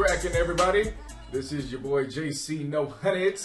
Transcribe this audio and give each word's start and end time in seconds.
What's 0.00 0.22
cracking, 0.22 0.34
everybody? 0.40 0.92
This 1.30 1.52
is 1.52 1.70
your 1.70 1.82
boy 1.82 2.06
JC 2.06 2.66
No 2.66 2.86
Hunnits, 2.86 3.44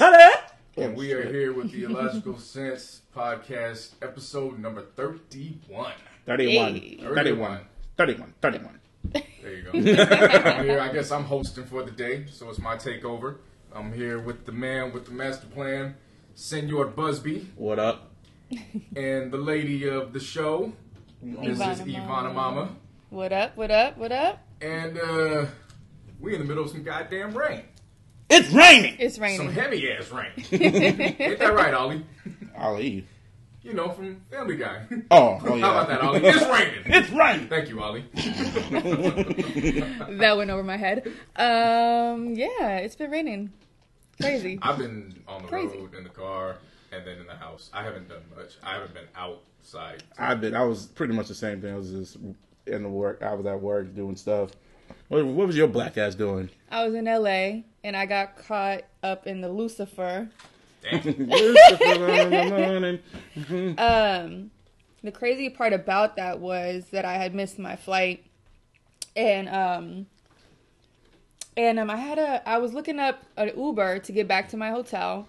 and 0.77 0.95
we 0.95 1.11
are 1.11 1.29
here 1.29 1.51
with 1.51 1.69
the 1.69 1.83
Illogical 1.83 2.39
Sense 2.39 3.01
podcast, 3.13 3.91
episode 4.01 4.57
number 4.57 4.81
31. 4.95 5.91
31. 6.25 6.75
Hey. 6.75 6.97
31. 7.01 7.59
31. 7.97 8.33
31. 8.41 8.79
There 9.11 9.23
you 9.53 9.63
go. 9.63 9.71
I'm 9.73 10.63
here. 10.65 10.79
I 10.79 10.93
guess 10.93 11.11
I'm 11.11 11.25
hosting 11.25 11.65
for 11.65 11.83
the 11.83 11.91
day, 11.91 12.25
so 12.31 12.49
it's 12.49 12.59
my 12.59 12.77
takeover. 12.77 13.39
I'm 13.73 13.91
here 13.91 14.19
with 14.19 14.45
the 14.45 14.53
man 14.53 14.93
with 14.93 15.07
the 15.07 15.11
master 15.11 15.47
plan, 15.47 15.95
Senor 16.35 16.85
Busby, 16.85 17.49
What 17.57 17.79
up? 17.79 18.13
and 18.95 19.29
the 19.29 19.37
lady 19.37 19.89
of 19.89 20.13
the 20.13 20.21
show, 20.21 20.71
Mrs. 21.21 21.81
Yvanna 21.81 22.03
Yvanna 22.05 22.33
Mama. 22.33 22.69
What 23.09 23.33
up? 23.33 23.57
What 23.57 23.71
up? 23.71 23.97
What 23.97 24.13
up? 24.13 24.39
And 24.61 24.97
uh, 24.97 25.45
we 26.25 26.33
in 26.33 26.41
the 26.41 26.47
middle 26.47 26.63
of 26.63 26.71
some 26.71 26.83
goddamn 26.83 27.37
rain. 27.37 27.61
It's 28.29 28.49
raining! 28.51 28.95
It's 28.99 29.19
raining. 29.19 29.37
Some 29.37 29.47
raining. 29.49 29.61
heavy 29.61 29.91
ass 29.91 30.11
rain. 30.11 30.31
Ain't 30.51 31.39
that 31.39 31.53
right, 31.53 31.73
Ollie? 31.73 32.03
Ollie. 32.57 33.05
You 33.61 33.73
know, 33.73 33.91
from 33.91 34.21
Family 34.31 34.57
Guy. 34.57 34.85
Oh, 35.11 35.39
oh 35.45 35.55
yeah. 35.55 35.65
How 35.65 35.71
about 35.71 35.87
that, 35.87 36.01
Ollie? 36.01 36.21
It's 36.23 36.43
raining. 36.43 36.83
It's 36.87 37.11
raining! 37.11 37.47
Thank 37.47 37.69
you, 37.69 37.79
Ollie. 37.81 38.05
that 40.17 40.35
went 40.35 40.49
over 40.49 40.63
my 40.63 40.77
head. 40.77 41.07
Um, 41.35 42.33
yeah, 42.33 42.77
it's 42.77 42.95
been 42.95 43.11
raining. 43.11 43.53
Crazy. 44.19 44.57
I've 44.61 44.79
been 44.79 45.21
on 45.27 45.43
the 45.43 45.47
Crazy. 45.47 45.77
road, 45.77 45.93
in 45.93 46.03
the 46.03 46.09
car, 46.09 46.57
and 46.91 47.05
then 47.05 47.19
in 47.19 47.27
the 47.27 47.35
house. 47.35 47.69
I 47.71 47.83
haven't 47.83 48.09
done 48.09 48.23
much. 48.35 48.53
I 48.63 48.73
haven't 48.73 48.95
been 48.95 49.07
outside. 49.15 50.03
I've 50.17 50.41
been, 50.41 50.55
I 50.55 50.63
was 50.63 50.87
pretty 50.87 51.13
much 51.13 51.27
the 51.27 51.35
same 51.35 51.61
thing. 51.61 51.73
I 51.73 51.77
was 51.77 51.91
just 51.91 52.17
in 52.65 52.81
the 52.81 52.89
work, 52.89 53.21
I 53.21 53.33
was 53.35 53.45
at 53.45 53.61
work 53.61 53.93
doing 53.93 54.15
stuff. 54.15 54.51
What, 55.07 55.25
what 55.25 55.47
was 55.47 55.55
your 55.55 55.67
black 55.67 55.97
ass 55.97 56.15
doing? 56.15 56.49
I 56.71 56.85
was 56.85 56.95
in 56.95 57.05
LA 57.05 57.63
and 57.83 57.95
I 57.95 58.05
got 58.05 58.37
caught 58.37 58.83
up 59.03 59.27
in 59.27 59.41
the 59.41 59.49
Lucifer. 59.49 60.29
Damn. 60.81 61.01
Um, 63.77 64.51
the 65.03 65.11
crazy 65.11 65.49
part 65.49 65.73
about 65.73 66.15
that 66.15 66.39
was 66.39 66.85
that 66.91 67.05
I 67.05 67.13
had 67.13 67.33
missed 67.35 67.59
my 67.59 67.75
flight, 67.75 68.25
and 69.15 69.47
um, 69.49 70.07
and 71.55 71.79
um, 71.79 71.89
I 71.89 71.95
had 71.95 72.17
a 72.17 72.47
I 72.47 72.57
was 72.57 72.73
looking 72.73 72.99
up 72.99 73.23
an 73.37 73.51
Uber 73.55 73.99
to 73.99 74.11
get 74.11 74.27
back 74.27 74.49
to 74.49 74.57
my 74.57 74.69
hotel, 74.69 75.27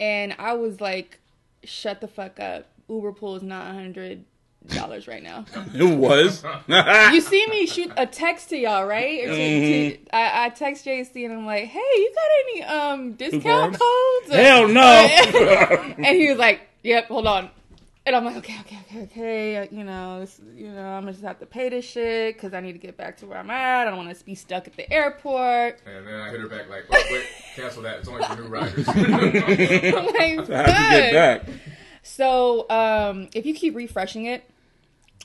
and 0.00 0.34
I 0.38 0.54
was 0.54 0.80
like, 0.80 1.20
"Shut 1.64 2.00
the 2.00 2.08
fuck 2.08 2.40
up! 2.40 2.66
Uber 2.88 3.12
pool 3.12 3.36
is 3.36 3.42
not 3.42 3.70
a 3.70 3.74
hundred 3.74 4.24
dollars 4.68 5.08
right 5.08 5.22
now." 5.22 5.44
it 5.74 5.96
was. 5.96 6.44
you 7.12 7.20
see 7.20 7.46
me 7.48 7.66
shoot 7.66 7.92
a 7.96 8.06
text 8.06 8.50
to 8.50 8.56
y'all, 8.56 8.84
right? 8.86 9.24
Or 9.24 9.28
to, 9.28 9.96
to, 9.96 9.98
I, 10.14 10.46
I 10.46 10.48
text 10.50 10.84
JC 10.84 11.24
and 11.24 11.34
I'm 11.34 11.46
like, 11.46 11.64
"Hey, 11.64 11.78
you 11.78 12.14
got 12.14 12.30
any 12.44 12.62
um 12.64 13.12
discount 13.14 13.78
codes?" 13.78 14.32
Hell 14.34 14.68
no! 14.68 14.82
and 15.98 16.06
he 16.06 16.28
was 16.28 16.38
like, 16.38 16.60
"Yep, 16.82 17.08
hold 17.08 17.26
on." 17.26 17.50
And 18.04 18.16
I'm 18.16 18.24
like, 18.24 18.36
"Okay, 18.38 18.56
okay, 18.62 18.78
okay, 18.88 19.02
okay. 19.02 19.56
uh, 19.58 19.66
You 19.70 19.84
know, 19.84 20.20
this, 20.20 20.40
you 20.56 20.72
know, 20.72 20.84
I'm 20.84 21.02
gonna 21.02 21.12
just 21.12 21.24
have 21.24 21.38
to 21.38 21.46
pay 21.46 21.68
this 21.68 21.84
shit 21.84 22.34
because 22.34 22.52
I 22.52 22.60
need 22.60 22.72
to 22.72 22.78
get 22.78 22.96
back 22.96 23.18
to 23.18 23.26
where 23.26 23.38
I'm 23.38 23.48
at. 23.48 23.86
I 23.86 23.90
don't 23.90 24.04
want 24.04 24.16
to 24.16 24.24
be 24.24 24.34
stuck 24.34 24.66
at 24.66 24.74
the 24.74 24.92
airport." 24.92 25.78
And 25.86 26.06
then 26.06 26.14
I 26.20 26.30
hit 26.30 26.40
her 26.40 26.48
back 26.48 26.68
like, 26.68 26.90
wait, 26.90 27.04
wait, 27.12 27.26
cancel 27.54 27.82
that. 27.82 28.00
It's 28.00 28.08
only 28.08 28.24
for 28.24 28.34
new 28.42 28.48
riders. 28.48 28.88
I'm 28.88 28.96
like, 30.06 30.18
I 30.18 30.32
have 30.32 30.46
to 30.46 30.52
get 31.00 31.12
back. 31.12 31.42
So, 32.02 32.68
um, 32.68 33.28
if 33.34 33.46
you 33.46 33.54
keep 33.54 33.76
refreshing 33.76 34.24
it, 34.24 34.42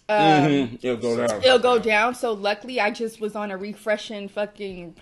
um, 0.10 0.18
Mhm. 0.18 0.80
It'll 0.84 0.98
go 0.98 1.28
down. 1.28 1.44
it'll 1.44 1.60
go 1.60 1.80
down. 1.80 2.16
So 2.16 2.34
luckily, 2.34 2.80
I 2.80 2.92
just 2.92 3.20
was 3.22 3.36
on 3.36 3.52
a 3.52 3.58
refreshing 3.58 4.28
fucking 4.30 4.96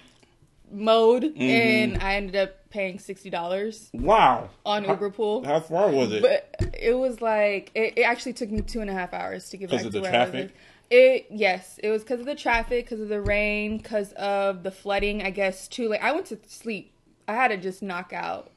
mode, 0.72 1.24
Mm-hmm. 1.24 1.42
and 1.42 1.98
I 2.02 2.16
ended 2.16 2.36
up 2.36 2.70
paying 2.70 3.00
sixty 3.00 3.30
dollars 3.30 3.90
Wow. 3.94 4.50
on 4.66 4.84
How- 4.84 4.92
Uber 4.94 5.12
Pool. 5.12 5.46
How 5.46 5.60
far 5.60 5.90
was 5.90 6.12
it? 6.12 6.22
But 6.22 6.56
it 6.80 6.94
was 6.98 7.22
like 7.22 7.72
it, 7.76 7.94
it 7.98 8.02
actually 8.02 8.34
took 8.34 8.50
me 8.52 8.62
two 8.62 8.82
and 8.82 8.90
a 8.90 8.94
half 8.94 9.14
hours 9.14 9.50
to 9.52 9.58
get 9.58 9.70
back 9.70 9.80
of 9.82 9.86
to 9.86 9.90
the 9.92 10.02
where 10.02 10.12
traffic? 10.12 10.36
I 10.36 10.44
was. 10.44 10.52
It 10.92 11.28
yes, 11.32 11.80
it 11.82 11.90
was 11.90 12.04
because 12.04 12.20
of 12.20 12.26
the 12.26 12.36
traffic, 12.36 12.86
because 12.86 13.00
of 13.00 13.10
the 13.10 13.22
rain, 13.22 13.78
because 13.78 14.12
of 14.14 14.64
the 14.64 14.72
flooding. 14.72 15.22
I 15.24 15.30
guess 15.32 15.68
too 15.68 15.88
late. 15.90 16.00
I 16.02 16.12
went 16.12 16.26
to 16.28 16.38
sleep. 16.48 16.92
I 17.28 17.34
had 17.34 17.48
to 17.50 17.58
just 17.58 17.82
knock 17.82 18.12
out 18.14 18.52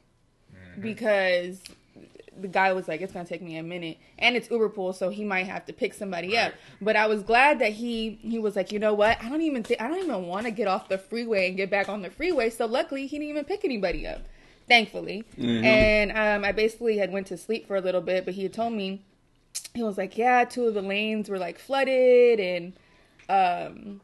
because 0.81 1.61
the 2.41 2.49
guy 2.49 2.73
was 2.73 2.89
like, 2.89 3.01
"It's 3.01 3.13
gonna 3.13 3.25
take 3.25 3.43
me 3.43 3.57
a 3.57 3.63
minute," 3.63 3.99
and 4.19 4.37
it's 4.37 4.51
Uber 4.51 4.69
pool, 4.71 4.93
so 4.93 5.09
he 5.09 5.25
might 5.25 5.47
have 5.47 5.67
to 5.67 5.73
pick 5.73 5.95
somebody 5.95 6.37
up. 6.37 6.53
But 6.81 6.97
I 6.97 7.07
was 7.07 7.23
glad 7.23 7.59
that 7.59 7.73
he 7.73 8.19
he 8.23 8.39
was 8.39 8.57
like, 8.57 8.73
you 8.73 8.79
know 8.79 8.95
what? 8.95 9.23
I 9.23 9.29
don't 9.29 9.43
even 9.43 9.63
think 9.63 9.81
I 9.81 9.89
don't 9.89 9.99
even 9.99 10.27
want 10.27 10.47
to 10.47 10.51
get 10.51 10.69
off 10.69 10.89
the 10.89 10.99
freeway 10.99 11.49
and 11.49 11.57
get 11.57 11.71
back 11.71 11.89
on 11.89 12.03
the 12.03 12.11
freeway. 12.11 12.51
So 12.51 12.67
luckily, 12.67 13.07
he 13.07 13.19
didn't 13.19 13.31
even 13.31 13.45
pick 13.45 13.65
anybody 13.65 14.07
up. 14.07 14.23
Thankfully, 14.69 15.25
and 15.65 16.13
um, 16.13 16.45
I 16.45 16.53
basically 16.53 16.99
had 16.99 17.11
went 17.11 17.27
to 17.29 17.39
sleep 17.39 17.67
for 17.67 17.77
a 17.77 17.81
little 17.81 18.03
bit, 18.03 18.27
but 18.27 18.35
he 18.35 18.43
had 18.43 18.53
told 18.53 18.75
me 18.75 19.03
he 19.75 19.83
was 19.83 19.97
like, 19.97 20.19
yeah, 20.19 20.45
two 20.45 20.67
of 20.67 20.75
the 20.75 20.83
lanes 20.83 21.31
were 21.31 21.39
like 21.39 21.59
flooded, 21.59 22.39
and 22.39 22.73
um, 23.31 24.01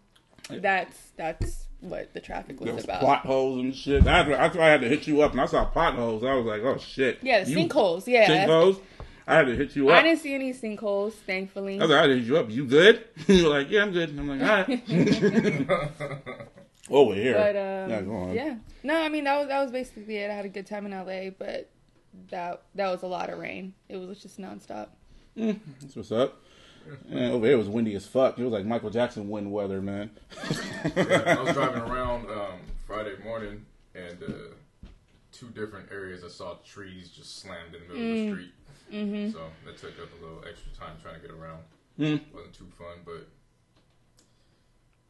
that's 0.49 1.13
that's 1.17 1.64
what 1.85 2.13
the 2.15 2.21
traffic 2.21 2.61
was 2.61 2.73
was 2.73 2.85
about. 2.85 3.01
potholes 3.01 3.61
and 3.61 3.75
shit. 3.75 4.05
That's 4.05 4.29
why, 4.29 4.37
that's 4.37 4.57
why 4.57 4.65
I 4.67 4.71
had 4.71 4.81
to 4.83 4.89
hit 4.89 5.07
you 5.07 5.23
up, 5.23 5.33
and 5.33 5.41
I 5.41 5.47
saw 5.47 5.65
potholes. 5.67 6.25
I 6.25 6.35
was 6.35 6.45
like, 6.47 6.63
"Oh 6.63 6.79
shit!" 6.79 7.19
Yeah, 7.23 7.45
the 7.45 7.51
You- 7.51 7.59
sinkholes. 7.59 8.07
Yeah, 8.07 8.47
Sinkholes. 8.47 8.81
I 9.27 9.37
had 9.37 9.47
to 9.47 9.57
hit 9.57 9.75
you 9.75 9.89
up. 9.89 9.97
I 9.97 10.03
didn't 10.03 10.19
see 10.21 10.35
any 10.35 10.53
sinkholes, 10.53 11.13
thankfully. 11.13 11.79
I 11.79 11.83
was 11.83 11.91
like, 11.91 12.05
I 12.05 12.09
hit 12.09 12.25
you 12.25 12.37
up. 12.37 12.51
You 12.51 12.67
good? 12.67 13.05
You're 13.27 13.49
like, 13.49 13.71
yeah, 13.71 13.83
I'm 13.83 13.91
good. 13.93 14.11
And 14.11 14.21
I'm 14.21 14.29
like, 14.29 14.43
all 14.43 14.77
right. 14.77 15.71
Over 16.91 17.15
here. 17.15 17.33
But 17.33 17.57
um, 17.57 17.91
yeah, 17.91 18.01
go 18.03 18.15
on. 18.15 18.35
yeah, 18.35 18.57
no, 18.83 19.01
I 19.01 19.09
mean 19.09 19.25
that 19.25 19.39
was 19.39 19.49
that 19.49 19.63
was 19.63 19.71
basically 19.71 20.19
it. 20.19 20.31
I 20.31 20.35
had 20.35 20.45
a 20.45 20.51
good 20.51 20.67
time 20.67 20.85
in 20.85 20.93
LA, 20.93 21.31
but 21.31 21.71
that 22.31 22.63
that 22.75 22.91
was 22.91 23.03
a 23.03 23.07
lot 23.07 23.31
of 23.31 23.39
rain. 23.39 23.73
It 23.89 23.97
was 23.97 24.21
just 24.21 24.39
nonstop. 24.39 24.89
That's 25.37 25.97
what's 25.97 26.13
up. 26.13 26.44
Man, 27.09 27.33
over 27.33 27.47
here 27.47 27.55
it 27.55 27.59
was 27.59 27.69
windy 27.69 27.95
as 27.95 28.07
fuck. 28.07 28.39
It 28.39 28.45
was 28.45 28.53
like 28.53 28.65
Michael 28.67 28.91
Jackson 28.91 29.29
wind 29.29 29.51
weather, 29.51 29.81
man. 29.81 30.11
I 30.97 31.41
was 31.43 31.53
driving 31.55 31.83
around 31.83 32.31
um, 32.31 32.59
Friday 32.87 33.15
morning, 33.25 33.65
and 33.95 34.23
uh, 34.23 34.89
two 35.33 35.49
different 35.49 35.91
areas 35.91 36.23
I 36.25 36.29
saw 36.29 36.55
trees 36.65 37.09
just 37.11 37.39
slammed 37.41 37.75
in 37.75 37.83
the 37.89 37.95
middle 37.95 38.11
of 38.11 38.17
the 38.17 38.33
street. 38.33 38.55
Mm-hmm. 38.93 39.33
So 39.33 39.41
that 39.65 39.77
took 39.79 39.99
up 40.01 40.09
a 40.21 40.25
little 40.25 40.43
extra 40.49 40.73
time 40.73 40.97
trying 41.03 41.17
to 41.17 41.21
get 41.21 41.31
around. 41.31 41.61
Mm. 41.99 42.21
wasn't 42.35 42.55
too 42.55 42.67
fun, 42.77 42.99
but 43.05 43.29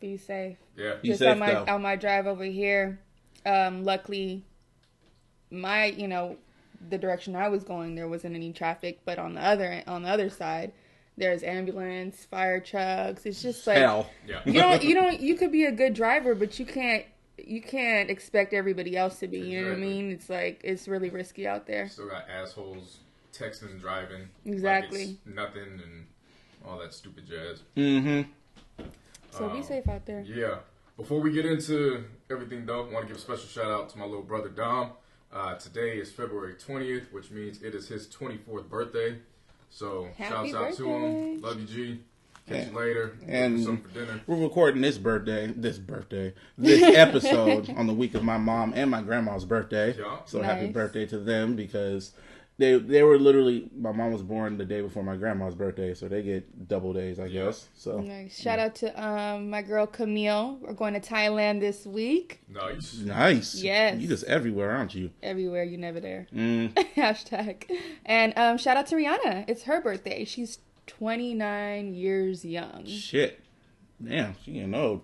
Be 0.01 0.17
safe. 0.17 0.59
yeah. 0.77 0.97
Be 1.03 1.09
just 1.09 1.21
safe, 1.21 1.33
on 1.33 1.39
my 1.39 1.55
though. 1.55 1.65
on 1.69 1.83
my 1.83 1.97
drive 1.97 2.27
over 2.27 2.45
here, 2.45 3.01
um, 3.47 3.84
luckily, 3.84 4.45
my 5.51 5.87
you 5.87 6.09
know 6.09 6.37
the 6.91 6.99
direction 6.99 7.34
I 7.34 7.49
was 7.49 7.65
going 7.65 7.95
there 7.95 8.07
wasn't 8.09 8.34
any 8.34 8.53
traffic, 8.53 9.01
but 9.05 9.19
on 9.19 9.34
the 9.34 9.41
other 9.41 9.83
on 9.87 10.03
the 10.03 10.11
other 10.11 10.29
side, 10.29 10.73
there's 11.17 11.43
ambulance, 11.43 12.25
fire 12.25 12.61
trucks. 12.61 13.25
It's 13.27 13.41
just 13.43 13.67
like 13.67 13.79
Hell. 13.79 14.11
Yeah. 14.27 14.41
you 14.45 14.53
don't 14.55 14.83
you 14.83 14.95
don't 15.01 15.21
you 15.21 15.35
could 15.37 15.53
be 15.53 15.65
a 15.65 15.73
good 15.73 15.95
driver, 15.95 16.35
but 16.35 16.59
you 16.59 16.67
can't 16.67 17.05
you 17.39 17.61
can't 17.61 18.11
expect 18.11 18.53
everybody 18.53 18.97
else 18.97 19.19
to 19.21 19.29
be. 19.29 19.39
You 19.41 19.63
know 19.63 19.69
what 19.71 19.77
I 19.79 19.81
mean? 19.81 20.11
It's 20.11 20.29
like 20.31 20.61
it's 20.65 20.89
really 20.89 21.11
risky 21.11 21.47
out 21.47 21.67
there. 21.67 21.89
Still 21.89 22.09
got 22.09 22.28
assholes 22.31 22.99
texting 23.33 23.71
and 23.72 23.81
driving. 23.81 24.28
like 24.45 24.55
Exactly. 24.55 25.03
it's 25.03 25.34
nothing 25.34 25.63
and 25.83 26.07
all 26.66 26.78
that 26.78 26.95
stupid 26.95 27.27
jazz. 27.28 27.63
Mm-hmm. 27.77 28.31
So 29.31 29.49
be 29.49 29.59
Um, 29.59 29.63
safe 29.65 29.89
out 29.89 30.07
there. 30.07 30.21
Yeah. 30.21 30.59
Before 30.97 31.21
we 31.21 31.33
get 31.33 31.45
into 31.45 32.05
everything, 32.31 32.67
though, 32.67 32.87
I 32.89 32.93
want 32.93 33.07
to 33.07 33.09
give 33.09 33.17
a 33.17 33.21
special 33.21 33.47
shout 33.49 33.67
out 33.67 33.89
to 33.91 33.99
my 33.99 34.05
little 34.05 34.22
brother 34.22 34.49
Dom. 34.49 34.93
Uh, 35.33 35.57
today 35.57 35.99
is 35.99 36.13
February 36.13 36.55
20th, 36.55 37.13
which 37.13 37.33
means 37.33 37.60
it 37.60 37.75
is 37.75 37.89
his 37.89 38.07
24th 38.07 38.69
birthday. 38.69 39.19
So 39.74 40.06
Happy 40.16 40.53
shouts 40.53 40.54
out 40.54 40.76
to 40.76 40.84
birthday. 40.84 41.32
him. 41.34 41.41
Love 41.42 41.60
you, 41.60 41.66
G. 41.66 42.00
Catch 42.48 42.68
you 42.68 42.76
later. 42.78 43.16
And- 43.26 43.59
And 43.66 43.82
for. 43.92 44.21
We're 44.28 44.36
recording 44.44 44.82
this 44.82 44.98
birthday, 44.98 45.48
this 45.56 45.78
birthday, 45.78 46.32
this 46.56 46.80
episode 46.97 47.68
on 47.71 47.88
the 47.88 47.92
week 47.94 48.15
of 48.15 48.22
my 48.22 48.38
mom 48.38 48.72
and 48.76 48.88
my 48.88 49.03
grandma's 49.03 49.44
birthday. 49.44 49.97
Yeah. 49.98 50.18
So 50.26 50.42
happy 50.42 50.68
birthday 50.68 51.06
to 51.06 51.18
them 51.18 51.56
because 51.56 52.12
they 52.56 52.78
they 52.78 53.03
were 53.03 53.18
literally 53.18 53.68
my 53.77 53.91
mom 53.92 54.12
was 54.12 54.22
born 54.22 54.56
the 54.59 54.65
day 54.65 54.80
before 54.80 55.03
my 55.03 55.16
grandma's 55.16 55.54
birthday, 55.54 55.92
so 55.95 56.06
they 56.09 56.22
get 56.22 56.68
double 56.68 56.92
days, 56.92 57.18
I 57.18 57.28
guess. 57.28 57.68
So 57.74 58.01
Nice. 58.01 58.39
Shout 58.41 58.59
out 58.59 58.74
to 58.77 59.03
um 59.04 59.51
my 59.51 59.62
girl 59.62 59.86
Camille. 59.86 60.59
We're 60.60 60.72
going 60.72 60.95
to 60.95 61.01
Thailand 61.01 61.60
this 61.60 61.84
week. 61.84 62.42
Nice. 62.48 62.95
nice. 62.98 63.54
Yes. 63.56 64.01
You 64.01 64.06
just 64.06 64.24
everywhere, 64.24 64.71
aren't 64.71 64.95
you? 64.95 65.10
Everywhere 65.22 65.65
you 65.65 65.78
never 65.78 65.98
there. 66.01 66.28
Mm. 66.33 66.72
Hashtag. 66.97 67.65
And 68.04 68.33
um 68.36 68.57
shout 68.59 68.77
out 68.77 68.86
to 68.89 68.95
Rihanna. 68.97 69.47
It's 69.48 69.65
her 69.65 69.80
birthday. 69.80 70.24
She's 70.24 70.59
29 70.86 71.95
years 71.95 72.45
young. 72.45 72.84
Shit. 72.86 73.41
Damn, 74.03 74.36
she 74.45 74.59
ain't 74.60 74.74
old. 74.74 75.03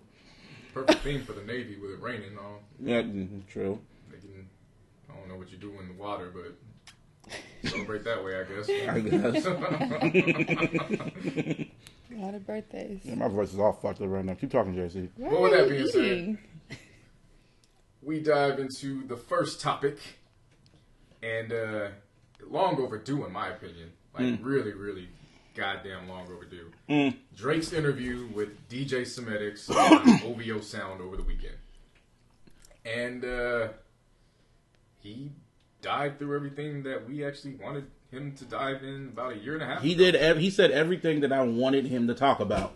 Perfect 0.74 1.00
theme 1.00 1.22
for 1.24 1.32
the 1.32 1.42
Navy 1.42 1.76
with 1.80 1.90
it 1.90 2.00
raining. 2.00 2.38
All 2.38 2.60
Yeah, 2.78 3.02
mm, 3.02 3.44
true. 3.48 3.80
they 4.10 4.18
can, 4.18 4.48
I 5.10 5.16
don't 5.16 5.28
know 5.28 5.36
what 5.36 5.50
you 5.50 5.58
do 5.58 5.72
in 5.80 5.88
the 5.88 5.94
water, 5.94 6.30
but 6.32 6.54
celebrate 7.64 8.04
that 8.04 8.24
way, 8.24 8.40
I 8.40 8.44
guess. 8.44 8.68
I 8.88 9.00
guess. 9.00 9.46
A 12.12 12.16
lot 12.16 12.34
of 12.34 12.46
birthdays. 12.46 13.00
Yeah, 13.04 13.14
my 13.14 13.28
voice 13.28 13.52
is 13.52 13.58
all 13.58 13.72
fucked 13.72 14.00
up 14.00 14.08
right 14.08 14.24
now. 14.24 14.34
Keep 14.34 14.50
talking, 14.50 14.74
JC. 14.74 15.08
What 15.16 15.40
with 15.42 15.52
that 15.52 15.68
being 15.68 15.86
said- 15.88 16.38
we 18.02 18.20
dive 18.20 18.58
into 18.58 19.06
the 19.06 19.16
first 19.16 19.60
topic, 19.60 19.98
and 21.22 21.52
uh, 21.52 21.88
long 22.48 22.80
overdue, 22.80 23.24
in 23.26 23.32
my 23.32 23.48
opinion. 23.48 23.92
Like 24.18 24.38
really, 24.42 24.72
really, 24.72 25.08
goddamn 25.54 26.08
long 26.08 26.26
overdue. 26.32 27.12
Drake's 27.36 27.72
interview 27.72 28.28
with 28.34 28.68
DJ 28.68 29.02
Semtex 29.02 29.70
on 29.74 30.22
OVO 30.24 30.60
Sound 30.60 31.00
over 31.00 31.16
the 31.16 31.22
weekend, 31.22 31.54
and 32.84 33.24
uh, 33.24 33.68
he 34.98 35.30
dived 35.82 36.18
through 36.18 36.34
everything 36.36 36.82
that 36.84 37.08
we 37.08 37.24
actually 37.24 37.54
wanted 37.54 37.86
him 38.10 38.32
to 38.36 38.44
dive 38.44 38.82
in 38.82 39.10
about 39.12 39.32
a 39.34 39.36
year 39.38 39.54
and 39.54 39.62
a 39.62 39.66
half. 39.66 39.82
He 39.82 39.92
ago. 39.94 40.04
did. 40.04 40.16
ev- 40.16 40.38
He 40.38 40.50
said 40.50 40.70
everything 40.70 41.20
that 41.20 41.32
I 41.32 41.42
wanted 41.42 41.86
him 41.86 42.06
to 42.08 42.14
talk 42.14 42.40
about. 42.40 42.74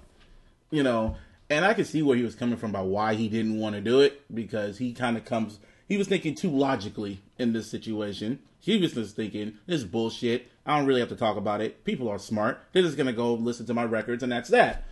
You 0.70 0.82
know, 0.82 1.16
and 1.50 1.64
I 1.64 1.74
could 1.74 1.86
see 1.86 2.02
where 2.02 2.16
he 2.16 2.22
was 2.22 2.34
coming 2.34 2.56
from 2.56 2.70
about 2.70 2.86
why 2.86 3.14
he 3.14 3.28
didn't 3.28 3.58
want 3.58 3.74
to 3.74 3.80
do 3.80 4.00
it 4.00 4.22
because 4.34 4.78
he 4.78 4.92
kind 4.92 5.16
of 5.16 5.24
comes. 5.24 5.58
He 5.88 5.96
was 5.96 6.08
thinking 6.08 6.34
too 6.34 6.50
logically 6.50 7.20
in 7.38 7.52
this 7.52 7.70
situation. 7.70 8.38
He 8.58 8.78
was 8.78 8.94
just 8.94 9.14
thinking, 9.14 9.58
"This 9.66 9.80
is 9.80 9.84
bullshit. 9.84 10.48
I 10.64 10.78
don't 10.78 10.86
really 10.86 11.00
have 11.00 11.10
to 11.10 11.16
talk 11.16 11.36
about 11.36 11.60
it. 11.60 11.84
People 11.84 12.08
are 12.08 12.18
smart. 12.18 12.60
They're 12.72 12.82
just 12.82 12.96
gonna 12.96 13.12
go 13.12 13.34
listen 13.34 13.66
to 13.66 13.74
my 13.74 13.84
records, 13.84 14.22
and 14.22 14.32
that's 14.32 14.48
that." 14.50 14.84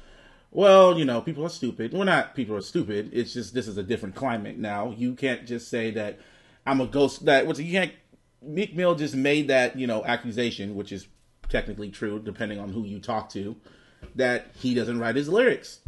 Well, 0.50 0.99
you 0.99 1.06
know, 1.06 1.23
people 1.23 1.47
are 1.47 1.49
stupid. 1.50 1.94
We're 1.94 2.05
not 2.05 2.35
people 2.35 2.55
are 2.55 2.61
stupid. 2.61 3.11
It's 3.14 3.32
just 3.32 3.55
this 3.55 3.67
is 3.67 3.79
a 3.79 3.82
different 3.82 4.14
climate 4.14 4.59
now. 4.59 4.94
You 4.97 5.14
can't 5.14 5.47
just 5.47 5.69
say 5.69 5.91
that 5.93 6.19
I'm 6.67 6.81
a 6.82 6.87
ghost. 6.87 7.25
That 7.25 7.47
what's 7.47 7.59
you 7.59 7.73
can't. 7.73 7.93
Meek 8.43 8.75
Mill 8.75 8.94
just 8.94 9.15
made 9.15 9.49
that 9.49 9.79
you 9.79 9.87
know 9.87 10.05
accusation, 10.05 10.75
which 10.75 10.93
is 10.93 11.06
technically 11.49 11.91
true, 11.91 12.19
depending 12.19 12.59
on 12.59 12.71
who 12.71 12.85
you 12.85 12.99
talk 12.99 13.29
to, 13.31 13.56
that 14.15 14.49
he 14.55 14.75
doesn't 14.75 14.99
write 14.99 15.17
his 15.17 15.29
lyrics, 15.29 15.81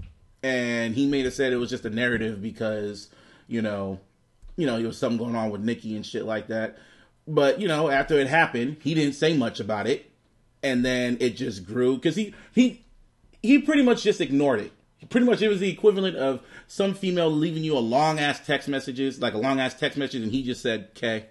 and 0.43 0.95
he 0.95 1.06
made 1.06 1.27
it 1.27 1.33
said 1.33 1.53
it 1.53 1.56
was 1.56 1.71
just 1.71 1.85
a 1.85 1.91
narrative 1.91 2.43
because 2.43 3.09
you 3.49 3.62
know, 3.62 4.01
you 4.56 4.67
know, 4.67 4.77
there 4.77 4.87
was 4.87 4.99
something 4.99 5.19
going 5.19 5.37
on 5.37 5.51
with 5.51 5.62
Nicki 5.62 5.97
and 5.97 6.05
shit 6.05 6.25
like 6.25 6.49
that. 6.49 6.79
But 7.27 7.61
you 7.61 7.69
know, 7.69 7.89
after 7.89 8.19
it 8.19 8.29
happened, 8.29 8.79
he 8.83 8.95
didn't 8.95 9.15
say 9.15 9.37
much 9.37 9.61
about 9.61 9.87
it, 9.87 10.11
and 10.62 10.85
then 10.85 11.17
it 11.21 11.37
just 11.37 11.67
grew 11.67 11.97
because 11.97 12.17
he 12.17 12.35
he 12.53 12.85
he 13.43 13.59
pretty 13.59 13.83
much 13.83 14.03
just 14.03 14.21
ignored 14.21 14.61
it. 14.61 14.73
Pretty 15.11 15.27
much, 15.27 15.43
it 15.43 15.49
was 15.49 15.61
the 15.61 15.71
equivalent 15.71 16.17
of 16.17 16.41
some 16.67 16.95
female 16.95 17.31
leaving 17.31 17.62
you 17.62 17.77
a 17.77 17.81
long 17.81 18.19
ass 18.19 18.45
text 18.45 18.69
messages, 18.69 19.21
like 19.21 19.35
a 19.35 19.39
long 19.39 19.61
ass 19.61 19.75
text 19.75 19.99
message, 19.99 20.23
and 20.23 20.33
he 20.33 20.43
just 20.43 20.62
said 20.62 20.95
"K." 20.95 21.27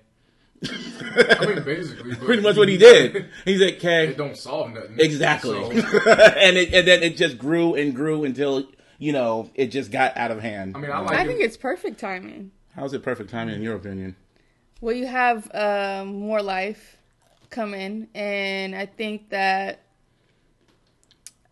I 1.39 1.45
mean, 1.45 1.63
basically, 1.63 2.15
but 2.15 2.25
Pretty 2.25 2.42
much 2.42 2.57
what 2.57 2.69
he 2.69 2.77
did. 2.89 3.27
He 3.45 3.57
said 3.57 3.80
"K." 3.80 4.07
It 4.10 4.18
don't 4.18 4.38
solve 4.38 4.71
nothing. 4.74 5.00
Exactly. 5.00 5.54
So, 5.54 5.71
and 6.10 6.57
it, 6.57 6.74
and 6.74 6.88
then 6.88 7.04
it 7.04 7.18
just 7.18 7.38
grew 7.38 7.75
and 7.75 7.94
grew 7.95 8.24
until 8.24 8.68
you 8.98 9.12
know 9.12 9.50
it 9.56 9.68
just 9.68 9.92
got 9.92 10.15
out 10.18 10.31
of 10.31 10.39
hand. 10.39 10.75
I 10.75 10.80
mean, 10.80 10.92
I 10.92 11.00
like. 11.00 11.15
I 11.18 11.21
him- 11.21 11.27
think 11.27 11.42
it's 11.42 11.57
perfect 11.57 12.00
timing. 12.00 12.51
How's 12.75 12.94
it 12.94 13.04
perfect 13.04 13.30
timing 13.30 13.56
in 13.56 13.62
your 13.62 13.75
opinion? 13.75 14.15
Well, 14.81 14.95
you 14.95 15.06
have 15.06 15.50
um, 15.54 16.07
more 16.19 16.42
life 16.42 16.98
come 17.50 17.74
in, 17.74 18.07
and 18.16 18.75
I 18.75 18.86
think 18.86 19.30
that 19.30 19.80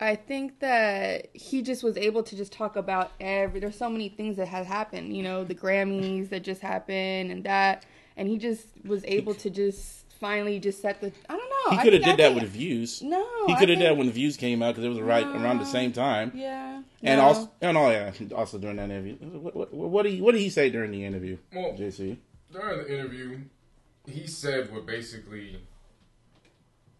I 0.00 0.16
think 0.16 0.58
that 0.58 1.28
he 1.32 1.62
just 1.62 1.84
was 1.84 1.96
able 1.96 2.24
to 2.24 2.36
just 2.36 2.52
talk 2.52 2.74
about 2.74 3.12
every. 3.20 3.60
There's 3.60 3.76
so 3.78 3.88
many 3.88 4.08
things 4.08 4.36
that 4.36 4.48
had 4.48 4.66
happened, 4.66 5.16
you 5.16 5.22
know, 5.22 5.44
the 5.44 5.54
Grammys 5.54 6.28
that 6.30 6.42
just 6.42 6.60
happened 6.60 7.30
and 7.30 7.44
that, 7.44 7.84
and 8.16 8.28
he 8.28 8.38
just 8.38 8.66
was 8.84 9.04
able 9.04 9.34
to 9.34 9.50
just 9.50 10.04
finally 10.20 10.60
just 10.60 10.80
set 10.80 11.00
the. 11.00 11.12
I 11.28 11.36
don't 11.36 11.48
know. 11.50 11.70
He 11.72 11.76
I 11.78 11.82
could 11.82 11.92
have 11.94 12.02
did 12.02 12.12
I 12.14 12.16
that 12.16 12.28
think- 12.30 12.42
with 12.42 12.50
views. 12.50 13.02
No, 13.02 13.24
he 13.46 13.54
could 13.56 13.68
have 13.68 13.78
did 13.78 13.86
that 13.86 13.96
when 13.96 14.06
the 14.06 14.12
views 14.12 14.36
came 14.36 14.62
out 14.62 14.74
because 14.74 14.84
it 14.84 14.88
was 14.88 15.00
right 15.00 15.26
around 15.26 15.58
the 15.58 15.64
same 15.64 15.92
time. 15.92 16.32
Yeah, 16.34 16.82
And 17.02 17.18
no. 17.18 17.24
also, 17.26 17.50
and 17.60 17.76
oh 17.76 17.90
yeah, 17.90 18.12
also 18.34 18.58
during 18.58 18.76
that 18.76 18.84
interview, 18.90 19.14
what 19.16 19.54
what, 19.54 19.72
what 19.72 20.02
did 20.04 20.12
he 20.14 20.20
what 20.20 20.32
did 20.32 20.40
he 20.40 20.50
say 20.50 20.70
during 20.70 20.90
the 20.90 21.04
interview? 21.04 21.38
Well, 21.54 21.72
JC, 21.72 22.18
during 22.52 22.78
the 22.78 22.92
interview, 22.92 23.38
he 24.06 24.26
said 24.26 24.72
what 24.72 24.86
basically 24.86 25.58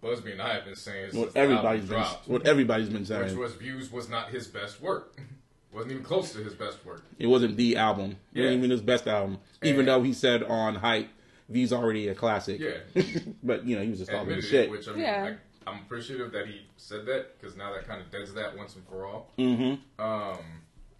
Busby 0.00 0.32
and 0.32 0.42
I 0.42 0.54
have 0.54 0.64
been 0.64 0.74
saying 0.76 1.10
since 1.10 1.14
what 1.14 1.32
the 1.32 1.40
album 1.40 1.56
everybody's 1.58 1.80
been 1.88 1.98
dropped, 1.98 2.28
what 2.28 2.46
everybody's 2.46 2.88
been 2.88 3.04
saying, 3.06 3.22
which 3.24 3.34
was 3.34 3.54
Views 3.54 3.90
was 3.92 4.08
not 4.08 4.30
his 4.30 4.46
best 4.48 4.80
work. 4.80 5.20
wasn't 5.72 5.92
even 5.92 6.04
close 6.04 6.32
to 6.32 6.38
his 6.38 6.54
best 6.54 6.84
work. 6.84 7.02
It 7.18 7.26
wasn't 7.26 7.56
the 7.56 7.76
album. 7.76 8.16
It 8.34 8.38
Yeah. 8.40 8.44
wasn't 8.44 8.58
even 8.58 8.70
his 8.70 8.82
best 8.82 9.06
album. 9.08 9.38
Even 9.62 9.86
though 9.86 10.02
he 10.02 10.12
said 10.12 10.42
on 10.42 10.74
hype, 10.76 11.08
Views 11.48 11.72
already 11.72 12.08
a 12.08 12.14
classic. 12.14 12.60
Yeah. 12.60 13.02
but 13.42 13.66
you 13.66 13.76
know 13.76 13.82
he 13.82 13.90
was 13.90 13.98
just 13.98 14.10
talking 14.10 14.28
Admitted 14.28 14.44
shit. 14.48 14.64
it, 14.66 14.70
which 14.70 14.88
I 14.88 14.92
mean, 14.92 15.00
Yeah. 15.00 15.34
I, 15.66 15.70
I'm 15.70 15.80
appreciative 15.80 16.32
that 16.32 16.46
he 16.46 16.62
said 16.76 17.04
that 17.06 17.38
because 17.40 17.56
now 17.56 17.72
that 17.72 17.86
kind 17.86 18.00
of 18.00 18.10
deads 18.10 18.32
that 18.34 18.56
once 18.56 18.74
and 18.74 18.86
for 18.86 19.06
all. 19.06 19.30
mm-hmm. 19.38 20.02
Um, 20.02 20.38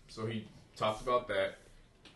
so 0.09 0.27
he 0.27 0.47
talked 0.77 1.01
about 1.03 1.29
that. 1.29 1.57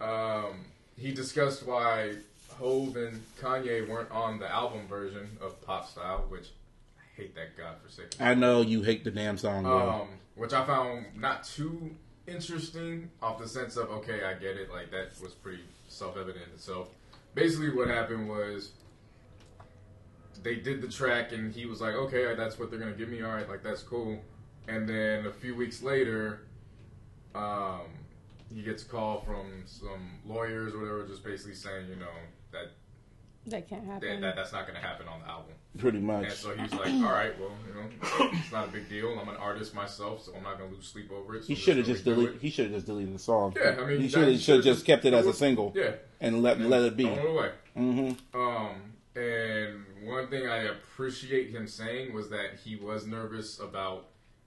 Um, 0.01 0.67
he 0.97 1.13
discussed 1.13 1.67
why 1.67 2.15
Hove 2.59 2.97
and 2.97 3.23
Kanye 3.41 3.89
weren't 3.89 4.11
on 4.11 4.39
the 4.39 4.51
album 4.51 4.87
version 4.87 5.39
of 5.41 5.61
Pop 5.63 5.89
Style, 5.89 6.27
which 6.29 6.49
I 6.99 7.21
hate 7.21 7.35
that 7.37 7.57
godforsaken. 7.57 8.11
I 8.21 8.35
know 8.35 8.61
you 8.61 8.83
hate 8.83 9.05
the 9.05 9.11
damn 9.11 9.39
song. 9.39 9.65
Um, 9.67 10.09
which 10.35 10.53
I 10.53 10.65
found 10.67 11.07
not 11.17 11.45
too 11.45 11.95
interesting 12.27 13.11
off 13.23 13.39
the 13.39 13.49
sense 13.49 13.77
of 13.77 13.91
okay, 13.91 14.25
I 14.25 14.35
get 14.35 14.57
it, 14.57 14.71
like 14.71 14.91
that 14.91 15.11
was 15.23 15.33
pretty 15.33 15.63
self 15.89 16.17
evident 16.17 16.47
itself. 16.55 16.91
Basically, 17.35 17.71
what 17.71 17.89
happened 17.89 18.29
was 18.29 18.73
they 20.43 20.57
did 20.57 20.81
the 20.81 20.89
track, 20.89 21.33
and 21.33 21.53
he 21.53 21.67
was 21.67 21.81
like, 21.81 21.95
okay, 21.95 22.35
that's 22.35 22.59
what 22.59 22.71
they're 22.71 22.79
gonna 22.79 22.93
give 22.93 23.09
me. 23.09 23.23
All 23.23 23.33
right, 23.33 23.49
like 23.49 23.63
that's 23.63 23.83
cool. 23.83 24.19
And 24.69 24.89
then 24.89 25.27
a 25.27 25.33
few 25.33 25.55
weeks 25.55 25.83
later, 25.83 26.41
um, 27.35 27.83
he 28.53 28.63
gets 28.63 28.83
a 28.83 28.87
call 28.87 29.21
from 29.21 29.63
some 29.67 30.19
lawyers 30.25 30.75
or 30.75 30.79
whatever, 30.79 31.07
just 31.07 31.25
basically 31.25 31.55
saying, 31.55 31.89
you 31.89 31.97
know, 31.97 32.07
that 32.53 32.73
that 33.47 33.69
can't 33.69 33.87
that, 33.87 34.03
happen. 34.03 34.21
that 34.21 34.37
that's 34.37 34.53
not 34.53 34.67
gonna 34.67 34.81
happen 34.81 35.07
on 35.09 35.21
the 35.21 35.29
album. 35.29 35.55
Pretty 35.79 35.99
And 35.99 36.07
much. 36.07 36.33
so 36.33 36.55
he's 36.57 36.73
like, 36.73 36.93
all 36.95 37.03
right, 37.13 37.39
well, 37.39 37.51
you 37.69 37.75
know, 37.81 38.31
it's 38.33 38.53
not 38.53 38.69
a 38.69 38.71
big 38.73 38.89
deal. 38.89 39.19
I'm 39.19 39.29
an 39.29 39.37
artist 39.37 39.75
myself, 39.75 40.25
so 40.25 40.33
I'm 40.37 40.43
not 40.43 40.59
gonna 40.59 40.71
lose 40.71 40.87
sleep 40.87 41.11
over 41.13 41.37
it. 41.37 41.43
So 41.43 41.49
He 41.49 41.55
should 41.55 41.77
have 41.77 41.87
just 41.87 42.05
deleted. 42.05 42.41
He 42.41 42.51
should 42.51 42.67
have 42.67 42.75
just 42.75 42.87
deleted 42.87 43.15
the 43.15 43.19
song. 43.19 43.55
Yeah, 43.57 43.77
I 43.81 43.85
mean, 43.87 44.01
he 44.01 44.09
should 44.09 44.57
have 44.57 44.65
just 44.65 44.85
kept 44.85 45.05
it 45.05 45.13
as 45.15 45.27
a 45.27 45.33
single 45.33 45.73
Yeah, 45.75 45.93
and 46.21 46.43
let 46.43 46.61
let 46.61 46.83
it 46.83 46.97
be. 46.97 47.05
thrown 47.05 47.27
away. 47.27 47.51
Mm-hmm. 47.77 48.41
Um, 48.41 48.93
and 49.15 49.85
one 50.05 50.29
thing 50.29 50.47
I 50.49 50.65
appreciate 50.65 51.51
him 51.51 51.67
saying 51.67 52.13
was 52.13 52.29
that 52.31 52.59
he 52.65 52.77
was 52.77 53.07
nervous 53.07 53.59
about 53.59 54.07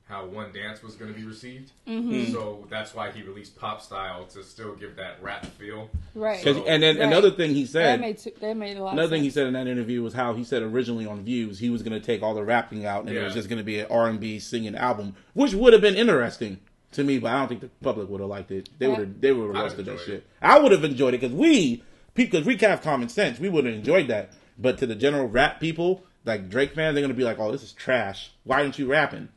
how 0.09 0.25
One 0.25 0.51
Dance 0.51 0.81
was 0.81 0.95
going 0.95 1.13
to 1.13 1.17
be 1.17 1.23
received. 1.25 1.71
Mm-hmm. 1.87 2.33
So 2.33 2.65
that's 2.69 2.95
why 2.95 3.11
he 3.11 3.21
released 3.21 3.55
Pop 3.55 3.79
Style 3.79 4.25
to 4.33 4.43
still 4.43 4.73
give 4.73 4.95
that 4.95 5.21
rap 5.21 5.45
feel. 5.45 5.89
right. 6.15 6.43
So- 6.43 6.65
And 6.65 6.81
then 6.81 6.97
Right. 6.97 7.05
another 7.07 7.29
thing 7.29 7.53
he 7.53 7.63
that 7.65 7.69
said. 7.71 8.01
made 8.01 8.17
t- 8.17 8.33
that 8.41 8.57
made 8.57 8.75
a 8.77 8.83
lot. 8.83 8.93
Another 8.93 9.05
of 9.05 9.11
thing 9.11 9.23
he 9.23 9.29
said 9.29 9.45
in 9.45 9.53
that 9.53 9.67
interview 9.67 10.01
was 10.01 10.13
how 10.13 10.33
he 10.33 10.43
said 10.43 10.63
originally 10.63 11.05
on 11.05 11.23
Views 11.23 11.59
he 11.59 11.69
was 11.69 11.83
going 11.83 11.93
to 11.99 12.03
take 12.05 12.23
all 12.23 12.33
the 12.33 12.43
rapping 12.43 12.85
out 12.87 13.05
and 13.05 13.15
it 13.15 13.23
was 13.23 13.35
just 13.35 13.49
going 13.49 13.59
to 13.59 13.63
be 13.63 13.79
an 13.79 13.85
R 13.91 14.09
and 14.09 14.19
B 14.19 14.39
singing 14.39 14.75
album, 14.75 15.15
which 15.33 15.53
would 15.53 15.73
have 15.73 15.81
been 15.83 15.95
interesting 15.95 16.59
to 16.93 17.03
me, 17.03 17.19
but 17.19 17.31
I 17.31 17.37
don't 17.37 17.47
think 17.47 17.61
the 17.61 17.69
public 17.83 18.09
would 18.09 18.19
have 18.19 18.29
liked 18.29 18.49
it. 18.49 18.67
They 18.79 18.87
would 18.87 18.97
have 18.99 19.21
they 19.21 19.31
would 19.31 19.47
have 19.47 19.55
I'd 19.57 19.61
roasted 19.61 19.85
that 19.85 19.99
shit. 19.99 20.09
it. 20.15 20.27
I 20.41 20.57
would 20.57 20.71
have 20.71 20.83
enjoyed 20.83 21.13
it 21.13 21.21
because 21.21 21.35
we 21.35 21.83
because 22.15 22.45
we 22.47 22.57
have 22.57 22.81
common 22.81 23.09
sense, 23.09 23.39
we 23.39 23.47
would 23.47 23.65
have 23.65 23.75
enjoyed 23.75 24.07
that. 24.07 24.31
But 24.57 24.79
to 24.79 24.87
the 24.87 24.95
general 24.95 25.27
rap 25.27 25.59
people, 25.59 26.03
like 26.25 26.49
Drake 26.49 26.73
fans, 26.73 26.95
they're 26.95 27.01
going 27.03 27.09
to 27.13 27.17
be 27.17 27.23
like, 27.23 27.37
"Oh, 27.39 27.51
this 27.51 27.61
is 27.63 27.71
trash. 27.73 28.31
Why 28.43 28.61
aren't 28.61 28.79
you 28.79 28.87
rapping?" 28.87 29.29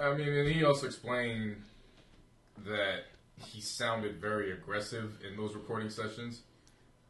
I 0.00 0.14
mean, 0.14 0.28
and 0.28 0.48
he 0.48 0.64
also 0.64 0.86
explained 0.86 1.56
that 2.66 3.04
he 3.36 3.60
sounded 3.60 4.20
very 4.20 4.52
aggressive 4.52 5.18
in 5.28 5.36
those 5.36 5.54
recording 5.54 5.90
sessions, 5.90 6.42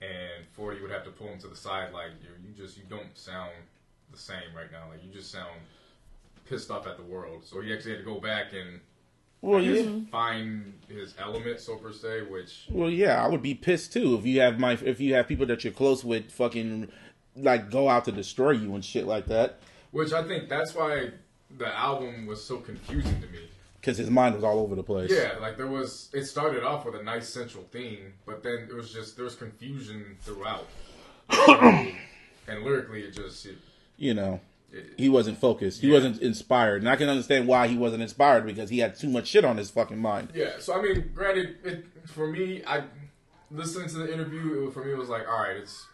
and 0.01 0.47
Forty 0.53 0.81
would 0.81 0.91
have 0.91 1.05
to 1.05 1.11
pull 1.11 1.29
him 1.29 1.39
to 1.41 1.49
the 1.49 1.57
side, 1.57 1.93
like 1.93 2.11
you, 2.23 2.49
you 2.49 2.55
just 2.55 2.77
you 2.77 2.85
don't 2.89 3.17
sound 3.17 3.53
the 4.11 4.19
same 4.19 4.55
right 4.57 4.71
now. 4.71 4.89
Like 4.91 5.05
you 5.05 5.13
just 5.13 5.31
sound 5.31 5.61
pissed 6.49 6.71
off 6.71 6.87
at 6.87 6.97
the 6.97 7.03
world. 7.03 7.45
So 7.45 7.61
he 7.61 7.73
actually 7.73 7.93
had 7.93 8.01
to 8.01 8.05
go 8.05 8.21
back 8.21 8.53
and 8.53 8.81
Well, 9.41 9.63
guess, 9.63 9.85
yeah. 9.85 10.01
find 10.11 10.75
his 10.89 11.15
element, 11.19 11.61
so 11.61 11.77
per 11.77 11.93
se, 11.93 12.23
which 12.23 12.67
Well, 12.71 12.91
yeah, 12.91 13.23
I 13.25 13.29
would 13.29 13.43
be 13.43 13.55
pissed 13.55 13.93
too 13.93 14.17
if 14.17 14.27
you 14.27 14.41
have 14.41 14.59
my 14.59 14.73
if 14.73 15.01
you 15.01 15.15
have 15.15 15.29
people 15.29 15.47
that 15.47 15.65
you're 15.65 15.73
close 15.73 16.05
with 16.05 16.31
fucking 16.31 16.91
like 17.37 17.71
go 17.71 17.89
out 17.89 18.05
to 18.05 18.13
destroy 18.13 18.53
you 18.53 18.75
and 18.75 18.85
shit 18.85 19.07
like 19.07 19.27
that 19.27 19.59
which 19.91 20.13
I 20.13 20.23
think 20.25 20.49
that's 20.49 20.75
why 20.75 21.11
the 21.59 21.77
album 21.77 22.27
was 22.27 22.43
so 22.45 22.59
confusing 22.59 23.21
to 23.21 23.27
me. 23.29 23.49
because 23.81 23.97
his 23.99 24.11
mind 24.11 24.35
was 24.35 24.43
all 24.45 24.59
over 24.61 24.75
the 24.75 24.83
place. 24.83 25.11
Yeah, 25.13 25.35
like 25.41 25.57
there 25.57 25.67
was. 25.67 26.09
It 26.13 26.25
started 26.25 26.63
off 26.65 26.85
with 26.85 26.95
a 26.97 27.03
nice 27.03 27.29
central 27.29 27.65
theme, 27.71 28.13
but 28.27 28.43
then 28.43 28.67
it 28.71 28.75
was 28.75 28.93
just 28.93 29.17
there 29.17 29.25
was 29.25 29.35
confusion 29.37 30.17
throughout. 30.23 30.67
and 32.49 32.63
lyrically, 32.65 33.03
it 33.03 33.13
just 33.15 33.47
it, 33.47 33.57
you 33.97 34.15
know, 34.15 34.41
it, 34.73 34.95
he 34.97 35.09
wasn't 35.09 35.39
focused. 35.39 35.81
He 35.81 35.89
Yeah. 35.89 35.95
wasn't 35.95 36.21
inspired, 36.23 36.83
and 36.83 36.89
I 36.89 36.97
can 36.97 37.09
understand 37.09 37.47
why 37.47 37.69
he 37.69 37.77
wasn't 37.77 38.03
inspired 38.03 38.47
because 38.47 38.71
he 38.71 38.79
had 38.79 38.97
too 38.97 39.09
much 39.09 39.27
shit 39.29 39.45
on 39.45 39.57
his 39.57 39.71
fucking 39.71 39.99
mind. 39.99 40.31
yeah. 40.35 40.53
So 40.59 40.79
I 40.79 40.83
mean, 40.83 41.13
granted, 41.15 41.57
it, 41.65 41.87
for 42.07 42.27
me, 42.27 42.63
I 42.67 42.85
listening 43.51 43.89
to 43.91 43.99
the 43.99 44.13
interview. 44.13 44.67
It, 44.69 44.73
for 44.75 44.85
me, 44.85 44.93
it 44.93 44.99
was 44.99 45.09
like, 45.09 45.29
all 45.29 45.43
right, 45.43 45.57
it's 45.57 45.87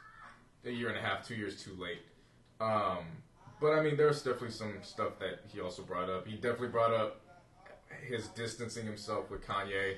a 0.65 0.71
year 0.71 0.89
and 0.89 0.97
a 0.99 1.01
half, 1.01 1.27
two 1.27 1.35
years 1.35 1.63
too 1.63 1.77
late. 1.79 2.03
Um, 2.61 3.05
but 3.61 3.73
I 3.73 3.83
mean, 3.83 3.97
there's 3.97 4.23
definitely 4.23 4.51
some 4.51 4.75
stuff 4.83 5.19
that 5.21 5.41
he 5.53 5.61
also 5.61 5.83
brought 5.83 6.09
up. 6.11 6.27
He 6.27 6.35
definitely 6.37 6.69
brought 6.69 6.93
up 6.95 7.21
his 8.09 8.29
distancing 8.29 8.87
himself 8.87 9.31
with 9.31 9.47
Kanye 9.47 9.97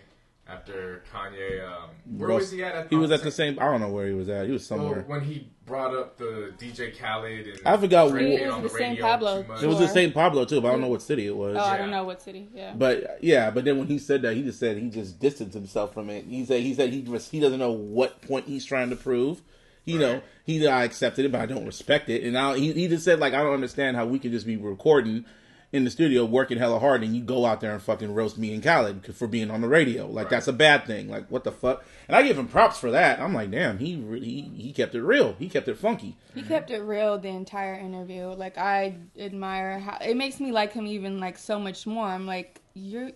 after 0.48 1.04
Kanye. 1.14 1.64
Um, 1.64 1.90
where 2.18 2.30
Roast- 2.30 2.40
was 2.44 2.50
he 2.52 2.64
at? 2.64 2.88
He 2.90 2.96
was 2.96 3.10
at 3.12 3.22
the 3.22 3.30
same. 3.30 3.58
I 3.60 3.64
don't 3.66 3.80
know 3.80 3.90
where 3.90 4.06
he 4.08 4.12
was 4.14 4.28
at. 4.28 4.46
He 4.46 4.52
was 4.52 4.66
somewhere. 4.66 5.04
when 5.06 5.20
he 5.20 5.48
brought 5.64 5.94
up 5.94 6.18
the 6.18 6.52
DJ 6.58 6.90
Khaled 6.98 7.46
and 7.46 7.60
I 7.64 7.76
forgot 7.76 8.10
Drake 8.10 8.32
what- 8.32 8.40
It 8.40 8.46
was 8.46 8.54
on 8.54 8.62
the 8.62 8.68
the 8.68 8.74
St. 8.74 9.00
Pablo. 9.00 9.38
it 9.40 9.48
was 9.48 9.78
the 9.78 9.84
Sure. 9.86 9.94
St. 9.94 10.12
Pablo 10.14 10.44
too, 10.44 10.60
but 10.60 10.68
I 10.68 10.70
don't 10.72 10.80
know 10.80 10.88
what 10.88 11.02
city 11.02 11.26
it 11.28 11.36
was. 11.36 11.56
Oh, 11.56 11.60
I 11.60 11.76
don't 11.76 11.90
know 11.92 12.02
what 12.04 12.20
city. 12.20 12.48
Yeah. 12.52 12.74
But 12.76 13.18
yeah, 13.22 13.50
but 13.50 13.64
then 13.64 13.78
when 13.78 13.86
he 13.86 13.98
said 13.98 14.22
that, 14.22 14.34
he 14.34 14.42
just 14.42 14.58
said 14.58 14.76
he 14.78 14.90
just 14.90 15.20
distanced 15.20 15.54
himself 15.54 15.94
from 15.94 16.10
it. 16.10 16.24
He 16.28 16.44
said 16.44 16.62
he 16.62 16.74
said 16.74 16.90
he 16.90 17.02
res- 17.06 17.30
he 17.30 17.38
doesn't 17.38 17.60
know 17.60 17.70
what 17.70 18.20
point 18.22 18.46
he's 18.46 18.64
trying 18.64 18.90
to 18.90 18.96
prove. 18.96 19.40
You 19.84 19.98
know, 19.98 20.12
Right. 20.14 20.22
he 20.44 20.66
I 20.68 20.84
accepted 20.84 21.24
it, 21.24 21.32
but 21.32 21.40
I 21.40 21.46
don't 21.46 21.66
respect 21.66 22.08
it. 22.08 22.22
And 22.22 22.38
I, 22.38 22.56
he 22.56 22.72
he 22.72 22.88
just 22.88 23.04
said 23.04 23.18
like 23.20 23.34
I 23.34 23.42
don't 23.42 23.54
understand 23.54 23.96
how 23.96 24.06
we 24.06 24.18
could 24.18 24.30
just 24.32 24.46
be 24.46 24.56
recording 24.56 25.24
in 25.72 25.84
the 25.84 25.90
studio 25.90 26.22
working 26.26 26.58
hella 26.58 26.78
hard 26.78 27.02
and 27.02 27.16
you 27.16 27.22
go 27.22 27.46
out 27.46 27.62
there 27.62 27.72
and 27.72 27.80
fucking 27.82 28.12
roast 28.12 28.36
me 28.36 28.52
and 28.52 28.62
Khaled 28.62 29.14
for 29.16 29.26
being 29.26 29.50
on 29.50 29.62
the 29.62 29.68
radio. 29.68 30.06
Like 30.06 30.24
Right. 30.26 30.30
that's 30.32 30.46
a 30.46 30.52
bad 30.52 30.84
thing. 30.86 31.08
Like 31.08 31.28
what 31.30 31.44
the 31.44 31.50
fuck? 31.50 31.82
And 32.08 32.14
I 32.16 32.22
give 32.22 32.38
him 32.38 32.46
props 32.46 32.78
for 32.78 32.90
that. 32.90 33.18
I'm 33.20 33.32
like, 33.32 33.50
damn, 33.50 33.78
he 33.78 33.96
really 33.96 34.26
he, 34.26 34.42
he 34.64 34.72
kept 34.72 34.94
it 34.94 35.02
real. 35.02 35.34
He 35.38 35.48
kept 35.48 35.66
it 35.68 35.78
funky. 35.78 36.16
He 36.34 36.42
kept 36.42 36.70
it 36.70 36.80
real 36.82 37.18
the 37.18 37.28
entire 37.30 37.74
interview. 37.74 38.26
Like 38.26 38.58
I 38.58 38.96
admire 39.18 39.78
how 39.80 39.96
it 40.00 40.16
makes 40.16 40.38
me 40.40 40.52
like 40.52 40.72
him 40.74 40.86
even 40.86 41.18
like 41.20 41.38
so 41.38 41.58
much 41.58 41.86
more. 41.86 42.04
I'm 42.06 42.26
like 42.26 42.60
you're. 42.74 43.10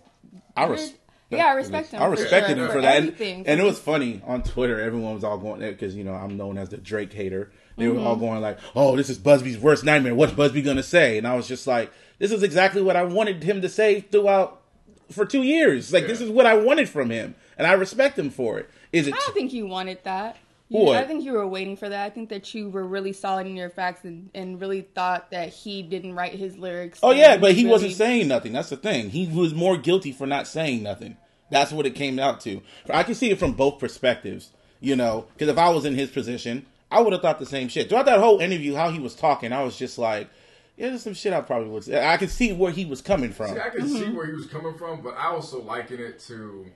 I 0.57 0.67
res- 0.67 0.95
Yeah, 1.31 1.47
I 1.47 1.55
respect 1.55 1.91
him. 1.91 2.01
I 2.03 2.07
respected 2.07 2.57
sure, 2.57 2.67
him 2.67 2.73
for 2.73 2.81
that, 2.83 3.03
and, 3.03 3.47
and 3.49 3.61
it 3.61 3.65
was 3.65 3.79
funny 3.79 4.23
on 4.25 4.43
Twitter. 4.43 4.81
Everyone 4.81 5.15
was 5.15 5.25
all 5.25 5.39
going 5.39 5.61
there 5.61 5.73
because 5.73 5.95
you 5.97 6.05
know 6.05 6.15
I'm 6.15 6.37
known 6.37 6.57
as 6.57 6.69
the 6.69 6.77
Drake 6.77 7.13
hater. 7.13 7.51
They 7.77 7.89
were 7.89 7.95
Mm-hmm. 7.97 8.07
all 8.07 8.17
going 8.17 8.41
like, 8.41 8.59
"Oh, 8.77 8.97
this 8.97 9.11
is 9.11 9.19
Busby's 9.19 9.59
worst 9.59 9.85
nightmare. 9.85 10.15
What's 10.15 10.33
Busby 10.33 10.63
gonna 10.63 10.83
say?" 10.85 11.19
And 11.19 11.27
I 11.27 11.35
was 11.35 11.49
just 11.49 11.67
like, 11.67 11.91
"This 12.19 12.31
is 12.31 12.43
exactly 12.43 12.81
what 12.81 12.95
I 12.97 13.03
wanted 13.05 13.43
him 13.43 13.61
to 13.63 13.69
say 13.69 14.01
throughout 14.03 14.63
for 15.11 15.25
two 15.27 15.43
years. 15.43 15.93
Like 15.93 16.07
this 16.07 16.21
is 16.21 16.31
what 16.31 16.47
I 16.47 16.55
wanted 16.55 16.89
from 16.89 17.11
him, 17.11 17.35
and 17.59 17.67
I 17.67 17.73
respect 17.73 18.19
him 18.19 18.31
for 18.31 18.59
it. 18.59 18.71
Is 18.93 19.09
it? 19.09 19.15
I 19.15 19.19
don't 19.19 19.35
think 19.35 19.53
you 19.53 19.67
wanted 19.67 19.99
that. 20.05 20.37
You, 20.69 20.81
What? 20.81 20.97
I 20.97 21.05
think 21.05 21.25
you 21.25 21.33
were 21.33 21.47
waiting 21.47 21.77
for 21.77 21.89
that. 21.89 22.05
I 22.05 22.11
think 22.11 22.29
that 22.31 22.53
you 22.53 22.69
were 22.69 22.85
really 22.85 23.13
solid 23.13 23.47
in 23.47 23.57
your 23.57 23.71
facts 23.71 24.05
and, 24.05 24.31
and 24.35 24.61
really 24.61 24.83
thought 24.83 25.31
that 25.31 25.51
he 25.51 25.83
didn't 25.83 26.15
write 26.15 26.33
his 26.33 26.59
lyrics. 26.59 26.99
Oh 27.03 27.13
yeah, 27.13 27.37
but 27.37 27.53
he 27.53 27.63
really- 27.63 27.73
wasn't 27.73 27.93
saying 27.93 28.29
nothing. 28.29 28.53
That's 28.53 28.71
the 28.71 28.77
thing. 28.77 29.11
He 29.11 29.29
was 29.29 29.55
more 29.55 29.77
guilty 29.77 30.13
for 30.13 30.27
not 30.27 30.47
saying 30.47 30.83
nothing. 30.83 31.17
That's 31.51 31.71
what 31.71 31.87
it 31.87 31.95
came 31.95 32.19
out 32.19 32.41
to. 32.41 32.61
I 32.91 33.05
can 33.05 33.15
see 33.15 33.31
it 33.31 33.39
from 33.39 33.53
both 33.53 33.79
perspectives, 33.79 34.51
you 34.81 34.97
know. 34.97 35.27
Because 35.33 35.49
if 35.49 35.59
I 35.59 35.69
was 35.69 35.85
in 35.85 35.95
his 35.95 36.11
position, 36.11 36.67
I 36.91 37.01
would 37.01 37.13
have 37.13 37.23
thought 37.23 37.39
the 37.39 37.47
same 37.47 37.69
shit. 37.69 37.89
Throughout 37.89 38.07
that 38.07 38.19
whole 38.19 38.41
interview, 38.41 38.75
how 38.75 38.91
he 38.91 38.99
was 38.99 39.15
talking, 39.15 39.53
I 39.53 39.63
was 39.63 39.79
just 39.79 39.97
like, 39.97 40.29
"Yeah, 40.77 40.89
there's 40.89 41.05
some 41.05 41.15
shit 41.15 41.33
I 41.33 41.41
probably 41.43 41.69
would." 41.69 41.85
Say. 41.85 42.05
I 42.05 42.17
could 42.17 42.31
see 42.31 42.53
where 42.53 42.73
he 42.73 42.85
was 42.85 43.01
coming 43.01 43.31
from. 43.31 43.55
See, 43.55 43.61
I 43.61 43.69
can 43.71 43.89
see 43.89 44.01
mm-hmm. 44.01 44.17
where 44.17 44.27
he 44.27 44.33
was 44.33 44.47
coming 44.47 44.75
from, 44.75 45.03
but 45.03 45.17
I 45.17 45.27
also 45.27 45.63
liken 45.63 46.01
it 46.01 46.19
to, 46.27 46.67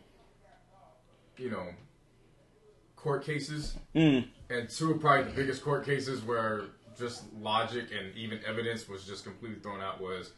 you 1.36 1.50
know, 1.50 1.66
court 3.00 3.24
cases. 3.24 3.74
Mm. 3.94 4.26
And 4.50 4.68
two 4.68 4.92
of 4.92 5.00
probably 5.00 5.30
the 5.30 5.36
biggest 5.36 5.64
court 5.64 5.84
cases 5.84 6.22
where 6.22 6.64
just 6.98 7.22
logic 7.40 7.86
and 7.98 8.14
even 8.16 8.40
evidence 8.46 8.88
was 8.88 9.04
just 9.04 9.24
completely 9.24 9.58
thrown 9.60 9.80
out 9.80 10.00
was 10.00 10.32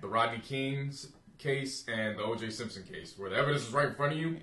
the 0.00 0.08
Rodney 0.08 0.40
King's 0.40 1.08
case 1.38 1.84
and 1.88 2.18
the 2.18 2.22
O.J. 2.22 2.50
Simpson 2.50 2.82
case, 2.82 3.14
where 3.16 3.30
the 3.30 3.36
evidence 3.36 3.64
was 3.64 3.72
right 3.74 3.88
in 3.88 3.94
front 3.94 4.12
of 4.12 4.18
you, 4.18 4.38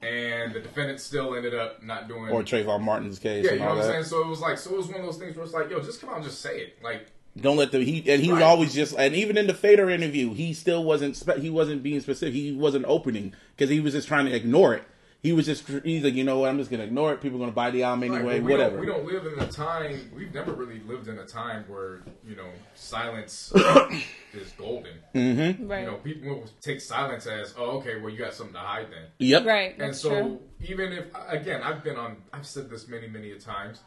and 0.00 0.54
the 0.54 0.60
defendant 0.60 1.00
still 1.00 1.34
ended 1.34 1.54
up 1.54 1.82
not 1.82 2.08
doing. 2.08 2.30
Or 2.30 2.42
Trayvon 2.42 2.80
Martin's 2.82 3.18
case 3.18 3.44
yeah, 3.44 3.52
you 3.52 3.58
know 3.58 3.66
what 3.66 3.72
I'm 3.72 3.78
that. 3.78 3.84
saying. 3.84 4.04
So 4.04 4.20
it 4.22 4.26
was 4.28 4.40
like, 4.40 4.56
so 4.56 4.70
it 4.70 4.76
was 4.76 4.86
one 4.86 5.00
of 5.00 5.06
those 5.06 5.18
things 5.18 5.36
where 5.36 5.44
it's 5.44 5.54
like, 5.54 5.70
yo, 5.70 5.80
just 5.80 6.00
come 6.00 6.10
out 6.10 6.16
and 6.16 6.24
just 6.24 6.40
say 6.40 6.58
it, 6.60 6.82
like. 6.82 7.10
Don't 7.38 7.56
let 7.56 7.70
the 7.70 7.84
he 7.84 7.98
and 8.10 8.20
he 8.20 8.32
was 8.32 8.40
Right. 8.40 8.46
always 8.46 8.74
just 8.74 8.96
and 8.98 9.14
even 9.14 9.36
in 9.36 9.46
the 9.46 9.54
Fader 9.54 9.88
interview, 9.90 10.34
he 10.34 10.52
still 10.52 10.82
wasn't 10.82 11.14
he 11.38 11.50
wasn't 11.50 11.84
being 11.84 12.00
specific. 12.00 12.34
He 12.34 12.50
wasn't 12.50 12.84
opening 12.88 13.32
because 13.54 13.70
he 13.70 13.78
was 13.78 13.92
just 13.92 14.08
trying 14.08 14.26
to 14.26 14.34
ignore 14.34 14.74
it. 14.74 14.82
He 15.20 15.32
was 15.32 15.46
just 15.46 15.66
he's 15.66 16.04
like, 16.04 16.14
you 16.14 16.22
know 16.22 16.38
what, 16.38 16.48
I'm 16.48 16.58
just 16.58 16.70
gonna 16.70 16.84
ignore 16.84 17.12
it. 17.12 17.20
People 17.20 17.38
are 17.38 17.40
gonna 17.40 17.52
buy 17.52 17.70
the 17.72 17.82
album 17.82 18.04
anyway, 18.14 18.38
but 18.38 18.46
we 18.46 18.52
whatever. 18.52 18.76
Don't, 18.86 19.04
we 19.04 19.12
don't 19.12 19.24
live 19.24 19.32
in 19.32 19.40
a 19.40 19.50
time. 19.50 20.10
We've 20.14 20.32
never 20.32 20.52
really 20.52 20.80
lived 20.86 21.08
in 21.08 21.18
a 21.18 21.26
time 21.26 21.64
where 21.66 22.02
you 22.24 22.36
know 22.36 22.48
silence 22.76 23.52
is 24.32 24.52
golden. 24.56 24.94
right. 25.14 25.80
You 25.80 25.86
know, 25.86 25.96
people 26.04 26.28
will 26.28 26.44
take 26.60 26.80
silence 26.80 27.26
as, 27.26 27.52
"Oh, 27.58 27.78
okay, 27.78 28.00
well, 28.00 28.10
you 28.10 28.18
got 28.18 28.32
something 28.32 28.54
to 28.54 28.60
hide 28.60 28.86
then." 28.92 29.06
Yep. 29.18 29.44
right. 29.44 29.72
And 29.72 29.80
That's 29.80 30.00
so, 30.00 30.10
true. 30.10 30.40
even 30.68 30.92
if 30.92 31.06
again, 31.26 31.62
I've 31.64 31.82
been 31.82 31.96
on, 31.96 32.18
I've 32.32 32.46
said 32.46 32.70
this 32.70 32.86
many, 32.86 33.08
many 33.08 33.32
a 33.32 33.40
times. 33.40 33.80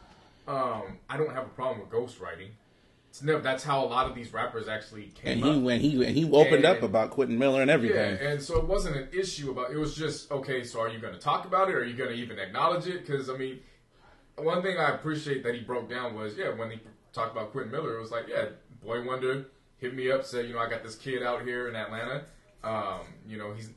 Um, 0.46 0.98
I 1.08 1.16
don't 1.16 1.32
have 1.32 1.46
a 1.46 1.50
problem 1.50 1.80
with 1.80 1.88
ghostwriting. 1.90 2.50
It's. 3.12 3.42
That's 3.42 3.62
how 3.62 3.84
a 3.84 3.86
lot 3.86 4.08
of 4.08 4.14
these 4.14 4.32
rappers 4.32 4.68
actually 4.68 5.08
came. 5.14 5.32
And 5.32 5.44
he 5.44 5.50
up. 5.50 5.62
when 5.62 5.80
he 5.80 6.04
and 6.04 6.16
he 6.16 6.24
opened 6.30 6.64
up 6.64 6.82
about 6.82 7.10
Quentin 7.10 7.38
Miller 7.38 7.60
and 7.60 7.70
everything. 7.70 8.16
Yeah, 8.16 8.30
and 8.30 8.42
so 8.42 8.58
it 8.58 8.64
wasn't 8.64 8.96
an 8.96 9.08
issue 9.12 9.50
about. 9.50 9.70
It 9.70 9.76
was 9.76 9.94
just 9.94 10.30
okay. 10.30 10.64
So 10.64 10.80
are 10.80 10.88
you 10.88 10.98
going 10.98 11.12
to 11.12 11.20
talk 11.20 11.44
about 11.44 11.68
it? 11.68 11.74
Or 11.74 11.80
are 11.80 11.84
you 11.84 11.94
going 11.94 12.10
to 12.10 12.16
even 12.16 12.38
acknowledge 12.38 12.86
it? 12.86 13.06
Because 13.06 13.28
I 13.28 13.36
mean, 13.36 13.60
one 14.36 14.62
thing 14.62 14.78
I 14.78 14.94
appreciate 14.94 15.42
that 15.44 15.54
he 15.54 15.60
broke 15.60 15.90
down 15.90 16.14
was 16.14 16.36
yeah 16.38 16.54
when 16.54 16.70
he 16.70 16.80
talked 17.12 17.32
about 17.32 17.52
Quentin 17.52 17.70
Miller, 17.70 17.98
it 17.98 18.00
was 18.00 18.10
like 18.10 18.28
yeah, 18.28 18.46
Boy 18.82 19.04
Wonder 19.04 19.46
hit 19.76 19.94
me 19.94 20.10
up 20.10 20.24
said 20.24 20.46
you 20.46 20.54
know 20.54 20.60
I 20.60 20.70
got 20.70 20.82
this 20.82 20.94
kid 20.94 21.22
out 21.22 21.42
here 21.42 21.68
in 21.68 21.76
Atlanta. 21.76 22.24
Um, 22.64 23.00
you 23.26 23.36
know 23.36 23.52
he's 23.52 23.68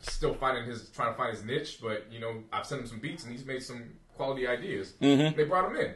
still 0.00 0.34
finding 0.34 0.64
his 0.64 0.90
trying 0.90 1.12
to 1.12 1.16
find 1.16 1.34
his 1.34 1.44
niche, 1.44 1.78
but 1.80 2.06
you 2.10 2.20
know 2.20 2.42
I've 2.52 2.66
sent 2.66 2.82
him 2.82 2.88
some 2.88 2.98
beats 2.98 3.24
and 3.24 3.32
he's 3.32 3.46
made 3.46 3.62
some 3.62 3.84
quality 4.16 4.46
ideas. 4.46 4.92
Mhm. 5.00 5.34
They 5.34 5.44
brought 5.44 5.70
him 5.70 5.76
in. 5.76 5.94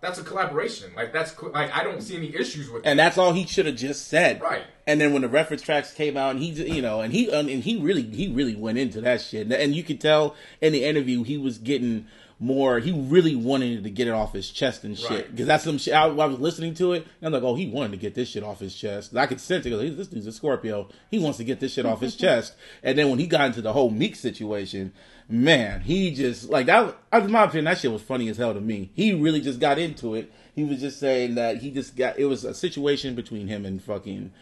That's 0.00 0.18
a 0.18 0.22
collaboration. 0.22 0.92
Like 0.94 1.12
that's 1.12 1.34
like 1.42 1.74
I 1.76 1.82
don't 1.82 2.00
see 2.00 2.16
any 2.16 2.34
issues 2.34 2.70
with 2.70 2.82
And 2.86 2.98
that's 2.98 3.18
all 3.18 3.32
he 3.32 3.46
should 3.46 3.66
have 3.66 3.74
just 3.76 4.06
said. 4.08 4.40
Right. 4.40 4.62
And 4.86 5.00
then 5.00 5.12
when 5.12 5.22
the 5.22 5.28
reference 5.28 5.62
tracks 5.62 5.92
came 5.92 6.16
out, 6.16 6.30
and 6.30 6.40
he, 6.40 6.50
you 6.72 6.80
know, 6.82 7.00
and 7.00 7.12
he, 7.12 7.30
and 7.30 7.48
he 7.48 7.78
really, 7.78 8.02
he 8.02 8.28
really 8.28 8.54
went 8.54 8.78
into 8.78 9.00
that 9.02 9.20
shit. 9.20 9.50
And 9.52 9.74
you 9.74 9.82
could 9.82 10.00
tell 10.00 10.34
in 10.60 10.72
the 10.72 10.84
interview 10.84 11.24
he 11.24 11.36
was 11.36 11.58
getting 11.58 12.06
more. 12.38 12.78
He 12.78 12.92
really 12.92 13.34
wanted 13.34 13.82
to 13.84 13.90
get 13.90 14.06
it 14.06 14.12
off 14.12 14.32
his 14.32 14.48
chest 14.48 14.84
and 14.84 14.96
shit. 14.96 15.10
Right. 15.10 15.30
Because 15.30 15.46
that's 15.48 15.64
some 15.64 15.76
shit. 15.76 15.92
I, 15.92 16.04
I 16.04 16.26
was 16.26 16.38
listening 16.38 16.72
to 16.74 16.92
it, 16.92 17.04
and 17.20 17.26
I'm 17.26 17.32
like, 17.32 17.42
oh, 17.42 17.56
he 17.56 17.68
wanted 17.68 17.90
to 17.90 17.96
get 17.98 18.14
this 18.14 18.28
shit 18.28 18.44
off 18.44 18.60
his 18.60 18.74
chest. 18.76 19.14
I 19.16 19.26
could 19.26 19.40
sense 19.40 19.66
it. 19.66 19.70
'cause 19.70 19.96
This 19.96 20.06
dude's 20.06 20.26
a 20.28 20.32
Scorpio. 20.32 20.88
He 21.10 21.18
wants 21.18 21.38
to 21.38 21.44
get 21.44 21.58
this 21.60 21.72
shit 21.74 21.84
off 21.84 22.00
his 22.00 22.14
chest. 22.24 22.54
And 22.82 22.96
then 22.96 23.10
when 23.10 23.18
he 23.18 23.26
got 23.26 23.46
into 23.46 23.60
the 23.60 23.72
whole 23.72 23.90
Meek 23.90 24.14
situation, 24.16 24.92
man, 25.28 25.82
he 25.82 26.12
just 26.14 26.48
like 26.48 26.66
that. 26.66 26.96
In 27.12 27.30
my 27.30 27.44
opinion, 27.44 27.66
that 27.66 27.78
shit 27.78 27.92
was 27.92 28.02
funny 28.02 28.28
as 28.28 28.36
hell 28.36 28.54
to 28.54 28.60
me. 28.60 28.90
He 28.94 29.14
really 29.14 29.40
just 29.40 29.60
got 29.60 29.78
into 29.78 30.14
it. 30.14 30.32
He 30.54 30.64
was 30.64 30.80
just 30.80 30.98
saying 30.98 31.36
that 31.36 31.58
he 31.58 31.70
just 31.70 31.96
got. 31.96 32.18
It 32.18 32.24
was 32.24 32.44
a 32.44 32.54
situation 32.54 33.14
between 33.14 33.48
him 33.48 33.64
and 33.64 33.82
fucking 33.82 34.32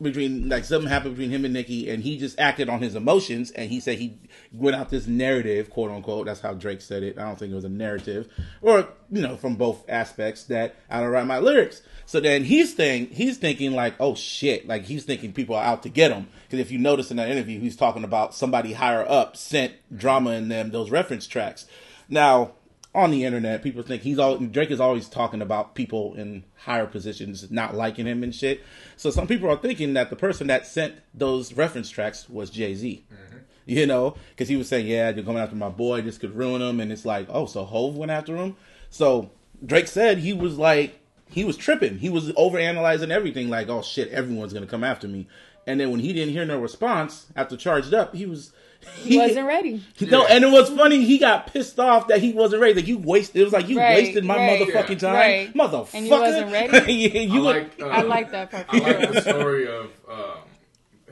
between 0.00 0.48
like 0.48 0.64
something 0.64 0.88
happened 0.88 1.16
between 1.16 1.30
him 1.30 1.44
and 1.44 1.54
Nicki, 1.54 1.90
and 1.90 2.02
he 2.02 2.18
just 2.18 2.38
acted 2.38 2.68
on 2.68 2.80
his 2.80 2.94
emotions, 2.94 3.50
and 3.50 3.70
he 3.70 3.80
said 3.80 3.98
he 3.98 4.18
went 4.52 4.76
out 4.76 4.90
this 4.90 5.06
narrative, 5.06 5.70
quote 5.70 5.90
unquote. 5.90 6.26
That's 6.26 6.40
how 6.40 6.54
Drake 6.54 6.80
said 6.80 7.02
it. 7.02 7.18
I 7.18 7.22
don't 7.22 7.38
think 7.38 7.52
it 7.52 7.56
was 7.56 7.64
a 7.64 7.70
narrative, 7.70 8.28
or 8.62 8.88
you 9.10 9.22
know, 9.22 9.36
from 9.36 9.56
both 9.56 9.84
aspects 9.88 10.44
that 10.44 10.76
I 10.88 11.00
don't 11.00 11.10
write 11.10 11.26
my 11.26 11.38
lyrics. 11.38 11.82
So 12.08 12.20
then 12.20 12.44
he's 12.44 12.74
saying 12.74 13.08
he's 13.12 13.36
thinking 13.36 13.72
like, 13.72 13.92
oh 14.00 14.14
shit, 14.14 14.66
like 14.66 14.86
he's 14.86 15.04
thinking 15.04 15.34
people 15.34 15.54
are 15.54 15.62
out 15.62 15.82
to 15.82 15.90
get 15.90 16.10
him. 16.10 16.26
Because 16.46 16.58
if 16.58 16.72
you 16.72 16.78
notice 16.78 17.10
in 17.10 17.18
that 17.18 17.28
interview, 17.28 17.60
he's 17.60 17.76
talking 17.76 18.02
about 18.02 18.34
somebody 18.34 18.72
higher 18.72 19.04
up 19.06 19.36
sent 19.36 19.74
drama 19.94 20.30
in 20.30 20.48
them 20.48 20.70
those 20.70 20.90
reference 20.90 21.26
tracks. 21.26 21.66
Now 22.08 22.52
on 22.94 23.10
the 23.10 23.26
internet, 23.26 23.62
people 23.62 23.82
think 23.82 24.00
he's 24.00 24.18
all 24.18 24.38
Drake 24.38 24.70
is 24.70 24.80
always 24.80 25.06
talking 25.06 25.42
about 25.42 25.74
people 25.74 26.14
in 26.14 26.44
higher 26.56 26.86
positions 26.86 27.50
not 27.50 27.74
liking 27.74 28.06
him 28.06 28.22
and 28.22 28.34
shit. 28.34 28.64
So 28.96 29.10
some 29.10 29.26
people 29.26 29.50
are 29.50 29.58
thinking 29.58 29.92
that 29.92 30.08
the 30.08 30.16
person 30.16 30.46
that 30.46 30.66
sent 30.66 30.94
those 31.12 31.52
reference 31.52 31.90
tracks 31.90 32.26
was 32.30 32.48
Jay 32.48 32.74
Z. 32.74 33.04
Mm-hmm. 33.12 33.36
You 33.66 33.84
know, 33.86 34.16
because 34.30 34.48
he 34.48 34.56
was 34.56 34.66
saying, 34.66 34.86
"Yeah, 34.86 35.10
you're 35.10 35.26
coming 35.26 35.42
after 35.42 35.56
my 35.56 35.68
boy. 35.68 36.00
This 36.00 36.16
could 36.16 36.34
ruin 36.34 36.62
him." 36.62 36.80
And 36.80 36.90
it's 36.90 37.04
like, 37.04 37.26
oh, 37.28 37.44
so 37.44 37.64
Hove 37.64 37.98
went 37.98 38.10
after 38.10 38.34
him. 38.34 38.56
So 38.88 39.30
Drake 39.62 39.88
said 39.88 40.16
he 40.16 40.32
was 40.32 40.56
like, 40.56 40.98
he 41.30 41.44
was 41.44 41.56
tripping. 41.56 41.98
He 41.98 42.08
was 42.10 42.30
overanalyzing 42.32 43.10
everything. 43.10 43.48
Like, 43.48 43.68
oh 43.68 43.82
shit, 43.82 44.08
everyone's 44.10 44.52
gonna 44.52 44.66
come 44.66 44.84
after 44.84 45.08
me. 45.08 45.26
And 45.66 45.78
then 45.78 45.90
when 45.90 46.00
he 46.00 46.12
didn't 46.12 46.32
hear 46.32 46.44
no 46.46 46.58
response 46.58 47.26
after 47.36 47.56
charged 47.56 47.92
up, 47.94 48.14
he 48.14 48.26
was 48.26 48.52
He 49.02 49.18
wasn't 49.18 49.46
ready. 49.46 49.82
no, 50.02 50.24
and 50.26 50.44
it 50.44 50.50
was 50.50 50.70
funny. 50.70 51.04
He 51.04 51.18
got 51.18 51.48
pissed 51.52 51.78
off 51.80 52.08
that 52.08 52.20
he 52.20 52.32
wasn't 52.32 52.62
ready. 52.62 52.74
Like 52.74 52.86
you 52.86 52.96
wasted. 52.98 53.40
It 53.40 53.44
was 53.44 53.52
like 53.52 53.68
you 53.68 53.78
Right, 53.78 53.96
wasted 54.04 54.24
my 54.24 54.36
right, 54.36 54.60
motherfucking 54.60 54.98
time, 55.00 55.14
right. 55.14 55.52
motherfucker. 55.54 55.94
And 55.94 56.04
you 56.06 56.10
wasn't 56.12 56.52
ready? 56.52 56.92
yeah, 56.94 57.20
you 57.20 57.40
I 57.40 57.52
were- 57.52 57.60
like, 57.60 57.82
uh, 57.82 57.86
I 57.86 58.02
like 58.02 58.30
that 58.30 58.50
part. 58.50 58.66
I 58.68 58.78
like 58.78 59.12
the 59.12 59.20
story 59.20 59.66
of 59.68 59.90
um, 60.08 60.38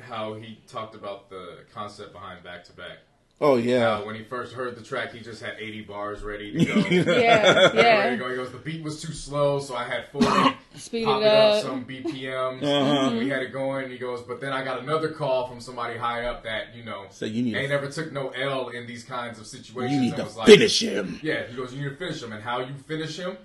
how 0.00 0.34
he 0.34 0.58
talked 0.68 0.94
about 0.94 1.28
the 1.28 1.58
concept 1.74 2.12
behind 2.12 2.42
back 2.44 2.64
to 2.64 2.72
back. 2.72 2.98
Oh 3.40 3.56
yeah. 3.56 3.94
Uh, 3.96 4.04
when 4.04 4.14
he 4.14 4.22
first 4.24 4.52
heard 4.54 4.76
the 4.76 4.82
track, 4.82 5.12
he 5.12 5.20
just 5.20 5.42
had 5.42 5.54
80 5.58 5.82
bars 5.82 6.22
ready 6.22 6.52
to 6.52 6.64
go. 6.64 6.74
Yeah, 6.88 7.52
Ready 7.52 7.70
to 7.72 7.74
yeah. 7.82 8.16
go. 8.16 8.28
He 8.30 8.36
goes, 8.36 8.50
the 8.52 8.58
beat 8.58 8.82
was 8.82 9.00
too 9.02 9.12
slow, 9.12 9.58
so 9.58 9.74
I 9.76 9.84
had 9.84 10.08
40. 10.08 10.26
Speed 10.76 11.02
it 11.02 11.08
it 11.08 11.22
up 11.26 11.54
up. 11.56 11.62
some 11.62 11.84
BPMs. 11.86 12.62
Uh-huh. 12.62 13.16
We 13.16 13.28
had 13.30 13.42
it 13.42 13.52
going. 13.52 13.90
He 13.90 13.96
goes, 13.98 14.20
but 14.22 14.40
then 14.40 14.52
I 14.52 14.62
got 14.64 14.80
another 14.80 15.08
call 15.08 15.46
from 15.48 15.60
somebody 15.60 15.96
high 15.98 16.24
up 16.26 16.44
that 16.44 16.74
you 16.74 16.84
know 16.84 17.06
So 17.10 17.24
you 17.24 17.42
need 17.42 17.54
ain't 17.56 17.68
to, 17.68 17.74
never 17.74 17.88
took 17.90 18.12
no 18.12 18.28
L 18.30 18.68
in 18.68 18.86
these 18.86 19.02
kinds 19.04 19.38
of 19.38 19.46
situations. 19.46 19.94
you 19.94 20.00
need 20.02 20.08
and 20.08 20.16
to 20.18 20.24
was 20.24 20.36
like, 20.36 20.46
finish 20.48 20.82
him. 20.82 21.18
Yeah, 21.22 21.46
he 21.46 21.56
goes, 21.56 21.72
you 21.74 21.82
need 21.82 21.90
to 21.90 21.96
finish 21.96 22.22
him, 22.22 22.32
and 22.32 22.42
how 22.42 22.60
you 22.60 22.74
finish 22.86 23.16
him, 23.18 23.38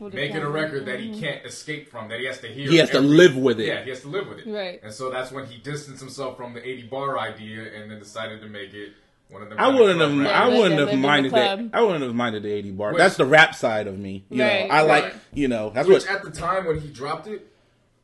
Would 0.00 0.14
make 0.14 0.34
it 0.34 0.42
a 0.42 0.48
record 0.48 0.86
that 0.86 0.98
he 0.98 1.18
can't 1.20 1.44
escape 1.46 1.88
from, 1.90 2.08
that 2.08 2.18
he 2.18 2.26
has 2.26 2.40
to 2.40 2.48
hear. 2.48 2.68
He 2.68 2.76
has 2.78 2.90
to 2.90 3.00
live 3.00 3.36
with 3.36 3.60
it. 3.60 3.66
Yeah, 3.66 3.84
he 3.84 3.90
has 3.90 4.00
to 4.02 4.08
live 4.08 4.26
with 4.28 4.38
it. 4.40 4.46
Right. 4.50 4.80
And 4.82 4.92
so 4.92 5.10
that's 5.10 5.30
when 5.30 5.46
he 5.46 5.58
distanced 5.58 6.00
himself 6.00 6.36
from 6.36 6.54
the 6.54 6.68
80 6.68 6.88
bar 6.88 7.18
idea 7.20 7.72
and 7.80 7.88
then 7.90 7.98
decided 8.00 8.40
to 8.40 8.48
make 8.48 8.74
it 8.74 8.80
One 8.80 8.88
of 8.88 8.90
them. 8.90 9.07
I 9.34 9.38
kind 9.38 9.52
of 9.74 9.74
wouldn't 9.80 10.00
have. 10.00 10.18
rappers. 10.18 10.32
I 10.32 10.48
wouldn't 10.48 10.80
have 10.80 10.88
in 10.88 11.00
the 11.02 11.06
minded 11.06 11.32
that. 11.32 11.60
I 11.72 11.82
wouldn't 11.82 12.02
have 12.04 12.14
minded 12.14 12.42
the 12.44 12.52
eighty 12.52 12.70
bar. 12.70 12.92
Which- 12.92 12.98
that's 12.98 13.16
the 13.16 13.26
rap 13.26 13.54
side 13.54 13.86
of 13.86 13.98
me. 13.98 14.24
You 14.30 14.42
Right, 14.42 14.68
know, 14.68 14.74
I 14.74 14.82
like. 14.82 15.14
You 15.32 15.48
know, 15.48 15.70
that's 15.70 15.86
Which 15.88 16.04
what. 16.04 16.10
at 16.16 16.22
the 16.24 16.30
time 16.30 16.64
when 16.66 16.80
he 16.80 16.88
dropped 16.88 17.26
it, 17.26 17.46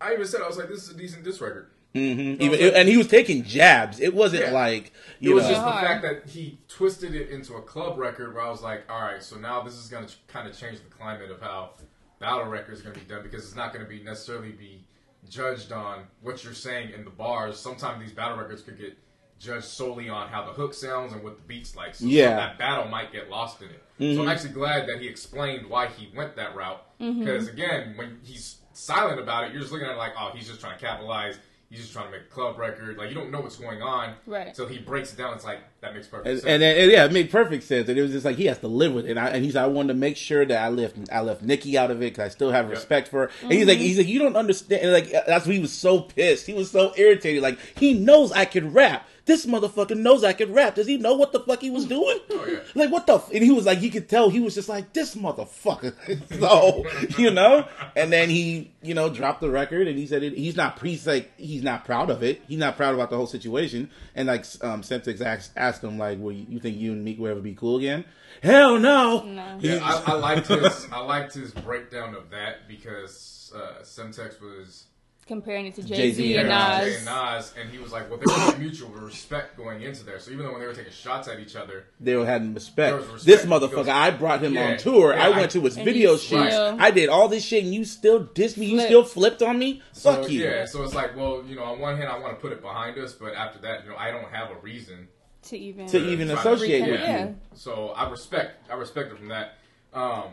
I 0.00 0.12
even 0.14 0.26
said 0.26 0.42
I 0.42 0.46
was 0.46 0.58
like, 0.58 0.68
"This 0.68 0.82
is 0.84 0.90
a 0.94 0.98
decent 0.98 1.24
diss 1.24 1.40
record." 1.40 1.70
Mm-hmm. 1.94 2.42
I 2.42 2.44
Even 2.44 2.60
like- 2.60 2.74
and 2.74 2.88
he 2.88 2.96
was 2.96 3.06
taking 3.06 3.44
jabs. 3.44 4.00
It 4.00 4.12
wasn't 4.14 4.42
Yeah. 4.42 4.50
like 4.50 4.86
It 4.86 4.92
you 5.28 5.34
was 5.34 5.44
know. 5.44 5.50
just 5.50 5.64
the 5.64 5.70
fact 5.70 6.02
that 6.02 6.26
he 6.28 6.58
twisted 6.68 7.14
it 7.14 7.30
into 7.30 7.54
a 7.54 7.62
club 7.62 7.96
record 7.98 8.34
where 8.34 8.42
I 8.42 8.50
was 8.50 8.62
like, 8.62 8.82
all 8.90 9.00
right, 9.00 9.22
so 9.22 9.36
now 9.36 9.62
this 9.62 9.74
is 9.74 9.86
going 9.86 10.04
to 10.04 10.12
kind 10.26 10.48
of 10.48 10.58
change 10.58 10.78
the 10.80 10.90
climate 10.90 11.30
of 11.30 11.40
how 11.40 11.70
battle 12.18 12.46
records 12.46 12.80
are 12.80 12.82
going 12.84 12.94
to 12.96 13.00
be 13.00 13.06
done 13.06 13.22
because 13.22 13.44
it's 13.44 13.54
not 13.54 13.72
going 13.72 13.84
to 13.84 13.88
be 13.88 14.02
necessarily 14.02 14.50
be 14.50 14.84
judged 15.30 15.70
on 15.70 16.00
what 16.20 16.42
you're 16.42 16.52
saying 16.52 16.90
in 16.92 17.04
the 17.04 17.10
bars. 17.10 17.60
Sometimes 17.60 18.00
these 18.02 18.12
battle 18.12 18.38
records 18.38 18.60
could 18.62 18.76
get 18.76 18.98
judged 19.44 19.64
solely 19.64 20.08
on 20.08 20.28
how 20.28 20.44
the 20.44 20.52
hook 20.52 20.74
sounds 20.74 21.12
and 21.12 21.22
what 21.22 21.36
the 21.36 21.42
beats 21.42 21.76
like. 21.76 21.94
So 21.94 22.06
Yeah. 22.06 22.36
that 22.36 22.58
battle 22.58 22.88
might 22.88 23.12
get 23.12 23.30
lost 23.30 23.60
in 23.62 23.68
it. 23.68 23.82
So 23.98 24.04
I'm 24.04 24.10
mm-hmm. 24.16 24.28
actually 24.28 24.50
glad 24.50 24.88
that 24.88 25.00
he 25.00 25.06
explained 25.06 25.68
why 25.68 25.86
he 25.86 26.10
went 26.16 26.34
that 26.36 26.56
route 26.56 26.82
mm-hmm. 27.00 27.20
because 27.20 27.48
again, 27.48 27.94
when 27.96 28.18
he's 28.24 28.56
silent 28.72 29.20
about 29.20 29.44
it, 29.44 29.52
you're 29.52 29.60
just 29.60 29.72
looking 29.72 29.86
at 29.86 29.92
it 29.92 29.98
like, 29.98 30.14
oh, 30.18 30.32
he's 30.34 30.48
just 30.48 30.60
trying 30.60 30.76
to 30.76 30.84
capitalize. 30.84 31.38
He's 31.70 31.80
just 31.80 31.92
trying 31.92 32.06
to 32.06 32.12
make 32.12 32.22
a 32.22 32.30
club 32.32 32.58
record. 32.58 32.98
Like 32.98 33.08
you 33.08 33.14
don't 33.14 33.30
know 33.30 33.40
what's 33.40 33.56
going 33.56 33.82
on. 33.82 34.14
Right. 34.26 34.48
Until 34.48 34.68
he 34.68 34.78
breaks 34.78 35.12
it 35.12 35.16
down. 35.16 35.34
It's 35.34 35.44
like 35.44 35.60
that 35.80 35.94
makes 35.94 36.06
perfect 36.06 36.28
And, 36.28 36.38
sense. 36.38 36.48
and, 36.48 36.62
then- 36.62 36.78
and 36.78 36.90
yeah, 36.90 37.04
it 37.04 37.12
made 37.12 37.30
perfect 37.30 37.64
sense. 37.64 37.88
And 37.88 37.98
it 37.98 38.02
was 38.02 38.12
just 38.12 38.24
like 38.24 38.36
he 38.36 38.46
has 38.46 38.58
to 38.58 38.68
live 38.68 38.92
with 38.92 39.06
it. 39.06 39.10
And, 39.10 39.18
I, 39.18 39.28
and 39.28 39.44
he's, 39.44 39.56
I 39.56 39.66
wanted 39.66 39.88
to 39.88 39.94
make 39.94 40.16
sure 40.16 40.44
that 40.44 40.62
I 40.62 40.68
left, 40.68 40.96
I 41.10 41.20
left 41.20 41.42
Nicki 41.42 41.76
out 41.78 41.90
of 41.90 41.98
it 41.98 42.12
because 42.12 42.26
I 42.26 42.28
still 42.28 42.50
have 42.52 42.66
Yeah. 42.66 42.72
respect 42.72 43.08
for 43.08 43.22
her. 43.26 43.30
And 43.42 43.52
he's 43.52 43.66
like, 43.66 43.78
mm-hmm. 43.78 43.86
he's 43.86 43.98
like, 43.98 44.06
you 44.08 44.18
don't 44.18 44.36
understand. 44.36 44.82
And 44.82 44.92
like 44.92 45.10
that's 45.26 45.46
why 45.46 45.52
he 45.54 45.58
was 45.58 45.72
so 45.72 46.00
pissed. 46.00 46.46
He 46.46 46.54
was 46.54 46.70
so 46.70 46.92
irritated. 46.96 47.42
Like 47.42 47.58
he 47.76 47.94
knows 47.94 48.30
I 48.32 48.44
can 48.44 48.72
rap. 48.72 49.08
This 49.26 49.46
motherfucker 49.46 49.96
knows 49.96 50.22
I 50.22 50.34
can 50.34 50.52
rap. 50.52 50.74
Does 50.74 50.86
he 50.86 50.98
know 50.98 51.14
what 51.14 51.32
the 51.32 51.40
fuck 51.40 51.62
he 51.62 51.70
was 51.70 51.86
doing? 51.86 52.18
Oh, 52.30 52.46
yeah. 52.46 52.58
Like 52.74 52.90
what 52.90 53.06
the? 53.06 53.14
F-? 53.14 53.30
And 53.32 53.42
he 53.42 53.50
was 53.50 53.64
like, 53.64 53.80
you 53.80 53.90
could 53.90 54.08
tell 54.08 54.28
he 54.28 54.40
was 54.40 54.54
just 54.54 54.68
like 54.68 54.92
this 54.92 55.14
motherfucker. 55.14 55.94
so 56.38 56.84
you 57.18 57.30
know. 57.30 57.66
And 57.96 58.12
then 58.12 58.28
he, 58.28 58.72
you 58.82 58.94
know, 58.94 59.08
dropped 59.08 59.40
the 59.40 59.50
record, 59.50 59.88
and 59.88 59.98
he 59.98 60.06
said 60.06 60.22
it, 60.22 60.34
he's 60.34 60.56
not. 60.56 60.80
He's 60.80 61.06
like 61.06 61.30
he's 61.38 61.62
not 61.62 61.84
proud 61.86 62.10
of 62.10 62.22
it. 62.22 62.42
He's 62.48 62.58
not 62.58 62.76
proud 62.76 62.94
about 62.94 63.08
the 63.08 63.16
whole 63.16 63.26
situation. 63.26 63.90
And 64.14 64.28
like 64.28 64.44
um, 64.60 64.82
Semtex 64.82 65.20
asked, 65.22 65.52
asked 65.56 65.82
him 65.82 65.98
like, 65.98 66.18
"Well, 66.20 66.32
you 66.32 66.60
think 66.60 66.76
you 66.76 66.92
and 66.92 67.02
Meek 67.02 67.18
will 67.18 67.28
ever 67.30 67.40
be 67.40 67.54
cool 67.54 67.78
again?" 67.78 68.04
Hell 68.42 68.78
no. 68.78 69.22
No. 69.22 69.58
Yeah, 69.60 69.78
I, 69.82 70.12
I 70.12 70.14
liked 70.14 70.48
his 70.48 70.86
I 70.92 71.00
liked 71.00 71.32
his 71.34 71.52
breakdown 71.52 72.14
of 72.14 72.30
that 72.30 72.68
because 72.68 73.52
uh, 73.54 73.82
Semtex 73.82 74.40
was 74.40 74.84
Comparing 75.26 75.64
it 75.64 75.74
to 75.76 75.82
Jay 75.82 75.96
Jay-Z 75.96 76.36
and 76.36 76.48
and 76.50 76.84
Nas. 76.84 76.96
and 76.96 77.04
Nas, 77.06 77.54
and 77.58 77.70
he 77.70 77.78
was 77.78 77.92
like, 77.92 78.10
"Well, 78.10 78.18
there 78.18 78.26
was 78.46 78.54
a 78.54 78.58
mutual 78.58 78.90
respect 78.90 79.56
going 79.56 79.80
into 79.80 80.04
there. 80.04 80.18
So 80.18 80.30
even 80.30 80.44
though 80.44 80.52
when 80.52 80.60
they 80.60 80.66
were 80.66 80.74
taking 80.74 80.92
shots 80.92 81.28
at 81.28 81.40
each 81.40 81.56
other, 81.56 81.86
They 81.98 82.14
were 82.14 82.26
having 82.26 82.52
respect. 82.52 82.94
Respect 82.96 83.24
This 83.24 83.42
because- 83.42 83.62
motherfucker, 83.70 83.88
I 83.88 84.10
brought 84.10 84.42
him 84.42 84.52
Yeah, 84.52 84.72
on 84.72 84.76
tour. 84.76 85.14
yeah, 85.14 85.24
I 85.24 85.26
I- 85.28 85.30
went 85.38 85.50
to 85.52 85.62
his 85.62 85.76
video 85.76 86.12
you 86.12 86.18
shoots. 86.18 86.54
I 86.54 86.90
did 86.90 87.08
all 87.08 87.28
this 87.28 87.42
shit, 87.42 87.64
and 87.64 87.72
you 87.74 87.86
still 87.86 88.22
dissed 88.24 88.58
me. 88.58 88.66
You 88.66 88.76
Flipped. 88.76 88.88
still 88.88 89.04
flipped 89.04 89.42
on 89.42 89.58
me. 89.58 89.80
so 89.92 90.12
Fuck 90.14 90.30
you. 90.30 90.44
yeah, 90.44 90.66
so 90.66 90.82
it's 90.82 90.94
like, 90.94 91.16
well, 91.16 91.42
you 91.48 91.56
know, 91.56 91.64
on 91.64 91.78
one 91.78 91.96
hand, 91.96 92.10
I 92.10 92.18
want 92.18 92.34
to 92.36 92.40
put 92.42 92.52
it 92.52 92.60
behind 92.60 92.98
us, 92.98 93.14
but 93.14 93.34
after 93.34 93.58
that, 93.60 93.84
you 93.84 93.90
know, 93.90 93.96
I 93.96 94.10
don't 94.10 94.28
have 94.30 94.50
a 94.50 94.56
reason 94.60 95.08
To 95.44 95.56
even. 95.56 95.86
To 95.86 95.98
even 95.98 96.30
associate 96.32 96.86
with 96.90 97.00
Yeah. 97.00 97.24
you. 97.28 97.36
So 97.54 97.94
I 97.96 98.10
respect 98.10 98.70
I 98.70 98.74
respect 98.74 99.10
it 99.10 99.16
from 99.18 99.28
that. 99.28 99.54
Um, 99.94 100.24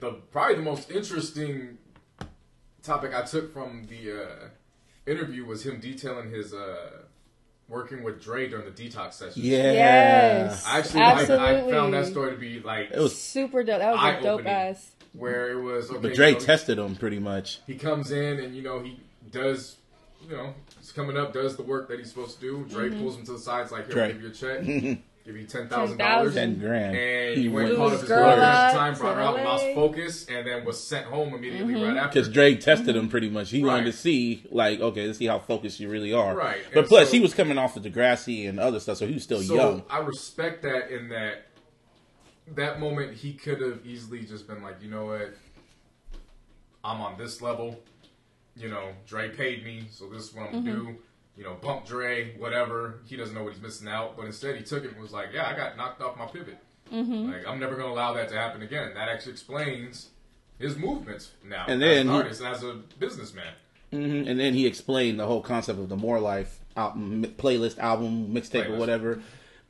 the 0.00 0.12
probably 0.32 0.54
the 0.56 0.62
most 0.62 0.90
interesting 0.90 1.76
topic 2.84 3.14
I 3.14 3.22
took 3.22 3.52
from 3.52 3.86
the 3.88 4.22
uh, 4.24 4.48
interview 5.10 5.44
was 5.44 5.64
him 5.66 5.80
detailing 5.80 6.30
his 6.30 6.52
uh, 6.54 6.90
working 7.68 8.02
with 8.02 8.22
Dre 8.22 8.48
during 8.48 8.64
the 8.64 8.70
detox 8.70 9.14
session. 9.14 9.42
Yeah. 9.42 9.72
Yes. 9.72 10.64
I 10.66 10.78
actually 10.78 11.00
like, 11.00 11.16
I 11.16 11.20
Absolutely. 11.22 11.72
found 11.72 11.94
that 11.94 12.06
story 12.06 12.30
to 12.32 12.36
be 12.36 12.60
like 12.60 12.90
It 12.92 12.98
was, 12.98 13.18
Super 13.20 13.64
dope. 13.64 13.78
That 13.80 13.94
was 13.94 14.20
a 14.20 14.22
dope 14.22 14.46
ass. 14.46 14.92
where 15.14 15.50
it 15.50 15.60
was 15.62 15.90
okay. 15.90 15.98
but 16.00 16.14
Dre 16.14 16.28
you 16.28 16.34
know, 16.34 16.40
tested 16.40 16.78
him 16.78 16.94
pretty 16.96 17.18
much. 17.18 17.60
he 17.66 17.74
comes 17.76 18.10
in 18.10 18.38
and 18.40 18.54
you 18.54 18.62
know 18.62 18.80
he 18.80 18.98
does 19.30 19.76
you 20.28 20.36
know 20.36 20.54
he's 20.78 20.92
coming 20.92 21.16
up 21.16 21.32
does 21.32 21.56
the 21.56 21.62
work 21.62 21.88
that 21.88 21.98
he's 21.98 22.08
supposed 22.10 22.40
to 22.40 22.40
do. 22.40 22.66
Dre 22.68 22.88
Mm-hmm. 22.90 23.00
pulls 23.00 23.16
him 23.16 23.24
to 23.26 23.32
the 23.32 23.38
side. 23.38 23.62
It's 23.62 23.72
like 23.72 23.86
here, 23.86 23.94
Dre. 23.94 24.12
Give 24.12 24.22
you 24.22 24.28
a 24.28 24.30
check, 24.32 24.98
give 25.24 25.36
you 25.36 25.46
ten 25.46 25.68
thousand 25.68 25.96
dollars. 25.98 26.34
Ten 26.34 26.58
grand. 26.58 26.96
And 26.96 27.36
He 27.36 27.42
he 27.44 27.48
went 27.48 27.54
went- 27.54 27.68
and 27.70 27.76
called 27.78 27.90
Blew 27.90 27.94
up 27.96 28.00
his 28.00 28.00
his 28.00 28.08
girl 28.08 28.28
at 28.30 28.72
the 28.72 28.78
time, 28.78 28.94
brought 28.94 29.14
her 29.16 29.22
out, 29.22 29.36
to 29.36 29.42
lost 29.42 29.64
focus, 29.74 30.26
and 30.28 30.46
then 30.46 30.64
was 30.64 30.82
sent 30.82 31.06
home 31.06 31.34
immediately 31.34 31.74
Mm-hmm. 31.74 31.82
right 31.84 31.96
after. 31.96 32.20
Because 32.20 32.32
Dre 32.32 32.54
tested 32.56 32.94
him 32.96 33.08
pretty 33.08 33.30
much. 33.30 33.50
He 33.50 33.64
wanted 33.64 33.86
to 33.86 33.92
see, 33.92 34.44
like, 34.50 34.80
okay, 34.80 35.06
let's 35.06 35.18
see 35.18 35.26
how 35.26 35.38
focused 35.38 35.80
you 35.80 35.88
really 35.88 36.12
are. 36.12 36.34
Right. 36.36 36.62
But 36.72 36.80
And 36.80 36.88
plus, 36.88 37.08
so- 37.08 37.14
he 37.16 37.20
was 37.20 37.32
coming 37.34 37.58
off 37.58 37.76
of 37.76 37.82
Degrassi 37.82 38.48
and 38.48 38.60
other 38.60 38.80
stuff, 38.80 38.98
so 38.98 39.06
he 39.06 39.14
was 39.14 39.22
still 39.22 39.40
so 39.42 39.54
young. 39.54 39.82
I 39.88 39.98
respect 40.00 40.62
that 40.62 40.90
in 40.94 41.08
that 41.08 41.46
that 42.54 42.78
moment 42.78 43.16
he 43.16 43.32
could 43.32 43.60
have 43.62 43.80
easily 43.86 44.20
just 44.24 44.46
been 44.46 44.62
like, 44.62 44.76
you 44.82 44.90
know 44.90 45.06
what, 45.06 45.34
I'm 46.84 47.00
on 47.00 47.16
this 47.16 47.40
level. 47.40 47.80
You 48.56 48.68
know, 48.68 48.90
Dre 49.06 49.30
paid 49.30 49.64
me, 49.64 49.84
so 49.90 50.06
this 50.08 50.24
is 50.24 50.34
what 50.34 50.46
I'm 50.52 50.64
gonna 50.64 50.72
do. 50.76 50.96
You 51.36 51.44
know, 51.44 51.54
bump 51.60 51.84
Dre, 51.86 52.36
whatever. 52.38 53.00
He 53.06 53.16
doesn't 53.16 53.34
know 53.34 53.42
what 53.42 53.52
he's 53.54 53.62
missing 53.62 53.88
out, 53.88 54.16
but 54.16 54.26
instead 54.26 54.56
he 54.56 54.62
took 54.62 54.84
it 54.84 54.92
and 54.92 55.00
was 55.00 55.12
like, 55.12 55.28
yeah, 55.34 55.48
I 55.48 55.56
got 55.56 55.76
knocked 55.76 56.00
off 56.00 56.16
my 56.16 56.26
pivot. 56.26 56.58
Like 56.92 57.46
I'm 57.46 57.58
never 57.58 57.74
gonna 57.74 57.92
allow 57.92 58.12
that 58.12 58.28
to 58.28 58.36
happen 58.36 58.62
again. 58.62 58.92
That 58.94 59.08
actually 59.08 59.32
explains 59.32 60.10
his 60.60 60.76
movements 60.76 61.32
now 61.44 61.64
And 61.66 61.82
as 61.82 61.88
then 61.88 62.06
an 62.06 62.12
he- 62.12 62.18
artist 62.18 62.40
and 62.40 62.54
as 62.54 62.62
a 62.62 62.74
businessman. 63.00 63.52
hmm 63.90 64.28
And 64.28 64.38
then 64.38 64.54
he 64.54 64.66
explained 64.66 65.18
the 65.18 65.26
whole 65.26 65.40
concept 65.40 65.80
of 65.80 65.88
the 65.88 65.96
More 65.96 66.20
Life 66.20 66.60
album, 66.76 67.24
playlist, 67.36 67.78
album, 67.78 68.32
mixtape, 68.32 68.68
or 68.68 68.76
whatever. 68.76 69.20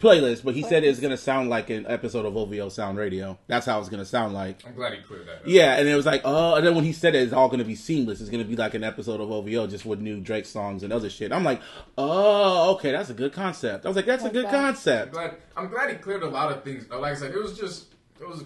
Playlist, 0.05 0.45
but 0.45 0.55
he 0.55 0.63
said 0.63 0.85
it's 0.85 1.01
gonna 1.01 1.17
sound 1.17 1.49
like 1.49 1.71
an 1.71 1.87
episode 1.89 2.27
of 2.27 2.37
OVO 2.37 2.69
Sound 2.69 2.99
Radio. 2.99 3.39
That's 3.47 3.65
how 3.67 3.81
it's 3.81 3.89
gonna 3.89 4.05
sound 4.05 4.35
like. 4.35 4.63
I'm 4.67 4.75
glad 4.75 4.93
he 4.93 5.01
cleared 5.01 5.27
that 5.27 5.37
up. 5.37 5.43
Yeah, 5.47 5.77
and 5.77 5.89
it 5.89 5.95
was 5.95 6.05
like, 6.07 6.21
oh, 6.25 6.57
and 6.57 6.67
then 6.67 6.75
when 6.75 6.85
he 6.85 6.93
said 6.93 7.15
it, 7.15 7.23
it's 7.23 7.33
all 7.33 7.49
gonna 7.49 7.65
be 7.65 7.75
seamless. 7.75 8.21
It's 8.21 8.29
gonna 8.31 8.45
be 8.45 8.55
like 8.57 8.75
an 8.75 8.85
episode 8.85 9.21
of 9.21 9.31
OVO 9.33 9.67
just 9.67 9.87
with 9.87 10.01
new 10.01 10.21
Drake 10.21 10.47
songs 10.47 10.83
and 10.83 10.93
other 10.93 11.09
shit. 11.09 11.33
I'm 11.33 11.43
like, 11.45 11.61
oh, 11.97 12.75
okay, 12.75 12.93
that's 12.93 13.11
a 13.11 13.15
good 13.15 13.33
concept. 13.33 13.85
I 13.87 13.89
was 13.89 13.97
like, 13.97 14.07
that's 14.07 14.25
a 14.25 14.31
good 14.31 14.45
that. 14.47 14.55
I'm 14.55 14.65
concept. 14.75 15.13
glad. 15.13 15.37
I'm 15.57 15.69
glad 15.69 15.91
he 15.91 15.97
cleared 15.97 16.23
a 16.23 16.29
lot 16.29 16.53
of 16.53 16.63
things. 16.65 16.89
Like 16.91 17.13
I 17.13 17.15
said, 17.15 17.31
it 17.33 17.39
was 17.43 17.59
just 17.59 17.95
it 18.21 18.29
was 18.29 18.43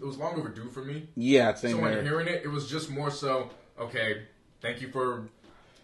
it 0.00 0.02
was 0.04 0.16
long 0.18 0.34
overdue 0.38 0.68
for 0.70 0.84
me. 0.84 1.08
Yeah, 1.16 1.54
same 1.54 1.72
So 1.76 1.82
when 1.82 1.92
here. 1.92 2.02
hearing 2.02 2.26
it, 2.28 2.42
it 2.44 2.48
was 2.48 2.68
just 2.68 2.90
more 2.90 3.10
so 3.10 3.50
okay. 3.78 4.22
Thank 4.62 4.80
you 4.80 4.90
for 4.90 5.28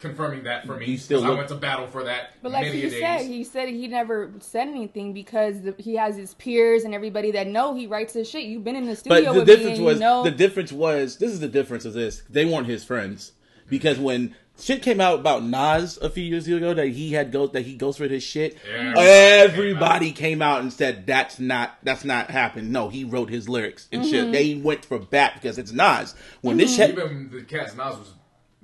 confirming 0.02 0.42
that 0.44 0.66
for 0.66 0.76
me. 0.76 0.84
You 0.86 0.98
still 0.98 1.20
'cause 1.20 1.26
look- 1.28 1.34
I 1.34 1.38
went 1.38 1.48
to 1.48 1.54
battle 1.54 1.86
for 1.86 2.04
that 2.04 2.34
But 2.42 2.52
like 2.52 2.66
many 2.66 2.76
he 2.82 2.90
days. 2.90 3.00
said, 3.00 3.20
he 3.22 3.44
said 3.44 3.68
he 3.70 3.88
never 3.88 4.30
said 4.40 4.68
anything 4.68 5.14
because 5.14 5.62
the, 5.62 5.74
he 5.78 5.94
has 5.94 6.16
his 6.16 6.34
peers 6.34 6.84
and 6.84 6.94
everybody 6.94 7.30
that 7.30 7.46
know 7.46 7.74
he 7.74 7.86
writes 7.86 8.12
his 8.12 8.28
shit. 8.28 8.44
You've 8.44 8.64
been 8.64 8.76
in 8.76 8.84
the 8.86 8.96
studio. 8.96 9.14
But 9.16 9.22
studio 9.24 9.32
the 9.32 9.38
with 9.40 9.48
me, 9.48 9.54
difference 9.56 9.78
and 9.78 9.86
was 9.86 9.94
you 9.94 10.00
know. 10.00 10.22
the 10.24 10.30
difference 10.30 10.72
was 10.72 11.16
this 11.16 11.32
is 11.32 11.40
the 11.40 11.48
difference 11.48 11.84
of 11.86 11.94
this. 11.94 12.22
They 12.28 12.44
weren't 12.44 12.66
his 12.66 12.84
friends 12.84 13.32
because 13.70 13.98
when 13.98 14.34
shit 14.60 14.82
came 14.82 15.00
out 15.00 15.18
about 15.20 15.42
Nas 15.44 15.96
a 16.02 16.10
few 16.10 16.22
years 16.24 16.46
ago 16.46 16.74
that 16.74 16.88
he 16.88 17.12
had 17.12 17.32
go 17.32 17.46
that 17.46 17.62
he 17.62 17.78
ghostwrote 17.78 18.10
his 18.10 18.22
shit, 18.22 18.58
Yeah. 18.68 18.94
everybody 18.98 20.12
came 20.12 20.42
out 20.42 20.60
and 20.60 20.72
said 20.72 21.06
that's 21.06 21.38
not 21.40 21.78
that's 21.82 22.04
not 22.04 22.30
happened. 22.30 22.70
No, 22.72 22.88
he 22.88 23.04
wrote 23.04 23.30
his 23.30 23.48
lyrics 23.48 23.88
and 23.92 24.02
Mm-hmm. 24.02 24.10
shit. 24.10 24.32
They 24.32 24.54
went 24.54 24.84
for 24.84 24.98
bat 24.98 25.34
because 25.40 25.58
it's 25.58 25.72
Nas. 25.72 26.14
When 26.42 26.56
this 26.58 26.76
shit 26.76 26.90
even 26.90 27.30
the 27.32 27.42
cats 27.42 27.74
Nas 27.76 27.96
was 27.98 28.12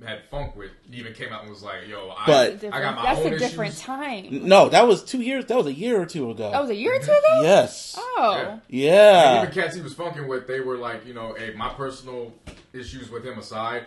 had 0.05 0.23
funk 0.31 0.55
with 0.55 0.71
even 0.91 1.13
came 1.13 1.31
out 1.33 1.41
and 1.41 1.49
was 1.49 1.61
like, 1.63 1.87
"Yo, 1.87 2.13
I, 2.17 2.25
But- 2.25 2.63
I 2.73 2.81
got 2.81 2.95
my 2.95 3.03
that's 3.03 3.19
own 3.19 3.33
a 3.33 3.39
different 3.39 3.73
issues. 3.73 3.83
time. 3.83 4.27
no, 4.47 4.69
that 4.69 4.87
was 4.87 5.03
two 5.03 5.21
years. 5.21 5.45
That 5.45 5.57
was 5.57 5.67
a 5.67 5.73
year 5.73 6.01
or 6.01 6.05
two 6.05 6.31
ago. 6.31 6.51
That 6.51 6.61
was 6.61 6.69
a 6.69 6.75
year 6.75 6.95
or 6.95 6.99
two 6.99 7.05
ago. 7.11 7.19
Mm-hmm. 7.31 7.43
yes. 7.43 7.95
Oh, 7.97 8.59
Yeah. 8.67 8.89
Yeah. 8.89 9.41
Even 9.43 9.53
cats 9.53 9.75
he 9.75 9.81
was 9.81 9.93
funking 9.93 10.27
with, 10.27 10.47
they 10.47 10.61
were 10.61 10.77
like, 10.77 11.05
you 11.05 11.13
know, 11.13 11.33
hey, 11.37 11.53
my 11.55 11.69
personal 11.69 12.33
issues 12.73 13.09
with 13.09 13.25
him 13.25 13.37
aside, 13.39 13.85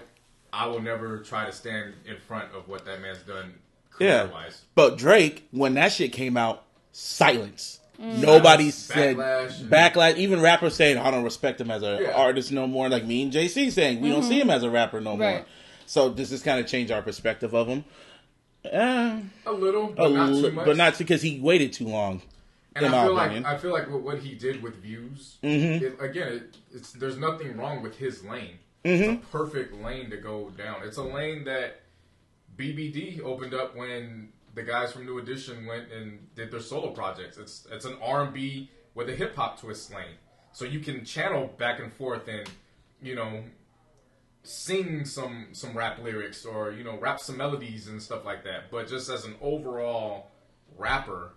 I 0.52 0.66
will 0.66 0.82
never 0.82 1.18
try 1.20 1.46
to 1.46 1.52
stand 1.52 1.94
in 2.04 2.16
front 2.18 2.52
of 2.54 2.68
what 2.68 2.84
that 2.84 3.00
man's 3.00 3.22
done 3.22 3.54
Yeah. 3.98 4.22
career 4.24 4.32
wise. 4.32 4.62
But 4.74 4.98
Drake, 4.98 5.48
when 5.50 5.74
that 5.74 5.92
shit 5.92 6.12
came 6.12 6.36
out, 6.36 6.64
silence. 6.92 7.80
Mm. 8.00 8.20
Nobody 8.20 8.70
said 8.70 9.16
Backlash 9.16 9.68
backlash. 9.68 10.16
Even 10.16 10.40
rappers 10.40 10.74
saying 10.74 10.98
I 10.98 11.10
don't 11.10 11.24
respect 11.24 11.60
him 11.60 11.70
as 11.70 11.82
an 11.82 12.02
Yeah. 12.02 12.10
artist 12.12 12.50
no 12.50 12.66
more. 12.66 12.88
Like 12.88 13.04
me 13.04 13.22
and 13.22 13.32
JC 13.32 13.70
saying 13.70 14.00
we 14.00 14.08
don't 14.08 14.20
mm-hmm. 14.20 14.28
see 14.28 14.40
him 14.40 14.50
as 14.50 14.62
a 14.62 14.70
rapper 14.70 15.00
no 15.00 15.16
more. 15.16 15.44
So 15.92 16.08
this 16.08 16.30
has 16.30 16.42
kind 16.42 16.58
of 16.58 16.66
changed 16.66 16.90
our 16.90 17.02
perspective 17.02 17.52
of 17.54 17.68
him. 17.68 17.84
Uh, 18.64 19.18
A 19.44 19.52
little, 19.52 19.90
a 19.90 19.94
but 19.94 20.08
not 20.12 20.30
li- 20.30 20.40
too 20.42 20.52
much. 20.52 20.64
but 20.64 20.76
not 20.78 20.96
because 20.96 21.20
he 21.20 21.38
waited 21.38 21.74
too 21.74 21.86
long. 21.86 22.22
And 22.74 22.86
in 22.86 22.94
I 22.94 22.96
my 22.96 23.04
feel 23.06 23.18
opinion. 23.18 23.42
like 23.42 23.52
I 23.52 23.58
feel 23.58 23.72
like 23.72 23.90
what, 23.90 24.00
what 24.00 24.18
he 24.20 24.34
did 24.34 24.62
with 24.62 24.76
views. 24.76 25.36
Mhm. 25.42 25.82
It, 25.82 25.96
again, 26.00 26.28
it, 26.32 26.56
it's 26.72 26.92
there's 26.92 27.18
nothing 27.18 27.58
wrong 27.58 27.82
with 27.82 27.98
his 27.98 28.24
lane. 28.24 28.54
Mm-hmm. 28.86 29.02
It's 29.12 29.22
a 29.22 29.26
perfect 29.30 29.74
lane 29.82 30.08
to 30.08 30.16
go 30.16 30.48
down. 30.56 30.76
It's 30.82 30.96
a 30.96 31.02
lane 31.02 31.44
that 31.44 31.82
BBD 32.56 33.20
opened 33.22 33.52
up 33.52 33.76
when 33.76 34.30
the 34.54 34.62
guys 34.62 34.92
from 34.92 35.04
New 35.04 35.18
Edition 35.18 35.66
went 35.66 35.92
and 35.92 36.26
did 36.34 36.50
their 36.50 36.60
solo 36.60 36.92
projects. 36.92 37.36
It's 37.36 37.66
it's 37.70 37.84
an 37.84 37.96
R 38.00 38.22
and 38.24 38.32
B 38.32 38.70
with 38.94 39.10
a 39.10 39.14
hip 39.14 39.36
hop 39.36 39.60
twist 39.60 39.92
lane, 39.92 40.16
so 40.52 40.64
you 40.64 40.80
can 40.80 41.04
channel 41.04 41.52
back 41.58 41.80
and 41.80 41.92
forth 41.92 42.26
and 42.28 42.48
you 43.02 43.14
know 43.14 43.44
sing 44.42 45.04
some 45.04 45.48
some 45.52 45.76
rap 45.76 46.02
lyrics 46.02 46.44
or 46.44 46.72
you 46.72 46.84
know 46.84 46.98
rap 46.98 47.20
some 47.20 47.36
melodies 47.36 47.88
and 47.88 48.02
stuff 48.02 48.24
like 48.24 48.44
that. 48.44 48.70
But 48.70 48.88
just 48.88 49.08
as 49.08 49.24
an 49.24 49.34
overall 49.40 50.30
rapper, 50.76 51.32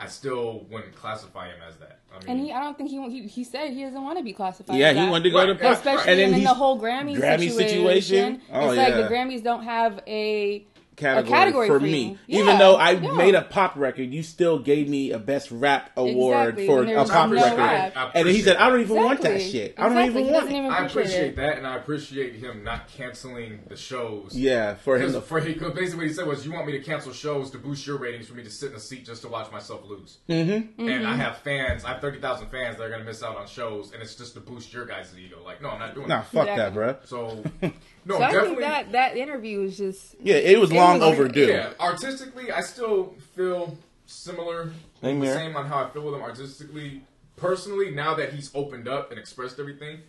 I 0.00 0.06
still 0.08 0.66
wouldn't 0.70 0.94
classify 0.94 1.48
him 1.48 1.60
as 1.66 1.76
that. 1.78 2.00
I 2.14 2.18
mean, 2.20 2.28
And 2.28 2.40
he, 2.40 2.52
I 2.52 2.60
don't 2.60 2.76
think 2.76 2.90
he 2.90 3.08
he, 3.10 3.26
he 3.28 3.44
said 3.44 3.72
he 3.72 3.82
doesn't 3.82 4.02
want 4.02 4.18
to 4.18 4.24
be 4.24 4.32
classified. 4.32 4.76
Yeah, 4.76 4.88
as 4.88 4.96
he 4.96 5.02
that. 5.02 5.10
wanted 5.10 5.24
to 5.24 5.30
go 5.30 5.46
to 5.46 5.52
Right, 5.52 5.60
pro. 5.60 5.70
especially 5.72 6.10
and 6.12 6.20
then 6.20 6.34
in, 6.34 6.44
the 6.44 6.54
whole 6.54 6.80
Grammy, 6.80 7.16
Grammy 7.16 7.50
situation. 7.50 7.68
situation? 7.68 8.42
Oh, 8.52 8.68
it's 8.68 8.76
like 8.76 8.88
yeah. 8.88 9.02
the 9.02 9.08
Grammys 9.08 9.42
don't 9.42 9.64
have 9.64 10.00
a 10.06 10.66
category, 10.96 11.30
category 11.38 11.68
for 11.68 11.78
for 11.78 11.84
me. 11.86 12.18
you. 12.26 12.40
Even 12.40 12.58
though 12.58 12.76
I 12.76 12.92
yeah. 12.92 13.12
made 13.12 13.34
a 13.34 13.42
pop 13.42 13.76
record, 13.76 14.12
you 14.12 14.22
still 14.22 14.58
gave 14.58 14.88
me 14.88 15.10
a 15.12 15.18
best 15.18 15.50
rap 15.50 15.90
award 15.96 16.58
Exactly, 16.58 16.66
for 16.66 16.82
a 16.84 17.04
pop 17.06 17.28
no 17.30 17.34
record. 17.36 17.58
rap. 17.58 18.12
And 18.14 18.28
he 18.28 18.40
said, 18.40 18.56
"I 18.56 18.68
don't 18.70 18.80
even 18.80 18.96
want 18.96 19.20
that 19.22 19.32
Exactly. 19.34 19.52
shit. 19.60 19.74
I 19.78 19.88
don't 19.88 20.04
even 20.06 20.24
He 20.24 20.30
want 20.30 20.44
doesn't 20.46 20.64
it." 20.64 20.68
I 20.68 20.78
appreciate 20.86 21.02
appreciate 21.02 21.28
it. 21.28 21.36
that, 21.36 21.58
and 21.58 21.66
I 21.66 21.76
appreciate 21.76 22.34
him 22.36 22.64
not 22.64 22.88
canceling 22.88 23.60
the 23.68 23.76
shows. 23.76 24.32
Yeah, 24.34 24.74
for 24.74 24.98
him 24.98 25.20
for 25.22 25.40
he, 25.40 25.54
cause 25.54 25.72
basically 25.74 25.98
what 25.98 26.06
he 26.08 26.12
said 26.14 26.26
was, 26.26 26.44
"You 26.46 26.52
want 26.52 26.66
me 26.66 26.72
to 26.72 26.80
cancel 26.82 27.12
shows 27.12 27.50
to 27.50 27.58
boost 27.58 27.86
your 27.86 27.98
ratings 27.98 28.26
for 28.28 28.34
me 28.34 28.42
to 28.42 28.50
sit 28.50 28.70
in 28.70 28.76
a 28.76 28.80
seat 28.80 29.04
just 29.04 29.22
to 29.22 29.28
watch 29.28 29.50
myself 29.52 29.82
lose." 29.88 30.18
Mm-hmm. 30.28 30.88
And 30.88 31.06
I 31.06 31.14
have 31.16 31.38
fans. 31.38 31.84
I 31.84 31.88
have 31.88 32.00
thirty 32.00 32.20
thousand 32.20 32.48
fans 32.48 32.76
that 32.78 32.84
are 32.84 32.90
gonna 32.90 33.04
miss 33.04 33.22
out 33.22 33.36
on 33.36 33.46
shows, 33.46 33.92
and 33.92 34.02
it's 34.02 34.14
just 34.14 34.34
to 34.34 34.40
boost 34.40 34.72
your 34.72 34.86
guys' 34.86 35.12
ego. 35.18 35.36
Like, 35.44 35.60
no, 35.62 35.70
I'm 35.70 35.78
not 35.78 35.94
doing 35.94 36.08
Nah, 36.08 36.18
that. 36.18 36.26
fuck 36.26 36.46
Yeah. 36.46 36.56
that, 36.56 36.74
bro. 36.74 36.96
So, 37.04 37.42
no, 37.62 37.70
So 38.08 38.22
I 38.22 38.32
definitely. 38.32 38.48
think 38.48 38.60
that 38.60 38.92
that 38.92 39.16
interview 39.16 39.60
was 39.60 39.76
just 39.76 40.14
Yeah, 40.22 40.36
it 40.36 40.58
was 40.58 40.70
It 40.70 40.74
long 40.88 41.00
was- 41.00 41.08
overdue. 41.18 41.46
Yeah, 41.46 41.70
artistically, 41.80 42.50
I 42.52 42.60
still 42.60 43.14
feel 43.34 43.76
similar, 44.06 44.70
Same 45.00 45.20
the 45.20 45.26
here. 45.26 45.34
same 45.34 45.56
on 45.56 45.66
how 45.66 45.84
I 45.84 45.90
feel 45.90 46.02
with 46.02 46.14
him 46.14 46.22
artistically. 46.22 47.02
Personally, 47.36 47.90
now 47.90 48.14
that 48.14 48.32
he's 48.32 48.50
opened 48.54 48.88
up 48.88 49.10
and 49.10 49.18
expressed 49.20 49.58
everything, 49.60 50.00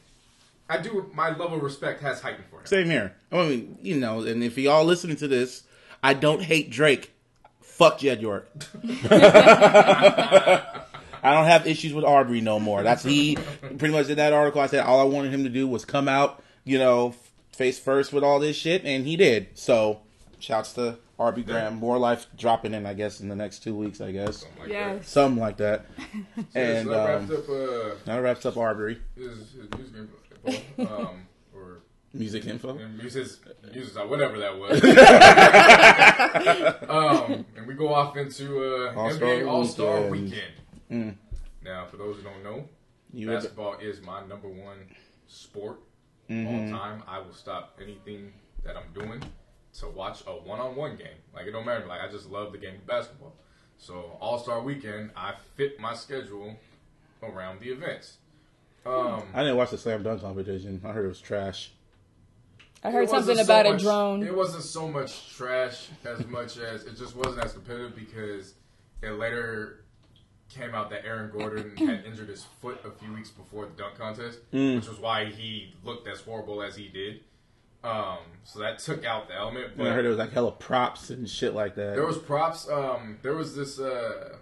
I 0.69 0.77
do. 0.77 1.09
My 1.13 1.29
level 1.29 1.55
of 1.57 1.63
respect 1.63 2.01
has 2.01 2.21
heightened 2.21 2.45
for 2.49 2.59
him. 2.59 2.65
Same 2.65 2.89
here. 2.89 3.15
I 3.31 3.45
mean, 3.47 3.77
you 3.81 3.99
know, 3.99 4.21
and 4.21 4.43
if 4.43 4.57
y'all 4.57 4.85
listening 4.85 5.17
to 5.17 5.27
this, 5.27 5.63
I 6.01 6.13
don't 6.13 6.41
hate 6.41 6.69
Drake. 6.69 7.11
Fuck 7.61 7.99
Jed 7.99 8.21
York. 8.21 8.49
I 11.23 11.33
don't 11.33 11.45
have 11.45 11.67
issues 11.67 11.93
with 11.93 12.05
Aubrey 12.05 12.41
no 12.41 12.59
more. 12.59 12.83
That's 12.83 13.03
he 13.03 13.35
pretty 13.61 13.89
much 13.93 14.07
in 14.09 14.17
that 14.17 14.33
article. 14.33 14.61
I 14.61 14.67
said 14.67 14.85
all 14.85 14.99
I 14.99 15.03
wanted 15.03 15.33
him 15.33 15.43
to 15.43 15.49
do 15.49 15.67
was 15.67 15.83
come 15.83 16.07
out, 16.07 16.41
you 16.63 16.77
know, 16.79 17.13
face 17.51 17.79
first 17.79 18.13
with 18.13 18.23
all 18.23 18.39
this 18.39 18.55
shit, 18.55 18.83
and 18.85 19.05
he 19.05 19.15
did. 19.17 19.47
So, 19.57 19.99
shouts 20.39 20.73
to 20.73 20.97
Aubrey 21.19 21.43
Graham. 21.43 21.75
More 21.75 21.97
life 21.97 22.27
dropping 22.37 22.73
in, 22.73 22.85
I 22.85 22.93
guess, 22.93 23.19
in 23.21 23.29
the 23.29 23.35
next 23.35 23.63
two 23.63 23.75
weeks. 23.75 24.01
I 24.01 24.11
guess 24.11 24.37
Something 24.41 24.59
like 24.61 24.69
yes. 24.69 25.09
something 25.09 25.41
like 25.41 25.57
that. 25.57 25.85
that. 26.53 26.55
And 26.55 26.85
so 26.87 26.91
that 26.91 27.15
um, 27.15 27.27
wrapped 27.27 27.31
up 27.31 27.49
uh, 27.49 27.95
that 28.05 28.17
wraps 28.17 28.45
up 28.45 28.57
Aubrey 28.57 28.99
his, 29.15 29.53
his 29.53 29.69
music 29.75 29.95
info, 30.45 30.97
um, 30.97 31.27
or 31.55 31.79
music 32.13 32.45
info. 32.45 32.77
his 32.77 33.13
his 33.13 33.39
music, 33.73 33.97
uh, 33.97 34.05
whatever 34.07 34.37
that 34.39 34.57
was. 34.57 34.83
um, 36.89 37.45
and 37.55 37.67
we 37.67 37.73
go 37.73 37.93
off 37.93 38.15
into 38.17 38.63
uh, 38.87 38.93
All-Star 38.95 39.29
NBA 39.29 39.47
All 39.49 39.65
Star 39.65 40.01
Weekend. 40.09 40.31
Weekend. 40.89 40.91
Mm. 40.91 41.15
Now, 41.63 41.85
for 41.85 41.97
those 41.97 42.17
who 42.17 42.23
don't 42.23 42.43
know, 42.43 42.67
You 43.13 43.27
were- 43.27 43.33
basketball 43.35 43.75
is 43.81 44.01
my 44.01 44.25
number 44.25 44.47
one 44.47 44.77
sport 45.27 45.79
Mhm. 46.29 46.71
all 46.73 46.79
time. 46.79 47.03
I 47.07 47.19
will 47.19 47.33
stop 47.33 47.77
anything 47.81 48.33
that 48.63 48.75
I'm 48.77 48.91
doing 48.93 49.21
to 49.79 49.87
watch 49.87 50.21
a 50.27 50.31
one-on-one 50.31 50.95
game. 50.97 51.07
Like 51.33 51.45
it 51.47 51.51
don't 51.51 51.65
matter. 51.65 51.85
Like 51.85 52.01
I 52.01 52.07
just 52.11 52.29
love 52.29 52.51
the 52.51 52.57
game 52.57 52.75
of 52.75 52.87
basketball. 52.87 53.33
So 53.77 54.17
All 54.19 54.39
Star 54.39 54.61
Weekend, 54.61 55.11
I 55.15 55.33
fit 55.55 55.79
my 55.79 55.93
schedule 55.93 56.55
around 57.23 57.59
the 57.59 57.69
events. 57.69 58.17
Um, 58.85 59.23
I 59.33 59.41
didn't 59.41 59.57
watch 59.57 59.71
the 59.71 59.77
slam 59.77 60.03
dunk 60.03 60.21
competition. 60.21 60.81
I 60.85 60.89
heard 60.91 61.05
it 61.05 61.09
was 61.09 61.19
trash. 61.21 61.71
I 62.83 62.91
heard 62.91 63.03
it 63.03 63.09
wasn't 63.11 63.37
something 63.37 63.45
so 63.45 63.59
about 63.61 63.75
a 63.75 63.77
drone. 63.77 64.23
It 64.23 64.35
wasn't 64.35 64.63
so 64.63 64.87
much 64.87 65.35
trash 65.35 65.89
as 66.05 66.25
much 66.27 66.57
as 66.57 66.85
it 66.85 66.95
just 66.97 67.15
wasn't 67.15 67.43
as 67.43 67.53
competitive 67.53 67.95
because 67.95 68.53
it 69.01 69.11
later 69.11 69.83
came 70.49 70.73
out 70.73 70.89
that 70.91 71.05
Aaron 71.05 71.29
Gordon 71.31 71.75
had 71.77 72.05
injured 72.05 72.29
his 72.29 72.45
foot 72.61 72.79
a 72.85 72.91
few 72.91 73.13
weeks 73.13 73.29
before 73.29 73.65
the 73.65 73.71
dunk 73.73 73.97
contest, 73.97 74.39
Mm. 74.53 74.75
which 74.77 74.87
was 74.87 74.99
why 74.99 75.25
he 75.25 75.73
looked 75.83 76.07
as 76.07 76.21
horrible 76.21 76.61
as 76.61 76.75
he 76.75 76.87
did. 76.87 77.19
Um, 77.83 78.17
so 78.43 78.59
that 78.59 78.79
took 78.79 79.05
out 79.05 79.27
the 79.27 79.35
element. 79.35 79.73
And 79.77 79.87
I 79.87 79.93
heard 79.93 80.05
it 80.05 80.09
was 80.09 80.17
like 80.17 80.31
hella 80.31 80.51
props 80.51 81.09
and 81.09 81.29
shit 81.29 81.53
like 81.53 81.75
that. 81.75 81.95
there 81.95 82.05
was 82.05 82.17
props. 82.17 82.67
Um, 82.69 83.19
there 83.21 83.35
was 83.35 83.55
this 83.55 83.79
uh, 83.79 84.35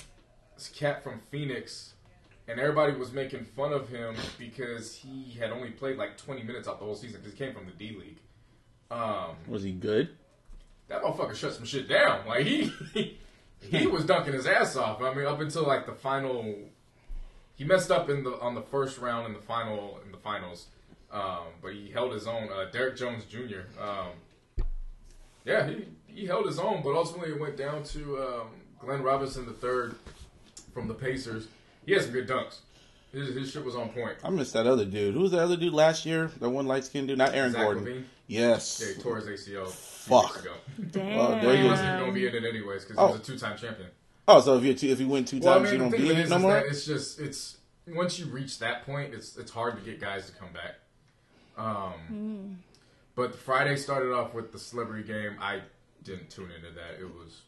this 0.55 0.69
cat 0.69 1.03
from 1.03 1.21
Phoenix, 1.29 1.93
and 2.47 2.59
everybody 2.59 2.93
was 2.93 3.11
making 3.11 3.45
fun 3.45 3.73
of 3.73 3.89
him 3.89 4.15
because 4.39 4.95
he 4.95 5.37
had 5.39 5.51
only 5.51 5.71
played 5.71 5.97
like 5.97 6.17
20 6.17 6.43
minutes 6.43 6.67
out 6.67 6.79
the 6.79 6.85
whole 6.85 6.95
season 6.95 7.19
because 7.21 7.37
he 7.37 7.37
came 7.45 7.53
from 7.53 7.65
the 7.65 7.71
D 7.73 7.95
League. 7.99 8.19
Um, 8.89 9.35
was 9.47 9.63
he 9.63 9.71
good? 9.73 10.09
that 10.87 11.01
motherfucker 11.01 11.33
shut 11.35 11.53
some 11.53 11.65
shit 11.65 11.89
down. 11.89 12.25
Like 12.27 12.45
he 12.45 12.71
he 13.59 13.87
was 13.87 14.05
dunking 14.05 14.33
his 14.33 14.45
ass 14.45 14.75
off. 14.75 15.01
I 15.01 15.13
mean, 15.13 15.25
up 15.25 15.39
until 15.39 15.63
like 15.67 15.85
the 15.85 15.93
final, 15.93 16.55
he 17.55 17.63
messed 17.63 17.91
up 17.91 18.09
in 18.09 18.23
the 18.23 18.39
on 18.39 18.55
the 18.55 18.61
first 18.61 18.99
round 18.99 19.25
in 19.27 19.33
the 19.33 19.39
final 19.41 19.99
in 20.05 20.11
the 20.11 20.17
finals, 20.17 20.67
um, 21.11 21.47
but 21.61 21.73
he 21.73 21.89
held 21.91 22.13
his 22.13 22.27
own. 22.27 22.49
Uh, 22.51 22.65
Derrick 22.71 22.95
Jones 22.97 23.23
Jr. 23.25 23.61
Um, 23.81 24.65
yeah, 25.45 25.67
he 25.67 25.85
he 26.07 26.25
held 26.25 26.45
his 26.45 26.59
own, 26.59 26.81
but 26.83 26.95
ultimately 26.95 27.31
it 27.33 27.39
went 27.39 27.57
down 27.57 27.83
to 27.83 28.17
um, 28.21 28.47
Glenn 28.79 29.03
Robinson 29.03 29.45
III 29.45 29.91
from 30.73 30.87
the 30.87 30.93
Pacers. 30.93 31.47
He 31.85 31.93
had 31.93 32.01
some 32.03 32.11
good 32.11 32.27
dunks. 32.27 32.59
His, 33.13 33.33
his 33.33 33.51
shit 33.51 33.63
was 33.63 33.75
on 33.75 33.89
point. 33.89 34.17
I 34.23 34.29
missed 34.29 34.53
that 34.53 34.67
other 34.67 34.83
dude. 34.85 35.13
Who 35.13 35.21
was 35.21 35.31
the 35.31 35.41
other 35.41 35.55
dude 35.55 35.73
last 35.73 36.05
year? 36.05 36.29
The 36.39 36.49
one 36.49 36.65
light 36.67 36.83
skinned 36.83 37.07
dude? 37.07 37.17
Not 37.17 37.33
Aaron 37.33 37.53
Zach 37.53 37.61
Gordon. 37.61 37.85
LaVine, 37.85 38.03
Yes. 38.27 38.81
yeah, 38.85 38.93
he 38.95 39.01
tore 39.01 39.17
his 39.17 39.27
ACL. 39.27 39.67
Fuck. 39.69 40.41
ago. 40.41 40.53
Damn. 40.91 41.15
Well, 41.15 41.29
there 41.41 41.55
He 41.55 41.63
wasn't 41.67 41.99
gonna 41.99 42.11
be 42.11 42.27
in 42.27 42.35
it 42.35 42.43
anyways 42.43 42.83
because 42.83 42.97
Oh. 42.97 43.07
he 43.07 43.13
was 43.13 43.21
a 43.21 43.23
two-time 43.23 43.57
champion. 43.57 43.89
Oh, 44.27 44.41
so 44.41 44.57
if 44.57 44.63
you 44.65 44.73
two, 44.73 44.87
if 44.87 44.99
you 44.99 45.07
win 45.07 45.23
two 45.23 45.39
Well, 45.39 45.53
I 45.53 45.57
times, 45.59 45.63
mean, 45.65 45.73
you 45.73 45.79
don't 45.79 45.91
be 45.91 45.97
in 46.09 46.15
it 46.15 46.19
it 46.19 46.23
is, 46.25 46.29
no 46.31 46.39
more. 46.39 46.57
it's 46.57 46.85
just 46.85 47.19
it's 47.21 47.57
once 47.87 48.17
you 48.19 48.25
reach 48.25 48.59
that 48.59 48.85
point, 48.85 49.13
it's 49.13 49.37
it's 49.37 49.51
hard 49.51 49.77
to 49.77 49.81
get 49.89 50.01
guys 50.01 50.25
to 50.25 50.33
come 50.33 50.51
back. 50.51 50.75
Um, 51.57 52.59
but 53.15 53.35
Friday 53.35 53.75
started 53.77 54.11
off 54.13 54.33
with 54.33 54.51
the 54.51 54.59
celebrity 54.59 55.07
game. 55.07 55.37
I 55.39 55.61
didn't 56.03 56.29
tune 56.29 56.49
into 56.51 56.73
that. 56.75 56.99
It 56.99 57.05
was 57.05 57.41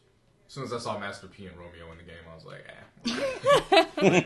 as 0.46 0.54
soon 0.54 0.64
as 0.64 0.72
I 0.72 0.78
saw 0.78 0.98
Master 0.98 1.26
P 1.26 1.46
and 1.46 1.56
Romeo 1.58 1.90
in 1.92 1.98
the 1.98 2.04
game, 2.04 2.24
I 2.30 2.34
was 2.34 2.44
like, 2.46 2.64
ah. 2.70 2.82
Uh, 4.00 4.22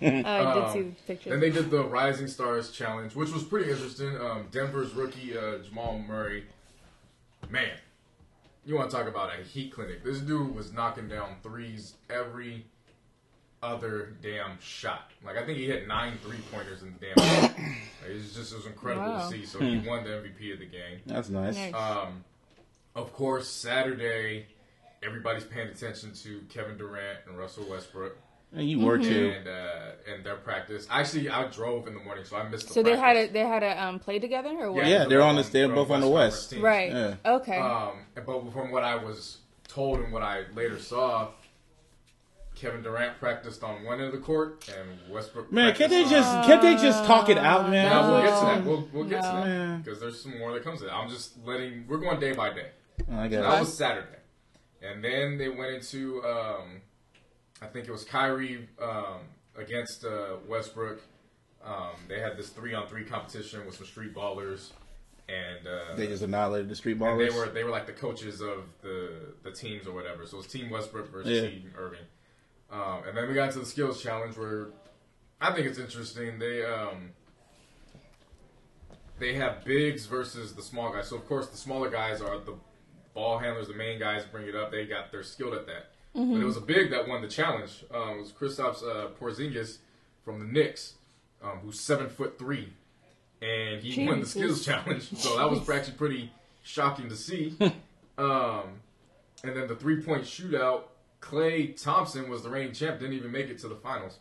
I 0.02 0.54
did 0.54 0.64
Um, 0.64 0.72
see 0.72 0.82
the 0.82 0.94
picture. 1.06 1.30
Then 1.30 1.40
they 1.40 1.50
did 1.50 1.70
the 1.70 1.82
Rising 1.84 2.26
Stars 2.28 2.70
Challenge, 2.72 3.14
which 3.14 3.30
was 3.32 3.42
pretty 3.42 3.70
interesting. 3.70 4.14
Um, 4.20 4.48
Denver's 4.50 4.92
rookie 4.92 5.36
uh, 5.36 5.58
Jamal 5.58 5.98
Murray, 5.98 6.44
man, 7.48 7.70
you 8.66 8.74
want 8.76 8.90
to 8.90 8.96
talk 8.96 9.08
about 9.08 9.30
a 9.38 9.42
heat 9.42 9.72
clinic? 9.72 10.04
This 10.04 10.18
dude 10.20 10.54
was 10.54 10.72
knocking 10.74 11.08
down 11.08 11.36
threes 11.42 11.94
every 12.10 12.66
other 13.62 14.14
damn 14.22 14.58
shot. 14.60 15.10
Like 15.24 15.36
I 15.36 15.44
think 15.46 15.58
he 15.58 15.66
hit 15.66 15.86
nine 15.86 16.18
three 16.24 16.38
pointers 16.52 16.82
in 16.82 16.94
the 16.98 17.06
damn. 17.06 17.14
game. 17.16 17.76
Like, 18.02 18.10
it 18.10 18.14
was 18.14 18.34
just 18.34 18.52
it 18.52 18.56
was 18.56 18.66
incredible 18.66 19.06
Wow. 19.08 19.28
to 19.30 19.36
see. 19.36 19.46
So 19.46 19.60
he 19.60 19.78
won 19.78 20.04
the 20.04 20.10
MVP 20.10 20.52
of 20.52 20.58
the 20.58 20.66
game. 20.66 21.00
That's 21.06 21.28
nice. 21.28 21.54
Nice. 21.56 21.74
Um, 21.74 22.24
of 22.94 23.12
course, 23.12 23.48
Saturday, 23.48 24.46
everybody's 25.02 25.44
paying 25.44 25.68
attention 25.68 26.12
to 26.14 26.40
Kevin 26.48 26.76
Durant 26.76 27.20
and 27.26 27.38
Russell 27.38 27.64
Westbrook 27.70 28.16
And 28.52 28.68
you 28.68 28.80
were 28.80 28.98
too. 28.98 29.32
and 29.36 29.46
uh, 29.48 30.12
and 30.12 30.24
their 30.24 30.36
practice. 30.36 30.86
Actually, 30.90 31.30
I 31.30 31.46
drove 31.48 31.86
in 31.86 31.94
the 31.94 32.00
morning, 32.00 32.24
so 32.24 32.36
I 32.36 32.48
missed. 32.48 32.68
The 32.68 32.74
so 32.74 32.82
they 32.82 32.90
had 32.96 33.14
practice. 33.14 33.30
a 33.30 33.32
they 33.32 33.40
had 33.46 33.62
a 33.62 33.82
um 33.84 33.98
play 34.00 34.18
together 34.18 34.50
or 34.58 34.72
what? 34.72 34.86
Yeah, 34.86 35.04
so 35.04 35.08
they're 35.08 35.22
on 35.22 35.36
the- 35.36 35.42
they're 35.44 35.68
both 35.68 35.90
on 35.90 36.00
the 36.00 36.08
West. 36.08 36.52
Right. 36.58 36.90
Yeah. 36.90 37.14
Okay. 37.24 37.56
Um, 37.58 37.92
but 38.14 38.52
from 38.52 38.72
what 38.72 38.82
I 38.82 38.96
was 38.96 39.38
told 39.68 40.00
and 40.00 40.12
what 40.12 40.22
I 40.22 40.42
later 40.54 40.78
saw, 40.80 41.28
Kevin 42.62 42.80
Durant 42.82 43.18
practiced 43.18 43.64
on 43.64 43.82
one 43.84 43.98
end 43.98 44.06
of 44.06 44.12
the 44.12 44.24
court, 44.24 44.68
and 44.78 44.88
Westbrook. 45.12 45.50
Man, 45.50 45.74
can't 45.74 45.90
they 45.90 46.02
practiced 46.04 46.28
on- 46.28 46.42
just 46.44 46.48
can't 46.48 46.62
they 46.62 46.74
just 46.76 47.04
talk 47.04 47.28
it 47.28 47.36
out, 47.36 47.68
man? 47.68 47.90
No, 47.90 48.12
we'll 48.12 48.22
get 48.22 48.38
to 48.38 48.46
that. 48.46 48.64
We'll, 48.64 48.88
we'll 48.92 49.04
get 49.04 49.22
to 49.22 49.32
No. 49.32 49.38
Yeah. 49.44 49.44
that 49.66 49.84
because 49.84 49.98
there's 50.00 50.22
some 50.22 50.38
more 50.38 50.52
that 50.52 50.62
comes 50.62 50.78
to 50.78 50.86
that. 50.86 50.94
I'm 50.94 51.10
just 51.10 51.44
letting. 51.44 51.84
We're 51.88 51.98
going 51.98 52.20
day 52.20 52.32
by 52.34 52.54
day. 52.54 52.68
I 53.10 53.26
That 53.26 53.58
was 53.60 53.76
Saturday, 53.76 54.06
and 54.80 55.02
then 55.02 55.38
they 55.38 55.48
went 55.48 55.74
into. 55.74 56.22
Um, 56.24 56.80
I 57.60 57.66
think 57.66 57.88
it 57.88 57.90
was 57.92 58.04
Kyrie 58.04 58.68
um, 58.80 59.20
against 59.56 60.04
uh, 60.04 60.36
Westbrook. 60.48 61.00
Um, 61.64 61.96
they 62.08 62.20
had 62.20 62.36
this 62.36 62.48
three 62.50 62.74
on 62.74 62.86
three 62.86 63.04
competition 63.04 63.66
with 63.66 63.74
some 63.76 63.86
street 63.86 64.14
ballers, 64.14 64.70
and 65.28 65.66
uh, 65.66 65.96
They 65.96 66.06
just 66.06 66.22
annihilated 66.22 66.68
the 66.68 66.74
street 66.76 66.92
and 66.92 67.00
ballers. 67.02 67.28
they 67.30 67.36
were 67.36 67.48
they 67.48 67.64
were 67.64 67.70
like 67.70 67.86
the 67.86 67.92
coaches 67.92 68.40
of 68.40 68.64
the 68.82 69.10
the 69.42 69.50
teams 69.50 69.86
or 69.88 69.92
whatever. 69.94 70.26
So 70.26 70.36
it 70.36 70.38
was 70.38 70.46
Team 70.46 70.70
Westbrook 70.70 71.10
versus 71.10 71.30
Yeah. 71.32 71.48
Team 71.50 71.72
Irving. 71.76 72.00
Um, 72.72 73.02
and 73.06 73.16
then 73.16 73.28
we 73.28 73.34
got 73.34 73.52
to 73.52 73.58
the 73.58 73.66
skills 73.66 74.02
challenge 74.02 74.36
where 74.36 74.68
I 75.40 75.52
think 75.52 75.66
it's 75.66 75.78
interesting. 75.78 76.38
They 76.38 76.64
um, 76.64 77.10
they 79.18 79.34
have 79.34 79.64
bigs 79.64 80.06
versus 80.06 80.54
the 80.54 80.62
small 80.62 80.92
guys. 80.92 81.08
So 81.08 81.16
of 81.16 81.26
course 81.28 81.48
the 81.48 81.56
smaller 81.56 81.90
guys 81.90 82.20
are 82.20 82.38
the 82.38 82.54
ball 83.14 83.38
handlers, 83.38 83.68
the 83.68 83.74
main 83.74 83.98
guys 83.98 84.24
bring 84.24 84.48
it 84.48 84.54
up. 84.54 84.70
They 84.70 84.86
got 84.86 85.12
they're 85.12 85.22
skilled 85.22 85.54
at 85.54 85.66
that. 85.66 85.90
But 86.14 86.40
it 86.40 86.44
was 86.44 86.58
a 86.58 86.60
big 86.60 86.90
that 86.90 87.08
won 87.08 87.22
the 87.22 87.28
challenge. 87.28 87.84
Um, 87.92 88.10
it 88.10 88.20
was 88.20 88.32
Kristaps 88.32 88.82
uh, 88.82 89.08
Porzingis 89.18 89.78
from 90.24 90.38
the 90.38 90.44
Knicks, 90.44 90.94
um, 91.42 91.58
who's 91.62 91.80
seven 91.80 92.10
foot 92.10 92.38
three, 92.38 92.70
and 93.40 93.82
he 93.82 94.06
won 94.06 94.20
the 94.20 94.26
skills 94.26 94.64
challenge. 94.64 95.08
So 95.16 95.38
that 95.38 95.50
was 95.50 95.66
actually 95.70 95.94
pretty 95.94 96.32
shocking 96.62 97.08
to 97.08 97.16
see. 97.16 97.56
um, 98.18 98.80
and 99.42 99.56
then 99.56 99.68
the 99.68 99.74
three 99.74 100.02
point 100.02 100.24
shootout, 100.24 100.82
Klay 101.22 101.80
Thompson 101.80 102.28
was 102.28 102.42
the 102.42 102.50
reigning 102.50 102.74
champ, 102.74 102.98
didn't 103.00 103.14
even 103.14 103.30
make 103.32 103.48
it 103.48 103.58
to 103.60 103.68
the 103.68 103.76
finals. 103.76 104.18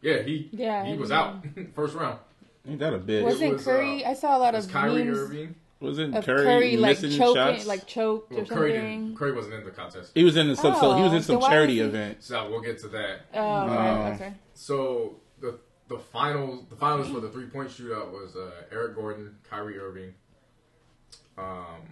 Yeah, 0.00 0.22
he 0.22 0.48
Yeah, 0.52 0.84
he 0.86 0.96
was 0.96 1.10
know. 1.10 1.16
out 1.16 1.44
first 1.74 1.94
round. 1.94 2.18
Ain't 2.66 2.78
that 2.78 2.94
a 2.94 2.98
bitch? 2.98 3.22
Wasn't 3.22 3.52
was, 3.54 3.64
Curry? 3.64 4.04
uh, 4.04 4.10
I 4.10 4.14
saw 4.14 4.36
a 4.36 4.38
lot 4.38 4.54
It 4.54 4.58
was 4.58 4.66
of 4.66 4.72
Kyrie 4.72 5.04
memes 5.04 5.18
Irving. 5.18 5.54
Wasn't 5.80 6.14
of 6.16 6.24
Curry, 6.24 6.44
Curry, 6.44 6.76
like 6.76 7.00
missing 7.02 7.18
choking, 7.18 7.34
shots? 7.56 7.66
like 7.66 7.86
choked 7.86 8.30
Well, 8.32 8.40
or 8.42 8.44
Curry, 8.44 8.72
something. 8.74 9.04
didn't, 9.04 9.18
Curry 9.18 9.32
wasn't 9.32 9.54
in 9.54 9.64
the 9.64 9.70
contest, 9.70 10.12
he 10.14 10.24
was 10.24 10.36
in 10.36 10.54
some, 10.56 10.74
so 10.76 10.94
he 10.94 11.02
was 11.02 11.12
in 11.12 11.18
Oh, 11.18 11.22
some 11.22 11.40
so 11.42 11.48
charity 11.48 11.74
he- 11.74 11.80
event. 11.80 12.22
so 12.22 12.48
we'll 12.50 12.60
get 12.60 12.78
to 12.80 12.88
that. 12.88 13.20
Oh, 13.34 13.62
okay, 13.64 13.74
Um, 13.88 14.12
okay. 14.12 14.32
So 14.54 15.16
the 15.40 15.58
the 15.88 15.98
finals 15.98 16.66
the 16.70 16.76
finals 16.76 17.08
for 17.08 17.20
the 17.20 17.30
three 17.30 17.46
point 17.46 17.68
shootout 17.70 18.10
was 18.12 18.36
uh, 18.36 18.50
Eric 18.70 18.94
Gordon, 18.94 19.36
Kyrie 19.48 19.78
Irving. 19.78 20.14
Um, 21.38 21.82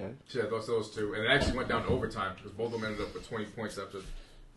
Okay. 0.00 0.14
yeah, 0.30 0.42
those 0.48 0.66
those 0.66 0.94
two, 0.94 1.14
and 1.14 1.24
it 1.24 1.28
actually 1.28 1.56
went 1.56 1.68
down 1.68 1.82
to 1.84 1.88
overtime 1.88 2.34
because 2.36 2.52
both 2.52 2.72
of 2.74 2.80
them 2.80 2.84
ended 2.90 3.06
up 3.06 3.12
with 3.14 3.28
twenty 3.28 3.44
points 3.46 3.78
after 3.78 3.98
it 3.98 4.04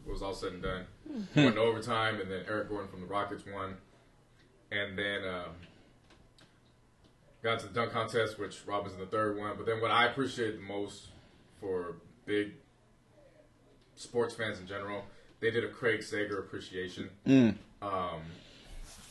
was 0.05 0.21
all 0.21 0.33
said 0.33 0.53
and 0.53 0.61
done. 0.63 0.85
went 1.35 1.55
to 1.55 1.61
overtime, 1.61 2.19
and 2.21 2.29
then 2.31 2.43
Eric 2.47 2.69
Gordon 2.69 2.89
from 2.89 3.01
the 3.01 3.05
Rockets 3.07 3.43
won, 3.51 3.75
and 4.71 4.97
then 4.97 5.23
um, 5.25 5.51
got 7.41 7.59
to 7.59 7.67
the 7.67 7.73
dunk 7.73 7.91
contest, 7.91 8.39
which 8.39 8.61
Robinson 8.65 8.99
the 8.99 9.05
third 9.05 9.37
one. 9.37 9.55
But 9.57 9.65
then 9.65 9.81
what 9.81 9.91
I 9.91 10.05
appreciate 10.07 10.55
the 10.55 10.61
most 10.65 11.07
for 11.59 11.95
big 12.25 12.53
sports 13.95 14.33
fans 14.35 14.59
in 14.59 14.67
general, 14.67 15.03
they 15.39 15.51
did 15.51 15.63
a 15.63 15.69
Craig 15.69 16.03
Sager 16.03 16.39
appreciation 16.39 17.09
Mm. 17.27 17.55
um, 17.81 18.21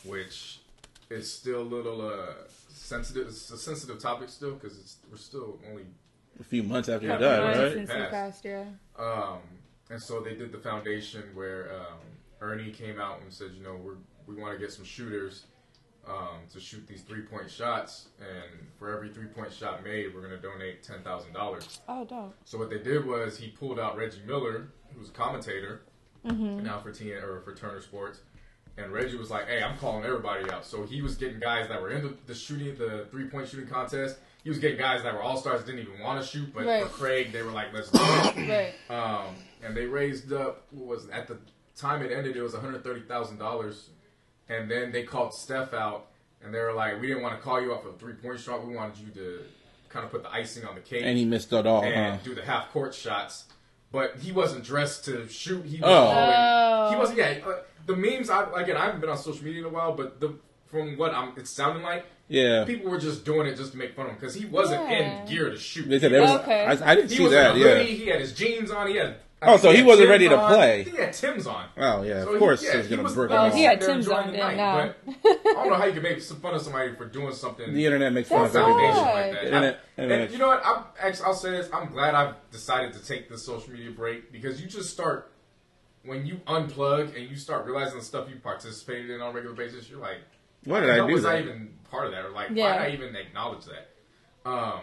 which 0.05 0.61
is 1.11 1.33
still 1.33 1.61
a 1.61 1.63
little 1.63 2.01
uh, 2.03 2.35
sensitive. 2.69 3.29
It's 3.29 3.51
a 3.51 3.59
sensitive 3.59 3.99
topic 4.01 4.29
still 4.29 4.53
because 4.55 4.97
we're 5.11 5.17
still 5.17 5.59
only. 5.71 5.85
A 6.41 6.45
few 6.45 6.63
months 6.63 6.89
after 6.89 7.07
Yeah, 7.07 7.19
he 7.19 7.23
died, 7.23 7.39
right. 7.41 7.59
right? 7.59 7.73
Since 7.73 7.91
so 7.91 7.97
Pass. 7.97 8.11
fast, 8.11 8.45
yeah. 8.45 8.65
Um, 8.99 9.39
and 9.91 10.03
so 10.03 10.21
they 10.21 10.35
did 10.35 10.53
the 10.53 10.59
foundation 10.59 11.23
where 11.35 11.73
um, 11.75 11.99
Ernie 12.41 12.71
came 12.71 12.99
out 13.01 13.21
and 13.23 13.33
said, 13.33 13.51
you 13.57 13.63
know, 13.63 13.77
we're, 13.77 13.97
we 14.27 14.41
want 14.41 14.55
to 14.55 14.59
get 14.59 14.73
some 14.73 14.85
shooters 14.85 15.45
um, 16.09 16.41
to 16.53 16.59
shoot 16.59 16.87
these 16.89 17.03
three 17.03 17.23
point 17.23 17.51
shots, 17.51 18.09
and 18.19 18.67
for 18.79 18.93
every 18.95 19.11
three 19.11 19.27
point 19.27 19.53
shot 19.53 19.85
made, 19.85 20.13
we're 20.15 20.21
going 20.27 20.33
to 20.33 20.41
donate 20.41 20.83
ten 20.83 21.01
thousand 21.03 21.33
dollars. 21.33 21.81
Oh, 21.89 22.05
dope. 22.05 22.35
So 22.45 22.59
what 22.59 22.71
they 22.71 22.79
did 22.79 23.07
was 23.07 23.39
he 23.39 23.49
pulled 23.49 23.79
out 23.79 23.97
Reggie 23.97 24.23
Miller, 24.27 24.69
who's 24.97 25.11
a 25.11 25.13
commentator 25.13 25.83
now 26.25 26.79
for 26.81 26.93
T 26.93 27.13
or 27.13 27.41
for 27.45 27.55
Turner 27.55 27.81
Sports, 27.81 28.21
and 28.79 28.93
Reggie 28.93 29.17
was 29.17 29.31
like, 29.31 29.47
"Hey, 29.47 29.63
I'm 29.63 29.79
calling 29.79 30.05
everybody 30.05 30.51
out." 30.51 30.65
So 30.65 30.83
he 30.85 31.03
was 31.03 31.17
getting 31.17 31.39
guys 31.39 31.69
that 31.69 31.81
were 31.81 31.91
in 31.91 32.03
the, 32.03 32.15
the 32.27 32.35
shooting, 32.35 32.75
the 32.77 33.07
three 33.11 33.29
point 33.29 33.49
shooting 33.49 33.69
contest. 33.69 34.19
He 34.45 34.49
was 34.51 34.59
getting 34.59 34.79
guys 34.79 35.03
that 35.05 35.15
were 35.15 35.23
all 35.23 35.37
stars, 35.37 35.63
didn't 35.65 35.81
even 35.81 36.01
want 36.01 36.21
to 36.21 36.27
shoot, 36.27 36.53
but 36.53 36.65
Right. 36.67 36.83
for 36.83 36.89
Craig, 36.89 37.31
they 37.33 37.43
were 37.43 37.53
like, 37.53 37.73
"Let's 37.73 37.91
do 37.91 37.99
it." 38.03 38.37
Right. 38.91 38.95
Um, 38.95 39.37
and 39.65 39.77
they 39.77 39.87
raised 39.87 40.33
up 40.33 40.65
what 40.71 40.87
was 40.87 41.09
at 41.11 41.29
the 41.29 41.39
time 41.77 42.03
it 42.03 42.11
ended, 42.13 42.37
it 42.37 42.43
was 42.43 42.53
one 42.55 42.63
hundred 42.63 42.83
thirty 42.85 43.03
thousand 43.03 43.39
dollars, 43.39 43.91
and 44.49 44.71
then 44.71 44.91
they 44.93 45.05
called 45.05 45.33
Steph 45.33 45.73
out, 45.73 46.07
and 46.43 46.53
they 46.53 46.59
were 46.61 46.73
like, 46.73 47.01
"We 47.01 47.07
didn't 47.07 47.23
want 47.23 47.37
to 47.37 47.43
call 47.43 47.61
you 47.61 47.73
out 47.73 47.83
for 47.85 47.93
three 47.99 48.15
point 48.15 48.41
shot. 48.41 48.67
We 48.67 48.75
wanted 48.75 48.99
you 48.99 49.13
to 49.15 49.43
kind 49.89 50.05
of 50.05 50.11
put 50.11 50.23
the 50.25 50.33
icing 50.33 50.65
on 50.65 50.75
the 50.75 50.81
cake." 50.81 51.03
And 51.05 51.17
he 51.17 51.25
missed 51.25 51.53
it 51.53 51.67
all, 51.67 51.83
and 51.85 52.17
huh? 52.17 52.21
do 52.25 52.35
the 52.35 52.43
half 52.43 52.73
court 52.73 52.95
shots. 52.95 53.45
But 53.93 54.17
he 54.21 54.33
wasn't 54.33 54.65
dressed 54.65 55.05
to 55.05 55.29
shoot. 55.29 55.65
He 55.67 55.77
was 55.79 55.85
Oh. 55.89 55.93
all 55.93 56.29
in- 56.29 56.35
Oh. 56.37 56.91
he 56.91 56.97
wasn't. 56.97 57.19
Yeah, 57.19 57.39
uh, 57.47 57.59
the 57.87 57.95
memes. 57.95 58.29
I 58.31 58.43
again, 58.61 58.77
I 58.77 58.87
haven't 58.87 59.01
been 59.03 59.11
on 59.11 59.19
social 59.19 59.45
media 59.45 59.61
in 59.61 59.67
a 59.67 59.69
while, 59.69 59.93
but 59.93 60.19
the 60.19 60.35
from 60.73 60.97
what 60.97 61.15
I'm, 61.15 61.35
it's 61.37 61.51
sounding 61.51 61.85
like 61.85 62.07
Yeah. 62.29 62.65
people 62.65 62.91
were 62.91 62.99
just 62.99 63.25
doing 63.25 63.47
it 63.47 63.57
just 63.57 63.73
to 63.73 63.79
make 63.79 63.95
fun 63.95 64.07
of 64.07 64.13
him 64.13 64.19
because 64.19 64.35
he 64.35 64.47
wasn't 64.47 64.91
Yeah. 64.91 65.21
in 65.23 65.27
gear 65.29 65.51
to 65.51 65.57
shoot. 65.57 65.89
They 65.89 66.01
said 66.01 66.11
he 66.11 66.17
there 66.19 66.23
was, 66.23 66.41
Okay. 66.41 66.65
I, 66.65 66.93
I 66.93 66.95
didn't 66.97 67.11
he 67.11 67.19
see 67.19 67.23
was 67.23 67.33
that, 67.33 67.55
in 67.57 67.63
a 67.63 67.65
yeah. 67.65 67.79
He 67.83 68.07
had 68.07 68.21
his 68.21 68.33
jeans 68.33 68.71
on. 68.73 68.89
He 68.89 68.97
had. 68.97 69.17
I 69.43 69.53
Oh, 69.55 69.57
so 69.57 69.71
he 69.73 69.79
had 69.79 69.87
wasn't 69.87 70.09
ready 70.09 70.29
to 70.29 70.39
on. 70.39 70.55
play. 70.55 70.85
He 70.85 70.97
had 70.97 71.13
Tim's 71.13 71.49
on. 71.49 71.67
Oh, 71.77 72.03
yeah. 72.03 72.23
So 72.23 72.29
Of 72.29 72.35
he- 72.35 72.39
course 72.39 72.63
yeah, 72.65 72.77
he's 72.77 72.87
going 72.87 72.99
to 72.99 73.03
was- 73.03 73.15
break 73.15 73.31
Oh, 73.33 73.45
him 73.47 73.53
he 73.57 73.65
had 73.65 73.81
Tim's 73.81 74.07
enjoying 74.07 74.27
on 74.29 74.33
the 74.33 74.39
night, 74.39 74.57
no. 74.57 74.95
but 75.23 75.31
I 75.45 75.53
don't 75.53 75.69
know 75.69 75.75
how 75.75 75.85
you 75.85 75.93
can 75.95 76.03
make 76.05 76.21
some 76.23 76.37
fun 76.41 76.55
of 76.55 76.63
somebody 76.63 76.95
for 76.95 77.07
doing 77.07 77.35
something. 77.35 77.75
The 77.75 77.85
internet 77.85 78.13
makes 78.13 78.29
fun 78.29 78.43
That's 78.45 78.55
of 78.55 78.63
everything. 78.63 78.93
foundation 78.93 79.05
right. 79.05 79.23
like 79.25 79.33
that. 79.33 79.45
Internet- 79.47 79.81
I- 79.99 80.03
internet. 80.03 80.21
and 80.27 80.33
you 80.33 80.39
know 80.39 80.47
what? 80.49 80.63
I'm 80.65 80.85
actually, 81.01 81.25
I'll 81.27 81.35
say 81.35 81.51
this. 81.51 81.69
I'm 81.73 81.91
glad 81.91 82.15
I've 82.15 82.35
decided 82.53 82.93
to 82.95 83.05
take 83.05 83.29
this 83.29 83.45
social 83.45 83.73
media 83.73 83.91
break 83.91 84.31
because 84.33 84.61
you 84.63 84.69
just 84.69 84.91
start 84.91 85.33
when 86.05 86.25
you 86.25 86.37
unplug 86.47 87.17
and 87.17 87.29
you 87.29 87.35
start 87.37 87.67
realizing 87.67 87.99
the 87.99 88.05
stuff 88.05 88.29
you 88.31 88.37
participated 88.37 89.11
in 89.11 89.21
on 89.21 89.31
a 89.31 89.35
regular 89.35 89.57
basis. 89.57 89.91
You're 89.91 90.01
like, 90.01 90.19
Why 90.65 90.81
did 90.81 90.91
I 90.91 90.97
how 90.99 91.07
do 91.07 91.13
was 91.15 91.25
I 91.25 91.41
even 91.41 91.71
part 91.91 92.07
of 92.07 92.13
that? 92.13 92.25
Or 92.25 92.31
like, 92.31 92.49
why 92.51 92.55
did 92.55 92.65
I 92.65 92.91
even 92.91 93.17
acknowledge 93.17 93.65
that? 93.67 93.89
Um, 94.49 94.81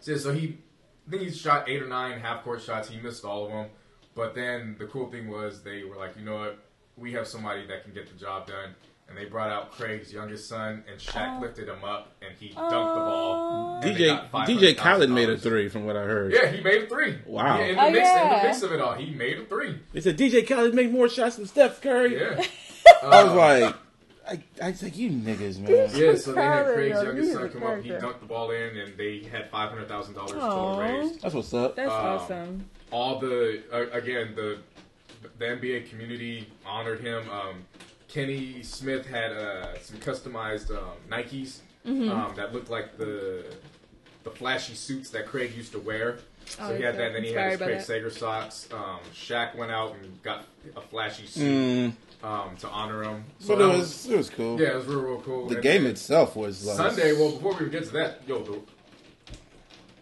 so, 0.00 0.16
so 0.16 0.32
he, 0.32 0.58
I 1.06 1.10
think 1.10 1.22
he 1.22 1.30
shot 1.30 1.68
eight 1.68 1.82
or 1.82 1.88
nine 1.88 2.18
half 2.20 2.44
court 2.44 2.62
shots. 2.62 2.88
He 2.88 2.98
missed 3.00 3.24
all 3.24 3.46
of 3.46 3.50
them. 3.52 3.66
But 4.14 4.34
then 4.34 4.76
the 4.78 4.86
cool 4.86 5.10
thing 5.10 5.28
was 5.28 5.62
they 5.62 5.84
were 5.84 5.96
like, 5.96 6.16
you 6.16 6.24
know 6.24 6.36
what? 6.38 6.58
We 6.96 7.12
have 7.12 7.26
somebody 7.28 7.66
that 7.66 7.84
can 7.84 7.92
get 7.94 8.08
the 8.08 8.18
job 8.18 8.46
done. 8.48 8.74
And 9.08 9.16
they 9.16 9.24
brought 9.24 9.50
out 9.50 9.72
Craig's 9.72 10.12
youngest 10.12 10.50
son, 10.50 10.84
and 10.90 11.00
Shaq 11.00 11.38
Oh. 11.38 11.40
lifted 11.40 11.66
him 11.66 11.82
up, 11.82 12.12
and 12.20 12.36
he 12.38 12.48
dunked 12.50 12.68
the 12.68 13.00
ball. 13.00 13.80
DJ 13.82 14.28
DJ 14.30 14.76
Khaled 14.76 15.08
made 15.08 15.30
a 15.30 15.38
three, 15.38 15.70
from 15.70 15.86
what 15.86 15.96
I 15.96 16.02
heard. 16.02 16.30
Yeah, 16.34 16.50
he 16.50 16.62
made 16.62 16.82
a 16.82 16.86
three. 16.88 17.16
Wow. 17.24 17.58
Yeah, 17.58 17.64
in 17.68 17.76
the 17.76 17.82
Oh, 17.84 17.90
mix, 17.90 18.08
in 18.10 18.28
the 18.28 18.42
mix 18.42 18.62
of 18.62 18.72
it 18.72 18.82
all, 18.82 18.92
he 18.92 19.14
made 19.14 19.38
a 19.38 19.46
three. 19.46 19.80
They 19.94 20.02
said 20.02 20.18
DJ 20.18 20.46
Khaled 20.46 20.74
made 20.74 20.92
more 20.92 21.08
shots 21.08 21.36
than 21.36 21.46
Steph 21.46 21.80
Curry. 21.80 22.20
Yeah. 22.20 22.44
I 23.02 23.24
was 23.24 23.32
like, 23.32 23.76
I, 24.28 24.42
I 24.62 24.70
was 24.70 24.82
like, 24.82 24.96
you 24.98 25.10
niggas, 25.10 25.58
man. 25.58 25.88
Yeah, 25.94 26.14
so 26.16 26.32
they 26.32 26.42
had 26.42 26.66
Craig's 26.66 26.96
yo, 26.96 27.02
youngest 27.02 27.32
son 27.32 27.44
a 27.44 27.48
come 27.48 27.62
up. 27.62 27.82
He 27.82 27.90
dunked 27.90 28.20
the 28.20 28.26
ball 28.26 28.50
in, 28.50 28.76
and 28.76 28.96
they 28.96 29.20
had 29.20 29.50
five 29.50 29.70
hundred 29.70 29.88
thousand 29.88 30.14
dollars 30.14 30.32
total 30.32 30.48
Aw. 30.48 30.78
raised. 30.80 31.22
That's 31.22 31.34
what's 31.34 31.54
up. 31.54 31.76
That's 31.76 31.90
Um, 31.90 31.96
awesome. 32.06 32.70
All 32.90 33.18
the 33.18 33.62
uh, 33.72 33.86
again 33.96 34.34
the 34.34 34.58
the 35.38 35.44
NBA 35.46 35.88
community 35.90 36.46
honored 36.66 37.00
him. 37.00 37.28
Um, 37.30 37.64
Kenny 38.08 38.62
Smith 38.62 39.06
had 39.06 39.32
uh, 39.32 39.78
some 39.80 39.98
customized 39.98 40.70
um, 40.70 40.94
Nikes 41.10 41.58
Mm-hmm. 41.86 42.10
um, 42.10 42.34
that 42.36 42.52
looked 42.52 42.68
like 42.70 42.98
the 42.98 43.44
the 44.24 44.30
flashy 44.30 44.74
suits 44.74 45.08
that 45.10 45.26
Craig 45.26 45.54
used 45.56 45.72
to 45.72 45.78
wear. 45.78 46.18
So 46.44 46.64
Oh, 46.64 46.74
he 46.76 46.82
had 46.82 46.96
that, 46.96 47.06
and 47.08 47.14
then 47.16 47.22
he 47.24 47.32
had 47.32 47.50
his 47.52 47.58
Craig 47.60 47.78
that. 47.78 47.86
Sager 47.86 48.10
socks. 48.10 48.68
Um, 48.72 48.98
Shaq 49.14 49.54
went 49.56 49.70
out 49.70 49.94
and 49.94 50.22
got 50.22 50.44
a 50.76 50.80
flashy 50.82 51.26
suit 51.26 51.44
Mm, 51.44 51.92
um, 52.22 52.56
to 52.56 52.68
honor 52.68 53.02
him. 53.04 53.24
So 53.38 53.56
but 53.56 53.64
it 53.64 53.66
that 53.68 53.78
was 53.78 54.06
it 54.08 54.16
was 54.16 54.30
cool. 54.30 54.60
yeah, 54.60 54.68
it 54.68 54.76
was 54.76 54.86
real, 54.86 55.00
real 55.00 55.20
cool. 55.20 55.46
The 55.48 55.54
And 55.56 55.62
game 55.62 55.86
itself 55.86 56.36
was 56.36 56.64
like 56.64 56.76
Sunday. 56.76 57.12
Well, 57.12 57.32
before 57.32 57.54
we 57.54 57.68
get 57.70 57.84
to 57.84 57.90
that, 57.92 58.22
yo, 58.26 58.42
the, 58.42 58.60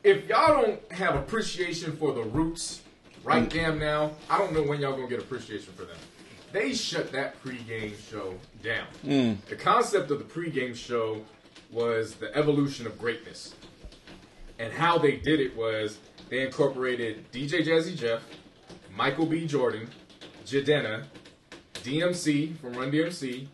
if 0.02 0.26
y'all 0.28 0.62
don't 0.62 0.92
have 0.92 1.16
appreciation 1.16 1.96
for 1.96 2.12
the 2.12 2.22
Roots 2.22 2.82
right 3.24 3.48
damn 3.48 3.78
now, 3.78 4.12
I 4.30 4.38
don't 4.38 4.52
know 4.52 4.62
when 4.62 4.80
y'all 4.80 4.92
gonna 4.92 5.08
get 5.08 5.18
appreciation 5.20 5.72
for 5.74 5.84
them. 5.84 5.96
They 6.52 6.72
shut 6.72 7.12
that 7.12 7.42
pregame 7.42 7.94
show 8.10 8.34
down. 8.62 8.86
Mm. 9.04 9.44
The 9.46 9.56
concept 9.56 10.10
of 10.10 10.18
the 10.18 10.24
pregame 10.24 10.74
show 10.74 11.22
was 11.70 12.14
the 12.14 12.34
evolution 12.36 12.86
of 12.86 12.98
greatness, 12.98 13.54
and 14.58 14.72
how 14.72 14.96
they 14.96 15.16
did 15.16 15.40
it 15.40 15.54
was 15.56 15.98
they 16.30 16.42
incorporated 16.42 17.30
DJ 17.32 17.64
Jazzy 17.66 17.96
Jeff, 17.96 18.22
Michael 18.96 19.26
B. 19.26 19.46
Jordan, 19.46 19.90
Jidenna, 20.46 21.04
DMC 21.86 22.58
from 22.58 22.72
Run 22.74 22.90
DMC, 22.90 23.46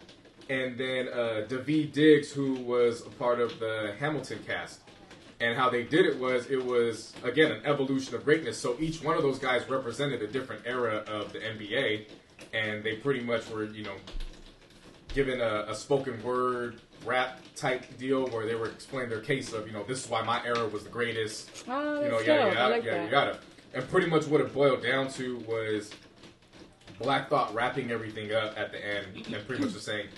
and 0.48 0.78
then 0.78 1.08
uh, 1.08 1.46
Daveed 1.48 1.92
Diggs, 1.92 2.32
who 2.32 2.54
was 2.54 3.02
a 3.06 3.10
part 3.10 3.40
of 3.40 3.58
the 3.60 3.94
Hamilton 3.98 4.38
cast. 4.46 4.80
And 5.40 5.56
how 5.58 5.68
they 5.68 5.82
did 5.82 6.06
it 6.06 6.18
was 6.18 6.48
it 6.50 6.64
was 6.64 7.12
again 7.24 7.50
an 7.50 7.62
evolution 7.66 8.14
of 8.14 8.24
greatness. 8.24 8.56
So 8.56 8.76
each 8.78 9.02
one 9.02 9.16
of 9.16 9.22
those 9.22 9.40
guys 9.40 9.68
represented 9.68 10.22
a 10.22 10.28
different 10.28 10.62
era 10.64 11.04
of 11.08 11.32
the 11.32 11.40
NBA, 11.40 12.06
and 12.54 12.82
they 12.84 12.96
pretty 12.96 13.20
much 13.20 13.50
were 13.50 13.64
you 13.64 13.82
know 13.82 13.96
given 15.12 15.40
a, 15.40 15.66
a 15.68 15.74
spoken 15.74 16.22
word 16.22 16.80
rap 17.04 17.40
type 17.56 17.84
deal 17.98 18.28
where 18.28 18.46
they 18.46 18.54
were 18.54 18.68
explaining 18.68 19.10
their 19.10 19.20
case 19.20 19.52
of 19.52 19.66
you 19.66 19.72
know 19.72 19.82
this 19.82 20.04
is 20.04 20.10
why 20.10 20.22
my 20.22 20.44
era 20.46 20.66
was 20.68 20.84
the 20.84 20.90
greatest 20.90 21.64
Oh, 21.68 22.02
you 22.02 22.08
know, 22.08 22.20
yeah, 22.20 22.24
yeah, 22.26 22.44
dope. 22.44 22.56
I 22.56 22.60
yada, 22.60 22.74
like 22.74 22.84
yada 22.84 23.10
that. 23.10 23.80
And 23.80 23.90
pretty 23.90 24.06
much 24.06 24.26
what 24.26 24.40
it 24.40 24.54
boiled 24.54 24.82
down 24.82 25.08
to 25.14 25.38
was 25.48 25.90
Black 26.98 27.28
Thought 27.28 27.54
wrapping 27.54 27.90
everything 27.90 28.32
up 28.32 28.58
at 28.58 28.72
the 28.72 28.84
end 28.84 29.26
and 29.26 29.46
pretty 29.46 29.62
much 29.62 29.72
just 29.72 29.86
saying 29.86 30.08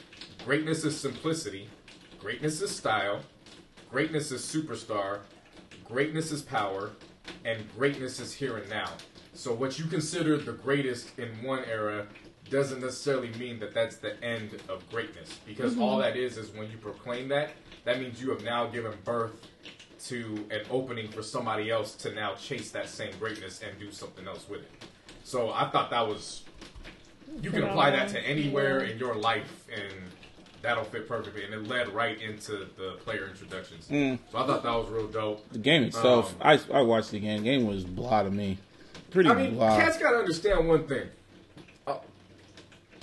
greatness 0.44 0.84
is 0.84 0.98
simplicity, 0.98 1.68
greatness 2.18 2.60
is 2.60 2.74
style, 2.74 3.20
greatness 3.90 4.30
is 4.30 4.42
superstar, 4.42 5.20
greatness 5.84 6.32
is 6.32 6.42
power, 6.42 6.90
and 7.44 7.62
greatness 7.76 8.20
is 8.20 8.32
here 8.32 8.56
and 8.58 8.68
now. 8.68 8.90
So 9.32 9.52
what 9.52 9.78
you 9.78 9.86
consider 9.86 10.36
the 10.36 10.52
greatest 10.52 11.18
in 11.18 11.28
one 11.42 11.64
era 11.64 12.06
doesn't 12.50 12.80
necessarily 12.80 13.30
mean 13.38 13.58
that 13.58 13.74
that's 13.74 13.96
the 13.96 14.22
end 14.22 14.62
of 14.68 14.88
greatness 14.90 15.40
because 15.46 15.72
mm-hmm. 15.72 15.82
all 15.82 15.98
that 15.98 16.16
is 16.16 16.36
is 16.36 16.50
when 16.50 16.70
you 16.70 16.76
proclaim 16.76 17.28
that 17.28 17.50
that 17.84 18.00
means 18.00 18.20
you 18.20 18.30
have 18.30 18.42
now 18.42 18.66
given 18.66 18.92
birth 19.04 19.46
to 20.04 20.46
an 20.50 20.62
opening 20.70 21.10
for 21.10 21.22
somebody 21.22 21.70
else 21.70 21.94
to 21.94 22.12
now 22.12 22.34
chase 22.34 22.70
that 22.70 22.88
same 22.88 23.12
greatness 23.18 23.60
and 23.66 23.78
do 23.78 23.90
something 23.90 24.26
else 24.26 24.48
with 24.48 24.60
it. 24.60 24.70
So 25.22 25.50
I 25.50 25.70
thought 25.70 25.90
that 25.90 26.06
was 26.06 26.43
you 27.42 27.50
can 27.50 27.64
apply 27.64 27.90
that 27.90 28.08
to 28.10 28.20
anywhere 28.20 28.80
in 28.80 28.98
your 28.98 29.14
life 29.14 29.66
and 29.74 29.92
that'll 30.62 30.84
fit 30.84 31.06
perfectly 31.06 31.44
and 31.44 31.52
it 31.52 31.68
led 31.68 31.88
right 31.94 32.20
into 32.20 32.66
the 32.76 32.96
player 33.04 33.28
introductions. 33.28 33.86
Mm. 33.88 34.18
So 34.32 34.38
I 34.38 34.46
thought 34.46 34.62
that 34.62 34.72
was 34.74 34.88
real 34.88 35.06
dope. 35.06 35.48
the 35.50 35.58
game 35.58 35.82
itself. 35.84 36.34
Um, 36.40 36.58
I 36.72 36.78
I 36.78 36.82
watched 36.82 37.10
the 37.10 37.20
game. 37.20 37.42
Game 37.44 37.66
was 37.66 37.84
blah 37.84 38.22
to 38.22 38.30
me. 38.30 38.58
pretty 39.10 39.28
I 39.28 39.34
mean, 39.34 39.56
wild. 39.56 39.80
cats 39.80 39.98
gotta 39.98 40.16
understand 40.16 40.66
one 40.68 40.86
thing. 40.86 41.06
Uh, 41.86 41.98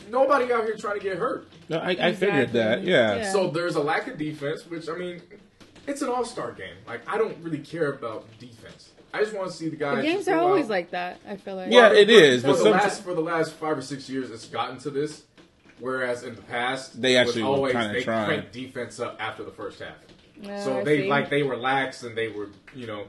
nobody 0.09 0.51
out 0.51 0.63
here 0.63 0.75
trying 0.75 0.97
to 0.97 1.03
get 1.03 1.17
hurt. 1.17 1.47
No, 1.69 1.77
I, 1.77 1.89
I 1.89 2.13
figured 2.13 2.51
that. 2.53 2.83
Yeah. 2.83 3.17
Yeah. 3.17 3.31
So 3.31 3.49
there's 3.49 3.75
a 3.75 3.81
lack 3.81 4.07
of 4.07 4.17
defense, 4.17 4.65
which 4.65 4.89
I 4.89 4.95
mean, 4.95 5.21
it's 5.87 6.01
an 6.01 6.09
all 6.09 6.25
star 6.25 6.51
game. 6.51 6.75
Like 6.87 7.07
I 7.07 7.17
don't 7.17 7.37
really 7.43 7.59
care 7.59 7.91
about 7.91 8.25
defense. 8.39 8.90
I 9.13 9.19
just 9.19 9.33
want 9.35 9.51
to 9.51 9.55
see 9.57 9.69
the 9.69 9.75
guys. 9.75 9.97
The 9.97 10.03
games 10.03 10.27
are 10.27 10.37
always 10.39 10.65
out. 10.65 10.69
like 10.71 10.91
that. 10.91 11.19
I 11.27 11.35
feel 11.35 11.55
like. 11.55 11.71
Yeah, 11.71 11.91
it 11.91 12.09
is, 12.09 12.41
For 12.41 12.47
but 12.49 12.53
the 12.57 12.63
some- 12.63 12.71
last 12.71 13.03
for 13.03 13.13
the 13.13 13.21
last 13.21 13.53
five 13.53 13.77
or 13.77 13.81
six 13.81 14.09
years, 14.09 14.31
it's 14.31 14.45
gotten 14.47 14.77
to 14.79 14.89
this. 14.89 15.23
Whereas 15.79 16.23
in 16.23 16.35
the 16.35 16.41
past, 16.43 17.01
They 17.01 17.15
it 17.17 17.19
was 17.21 17.29
actually 17.29 17.41
always 17.43 17.73
they 17.73 18.03
trying. 18.03 18.25
cranked 18.27 18.51
defense 18.53 18.99
up 18.99 19.17
after 19.19 19.43
the 19.43 19.51
first 19.51 19.79
half. 19.79 19.95
Yeah, 20.39 20.63
So 20.63 20.79
I 20.79 20.83
they 20.83 21.01
see. 21.03 21.07
like 21.09 21.29
they 21.29 21.41
were 21.43 21.57
lax 21.57 22.03
and 22.03 22.15
they 22.15 22.27
were 22.29 22.49
you 22.75 22.85
know 22.87 23.05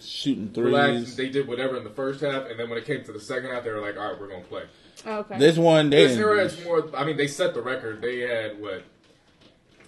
Shooting 0.00 0.50
relaxed. 0.56 0.94
threes. 1.04 1.16
They 1.16 1.28
did 1.28 1.46
whatever 1.46 1.76
in 1.76 1.84
the 1.84 1.90
first 1.90 2.20
half, 2.22 2.46
and 2.48 2.58
then 2.58 2.68
when 2.70 2.78
it 2.78 2.86
came 2.86 3.04
to 3.04 3.12
the 3.12 3.20
second 3.20 3.50
half, 3.50 3.64
they 3.64 3.70
were 3.70 3.80
like, 3.80 3.96
"All 3.98 4.10
right, 4.12 4.20
we're 4.20 4.28
gonna 4.28 4.42
play." 4.44 4.62
Oh, 5.06 5.18
okay. 5.18 5.38
This 5.38 5.56
one, 5.58 5.90
they 5.90 6.06
This 6.06 6.16
era 6.16 6.44
is 6.44 6.64
more. 6.64 6.88
I 6.96 7.04
mean, 7.04 7.16
they 7.18 7.26
set 7.26 7.52
the 7.54 7.60
record. 7.62 8.00
They 8.02 8.20
had 8.20 8.60
what. 8.60 8.82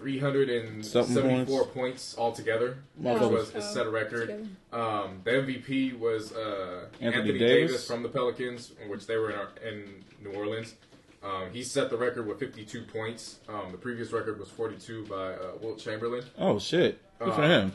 374 0.02 0.82
Something 0.84 1.72
points. 1.72 2.16
altogether, 2.18 2.78
which 2.96 3.14
Motherfuckers. 3.16 3.30
was 3.30 3.52
Oh, 3.54 3.60
set 3.60 3.86
a 3.86 3.90
record. 3.90 4.48
Um, 4.72 5.20
the 5.24 5.30
MVP 5.30 5.98
was 5.98 6.32
uh, 6.32 6.86
Anthony 7.00 7.20
Anthony, 7.22 7.38
Davis. 7.38 7.70
Davis. 7.72 7.86
from 7.86 8.02
the 8.02 8.08
Pelicans, 8.08 8.72
in 8.82 8.88
which 8.90 9.06
they 9.06 9.16
were 9.16 9.30
in, 9.30 9.36
our, 9.36 9.48
in 9.66 10.04
New 10.22 10.30
Orleans. 10.38 10.74
Um, 11.22 11.50
he 11.52 11.62
set 11.62 11.88
the 11.90 11.96
record 11.96 12.26
with 12.26 12.40
52 12.40 12.82
points. 12.82 13.38
Um, 13.48 13.70
the 13.70 13.78
previous 13.78 14.12
record 14.12 14.38
was 14.40 14.48
42 14.48 15.06
by 15.06 15.14
uh, 15.34 15.38
Wilt 15.60 15.78
Chamberlain. 15.78 16.24
Oh 16.38 16.58
shit! 16.58 17.00
Good 17.20 17.34
for 17.34 17.42
Uh, 17.42 17.48
him. 17.48 17.72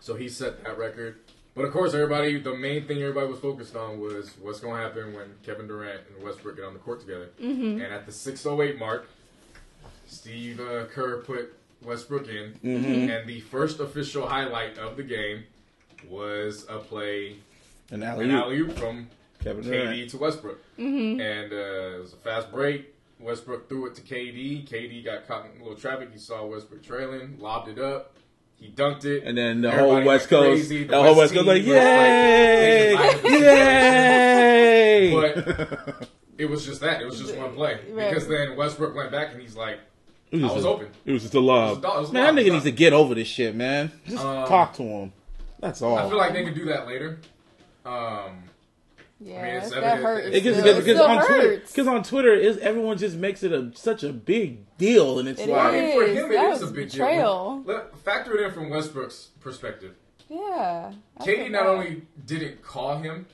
So 0.00 0.16
he 0.16 0.28
set 0.28 0.64
that 0.64 0.76
record. 0.76 1.20
But 1.54 1.66
of 1.66 1.72
course, 1.72 1.94
everybody, 1.94 2.40
the 2.40 2.56
main 2.56 2.84
thing 2.88 3.00
everybody 3.00 3.28
was 3.28 3.38
focused 3.38 3.76
on 3.76 4.00
was 4.00 4.32
what's 4.42 4.58
going 4.58 4.74
to 4.76 4.82
happen 4.82 5.14
when 5.14 5.26
Kevin 5.44 5.68
Durant 5.68 6.00
and 6.12 6.24
Westbrook 6.24 6.56
get 6.56 6.64
on 6.64 6.72
the 6.72 6.80
court 6.80 7.00
together. 7.00 7.30
Mm-hmm. 7.40 7.80
And 7.80 7.82
at 7.82 8.06
the 8.06 8.12
6:08 8.12 8.76
mark, 8.76 9.08
Steve 10.06 10.60
uh, 10.60 10.84
Kerr 10.86 11.18
put 11.22 11.54
Westbrook 11.82 12.28
in, 12.28 12.54
Mm-hmm. 12.64 13.10
and 13.10 13.26
the 13.28 13.40
first 13.40 13.80
official 13.80 14.26
highlight 14.26 14.78
of 14.78 14.96
the 14.96 15.02
game 15.02 15.44
was 16.08 16.66
a 16.68 16.78
play, 16.78 17.36
An 17.90 18.02
an 18.02 18.08
alley 18.08 18.30
alley 18.30 18.58
oop 18.58 18.72
from 18.78 19.08
Kevin 19.42 19.64
KD 19.64 19.70
Durant. 19.70 20.10
to 20.10 20.18
Westbrook, 20.18 20.58
Mm-hmm. 20.78 21.20
and 21.20 21.52
uh, 21.52 21.96
it 21.96 22.00
was 22.02 22.12
a 22.12 22.16
fast 22.16 22.50
break. 22.50 22.90
Westbrook 23.20 23.68
threw 23.68 23.86
it 23.86 23.94
to 23.94 24.02
KD. 24.02 24.68
KD 24.68 25.04
got 25.04 25.26
caught 25.26 25.46
in 25.46 25.60
a 25.60 25.62
little 25.64 25.78
traffic. 25.78 26.10
He 26.12 26.18
saw 26.18 26.44
Westbrook 26.44 26.82
trailing, 26.82 27.38
lobbed 27.38 27.68
it 27.68 27.78
up. 27.78 28.12
He 28.56 28.68
dunked 28.70 29.04
it. 29.04 29.22
And 29.24 29.36
then 29.38 29.60
the 29.62 29.68
Everybody 29.68 29.90
whole 30.00 30.04
West 30.04 30.28
Coast, 30.28 30.68
crazy. 30.68 30.84
the 30.84 31.02
whole 31.02 31.16
West 31.16 31.32
Coast, 31.32 31.46
like, 31.46 31.62
team 31.62 31.68
was, 31.74 31.76
yay, 31.76 32.94
like, 32.94 33.00
taking 33.00 33.06
life 33.06 33.16
of 33.16 33.22
the 33.22 33.38
yay! 33.38 35.12
But 35.14 36.08
it 36.38 36.46
was 36.46 36.64
just 36.66 36.80
that. 36.80 37.00
It 37.02 37.06
was 37.06 37.18
just 37.20 37.36
one 37.36 37.54
play. 37.54 37.78
Right. 37.90 38.08
Because 38.10 38.26
then 38.28 38.56
Westbrook 38.56 38.94
went 38.94 39.10
back 39.12 39.32
and 39.32 39.40
he's 39.40 39.56
like, 39.56 39.78
It 40.34 40.42
I 40.44 40.52
was 40.52 40.64
a- 40.64 40.68
open. 40.68 40.88
It 41.04 41.12
was 41.12 41.22
just 41.22 41.34
a 41.34 41.40
love. 41.40 41.78
It 41.78 41.84
was 41.84 41.94
a- 41.94 41.96
it 41.96 42.00
was 42.00 42.12
man, 42.12 42.34
that 42.34 42.40
nigga 42.44 42.52
needs 42.52 42.64
to 42.64 42.72
get 42.72 42.92
over 42.92 43.14
this 43.14 43.28
shit, 43.28 43.54
man. 43.54 43.92
Just 44.06 44.24
Um, 44.24 44.46
talk 44.48 44.74
to 44.74 44.82
him. 44.82 45.12
That's 45.60 45.80
all. 45.82 45.96
I 45.96 46.08
feel 46.08 46.18
like 46.18 46.32
they 46.32 46.44
could 46.44 46.54
do 46.54 46.66
that 46.66 46.86
later. 46.86 47.18
Um, 47.86 48.44
yeah, 49.20 49.38
I 49.38 49.42
mean, 49.42 49.54
it's 49.56 49.70
that 49.70 49.82
evident- 49.84 50.02
hurts. 50.02 50.26
It 50.36 50.40
gets, 50.42 50.58
still. 50.58 50.74
because, 50.74 50.78
It 50.78 50.84
because 50.84 51.00
on 51.00 51.26
Twitter, 51.26 51.48
hurts. 51.50 51.70
because 51.72 51.86
on 51.88 52.02
Twitter, 52.02 52.34
is 52.34 52.58
everyone 52.58 52.98
just 52.98 53.16
makes 53.16 53.42
it 53.42 53.52
a 53.52 53.70
such 53.74 54.02
a 54.02 54.12
big 54.12 54.58
deal, 54.76 55.18
and 55.18 55.28
it's 55.28 55.40
It 55.40 55.48
like, 55.48 55.60
I 55.74 55.92
for 55.92 56.06
him, 56.06 56.14
That 56.30 56.32
it 56.32 56.54
is 56.54 56.60
was 56.62 56.70
a 56.70 56.74
big 56.74 56.90
betrayal. 56.90 57.62
deal. 57.64 57.74
Let, 57.74 57.98
factor 57.98 58.34
it 58.36 58.44
in 58.46 58.52
from 58.52 58.70
Westbrook's 58.70 59.28
perspective. 59.40 59.94
Yeah. 60.28 60.92
I 61.18 61.24
KD 61.24 61.50
not 61.50 61.62
bad. 61.64 61.66
only 61.68 62.02
didn't 62.26 62.62
call 62.62 62.98
him 62.98 63.26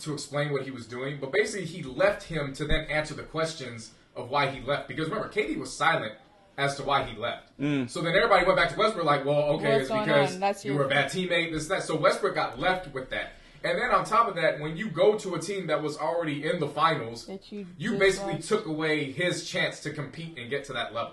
to 0.00 0.12
explain 0.12 0.52
what 0.52 0.62
he 0.62 0.70
was 0.70 0.86
doing, 0.86 1.18
but 1.20 1.32
basically 1.32 1.66
he 1.66 1.82
left 1.82 2.24
him 2.24 2.52
to 2.54 2.64
then 2.64 2.86
answer 2.90 3.14
the 3.14 3.22
questions 3.22 3.90
of 4.16 4.30
why 4.30 4.50
he 4.50 4.60
left. 4.60 4.88
Because 4.88 5.08
remember, 5.08 5.28
KD 5.28 5.58
was 5.58 5.76
silent 5.76 6.14
as 6.58 6.76
to 6.76 6.82
why 6.82 7.04
he 7.04 7.18
left. 7.18 7.58
Mm. 7.58 7.88
So 7.88 8.02
then 8.02 8.14
everybody 8.14 8.44
went 8.44 8.58
back 8.58 8.70
to 8.70 8.78
Westbrook 8.78 9.06
like, 9.06 9.24
well, 9.24 9.42
okay, 9.54 9.78
What's 9.78 9.90
it's 9.90 10.00
because? 10.00 10.38
That's 10.38 10.64
you 10.64 10.74
were 10.74 10.84
a 10.84 10.88
bad 10.88 11.10
teammate, 11.10 11.52
this, 11.52 11.66
that. 11.68 11.84
So 11.84 11.96
Westbrook 11.96 12.34
got 12.34 12.58
left 12.58 12.92
with 12.92 13.10
that. 13.10 13.32
And 13.62 13.78
then 13.78 13.90
on 13.90 14.04
top 14.04 14.28
of 14.28 14.36
that, 14.36 14.58
when 14.58 14.76
you 14.76 14.88
go 14.88 15.18
to 15.18 15.34
a 15.34 15.38
team 15.38 15.66
that 15.66 15.82
was 15.82 15.98
already 15.98 16.48
in 16.48 16.60
the 16.60 16.68
finals, 16.68 17.28
you 17.50 17.66
you 17.76 17.98
basically 17.98 18.34
lost. 18.34 18.48
took 18.48 18.66
away 18.66 19.12
his 19.12 19.48
chance 19.48 19.80
to 19.80 19.90
compete 19.90 20.38
and 20.38 20.48
get 20.48 20.64
to 20.64 20.72
that 20.72 20.94
level. 20.94 21.12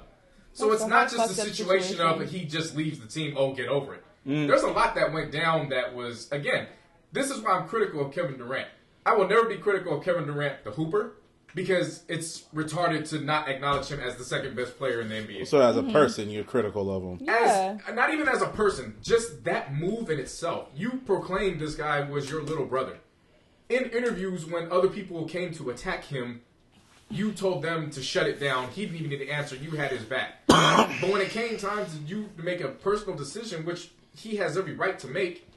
So 0.53 0.69
That's 0.69 0.81
it's 0.81 0.89
not 0.89 1.03
just 1.11 1.15
a 1.15 1.19
fucked 1.19 1.39
up 1.39 1.55
situation, 1.55 1.99
of 1.99 2.21
he 2.29 2.45
just 2.45 2.75
leaves 2.75 2.99
the 2.99 3.07
team, 3.07 3.35
oh, 3.37 3.53
get 3.53 3.67
over 3.67 3.95
it. 3.95 4.03
Mm. 4.25 4.47
There's 4.47 4.63
a 4.63 4.71
lot 4.71 4.95
that 4.95 5.13
went 5.13 5.31
down 5.31 5.69
that 5.69 5.93
was, 5.93 6.31
again, 6.31 6.67
this 7.11 7.29
is 7.29 7.41
why 7.41 7.51
I'm 7.51 7.67
critical 7.67 8.05
of 8.05 8.13
Kevin 8.13 8.37
Durant. 8.37 8.67
I 9.05 9.13
will 9.13 9.27
never 9.27 9.45
be 9.45 9.57
critical 9.57 9.97
of 9.97 10.03
Kevin 10.03 10.25
Durant, 10.25 10.63
the 10.63 10.71
Hooper, 10.71 11.13
because 11.55 12.03
it's 12.07 12.41
retarded 12.53 13.07
to 13.09 13.19
not 13.19 13.47
acknowledge 13.49 13.87
him 13.87 13.99
as 13.99 14.15
the 14.15 14.23
second 14.23 14.55
best 14.55 14.77
player 14.77 15.01
in 15.01 15.09
the 15.09 15.15
NBA. 15.15 15.47
so 15.47 15.59
as 15.59 15.75
Mm-hmm. 15.75 15.89
a 15.89 15.93
person, 15.93 16.29
you're 16.29 16.43
critical 16.43 16.95
of 16.95 17.03
him. 17.03 17.25
Yeah. 17.27 17.77
As, 17.87 17.95
not 17.95 18.13
even 18.13 18.27
as 18.27 18.41
a 18.41 18.47
person, 18.47 18.95
just 19.01 19.43
that 19.45 19.73
move 19.73 20.09
in 20.09 20.19
itself. 20.19 20.69
You 20.75 21.01
proclaimed 21.05 21.59
this 21.59 21.75
guy 21.75 22.01
was 22.09 22.29
your 22.29 22.43
little 22.43 22.65
brother. 22.65 22.97
In 23.69 23.85
interviews, 23.85 24.45
when 24.45 24.71
other 24.71 24.87
people 24.87 25.25
came 25.25 25.53
to 25.55 25.69
attack 25.71 26.03
him, 26.05 26.41
you 27.09 27.31
told 27.31 27.63
them 27.63 27.89
to 27.91 28.03
shut 28.03 28.27
it 28.27 28.39
down. 28.39 28.69
He 28.69 28.85
didn't 28.85 28.97
even 28.97 29.09
need 29.09 29.19
to 29.19 29.29
answer. 29.29 29.55
You 29.55 29.71
had 29.71 29.91
his 29.91 30.03
back. 30.03 30.41
but 30.47 31.09
when 31.09 31.21
it 31.21 31.29
came 31.29 31.57
time 31.57 31.85
to 31.85 31.97
you 32.05 32.29
to 32.37 32.43
make 32.43 32.61
a 32.61 32.67
personal 32.69 33.15
decision, 33.17 33.65
which 33.65 33.89
he 34.15 34.35
has 34.37 34.57
every 34.57 34.73
right 34.73 34.97
to 34.99 35.07
make, 35.07 35.49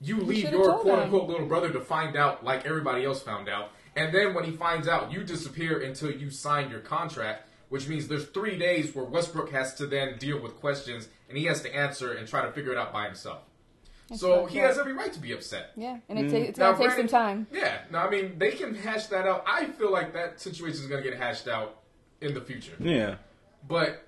you 0.00 0.18
leave 0.20 0.50
your 0.50 0.78
quote 0.78 0.98
unquote 1.00 1.28
little 1.28 1.46
brother 1.46 1.70
to 1.70 1.80
find 1.80 2.16
out 2.16 2.44
like 2.44 2.64
everybody 2.66 3.04
else 3.04 3.22
found 3.22 3.48
out. 3.48 3.70
And 3.96 4.14
then 4.14 4.34
when 4.34 4.44
he 4.44 4.52
finds 4.52 4.88
out, 4.88 5.12
you 5.12 5.22
disappear 5.24 5.80
until 5.80 6.10
you 6.10 6.30
sign 6.30 6.70
your 6.70 6.80
contract, 6.80 7.48
which 7.68 7.88
means 7.88 8.08
there's 8.08 8.26
three 8.26 8.58
days 8.58 8.94
where 8.94 9.04
Westbrook 9.04 9.50
has 9.50 9.74
to 9.74 9.86
then 9.86 10.18
deal 10.18 10.40
with 10.40 10.56
questions 10.60 11.08
and 11.28 11.36
he 11.38 11.44
has 11.44 11.60
to 11.62 11.74
answer 11.74 12.12
and 12.12 12.26
try 12.28 12.42
to 12.42 12.52
figure 12.52 12.72
it 12.72 12.78
out 12.78 12.92
by 12.92 13.04
himself. 13.06 13.40
so 14.14 14.46
he 14.46 14.60
up. 14.60 14.66
has 14.68 14.78
every 14.78 14.92
right 14.92 15.12
to 15.12 15.20
be 15.20 15.32
upset. 15.32 15.70
Yeah, 15.76 15.98
and 16.08 16.18
it 16.18 16.30
ta- 16.30 16.36
it's 16.36 16.58
Now, 16.58 16.72
gonna 16.72 16.88
take 16.88 16.96
some 16.96 17.06
time. 17.08 17.46
Yeah, 17.52 17.78
no, 17.90 17.98
I 17.98 18.10
mean 18.10 18.38
they 18.38 18.50
can 18.52 18.74
hash 18.74 19.06
that 19.06 19.26
out. 19.26 19.44
I 19.46 19.66
feel 19.66 19.90
like 19.92 20.12
that 20.14 20.40
situation 20.40 20.80
is 20.82 20.86
going 20.86 21.02
to 21.02 21.08
get 21.10 21.18
hashed 21.18 21.48
out 21.48 21.80
in 22.20 22.34
the 22.34 22.40
future. 22.40 22.74
Yeah. 22.78 23.16
But 23.66 24.06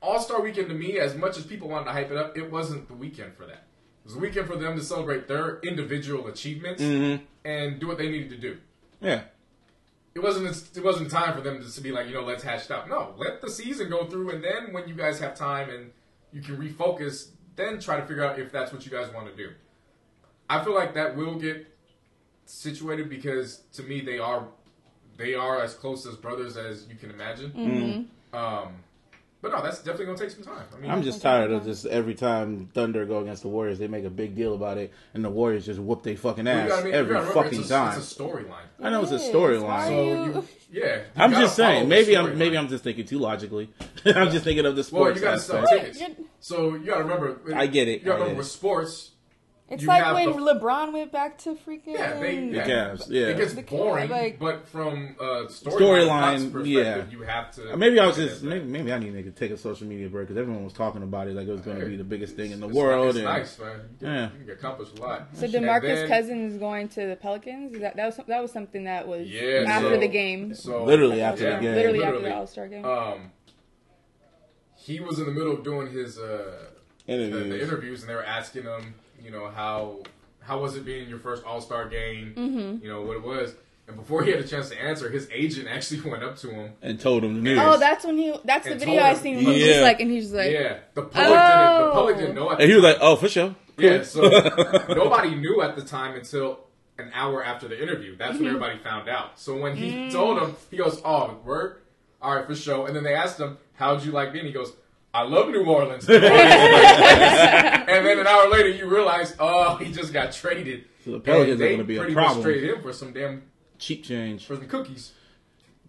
All 0.00 0.20
Star 0.20 0.40
Weekend 0.40 0.68
to 0.68 0.74
me, 0.74 0.98
as 0.98 1.14
much 1.14 1.36
as 1.36 1.44
people 1.44 1.68
wanted 1.68 1.86
to 1.86 1.92
hype 1.92 2.10
it 2.10 2.16
up, 2.16 2.36
it 2.38 2.50
wasn't 2.50 2.88
the 2.88 2.94
weekend 2.94 3.34
for 3.34 3.44
that. 3.46 3.64
It 4.02 4.04
was 4.04 4.14
the 4.14 4.20
weekend 4.20 4.46
for 4.46 4.56
them 4.56 4.74
to 4.76 4.82
celebrate 4.82 5.28
their 5.28 5.58
individual 5.60 6.28
achievements 6.28 6.82
Mm-hmm. 6.82 7.24
and 7.44 7.78
do 7.80 7.86
what 7.88 7.98
they 7.98 8.08
needed 8.08 8.30
to 8.30 8.38
do. 8.38 8.56
Yeah. 9.00 9.22
It 10.14 10.22
wasn't 10.22 10.46
it 10.76 10.82
wasn't 10.82 11.10
time 11.10 11.34
for 11.34 11.40
them 11.40 11.64
to 11.64 11.80
be 11.80 11.92
like 11.92 12.08
you 12.08 12.14
know 12.14 12.24
let's 12.24 12.42
hash 12.42 12.64
it 12.64 12.70
out. 12.72 12.88
No, 12.88 13.14
let 13.16 13.40
the 13.40 13.50
season 13.50 13.88
go 13.88 14.06
through, 14.06 14.30
and 14.30 14.42
then 14.42 14.72
when 14.72 14.88
you 14.88 14.94
guys 14.94 15.20
have 15.20 15.34
time 15.34 15.70
and 15.70 15.92
you 16.32 16.40
can 16.40 16.56
refocus, 16.56 17.28
then 17.56 17.78
try 17.78 18.00
to 18.00 18.06
figure 18.06 18.24
out 18.24 18.38
if 18.38 18.50
that's 18.50 18.72
what 18.72 18.84
you 18.84 18.90
guys 18.90 19.12
want 19.14 19.28
to 19.28 19.36
do. 19.36 19.52
I 20.48 20.64
feel 20.64 20.74
like 20.74 20.94
that 20.94 21.16
will 21.16 21.36
get 21.36 21.66
situated 22.44 23.08
because 23.08 23.62
to 23.72 23.84
me 23.84 24.00
they 24.00 24.18
are 24.18 24.48
they 25.16 25.34
are 25.34 25.62
as 25.62 25.74
close 25.74 26.06
as 26.06 26.16
brothers 26.16 26.56
as 26.56 26.86
you 26.88 26.96
can 26.96 27.10
imagine. 27.10 27.52
Mm-hmm. 27.52 28.36
Um, 28.36 28.74
but 29.42 29.52
no, 29.52 29.62
that's 29.62 29.78
definitely 29.78 30.06
gonna 30.06 30.18
take 30.18 30.30
some 30.30 30.42
time. 30.44 30.64
I 30.76 30.80
mean, 30.80 30.90
I'm 30.90 31.02
just 31.02 31.22
tired 31.22 31.50
of 31.50 31.64
just 31.64 31.86
every 31.86 32.14
time 32.14 32.68
Thunder 32.74 33.04
go 33.06 33.20
against 33.20 33.42
the 33.42 33.48
Warriors, 33.48 33.78
they 33.78 33.88
make 33.88 34.04
a 34.04 34.10
big 34.10 34.34
deal 34.34 34.54
about 34.54 34.78
it, 34.78 34.92
and 35.14 35.24
the 35.24 35.30
Warriors 35.30 35.66
just 35.66 35.80
whoop 35.80 36.02
their 36.02 36.16
fucking 36.16 36.46
you 36.46 36.52
ass 36.52 36.68
gotta 36.68 36.92
every 36.92 37.14
remember, 37.14 37.32
fucking 37.32 37.60
it's 37.60 37.70
a, 37.70 37.72
time. 37.72 37.98
It's 37.98 38.12
a 38.12 38.14
storyline. 38.22 38.66
I 38.82 38.90
know 38.90 39.02
it's 39.02 39.12
a 39.12 39.18
storyline. 39.18 39.86
So 39.86 40.02
you- 40.04 40.32
you, 40.32 40.48
yeah. 40.82 40.96
you 40.96 41.02
I'm 41.16 41.32
just 41.32 41.56
saying. 41.56 41.88
Maybe 41.88 42.16
I'm 42.16 42.26
storyline. 42.26 42.36
maybe 42.36 42.58
I'm 42.58 42.68
just 42.68 42.84
thinking 42.84 43.04
too 43.06 43.18
logically. 43.18 43.70
I'm 44.04 44.30
just 44.30 44.44
thinking 44.44 44.66
of 44.66 44.74
the 44.76 44.80
Well, 44.80 45.14
sports 45.14 45.16
you 45.20 45.22
gotta 45.24 45.40
sell 45.40 45.66
tickets. 45.66 46.02
So 46.40 46.74
you 46.74 46.86
gotta 46.86 47.04
remember. 47.04 47.40
I 47.54 47.66
get 47.66 47.88
it, 47.88 48.00
You 48.00 48.06
gotta 48.06 48.12
remember 48.14 48.30
get 48.30 48.38
with 48.38 48.46
sports. 48.46 49.09
It's 49.70 49.82
You 49.82 49.88
like 49.88 50.02
have 50.02 50.14
when 50.16 50.32
the- 50.32 50.54
LeBron 50.54 50.92
went 50.92 51.12
back 51.12 51.38
to 51.38 51.54
freaking 51.54 51.94
Yeah, 51.94 52.18
they, 52.18 52.48
The 52.48 52.56
yeah. 52.56 52.66
Cavs, 52.66 53.06
yeah. 53.08 53.26
It 53.28 53.36
gets 53.36 53.54
The 53.54 53.62
Cavs, 53.62 53.68
boring, 53.78 54.10
like- 54.10 54.38
but 54.40 54.66
from 54.66 55.14
uh, 55.20 55.24
storyline, 55.46 55.48
Storyline, 55.78 56.52
perspective, 56.52 56.66
yeah. 56.66 57.04
you 57.10 57.22
have 57.22 57.52
to. 57.52 57.76
Maybe 57.76 58.00
I 58.00 58.06
was 58.08 58.16
just 58.16 58.42
maybe, 58.42 58.64
maybe 58.64 58.92
I 58.92 58.98
need 58.98 59.12
to 59.12 59.30
take 59.30 59.52
a 59.52 59.56
social 59.56 59.86
media 59.86 60.08
break 60.08 60.26
because 60.26 60.40
everyone 60.40 60.64
was 60.64 60.72
talking 60.72 61.04
about 61.04 61.28
it 61.28 61.36
like 61.36 61.46
it 61.46 61.52
was 61.52 61.60
going 61.60 61.78
to 61.78 61.86
be 61.86 61.96
the 61.96 62.02
biggest 62.02 62.34
thing 62.34 62.50
in 62.50 62.58
the 62.58 62.66
It's 62.66 62.74
world. 62.74 63.06
It's 63.10 63.18
and 63.18 63.24
nice, 63.26 63.58
man. 63.60 63.70
You 64.00 64.06
can, 64.06 64.14
Yeah. 64.16 64.28
you 64.40 64.44
can 64.46 64.54
accomplish 64.54 64.88
a 64.98 65.00
lot. 65.00 65.28
So 65.34 65.44
And 65.44 65.54
Demarcus 65.54 65.82
then- 65.82 66.08
Cousins 66.08 66.52
is 66.54 66.58
going 66.58 66.88
to 66.88 67.06
the 67.06 67.14
Pelicans. 67.16 67.72
Is 67.74 67.80
that 67.80 67.94
that 67.94 68.06
was 68.06 68.16
that 68.26 68.42
was 68.42 68.50
something 68.50 68.82
that 68.84 69.06
was 69.06 69.28
Yeah, 69.28 69.66
after 69.68 69.94
so- 69.94 70.00
the 70.00 70.08
game. 70.08 70.52
So 70.54 70.82
Literally 70.84 71.20
after 71.22 71.44
yeah, 71.44 71.56
the 71.56 71.62
game. 71.62 71.74
Literally, 71.76 72.02
after 72.02 72.20
the 72.22 72.34
All 72.34 72.46
Star 72.48 72.66
game. 72.66 72.84
Um, 72.84 73.30
he 74.76 74.98
was 74.98 75.18
in 75.18 75.26
the 75.26 75.32
middle 75.32 75.52
of 75.52 75.62
doing 75.62 75.92
his 75.92 76.18
uh, 76.18 76.66
the, 77.06 77.16
the 77.28 77.60
interviews, 77.62 78.00
and 78.02 78.10
they 78.10 78.14
were 78.14 78.24
asking 78.24 78.62
him, 78.64 78.94
you 79.22 79.30
know, 79.30 79.48
how 79.48 80.00
how 80.42 80.60
was 80.60 80.76
it 80.76 80.84
being 80.84 81.08
your 81.08 81.18
first 81.18 81.44
All 81.44 81.60
Star 81.60 81.88
game? 81.88 82.34
Mm-hmm. 82.36 82.84
You 82.84 82.90
know 82.90 83.02
what 83.02 83.16
it 83.16 83.22
was. 83.22 83.54
And 83.88 83.96
before 83.96 84.22
he 84.22 84.30
had 84.30 84.38
a 84.38 84.46
chance 84.46 84.68
to 84.68 84.80
answer, 84.80 85.10
his 85.10 85.28
agent 85.32 85.66
actually 85.68 86.00
went 86.10 86.22
up 86.22 86.36
to 86.38 86.50
him. 86.50 86.72
and 86.80 87.00
told 87.00 87.24
him 87.24 87.34
the 87.34 87.40
news. 87.40 87.58
oh, 87.60 87.76
that's 87.78 88.04
when 88.04 88.16
he. 88.18 88.32
That's 88.44 88.64
the 88.66 88.74
video 88.76 89.00
told 89.00 89.00
I 89.00 89.14
seen. 89.14 89.38
He 89.38 89.46
was 89.46 89.56
Yeah. 89.56 89.66
just 89.66 89.82
like, 89.82 90.00
and 90.00 90.10
he's 90.10 90.24
just 90.24 90.34
like, 90.34 90.52
Yeah, 90.52 90.78
the 90.94 91.02
public 91.02 91.14
didn't. 91.16 91.30
The 91.32 91.84
Oh. 91.84 91.90
public 91.92 92.16
didn't 92.18 92.34
know. 92.36 92.50
at 92.52 92.60
and 92.60 92.68
he 92.70 92.74
the 92.74 92.74
was 92.76 92.84
like, 92.84 92.98
"Oh, 93.00 93.16
for 93.16 93.28
sure." 93.28 93.54
Yeah, 93.78 94.02
so 94.02 94.20
nobody 94.88 95.34
knew 95.34 95.62
at 95.62 95.74
the 95.76 95.82
time 95.82 96.14
until 96.14 96.60
an 96.98 97.10
hour 97.14 97.42
after 97.42 97.66
the 97.66 97.80
interview. 97.82 98.14
That's 98.16 98.38
when 98.38 98.46
everybody 98.48 98.78
found 98.78 99.08
out. 99.08 99.38
So 99.40 99.56
when 99.56 99.74
he 99.76 100.10
told 100.10 100.38
him, 100.40 100.54
he 100.70 100.76
goes, 100.76 101.00
"Oh, 101.04 101.36
word, 101.44 101.80
all 102.22 102.34
right 102.36 102.46
for 102.46 102.54
sure." 102.54 102.86
And 102.86 102.94
then 102.94 103.02
they 103.04 103.14
asked 103.14 103.40
him, 103.40 103.56
"How'd 103.74 104.04
you 104.04 104.12
like 104.12 104.32
being?" 104.32 104.44
He 104.46 104.52
goes, 104.52 104.72
"I 105.12 105.22
love 105.22 105.48
New 105.48 105.64
Orleans." 105.64 106.08
and 106.08 106.22
then 108.06 108.18
an 108.18 108.26
hour 108.26 108.48
later, 108.48 108.68
you 108.68 108.86
realize, 108.88 109.34
oh, 109.38 109.76
he 109.76 109.90
just 109.92 110.12
got 110.12 110.32
traded. 110.32 110.84
So 111.04 111.12
the 111.12 111.20
Pelicans 111.20 111.60
And 111.60 111.62
are 111.62 111.66
going 111.66 111.78
to 111.78 111.84
be 111.84 111.96
a 111.96 112.00
problem. 112.00 112.14
pretty 112.14 112.36
much 112.36 112.42
traded 112.42 112.70
him 112.76 112.82
for 112.82 112.92
some 112.92 113.12
damn 113.12 113.42
Cheap 113.78 114.04
change. 114.04 114.46
for 114.46 114.56
some 114.56 114.66
cookies. 114.68 115.12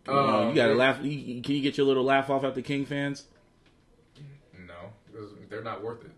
Uh, 0.07 0.11
Um, 0.13 0.49
you 0.49 0.55
got 0.55 0.67
to 0.67 0.69
they- 0.73 0.75
laugh. 0.79 0.99
You, 1.03 1.11
you- 1.11 1.41
can 1.41 1.55
you 1.55 1.61
get 1.61 1.77
your 1.77 1.85
little 1.87 2.03
laugh 2.03 2.29
off 2.29 2.43
at 2.43 2.55
the 2.55 2.61
King 2.61 2.85
fans? 2.85 3.25
No, 4.67 4.73
because 5.11 5.29
they're 5.49 5.63
not 5.63 5.83
worth 5.83 6.03
it. 6.05 6.11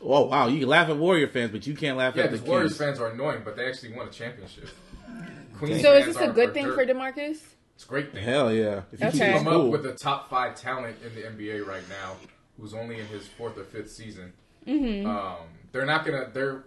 Oh 0.00 0.26
wow, 0.26 0.46
you 0.48 0.60
can 0.60 0.68
laugh 0.68 0.90
at 0.90 0.96
Warrior 0.98 1.26
fans, 1.28 1.50
but 1.50 1.66
you 1.66 1.74
can't 1.74 1.96
laugh 1.96 2.14
Yeah, 2.14 2.24
at 2.24 2.30
the 2.30 2.38
Warriors 2.42 2.72
Kings. 2.76 2.78
fans 2.78 3.00
are 3.00 3.08
annoying, 3.12 3.40
but 3.44 3.56
they 3.56 3.66
actually 3.66 3.94
won 3.94 4.06
a 4.06 4.10
championship. 4.10 4.68
Queens 5.58 5.80
So 5.80 5.96
is 5.96 6.04
this 6.04 6.16
a 6.18 6.28
good 6.28 6.50
are 6.50 6.52
thing 6.52 6.66
dirt. 6.66 6.74
for 6.74 6.84
Demarcus? 6.84 7.38
It's 7.74 7.84
a 7.84 7.88
great 7.88 8.12
thing. 8.12 8.22
Hell 8.22 8.52
yeah! 8.52 8.82
If 8.92 9.00
you 9.00 9.06
Okay. 9.06 9.18
keep 9.18 9.26
Team 9.26 9.32
him 9.38 9.44
cool. 9.46 9.66
up 9.66 9.72
with 9.72 9.82
the 9.84 9.94
top 9.94 10.28
five 10.28 10.54
talent 10.54 10.96
in 11.04 11.14
the 11.14 11.22
NBA 11.22 11.66
right 11.66 11.82
now, 11.88 12.16
who's 12.58 12.74
only 12.74 13.00
in 13.00 13.06
his 13.06 13.26
fourth 13.26 13.58
or 13.58 13.64
fifth 13.64 13.90
season. 13.90 14.32
Mm-hmm. 14.66 15.06
Um, 15.06 15.46
they're 15.72 15.86
not 15.86 16.04
gonna. 16.04 16.30
They're 16.32 16.64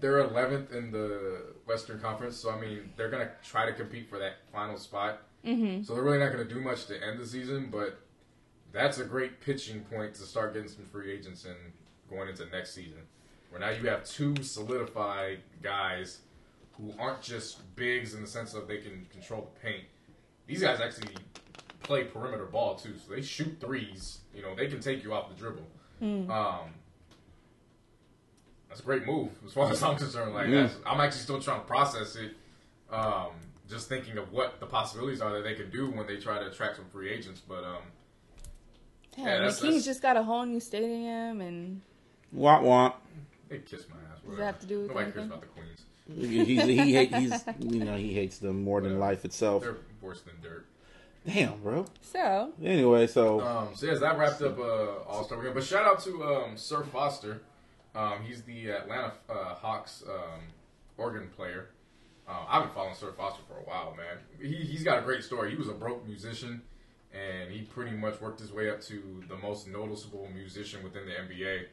they're 0.00 0.20
eleventh 0.20 0.72
in 0.72 0.90
the 0.90 1.54
Western 1.66 2.00
Conference, 2.00 2.36
so 2.36 2.50
I 2.50 2.60
mean 2.60 2.92
they're 2.96 3.10
gonna 3.10 3.30
try 3.42 3.66
to 3.66 3.72
compete 3.72 4.08
for 4.08 4.18
that 4.18 4.34
final 4.52 4.76
spot. 4.76 5.22
Mm-hmm. 5.44 5.82
So 5.82 5.94
they're 5.94 6.02
really 6.02 6.18
not 6.18 6.30
gonna 6.30 6.44
do 6.44 6.60
much 6.60 6.86
to 6.86 7.02
end 7.02 7.18
the 7.18 7.26
season, 7.26 7.68
but 7.70 7.98
that's 8.72 8.98
a 8.98 9.04
great 9.04 9.40
pitching 9.40 9.80
point 9.80 10.14
to 10.14 10.22
start 10.22 10.54
getting 10.54 10.68
some 10.68 10.84
free 10.84 11.12
agents 11.12 11.44
in 11.44 11.54
going 12.10 12.28
into 12.28 12.46
next 12.46 12.74
season, 12.74 13.00
where 13.50 13.60
now 13.60 13.70
you 13.70 13.88
have 13.88 14.04
two 14.04 14.34
solidified 14.42 15.38
guys 15.62 16.18
who 16.72 16.92
aren't 16.98 17.22
just 17.22 17.74
bigs 17.76 18.14
in 18.14 18.20
the 18.20 18.26
sense 18.26 18.54
of 18.54 18.68
they 18.68 18.78
can 18.78 19.06
control 19.10 19.50
the 19.52 19.68
paint. 19.68 19.84
These 20.46 20.62
guys 20.62 20.80
actually 20.80 21.14
play 21.82 22.04
perimeter 22.04 22.46
ball 22.46 22.74
too, 22.76 22.94
so 22.98 23.14
they 23.14 23.22
shoot 23.22 23.56
threes. 23.60 24.18
You 24.34 24.42
know, 24.42 24.54
they 24.54 24.66
can 24.68 24.80
take 24.80 25.02
you 25.02 25.12
off 25.12 25.28
the 25.28 25.34
dribble. 25.34 25.66
Um, 26.00 26.70
that's 28.68 28.80
a 28.80 28.82
great 28.84 29.06
move 29.06 29.30
as 29.46 29.52
far 29.52 29.68
as 29.70 29.82
I'm 29.82 29.96
concerned. 29.96 30.34
Like, 30.34 30.48
Yeah. 30.48 30.62
that's, 30.62 30.76
I'm 30.86 31.00
actually 31.00 31.20
still 31.22 31.40
trying 31.40 31.60
to 31.60 31.66
process 31.66 32.16
it. 32.16 32.32
Um, 32.90 33.32
just 33.68 33.88
thinking 33.88 34.16
of 34.16 34.32
what 34.32 34.60
the 34.60 34.66
possibilities 34.66 35.20
are 35.20 35.30
that 35.32 35.42
they 35.44 35.54
could 35.54 35.70
do 35.70 35.90
when 35.90 36.06
they 36.06 36.16
try 36.16 36.38
to 36.38 36.46
attract 36.46 36.76
some 36.76 36.86
free 36.86 37.10
agents. 37.10 37.40
But 37.46 37.64
um, 37.64 37.82
Damn, 39.16 39.26
Yeah, 39.26 39.32
the 39.34 39.38
that's- 39.40 39.60
Kings 39.60 39.74
that's- 39.74 39.84
just 39.84 40.02
got 40.02 40.16
a 40.16 40.22
whole 40.22 40.46
new 40.46 40.60
stadium, 40.60 41.40
and 41.40 41.82
Womp 42.34 42.62
womp. 42.62 42.94
they 43.48 43.58
kiss 43.58 43.84
my 43.90 43.96
ass. 43.96 44.20
What 44.22 44.30
does 44.30 44.38
that 44.38 44.44
have 44.46 44.60
to 44.60 44.66
do 44.66 44.78
with 44.80 44.88
Nobody 44.88 45.12
cares 45.12 45.26
about 45.26 45.40
the 45.40 45.46
Queens. 45.48 45.80
He, 46.14 46.44
he, 46.44 46.76
he 46.76 46.94
hate, 46.94 47.14
he's 47.14 47.44
you 47.60 47.84
know 47.84 47.96
he 47.96 48.14
hates 48.14 48.38
them 48.38 48.62
more 48.62 48.80
than 48.80 48.98
life 48.98 49.24
itself. 49.26 49.62
They're 49.62 49.76
worse 50.00 50.22
than 50.22 50.34
dirt. 50.42 50.66
Damn, 51.26 51.60
bro. 51.60 51.84
so 52.00 52.52
Anyway, 52.62 53.06
so 53.06 53.40
Um, 53.40 53.68
so 53.74 53.86
yes, 53.86 54.00
that 54.00 54.18
wrapped 54.18 54.40
up 54.42 54.58
uh, 54.58 55.02
All 55.08 55.24
Star 55.24 55.38
Weekend. 55.38 55.54
But 55.54 55.64
shout 55.64 55.84
out 55.84 56.02
to 56.04 56.24
um, 56.24 56.56
Sir 56.56 56.82
Foster. 56.84 57.42
Um, 57.94 58.22
he's 58.26 58.42
the 58.42 58.70
Atlanta 58.70 59.12
uh, 59.28 59.54
Hawks 59.54 60.04
um, 60.08 60.40
organ 60.96 61.28
player. 61.36 61.70
Uh, 62.28 62.44
I've 62.48 62.64
been 62.64 62.72
following 62.72 62.94
Sir 62.94 63.12
Foster 63.12 63.42
for 63.48 63.58
a 63.58 63.64
while, 63.64 63.94
man. 63.96 64.18
He 64.40 64.56
he's 64.56 64.84
got 64.84 64.98
a 64.98 65.02
great 65.02 65.24
story. 65.24 65.50
He 65.50 65.56
was 65.56 65.68
a 65.68 65.72
broke 65.72 66.06
musician, 66.06 66.62
and 67.12 67.50
he 67.50 67.62
pretty 67.62 67.96
much 67.96 68.20
worked 68.20 68.40
his 68.40 68.52
way 68.52 68.70
up 68.70 68.80
to 68.82 69.22
the 69.28 69.36
most 69.36 69.66
noticeable 69.68 70.28
musician 70.34 70.82
within 70.82 71.06
the 71.06 71.12
NBA. 71.12 71.64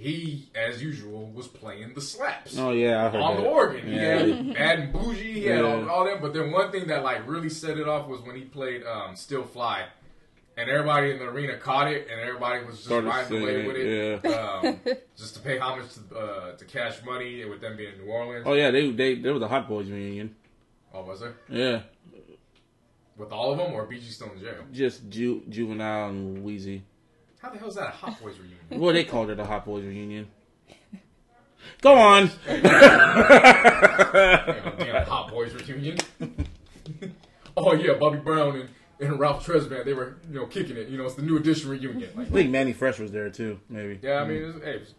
He, 0.00 0.48
as 0.54 0.82
usual, 0.82 1.30
was 1.30 1.46
playing 1.46 1.92
the 1.94 2.00
slaps 2.00 2.56
oh 2.56 2.70
yeah, 2.70 3.04
I 3.06 3.10
heard 3.10 3.20
on 3.20 3.36
that. 3.36 3.42
the 3.42 3.48
organ. 3.48 3.86
He 3.86 3.94
Yeah. 3.96 4.18
had 4.18 4.54
Bad 4.54 4.78
and 4.78 4.92
Bougie, 4.94 5.32
he 5.34 5.44
had 5.44 5.58
Yeah. 5.58 5.64
all, 5.66 5.88
all 5.90 6.04
that. 6.06 6.22
But 6.22 6.32
then 6.32 6.50
one 6.50 6.70
thing 6.72 6.86
that 6.86 7.02
like 7.04 7.28
really 7.28 7.50
set 7.50 7.76
it 7.76 7.86
off 7.86 8.08
was 8.08 8.22
when 8.22 8.34
he 8.34 8.42
played 8.42 8.82
um, 8.84 9.14
Still 9.14 9.44
Fly. 9.44 9.86
And 10.56 10.68
everybody 10.68 11.10
in 11.12 11.18
the 11.18 11.24
arena 11.26 11.56
caught 11.58 11.88
it, 11.90 12.08
and 12.10 12.20
everybody 12.20 12.64
was 12.64 12.76
just 12.76 12.86
Started 12.86 13.06
riding 13.08 13.42
away 13.42 13.52
singing 13.52 13.66
with 13.66 13.76
it, 13.76 14.24
it, 14.24 14.34
um, 14.34 14.80
just 15.16 15.34
to 15.34 15.40
pay 15.40 15.58
homage 15.58 15.86
to, 15.94 16.16
uh, 16.18 16.56
to 16.56 16.64
Cash 16.64 17.02
Money, 17.04 17.44
with 17.44 17.60
them 17.60 17.76
being 17.76 17.92
in 17.94 18.04
New 18.04 18.10
Orleans. 18.10 18.44
Oh 18.46 18.52
yeah, 18.54 18.70
they 18.70 18.90
they 18.90 19.14
there 19.14 19.32
was 19.32 19.42
a 19.42 19.48
Hot 19.48 19.68
Boys 19.68 19.88
reunion. 19.90 20.34
Oh, 20.92 21.02
was 21.04 21.20
there 21.20 21.34
Yeah, 21.48 21.82
with 23.16 23.32
all 23.32 23.52
of 23.52 23.58
them, 23.58 23.72
or 23.72 23.86
BG 23.86 24.10
still 24.10 24.32
in 24.32 24.40
jail? 24.40 24.54
just 24.72 25.08
Ju- 25.08 25.42
Juvenile 25.48 26.08
and 26.10 26.44
Weezy. 26.44 26.82
How 27.42 27.50
the 27.50 27.58
hell 27.58 27.68
is 27.68 27.74
that 27.76 27.88
a 27.88 27.90
Hot 27.90 28.20
Boys 28.20 28.36
reunion? 28.38 28.58
Well, 28.80 28.92
they 28.94 29.04
called 29.04 29.30
it 29.30 29.38
a 29.40 29.44
Hot 29.44 29.64
Boys 29.64 29.84
reunion. 29.84 30.28
Go 31.82 31.94
on. 31.94 32.30
Damn 32.46 32.64
Hot 35.06 35.30
Boys 35.30 35.52
reunion. 35.54 35.98
oh 37.56 37.72
yeah, 37.74 37.94
Bobby 37.94 38.18
Brown 38.18 38.56
and, 38.56 38.68
and 39.00 39.18
Ralph 39.18 39.46
Tresvant, 39.46 39.84
they 39.84 39.94
were 39.94 40.16
you 40.30 40.40
know 40.40 40.46
kicking 40.46 40.76
it. 40.76 40.88
You 40.88 40.98
know, 40.98 41.06
it's 41.06 41.14
the 41.14 41.22
new 41.22 41.36
edition 41.36 41.70
reunion. 41.70 42.10
Like, 42.16 42.28
I 42.28 42.30
think 42.30 42.50
Mannie 42.50 42.72
Fresh 42.72 42.98
was 42.98 43.12
there 43.12 43.30
too. 43.30 43.60
Maybe. 43.68 43.98
Yeah, 44.02 44.22
I 44.22 44.26
mean, 44.26 44.42
it's, 44.42 44.64
hey, 44.64 44.70
it's 44.72 44.94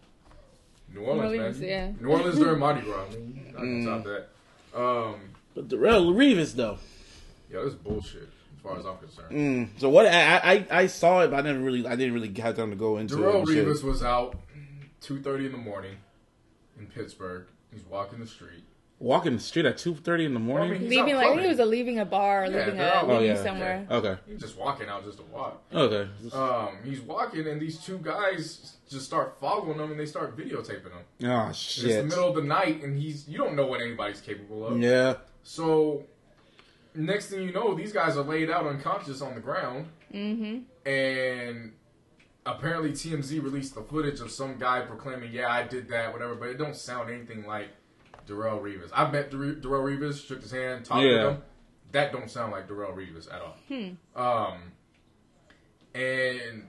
New 0.94 1.02
Orleans, 1.02 1.34
Orleans, 1.34 1.60
man. 1.60 1.70
yeah. 1.70 1.92
New 2.02 2.10
Orleans 2.12 2.38
during 2.38 2.60
Mardi 2.60 2.82
Gras. 2.82 3.06
I 3.06 3.10
mean, 3.16 3.54
I 3.58 3.62
Mm. 3.62 3.84
can 3.84 3.86
top 3.86 4.04
that. 4.06 4.80
Um, 4.80 5.16
But 5.56 5.68
Darrelle 5.68 6.14
Revis 6.14 6.56
though. 6.56 6.78
yeah, 7.52 7.60
this 7.64 7.74
is 7.74 7.76
bullshit 7.76 8.24
as 8.24 8.30
far 8.64 8.78
as 8.80 8.86
I'm 8.86 8.98
concerned. 8.98 9.32
Mm. 9.76 9.80
So 9.80 9.90
what? 9.90 10.06
I, 10.06 10.38
I 10.38 10.66
I 10.72 10.88
saw 10.88 11.22
it, 11.22 11.30
but 11.32 11.40
I 11.40 11.42
didn't 11.42 11.64
really 11.64 11.86
I 11.88 11.96
didn't 11.96 12.14
really 12.14 12.34
have 12.42 12.56
time 12.56 12.70
to 12.72 12.76
go 12.76 12.98
into 12.98 13.16
it. 13.16 13.26
Darrelle 13.26 13.40
and 13.40 13.48
shit. 13.48 13.66
Revis 13.68 13.84
was 13.84 14.04
out 14.04 14.36
2:30 15.04 15.48
in 15.48 15.52
the 15.52 15.58
morning 15.58 15.96
in 16.80 16.88
Pittsburgh. 16.88 17.46
He's 17.74 17.84
walking 17.86 18.20
the 18.20 18.28
street. 18.28 18.64
walking 19.00 19.34
the 19.34 19.42
street 19.42 19.66
at 19.66 19.78
two 19.78 19.96
thirty 19.96 20.26
in 20.26 20.34
the 20.36 20.40
morning. 20.40 20.70
Well, 20.70 20.78
I 20.78 20.82
mean, 20.82 20.90
leaving 20.90 21.16
like 21.16 21.26
I 21.28 21.30
think 21.32 21.42
he 21.42 21.48
was 21.48 21.60
a 21.60 21.66
leaving 21.66 21.98
a 22.00 22.06
bar, 22.06 22.44
or 22.44 22.48
Yeah, 22.48 22.66
leaving 22.66 22.80
a 22.80 22.84
out- 22.84 23.04
Oh, 23.06 23.14
leaving 23.14 23.36
yeah. 23.36 23.44
somewhere. 23.44 23.88
okay. 23.90 24.18
He's 24.28 24.40
just 24.42 24.58
walking 24.58 24.90
out 24.90 25.04
just 25.06 25.18
to 25.18 25.24
walk. 25.24 25.64
Okay. 25.74 26.08
Um, 26.34 26.78
he's 26.84 27.02
walking, 27.02 27.48
and 27.48 27.60
these 27.60 27.80
two 27.84 27.98
guys 27.98 28.76
just 28.90 29.06
start 29.06 29.38
following 29.40 29.80
him, 29.80 29.90
and 29.92 30.00
they 30.00 30.06
start 30.06 30.38
videotaping 30.38 30.92
him. 30.92 31.30
Oh 31.32 31.52
shit! 31.54 31.86
It's 31.86 31.96
the 31.98 32.04
middle 32.04 32.30
of 32.30 32.36
the 32.36 32.44
night, 32.44 32.84
and 32.84 32.96
he's 33.02 33.28
you 33.28 33.38
don't 33.40 33.56
know 33.56 33.66
what 33.66 33.82
anybody's 33.82 34.22
capable 34.22 34.68
of. 34.68 34.80
Yeah. 34.80 35.16
So 35.44 36.04
next 36.96 37.28
thing 37.30 37.44
you 37.44 37.52
know, 37.54 37.74
these 37.76 37.92
guys 37.94 38.18
are 38.18 38.24
laid 38.24 38.50
out 38.50 38.66
unconscious 38.68 39.22
on 39.22 39.36
the 39.36 39.42
ground, 39.42 39.88
Mm-hmm. 40.14 40.90
and 40.90 41.72
apparently 42.46 42.92
TMZ 42.92 43.42
released 43.42 43.76
the 43.76 43.82
footage 43.82 44.20
of 44.20 44.30
some 44.32 44.58
guy 44.58 44.82
proclaiming, 44.82 45.32
"Yeah, 45.32 45.50
I 45.50 45.64
did 45.64 45.88
that," 45.90 46.12
whatever. 46.12 46.36
But 46.36 46.50
it 46.50 46.58
don't 46.58 46.76
sound 46.76 47.10
anything 47.10 47.46
like 47.46 47.70
Darrelle 48.28 48.62
Revis. 48.62 48.90
I've 48.94 49.12
met 49.14 49.32
Dar- 49.32 49.40
Darrelle 49.56 49.98
Revis, 49.98 50.26
shook 50.28 50.42
his 50.42 50.52
hand, 50.52 50.86
talked 50.86 51.04
Yeah. 51.06 51.26
with 51.28 51.36
him. 51.38 51.44
That 51.94 52.12
don't 52.12 52.30
sound 52.30 52.52
like 52.52 52.68
Darrelle 52.68 52.96
Revis 52.96 53.28
at 53.34 53.42
all. 53.42 53.58
Um, 54.16 54.60
and 55.94 56.68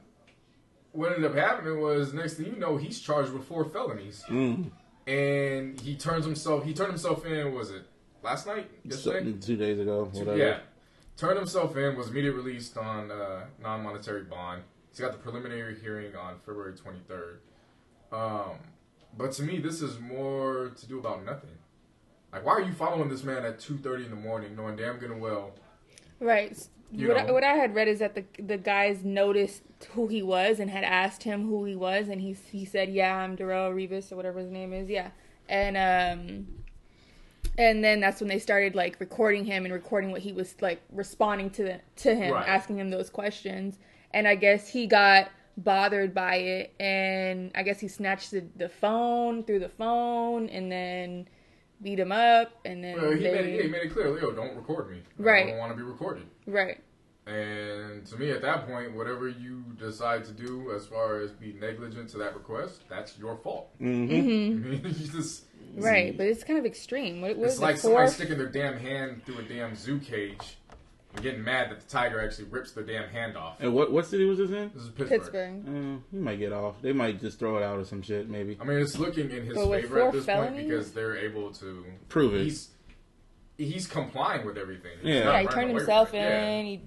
what 0.93 1.13
ended 1.13 1.31
up 1.31 1.37
happening 1.37 1.81
was 1.81 2.13
next 2.13 2.35
thing 2.35 2.47
you 2.47 2.57
know, 2.57 2.77
he's 2.77 3.01
charged 3.01 3.33
with 3.33 3.45
four 3.45 3.65
felonies, 3.65 4.25
Mm. 4.29 4.71
and 5.07 5.81
he 5.81 5.97
turns 5.97 6.25
himself. 6.25 6.65
He 6.65 6.75
turned 6.75 6.91
himself 6.91 7.25
in. 7.25 7.55
Was 7.55 7.71
it 7.71 7.85
last 8.23 8.47
night? 8.47 8.71
Yesterday? 8.85 9.19
Something 9.19 9.41
two 9.41 9.57
days 9.57 9.79
ago. 9.79 10.09
Whatever. 10.13 10.37
Yeah. 10.37 10.59
Turned 11.17 11.39
himself 11.39 11.77
in, 11.77 11.97
was 11.97 12.09
immediately 12.09 12.41
released 12.41 12.77
on 12.77 13.11
uh, 13.11 13.45
non 13.63 13.83
monetary 13.83 14.25
bond. 14.25 14.63
He's 14.91 15.01
got 15.01 15.13
the 15.13 15.19
preliminary 15.19 15.79
hearing 15.81 16.15
on 16.17 16.39
February 16.45 16.75
23rd. 16.75 17.37
Um, 18.13 18.57
but 19.17 19.33
to 19.33 19.43
me, 19.43 19.59
this 19.59 19.83
is 19.83 19.99
more 20.01 20.73
to 20.77 20.87
do 20.87 20.99
about 20.99 21.25
nothing. 21.25 21.51
Like, 22.33 22.45
why 22.45 22.53
are 22.53 22.63
you 22.63 22.73
following 22.73 23.09
this 23.09 23.25
man 23.25 23.45
at 23.45 23.59
2.30 23.59 24.07
in 24.07 24.11
the 24.11 24.17
morning 24.17 24.57
knowing 24.57 24.77
damn 24.77 24.97
good 24.97 25.11
and 25.11 25.21
well? 25.21 25.53
Right. 26.19 26.57
You 26.91 27.09
what 27.09 27.17
I, 27.17 27.33
what 27.33 27.45
I 27.45 27.55
had 27.55 27.75
read 27.75 27.89
is 27.89 28.01
that 28.01 28.15
the 28.15 28.25
the 28.39 28.59
guys 28.59 29.03
noticed 29.03 29.63
who 29.93 30.09
he 30.09 30.23
was 30.23 30.61
and 30.61 30.71
had 30.71 30.85
asked 30.85 31.23
him 31.23 31.47
who 31.49 31.65
he 31.65 31.75
was, 31.75 32.09
and 32.09 32.21
he 32.21 32.37
he 32.51 32.67
said, 32.67 32.91
"Yeah, 32.91 33.17
I'm 33.17 33.35
Darrelle 33.35 33.73
Revis 33.73 34.13
or 34.13 34.17
whatever 34.17 34.41
his 34.41 34.51
name 34.51 34.75
is." 34.75 34.91
Yeah, 34.91 35.09
and 35.49 35.77
um, 35.79 36.47
and 37.59 37.83
then 37.85 38.01
that's 38.01 38.21
when 38.21 38.29
they 38.29 38.39
started 38.39 38.75
like 38.75 38.99
recording 39.01 39.45
him 39.45 39.65
and 39.65 39.73
recording 39.75 40.11
what 40.11 40.21
he 40.23 40.33
was 40.33 40.55
like 40.61 40.81
responding 40.93 41.51
to 41.51 41.63
the, 41.65 41.81
to 41.97 42.15
him, 42.15 42.33
Right. 42.35 42.49
asking 42.49 42.79
him 42.79 42.91
those 42.91 43.11
questions, 43.11 43.79
and 44.13 44.27
I 44.29 44.35
guess 44.35 44.69
he 44.69 44.87
got 44.87 45.31
bothered 45.57 46.15
by 46.15 46.37
it, 46.37 46.75
and 46.81 47.51
I 47.55 47.63
guess 47.63 47.79
he 47.79 47.89
snatched 47.89 48.31
the, 48.31 48.45
the 48.57 48.69
phone 48.69 49.45
through 49.45 49.59
the 49.61 49.69
phone, 49.69 50.49
and 50.49 50.73
then 50.73 51.29
beat 51.83 51.99
him 51.99 52.13
up, 52.13 52.53
and 52.65 52.83
then 52.83 52.97
Well, 52.97 53.11
he, 53.11 53.23
they, 53.23 53.33
made 53.35 53.45
it, 53.47 53.57
yeah, 53.57 53.63
he 53.65 53.69
made 53.69 53.83
it 53.83 53.93
clear, 53.93 54.11
Leo, 54.11 54.33
don't 54.33 54.57
record 54.57 54.91
me. 54.91 55.03
Right 55.19 55.47
i 55.47 55.51
don't 55.51 55.59
want 55.59 55.73
to 55.73 55.77
be 55.77 55.83
recorded. 55.83 56.25
right. 56.47 56.79
And 57.25 58.05
to 58.07 58.17
me, 58.17 58.31
at 58.33 58.43
that 58.43 58.67
point, 58.67 58.97
whatever 58.97 59.29
you 59.29 59.63
decide 59.79 60.25
to 60.25 60.33
do 60.33 60.73
as 60.75 60.87
far 60.87 61.21
as 61.21 61.31
be 61.31 61.53
negligent 61.53 62.09
to 62.11 62.19
that 62.19 62.35
request, 62.35 62.83
that's 62.89 63.17
your 63.17 63.37
fault. 63.37 63.69
Mm-hmm. 63.81 64.13
I 64.13 64.69
mean, 64.69 64.81
you 64.85 65.07
just, 65.09 65.45
Right, 65.77 66.17
but 66.17 66.27
it's 66.27 66.45
kind 66.45 66.59
of 66.59 66.67
extreme. 66.67 67.21
What, 67.21 67.37
what 67.37 67.49
It's 67.49 67.59
like 67.59 67.77
it, 67.77 67.81
somebody 67.81 68.11
sticking 68.11 68.39
their 68.39 68.49
damn 68.49 68.79
hand 68.79 69.25
through 69.25 69.39
a 69.39 69.43
damn 69.43 69.75
zoo 69.75 69.99
cage 69.99 70.57
and 71.15 71.23
getting 71.23 71.43
mad 71.45 71.71
that 71.71 71.81
the 71.81 71.87
tiger 71.89 72.21
actually 72.25 72.45
rips 72.49 72.73
their 72.73 72.85
damn 72.85 73.09
hand 73.09 73.37
off. 73.37 73.57
And 73.61 73.75
what 73.75 73.93
what 73.93 74.07
city 74.07 74.25
was 74.25 74.39
this 74.39 74.51
in? 74.51 74.71
This 74.75 74.83
is 74.85 74.89
Pittsburgh. 74.91 75.09
Pittsburgh. 75.09 75.63
Uh, 75.69 75.99
he 76.11 76.19
might 76.19 76.39
get 76.39 76.53
off. 76.53 76.81
They 76.83 76.93
might 76.93 77.21
just 77.21 77.39
throw 77.39 77.57
it 77.59 77.63
out 77.63 77.79
or 77.79 77.85
some 77.85 78.03
shit. 78.03 78.29
Maybe 78.29 78.57
I 78.61 78.65
mean, 78.65 78.79
it's 78.79 78.99
looking 78.99 79.31
in 79.31 79.45
his 79.47 79.55
But 79.57 79.71
favor 79.83 80.03
at 80.07 80.13
this 80.13 80.25
felonies? 80.27 80.53
point 80.55 80.69
because 80.69 80.93
they're 80.93 81.17
able 81.17 81.53
to 81.55 81.85
Prove 82.09 82.35
it. 82.35 82.45
He's 82.45 82.69
he's 83.59 83.87
complying 83.87 84.45
with 84.47 84.59
everything. 84.59 84.93
He's 85.03 85.15
Yeah. 85.15 85.33
Yeah, 85.33 85.41
he 85.43 85.47
turned 85.49 85.71
himself 85.77 86.13
in. 86.15 86.21
Yeah. 86.23 86.63
He, 86.63 86.81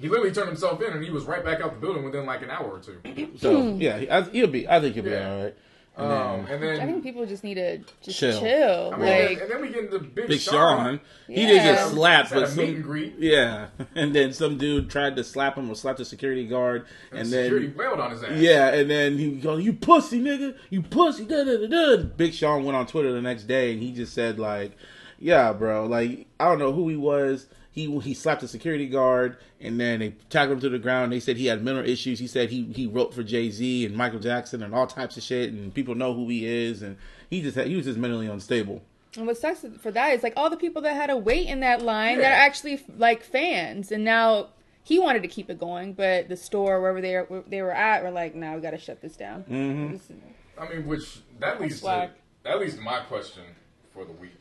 He 0.00 0.08
literally 0.08 0.32
turned 0.32 0.48
himself 0.48 0.80
in, 0.80 0.92
and 0.92 1.02
he 1.02 1.10
was 1.10 1.24
right 1.24 1.44
back 1.44 1.60
out 1.60 1.74
the 1.74 1.80
building 1.80 2.04
within 2.04 2.24
like 2.26 2.42
an 2.42 2.50
hour 2.50 2.66
or 2.70 2.78
two. 2.80 3.30
so. 3.38 3.74
Yeah, 3.74 3.98
he- 3.98 4.10
I, 4.10 4.22
he'll 4.22 4.46
be. 4.46 4.68
I 4.68 4.80
think 4.80 4.94
he'll 4.94 5.04
be 5.04 5.10
Yeah. 5.10 5.30
all 5.32 5.42
right. 5.44 5.54
And 5.98 6.06
Um, 6.12 6.44
then 6.44 6.52
and 6.54 6.62
then 6.62 6.80
I 6.80 6.86
think 6.86 7.02
people 7.02 7.26
just 7.26 7.42
need 7.42 7.54
to 7.54 7.78
just 8.02 8.20
Chill. 8.20 8.40
chill. 8.40 8.92
I 8.94 8.96
mean, 8.98 9.06
like, 9.26 9.40
and 9.42 9.50
then 9.50 9.60
we 9.60 9.68
get 9.70 9.86
into 9.86 9.98
Big, 9.98 10.28
Big 10.28 10.40
Sean. 10.40 10.52
Sean, 10.54 11.00
he 11.26 11.44
did 11.44 11.56
Yeah. 11.56 11.74
get 11.74 11.88
slapped, 11.88 12.28
Had 12.30 12.34
but 12.36 12.44
a 12.44 12.46
meet 12.50 12.54
some, 12.66 12.74
and 12.76 12.84
greet. 12.84 13.14
yeah, 13.18 13.66
and 13.96 14.14
then 14.14 14.32
some 14.32 14.58
dude 14.58 14.88
tried 14.90 15.16
to 15.16 15.24
slap 15.24 15.56
him 15.56 15.68
or 15.68 15.74
slap 15.74 15.96
the 15.96 16.04
security 16.04 16.46
guard, 16.46 16.86
And, 17.10 17.20
and 17.22 17.28
security 17.28 17.66
then 17.66 17.76
wailed 17.76 17.98
on 17.98 18.12
his 18.12 18.22
ass. 18.22 18.30
yeah, 18.36 18.68
and 18.68 18.88
then 18.88 19.18
he 19.18 19.32
goes, 19.32 19.64
"You 19.64 19.72
pussy 19.72 20.20
nigga, 20.20 20.54
you 20.70 20.82
pussy." 20.82 21.24
Da, 21.24 21.42
da, 21.42 21.56
da, 21.56 21.96
da. 21.96 22.02
Big 22.04 22.32
Sean 22.32 22.64
went 22.64 22.76
on 22.76 22.86
Twitter 22.86 23.12
the 23.12 23.20
next 23.20 23.44
day 23.48 23.72
and 23.72 23.82
he 23.82 23.90
just 23.92 24.14
said 24.14 24.38
like, 24.38 24.76
"Yeah, 25.18 25.52
bro, 25.52 25.86
like 25.86 26.26
I 26.38 26.44
don't 26.44 26.60
know 26.60 26.72
who 26.72 26.88
he 26.88 26.96
was." 26.96 27.46
He, 27.78 28.00
he 28.00 28.12
slapped 28.14 28.42
a 28.42 28.48
security 28.48 28.86
guard 28.88 29.36
and 29.60 29.78
then 29.78 30.00
they 30.00 30.10
tackled 30.30 30.54
him 30.56 30.60
to 30.62 30.68
the 30.68 30.78
ground. 30.80 31.12
They 31.12 31.20
said 31.20 31.36
he 31.36 31.46
had 31.46 31.62
mental 31.62 31.84
issues. 31.84 32.18
He 32.18 32.26
said 32.26 32.50
he, 32.50 32.64
he 32.74 32.86
wrote 32.88 33.14
for 33.14 33.22
Jay 33.22 33.50
Z 33.50 33.86
and 33.86 33.94
Michael 33.96 34.18
Jackson 34.18 34.62
and 34.64 34.74
all 34.74 34.86
types 34.88 35.16
of 35.16 35.22
shit, 35.22 35.52
and 35.52 35.72
people 35.72 35.94
know 35.94 36.12
who 36.12 36.28
he 36.28 36.44
is. 36.44 36.82
And 36.82 36.96
he 37.30 37.40
just 37.40 37.56
had, 37.56 37.68
he 37.68 37.76
was 37.76 37.84
just 37.84 37.98
mentally 37.98 38.26
unstable. 38.26 38.82
and 39.16 39.26
what 39.28 39.36
sucks 39.36 39.64
for 39.80 39.90
that 39.92 40.08
is 40.14 40.22
like 40.24 40.32
all 40.36 40.50
the 40.50 40.56
people 40.56 40.82
that 40.82 40.94
had 40.94 41.06
to 41.06 41.16
wait 41.16 41.46
in 41.46 41.60
that 41.60 41.82
line 41.82 42.18
that 42.18 42.32
are 42.32 42.46
actually 42.46 42.84
like 42.96 43.22
fans, 43.22 43.92
and 43.92 44.02
now 44.04 44.48
he 44.82 44.98
wanted 44.98 45.22
to 45.22 45.28
keep 45.28 45.48
it 45.50 45.58
going, 45.60 45.92
but 45.92 46.28
the 46.28 46.36
store 46.36 46.80
wherever 46.80 47.00
they 47.00 47.14
were, 47.28 47.44
they 47.46 47.62
were 47.62 47.72
at 47.72 48.02
were 48.02 48.10
like, 48.10 48.34
"Now 48.34 48.54
we 48.56 48.60
got 48.60 48.70
to 48.72 48.78
shut 48.78 49.00
this 49.02 49.16
down." 49.16 49.44
Mm-hmm. 49.44 49.92
This 49.92 50.02
is- 50.10 50.16
I 50.58 50.68
mean, 50.68 50.86
which 50.86 51.20
that 51.38 51.60
leads 51.60 51.80
to 51.80 52.10
that 52.42 52.58
leads 52.58 52.74
to 52.74 52.80
my 52.80 53.00
question 53.00 53.44
for 53.92 54.04
the 54.04 54.12
week. 54.12 54.32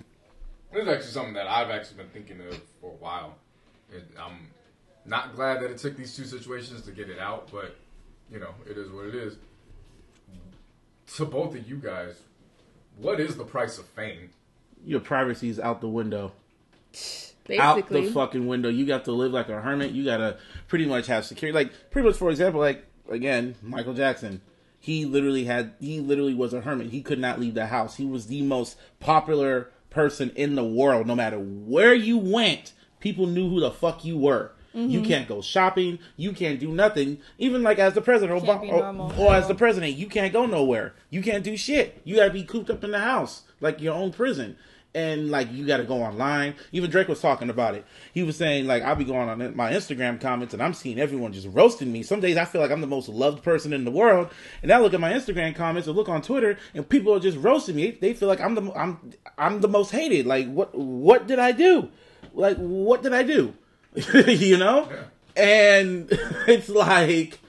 This 0.77 0.85
is 0.85 0.93
actually 0.93 1.11
something 1.11 1.33
that 1.33 1.47
I've 1.47 1.71
actually 1.71 1.97
been 1.97 2.09
thinking 2.09 2.39
of 2.47 2.61
for 2.79 2.91
a 2.91 2.95
while. 2.97 3.33
And 3.91 4.03
I'm 4.21 4.51
not 5.05 5.35
glad 5.35 5.59
that 5.63 5.71
it 5.71 5.79
took 5.79 5.97
these 5.97 6.15
two 6.15 6.23
situations 6.23 6.83
to 6.83 6.91
get 6.91 7.09
it 7.09 7.17
out, 7.17 7.49
but 7.51 7.75
you 8.31 8.39
know, 8.39 8.53
it 8.69 8.77
is 8.77 8.91
what 8.91 9.05
it 9.05 9.15
is. 9.15 9.37
To 11.15 11.25
both 11.25 11.55
of 11.55 11.67
you 11.67 11.77
guys, 11.77 12.19
what 12.97 13.19
is 13.19 13.37
the 13.37 13.43
price 13.43 13.79
of 13.79 13.87
fame? 13.87 14.29
Your 14.85 14.99
privacy 14.99 15.49
is 15.49 15.59
out 15.59 15.81
the 15.81 15.87
window. 15.87 16.33
basically. 16.91 17.57
out 17.57 17.89
the 17.89 18.11
fucking 18.11 18.45
window. 18.45 18.69
You 18.69 18.85
got 18.85 19.05
to 19.05 19.13
live 19.13 19.31
like 19.31 19.49
a 19.49 19.59
hermit. 19.59 19.93
You 19.93 20.05
got 20.05 20.17
to 20.17 20.37
pretty 20.67 20.85
much 20.85 21.07
have 21.07 21.25
security. 21.25 21.57
Like 21.57 21.89
pretty 21.89 22.07
much, 22.07 22.17
for 22.17 22.29
example, 22.29 22.61
like 22.61 22.85
again, 23.09 23.55
Michael 23.63 23.95
Jackson. 23.95 24.41
He 24.79 25.05
literally 25.05 25.45
had. 25.45 25.73
He 25.79 26.01
literally 26.01 26.35
was 26.35 26.53
a 26.53 26.61
hermit. 26.61 26.91
He 26.91 27.01
could 27.01 27.17
not 27.17 27.39
leave 27.39 27.55
the 27.55 27.65
house. 27.65 27.95
He 27.95 28.05
was 28.05 28.27
the 28.27 28.43
most 28.43 28.77
popular 28.99 29.71
person 29.89 30.31
in 30.35 30.55
the 30.55 30.63
world. 30.63 31.07
No 31.07 31.15
matter 31.15 31.39
where 31.39 31.93
you 31.93 32.17
went, 32.17 32.73
people 32.99 33.27
knew 33.27 33.49
who 33.49 33.59
the 33.59 33.71
fuck 33.71 34.05
you 34.05 34.17
were. 34.17 34.51
You 34.73 34.99
mm-hmm. 34.99 35.07
can't 35.07 35.27
go 35.27 35.41
shopping. 35.41 35.97
You 36.17 36.33
can't 36.33 36.59
do 36.59 36.71
nothing. 36.71 37.17
Even 37.39 37.63
like 37.63 37.79
as 37.79 37.95
the 37.95 38.01
president, 38.01 38.43
Obama, 38.43 38.69
or, 38.69 38.83
oh, 38.83 38.91
normal. 38.91 39.19
or 39.19 39.33
as 39.33 39.47
the 39.47 39.55
president, 39.55 39.93
you 39.93 40.05
can't 40.05 40.31
go 40.31 40.45
nowhere. 40.45 40.93
You 41.09 41.23
can't 41.23 41.43
do 41.43 41.57
shit. 41.57 41.99
You 42.03 42.17
gotta 42.17 42.29
be 42.29 42.43
cooped 42.43 42.69
up 42.69 42.83
in 42.83 42.91
the 42.91 42.99
house, 42.99 43.43
like 43.59 43.81
your 43.81 43.95
own 43.95 44.11
prison. 44.13 44.55
And 44.95 45.29
like 45.29 45.51
you 45.51 45.67
gotta 45.67 45.83
go 45.83 46.01
online. 46.01 46.55
Even 46.71 46.89
Drake 46.89 47.07
was 47.07 47.21
talking 47.21 47.49
about 47.49 47.75
it. 47.75 47.85
He 48.13 48.23
was 48.23 48.35
saying 48.35 48.65
like 48.65 48.83
I'll 48.83 48.95
be 48.95 49.03
going 49.03 49.29
on 49.29 49.55
my 49.55 49.71
Instagram 49.71 50.19
comments 50.19 50.53
and 50.53 50.63
I'm 50.63 50.73
seeing 50.73 50.99
everyone 50.99 51.33
just 51.33 51.47
roasting 51.51 51.91
me. 51.91 52.01
Some 52.03 52.19
days 52.19 52.37
I 52.37 52.45
feel 52.45 52.61
like 52.61 52.71
I'm 52.71 52.81
the 52.81 52.87
most 52.87 53.07
loved 53.09 53.43
person 53.43 53.73
in 53.73 53.85
the 53.85 53.91
world, 53.91 54.31
and 54.63 54.71
I 54.71 54.79
look 54.79 54.93
at 54.93 54.99
my 54.99 55.11
Instagram 55.13 55.55
comments 55.55 55.87
or 55.87 55.91
look 55.91 56.09
on 56.09 56.21
Twitter 56.21 56.57
and 56.73 56.87
people 56.87 57.13
are 57.13 57.19
just 57.19 57.37
roasting 57.37 57.75
me. 57.75 57.91
They 57.91 58.13
feel 58.13 58.27
like 58.27 58.41
I'm 58.41 58.55
the 58.55 58.71
I'm 58.73 59.13
I'm 59.37 59.61
the 59.61 59.67
most 59.67 59.91
hated. 59.91 60.25
Like 60.25 60.51
what 60.51 60.73
what 60.73 61.27
did 61.27 61.39
I 61.39 61.51
do? 61.51 61.89
Like 62.33 62.57
what 62.57 63.03
did 63.03 63.13
I 63.13 63.23
do? 63.23 63.53
you 64.13 64.57
know? 64.57 64.89
And 65.35 66.07
it's 66.47 66.69
like 66.69 67.39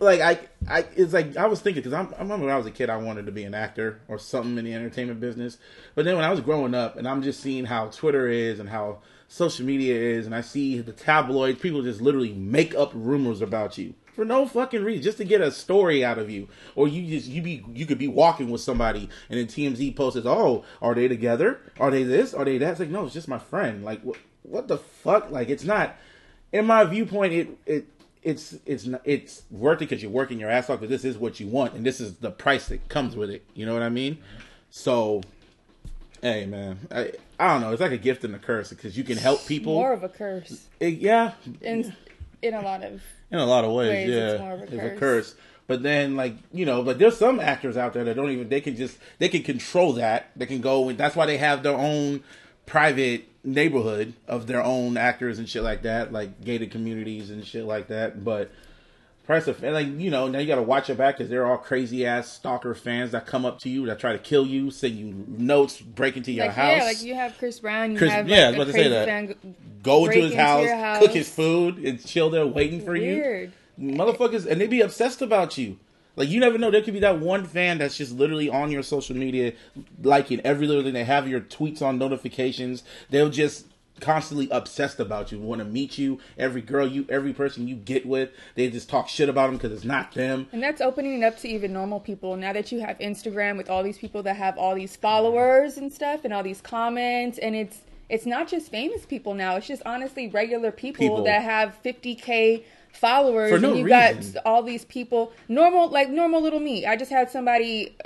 like 0.00 0.20
I, 0.20 0.38
I, 0.68 0.84
it's 0.96 1.12
like 1.12 1.36
I 1.36 1.46
was 1.46 1.60
thinking 1.60 1.82
because 1.82 1.92
I 1.92 2.02
remember 2.18 2.46
when 2.46 2.54
I 2.54 2.58
was 2.58 2.66
a 2.66 2.70
kid, 2.70 2.90
I 2.90 2.96
wanted 2.96 3.26
to 3.26 3.32
be 3.32 3.44
an 3.44 3.54
actor 3.54 4.00
or 4.08 4.18
something 4.18 4.58
in 4.58 4.64
the 4.64 4.74
entertainment 4.74 5.20
business. 5.20 5.58
But 5.94 6.04
then 6.04 6.16
when 6.16 6.24
I 6.24 6.30
was 6.30 6.40
growing 6.40 6.74
up, 6.74 6.96
and 6.96 7.08
I'm 7.08 7.22
just 7.22 7.40
seeing 7.40 7.64
how 7.64 7.88
Twitter 7.88 8.28
is 8.28 8.60
and 8.60 8.68
how 8.68 8.98
social 9.28 9.66
media 9.66 9.94
is, 9.94 10.26
and 10.26 10.34
I 10.34 10.40
see 10.40 10.80
the 10.80 10.92
tabloids, 10.92 11.60
people 11.60 11.82
just 11.82 12.00
literally 12.00 12.32
make 12.32 12.74
up 12.74 12.92
rumors 12.94 13.40
about 13.40 13.78
you 13.78 13.94
for 14.16 14.24
no 14.24 14.46
fucking 14.46 14.82
reason, 14.82 15.02
just 15.02 15.18
to 15.18 15.24
get 15.24 15.42
a 15.42 15.52
story 15.52 16.02
out 16.02 16.18
of 16.18 16.30
you, 16.30 16.48
or 16.74 16.88
you 16.88 17.06
just 17.06 17.28
you 17.28 17.42
be 17.42 17.62
you 17.74 17.84
could 17.84 17.98
be 17.98 18.08
walking 18.08 18.50
with 18.50 18.62
somebody, 18.62 19.10
and 19.28 19.38
then 19.38 19.46
TMZ 19.46 19.94
posts, 19.94 20.22
"Oh, 20.24 20.64
are 20.80 20.94
they 20.94 21.06
together? 21.06 21.60
Are 21.78 21.90
they 21.90 22.02
this? 22.02 22.32
Are 22.32 22.44
they 22.44 22.56
that?" 22.58 22.70
It's 22.70 22.80
like, 22.80 22.88
no, 22.88 23.04
it's 23.04 23.14
just 23.14 23.28
my 23.28 23.38
friend. 23.38 23.84
Like, 23.84 24.00
what, 24.00 24.16
what 24.42 24.68
the 24.68 24.78
fuck? 24.78 25.30
Like, 25.30 25.50
it's 25.50 25.64
not. 25.64 25.96
In 26.50 26.64
my 26.64 26.84
viewpoint, 26.84 27.34
it 27.34 27.58
it 27.66 27.86
it's 28.26 28.56
it's 28.66 28.88
it's 29.04 29.42
worth 29.52 29.76
it 29.76 29.88
because 29.88 30.02
you're 30.02 30.10
working 30.10 30.40
your 30.40 30.50
ass 30.50 30.68
off 30.68 30.80
because 30.80 30.90
this 30.90 31.04
is 31.08 31.16
what 31.16 31.38
you 31.38 31.46
want 31.46 31.74
and 31.74 31.86
this 31.86 32.00
is 32.00 32.16
the 32.16 32.30
price 32.30 32.66
that 32.66 32.88
comes 32.88 33.14
with 33.14 33.30
it. 33.30 33.44
You 33.54 33.66
know 33.66 33.72
what 33.72 33.84
I 33.84 33.88
mean? 33.88 34.18
So, 34.68 35.22
hey 36.22 36.44
man, 36.44 36.80
I 36.90 37.12
I 37.38 37.52
don't 37.52 37.60
know. 37.60 37.70
It's 37.70 37.80
like 37.80 37.92
a 37.92 37.96
gift 37.98 38.24
and 38.24 38.34
a 38.34 38.38
curse 38.40 38.70
because 38.70 38.98
you 38.98 39.04
can 39.04 39.16
help 39.16 39.46
people. 39.46 39.74
more 39.74 39.92
of 39.92 40.02
a 40.02 40.08
curse 40.08 40.66
It- 40.80 40.94
yeah, 40.98 41.32
in 41.62 41.94
in 42.42 42.54
a 42.54 42.62
lot 42.62 42.82
of 42.82 43.00
in 43.30 43.38
a 43.38 43.46
lot 43.46 43.64
of 43.64 43.72
ways, 43.72 43.88
Ways, 43.90 44.08
yeah, 44.10 44.30
it's 44.32 44.40
more 44.40 44.52
of 44.54 44.60
a 44.60 44.62
it's 44.64 44.72
a 44.72 44.76
curse. 44.78 44.98
curse. 44.98 45.34
But 45.68 45.82
then, 45.84 46.16
like 46.16 46.34
you 46.52 46.66
know, 46.66 46.82
but 46.82 46.98
there's 46.98 47.16
some 47.16 47.38
actors 47.38 47.76
out 47.76 47.92
there 47.92 48.02
that 48.04 48.16
don't 48.16 48.30
even 48.30 48.48
they 48.48 48.60
can 48.60 48.76
just 48.76 48.98
they 49.18 49.28
can 49.28 49.44
control 49.44 49.92
that. 49.94 50.30
They 50.34 50.46
can 50.46 50.60
go 50.60 50.88
and 50.88 50.98
that's 50.98 51.14
why 51.14 51.26
they 51.26 51.36
have 51.38 51.62
their 51.62 51.76
own 51.76 52.24
private 52.66 53.24
neighborhood 53.46 54.12
of 54.28 54.46
their 54.46 54.62
own 54.62 54.96
actors 54.96 55.38
and 55.38 55.48
shit 55.48 55.62
like 55.62 55.82
that, 55.82 56.12
like 56.12 56.44
gated 56.44 56.70
communities 56.70 57.30
and 57.30 57.44
shit 57.46 57.64
like 57.64 57.88
that. 57.88 58.24
But 58.24 58.50
price 59.24 59.46
of 59.48 59.62
and 59.64 59.74
like 59.74 59.86
you 59.98 60.10
know 60.10 60.28
now 60.28 60.38
you 60.38 60.46
got 60.46 60.56
to 60.56 60.62
watch 60.62 60.88
your 60.88 60.96
back 60.96 61.16
because 61.16 61.30
they're 61.30 61.46
all 61.46 61.56
crazy 61.56 62.06
ass 62.06 62.30
stalker 62.30 62.74
fans 62.74 63.10
that 63.12 63.26
come 63.26 63.44
up 63.44 63.58
to 63.60 63.68
you 63.68 63.86
that 63.86 63.98
try 63.98 64.12
to 64.12 64.18
kill 64.18 64.46
you, 64.46 64.70
send 64.70 64.94
you 64.96 65.24
notes, 65.28 65.80
break 65.80 66.16
into 66.16 66.32
your 66.32 66.46
like 66.46 66.54
house. 66.54 66.78
yeah, 66.78 66.84
like 66.84 67.02
you 67.02 67.14
have 67.14 67.38
Chris 67.38 67.60
Brown, 67.60 67.92
you 67.92 67.98
Chris- 67.98 68.10
have 68.10 68.28
yeah, 68.28 68.44
I 68.44 68.46
was 68.48 68.54
about 68.56 68.66
to 68.66 68.72
say 68.72 68.88
that. 68.88 69.36
go- 69.82 70.06
into 70.06 70.20
his 70.20 70.34
house, 70.34 70.68
house. 70.68 70.98
cook 70.98 71.12
his 71.12 71.28
food, 71.28 71.78
and 71.78 72.04
chill 72.04 72.28
there 72.30 72.46
waiting 72.46 72.84
for 72.84 72.94
you 72.96 73.50
motherfuckers 73.80 74.46
and 74.46 74.60
they 74.60 74.66
be 74.66 74.80
obsessed 74.80 75.20
about 75.20 75.58
you 75.58 75.78
like 76.16 76.28
you 76.28 76.40
never 76.40 76.58
know 76.58 76.70
there 76.70 76.82
could 76.82 76.94
be 76.94 77.00
that 77.00 77.20
one 77.20 77.44
fan 77.44 77.78
that's 77.78 77.96
just 77.96 78.12
literally 78.12 78.48
on 78.48 78.70
your 78.70 78.82
social 78.82 79.16
media 79.16 79.52
liking 80.02 80.40
every 80.40 80.66
little 80.66 80.82
thing 80.82 80.94
they 80.94 81.04
have 81.04 81.28
your 81.28 81.40
tweets 81.40 81.80
on 81.82 81.98
notifications 81.98 82.82
they'll 83.10 83.30
just 83.30 83.66
constantly 84.00 84.46
obsessed 84.50 85.00
about 85.00 85.32
you 85.32 85.38
want 85.40 85.58
to 85.58 85.64
meet 85.64 85.96
you 85.96 86.18
every 86.36 86.60
girl 86.60 86.86
you 86.86 87.06
every 87.08 87.32
person 87.32 87.66
you 87.66 87.74
get 87.74 88.04
with 88.04 88.28
they 88.54 88.68
just 88.68 88.90
talk 88.90 89.08
shit 89.08 89.26
about 89.28 89.46
them 89.46 89.56
because 89.56 89.72
it's 89.72 89.84
not 89.86 90.12
them 90.12 90.46
And 90.52 90.62
that's 90.62 90.82
opening 90.82 91.22
it 91.22 91.24
up 91.24 91.38
to 91.38 91.48
even 91.48 91.72
normal 91.72 92.00
people. 92.00 92.36
Now 92.36 92.52
that 92.52 92.70
you 92.70 92.80
have 92.80 92.98
Instagram 92.98 93.56
with 93.56 93.70
all 93.70 93.82
these 93.82 93.96
people 93.96 94.22
that 94.24 94.36
have 94.36 94.58
all 94.58 94.74
these 94.74 94.96
followers 94.96 95.78
and 95.78 95.90
stuff 95.90 96.24
and 96.24 96.34
all 96.34 96.42
these 96.42 96.60
comments 96.60 97.38
and 97.38 97.56
it's 97.56 97.78
it's 98.10 98.26
not 98.26 98.46
just 98.48 98.70
famous 98.70 99.04
people 99.06 99.32
now. 99.34 99.56
It's 99.56 99.66
just 99.66 99.82
honestly 99.84 100.28
regular 100.28 100.70
people, 100.70 101.06
People. 101.08 101.24
that 101.24 101.42
have 101.42 101.76
50k 101.82 102.62
followers 102.96 103.50
For 103.50 103.58
no 103.58 103.70
and 103.70 103.78
you 103.78 103.84
reason. 103.84 104.32
got 104.34 104.42
all 104.46 104.62
these 104.62 104.84
people 104.86 105.32
normal 105.48 105.88
like 105.90 106.08
normal 106.10 106.42
little 106.42 106.60
me. 106.60 106.86
I 106.86 106.96
just 106.96 107.10
had 107.10 107.30
somebody 107.30 107.96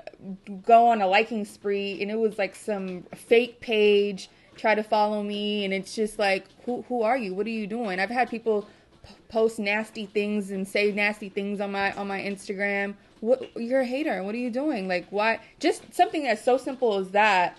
go 0.62 0.88
on 0.88 1.00
a 1.00 1.06
liking 1.06 1.44
spree 1.44 2.00
and 2.02 2.10
it 2.10 2.18
was 2.18 2.36
like 2.38 2.54
some 2.54 3.04
fake 3.14 3.60
page 3.60 4.28
try 4.56 4.74
to 4.74 4.82
follow 4.82 5.22
me 5.22 5.64
and 5.64 5.72
it's 5.72 5.94
just 5.94 6.18
like 6.18 6.44
who 6.64 6.82
who 6.88 7.02
are 7.02 7.16
you? 7.16 7.34
What 7.34 7.46
are 7.46 7.50
you 7.50 7.66
doing? 7.66 7.98
I've 8.00 8.10
had 8.10 8.28
people 8.28 8.68
p- 9.06 9.14
post 9.28 9.58
nasty 9.58 10.06
things 10.06 10.50
and 10.50 10.66
say 10.68 10.92
nasty 10.92 11.28
things 11.28 11.60
on 11.60 11.72
my 11.72 11.92
on 11.92 12.06
my 12.08 12.20
Instagram. 12.20 12.94
What 13.20 13.50
you're 13.56 13.80
a 13.80 13.86
hater. 13.86 14.22
What 14.22 14.34
are 14.34 14.38
you 14.38 14.50
doing? 14.50 14.88
Like 14.88 15.06
why 15.10 15.40
just 15.60 15.94
something 15.94 16.24
that's 16.24 16.44
so 16.44 16.58
simple 16.58 16.98
as 16.98 17.10
that 17.10 17.56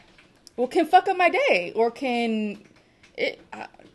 well 0.57 0.67
can 0.67 0.86
fuck 0.86 1.07
up 1.07 1.17
my 1.17 1.29
day 1.29 1.71
or 1.75 1.89
can 1.89 2.61
it 3.18 3.39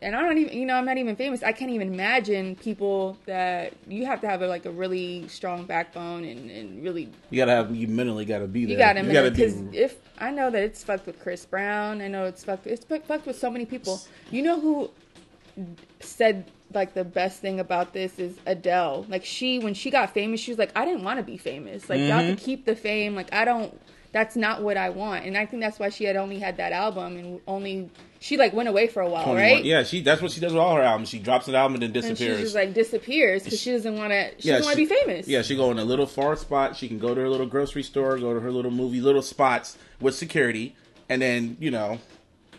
and 0.02 0.14
I 0.14 0.20
don't 0.22 0.36
even 0.38 0.56
you 0.58 0.66
know 0.66 0.74
I'm 0.74 0.84
not 0.84 0.98
even 0.98 1.16
famous. 1.16 1.42
I 1.42 1.52
can't 1.52 1.70
even 1.70 1.92
imagine 1.92 2.54
people 2.56 3.16
that 3.26 3.72
you 3.88 4.04
have 4.06 4.20
to 4.20 4.28
have 4.28 4.42
a, 4.42 4.46
like 4.46 4.66
a 4.66 4.70
really 4.70 5.26
strong 5.28 5.64
backbone 5.64 6.24
and, 6.24 6.50
and 6.50 6.82
really 6.84 7.08
you 7.30 7.36
gotta 7.38 7.52
have 7.52 7.74
you 7.74 7.88
mentally 7.88 8.24
gotta 8.24 8.46
be 8.46 8.64
there 8.66 8.72
you 8.74 8.78
gotta 8.78 9.02
gotta 9.12 9.30
because 9.30 9.54
if 9.72 9.96
I 10.18 10.30
know 10.30 10.50
that 10.50 10.62
it's 10.62 10.82
fucked 10.84 11.06
with 11.06 11.18
Chris 11.20 11.44
Brown, 11.46 12.00
I 12.00 12.08
know 12.08 12.24
it's 12.24 12.44
fucked. 12.44 12.66
It's 12.66 12.84
fucked 12.84 13.26
with 13.26 13.38
so 13.38 13.50
many 13.50 13.66
people. 13.66 14.00
You 14.30 14.42
know 14.42 14.60
who 14.60 14.90
said 16.00 16.50
like 16.74 16.94
the 16.94 17.04
best 17.04 17.40
thing 17.40 17.60
about 17.60 17.92
this 17.92 18.18
is 18.18 18.36
Adele. 18.46 19.06
Like 19.08 19.24
she 19.24 19.58
when 19.58 19.74
she 19.74 19.90
got 19.90 20.12
famous, 20.12 20.40
she 20.40 20.50
was 20.50 20.58
like, 20.58 20.72
I 20.76 20.84
didn't 20.84 21.04
want 21.04 21.18
to 21.18 21.22
be 21.22 21.36
famous. 21.36 21.88
Like 21.88 22.00
y'all 22.00 22.18
Mm-hmm. 22.18 22.28
can 22.28 22.36
keep 22.36 22.64
the 22.64 22.76
fame. 22.76 23.14
Like 23.14 23.32
I 23.32 23.44
don't. 23.44 23.78
That's 24.16 24.34
not 24.34 24.62
what 24.62 24.78
I 24.78 24.88
want. 24.88 25.26
And 25.26 25.36
I 25.36 25.44
think 25.44 25.60
that's 25.62 25.78
why 25.78 25.90
she 25.90 26.04
had 26.04 26.16
only 26.16 26.38
had 26.38 26.56
that 26.56 26.72
album 26.72 27.18
and 27.18 27.38
only 27.46 27.90
she 28.18 28.38
like 28.38 28.54
went 28.54 28.66
away 28.66 28.86
for 28.86 29.02
a 29.02 29.08
while, 29.10 29.24
21. 29.24 29.36
right? 29.56 29.62
Yeah, 29.62 29.82
she 29.82 30.00
that's 30.00 30.22
what 30.22 30.30
she 30.32 30.40
does 30.40 30.54
with 30.54 30.62
all 30.62 30.74
her 30.74 30.80
albums. 30.82 31.10
She 31.10 31.18
drops 31.18 31.48
an 31.48 31.54
album 31.54 31.74
and 31.74 31.94
then 31.94 32.02
And 32.02 32.16
she 32.16 32.24
disappears. 32.24 32.40
just 32.40 32.54
like 32.54 32.72
disappears 32.72 33.42
because 33.44 33.60
she 33.60 33.72
doesn't 33.72 33.94
want 33.94 34.12
to. 34.12 34.30
She 34.40 34.48
Yeah, 34.48 34.54
doesn't 34.54 34.64
want 34.68 34.78
to 34.78 34.86
be 34.88 34.94
famous. 34.94 35.28
Yeah, 35.28 35.42
she 35.42 35.54
go 35.54 35.70
in 35.70 35.78
a 35.78 35.84
little 35.84 36.06
far 36.06 36.34
spot. 36.36 36.76
She 36.76 36.88
can 36.88 36.98
go 36.98 37.14
to 37.14 37.20
her 37.20 37.28
little 37.28 37.44
grocery 37.46 37.82
store, 37.82 38.16
go 38.18 38.32
to 38.32 38.40
her 38.40 38.50
little 38.50 38.70
movie, 38.70 39.02
little 39.02 39.20
spots 39.20 39.76
with 40.00 40.14
security, 40.14 40.74
and 41.10 41.20
then 41.20 41.58
you 41.60 41.70
know, 41.70 41.98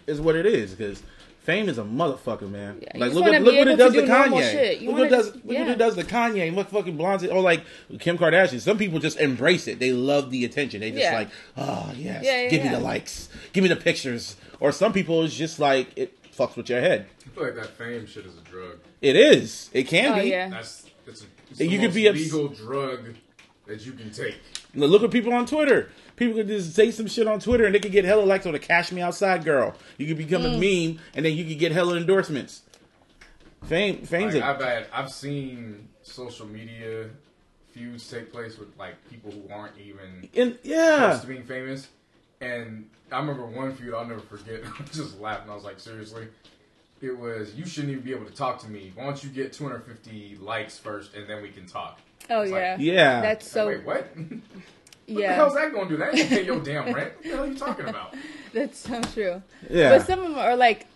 is 0.05 0.21
what 0.21 0.35
it 0.35 0.45
is 0.45 0.75
because 0.75 1.01
fame 1.47 1.69
is 1.69 1.77
a 1.77 1.83
motherfucker, 1.83 2.49
man. 2.51 2.77
Yeah, 2.81 2.89
like 2.95 3.03
just 3.11 3.15
look 3.15 3.23
wanna 3.25 3.39
look 3.39 3.55
what 3.57 3.67
it 3.69 3.77
does 3.77 3.93
to 3.93 4.01
do 4.01 4.05
normal 4.07 4.37
Kanye. 4.39 4.51
shit. 4.51 4.81
Look 4.83 4.91
what 4.91 4.97
it 4.97 5.03
wanna 5.05 5.09
does. 5.09 5.25
just- 5.31 5.45
Look 5.45 5.57
what 5.57 5.67
it 5.69 5.77
does 5.77 5.95
to 5.95 6.03
Kanye. 6.03 6.53
Look 6.55 6.69
fucking 6.69 6.97
Blonde 6.97 7.27
or 7.31 7.41
like 7.41 7.61
Kim 7.99 8.17
Kardashian. 8.17 8.59
Some 8.59 8.77
people 8.77 8.99
just 8.99 9.17
embrace 9.19 9.67
it. 9.67 9.79
They 9.79 9.93
love 9.93 10.29
the 10.29 10.43
attention. 10.45 10.81
They 10.81 10.91
just 10.91 11.03
Yeah. 11.03 11.15
like, 11.15 11.29
oh 11.57 11.91
yes, 11.97 12.23
Yeah, 12.23 12.43
yeah, 12.43 12.49
give 12.49 12.63
me 12.63 12.69
the 12.69 12.79
likes, 12.79 13.29
give 13.53 13.63
me 13.63 13.69
the 13.69 13.75
pictures. 13.77 14.35
Or 14.59 14.71
some 14.73 14.91
people 14.93 15.23
it's 15.23 15.35
just 15.35 15.57
like 15.57 15.87
it 15.95 16.13
fucks 16.37 16.55
with 16.57 16.69
your 16.69 16.81
head. 16.81 17.05
I 17.25 17.29
feel 17.29 17.43
like 17.45 17.55
that 17.55 17.77
fame 17.77 18.05
shit 18.05 18.25
is 18.25 18.33
a 18.37 18.41
drug. 18.51 18.77
It 19.01 19.15
is. 19.15 19.69
It 19.73 19.87
can 19.87 20.19
Oh 20.19 20.21
be. 20.21 20.29
yeah. 20.29 20.49
That's 20.49 20.83
it's, 21.07 21.21
a, 21.21 21.25
it's 21.51 21.59
You 21.61 21.69
the 21.69 21.77
could 21.77 21.83
most 21.85 21.95
be 21.95 22.09
obs- 22.09 22.19
legal 22.33 22.47
drug 22.49 22.99
that 23.67 23.85
you 23.85 23.93
can 23.93 24.11
take. 24.11 24.35
Look 24.75 25.01
at 25.01 25.11
people 25.11 25.33
on 25.33 25.45
Twitter. 25.45 25.89
People 26.17 26.35
could 26.35 26.47
just 26.49 26.73
say 26.75 26.91
some 26.91 27.07
shit 27.07 27.27
on 27.27 27.39
Twitter 27.39 27.65
and 27.65 27.73
they 27.73 27.79
could 27.79 27.91
get 27.93 28.03
hella 28.03 28.23
likes 28.23 28.45
on 28.45 28.51
the 28.53 28.59
Cash 28.59 28.91
Me 28.91 29.01
Outside 29.01 29.45
girl. 29.45 29.73
You 29.97 30.07
could 30.07 30.17
become 30.17 30.41
Mm. 30.41 30.55
a 30.57 30.89
meme 30.91 30.99
and 31.15 31.25
then 31.25 31.33
you 31.33 31.45
could 31.45 31.59
get 31.59 31.71
hella 31.71 31.95
endorsements. 31.95 32.63
Fame, 33.65 34.03
fame's 34.05 34.33
Like, 34.35 34.43
a, 34.43 34.47
I've 34.47 34.61
had, 34.61 34.87
I've 34.93 35.11
seen 35.11 35.87
social 36.03 36.45
media 36.47 37.09
feuds 37.71 38.09
take 38.09 38.31
place 38.31 38.57
with 38.57 38.69
like 38.77 38.95
people 39.09 39.31
who 39.31 39.43
aren't 39.53 39.77
even 39.77 40.27
and, 40.35 40.57
yeah. 40.63 40.97
close 41.09 41.21
to 41.21 41.27
being 41.27 41.43
famous. 41.43 41.87
And 42.41 42.89
I 43.11 43.19
remember 43.19 43.45
one 43.45 43.73
feud 43.75 43.93
I'll 43.93 44.05
never 44.05 44.19
forget. 44.21 44.61
I 44.65 44.81
was 44.81 44.91
just 44.91 45.19
laughing. 45.19 45.49
I 45.51 45.55
was 45.55 45.63
like, 45.63 45.79
seriously. 45.79 46.27
It 47.01 47.15
was 47.15 47.53
you 47.53 47.65
shouldn't 47.67 47.91
even 47.91 48.03
be 48.03 48.11
able 48.11 48.25
to 48.25 48.33
talk 48.33 48.59
to 48.61 48.69
me. 48.69 48.91
Why 48.95 49.03
don't 49.03 49.23
you 49.23 49.29
get 49.29 49.53
250 49.53 50.37
likes 50.41 50.79
first 50.79 51.13
and 51.13 51.29
then 51.29 51.43
we 51.43 51.49
can 51.49 51.67
talk? 51.67 51.99
Oh 52.29 52.41
It's 52.41 52.51
like- 52.51 52.59
yeah. 52.61 52.77
Yeah. 52.79 53.21
That's 53.21 53.47
so. 53.49 53.67
Wait, 53.67 53.83
what? 53.85 54.07
what 55.07 55.15
the 55.15 55.21
yeah. 55.21 55.33
hell's 55.35 55.55
that 55.55 55.73
gonna 55.73 55.89
do? 55.89 55.97
That 55.97 56.13
ain't 56.15 56.29
gonna 56.29 56.41
pay 56.41 56.45
your 56.45 56.59
damn 56.59 56.93
rent. 56.93 57.13
What 57.15 57.23
the 57.23 57.29
hell 57.29 57.43
are 57.43 57.47
you 57.47 57.55
talking 57.57 57.87
about? 57.87 58.13
That's 58.53 58.77
so 58.77 59.01
true. 59.01 59.41
Yeah. 59.69 59.97
But 59.97 60.05
some 60.05 60.19
of 60.19 60.29
them 60.29 60.37
are 60.37 60.55
like 60.55 60.87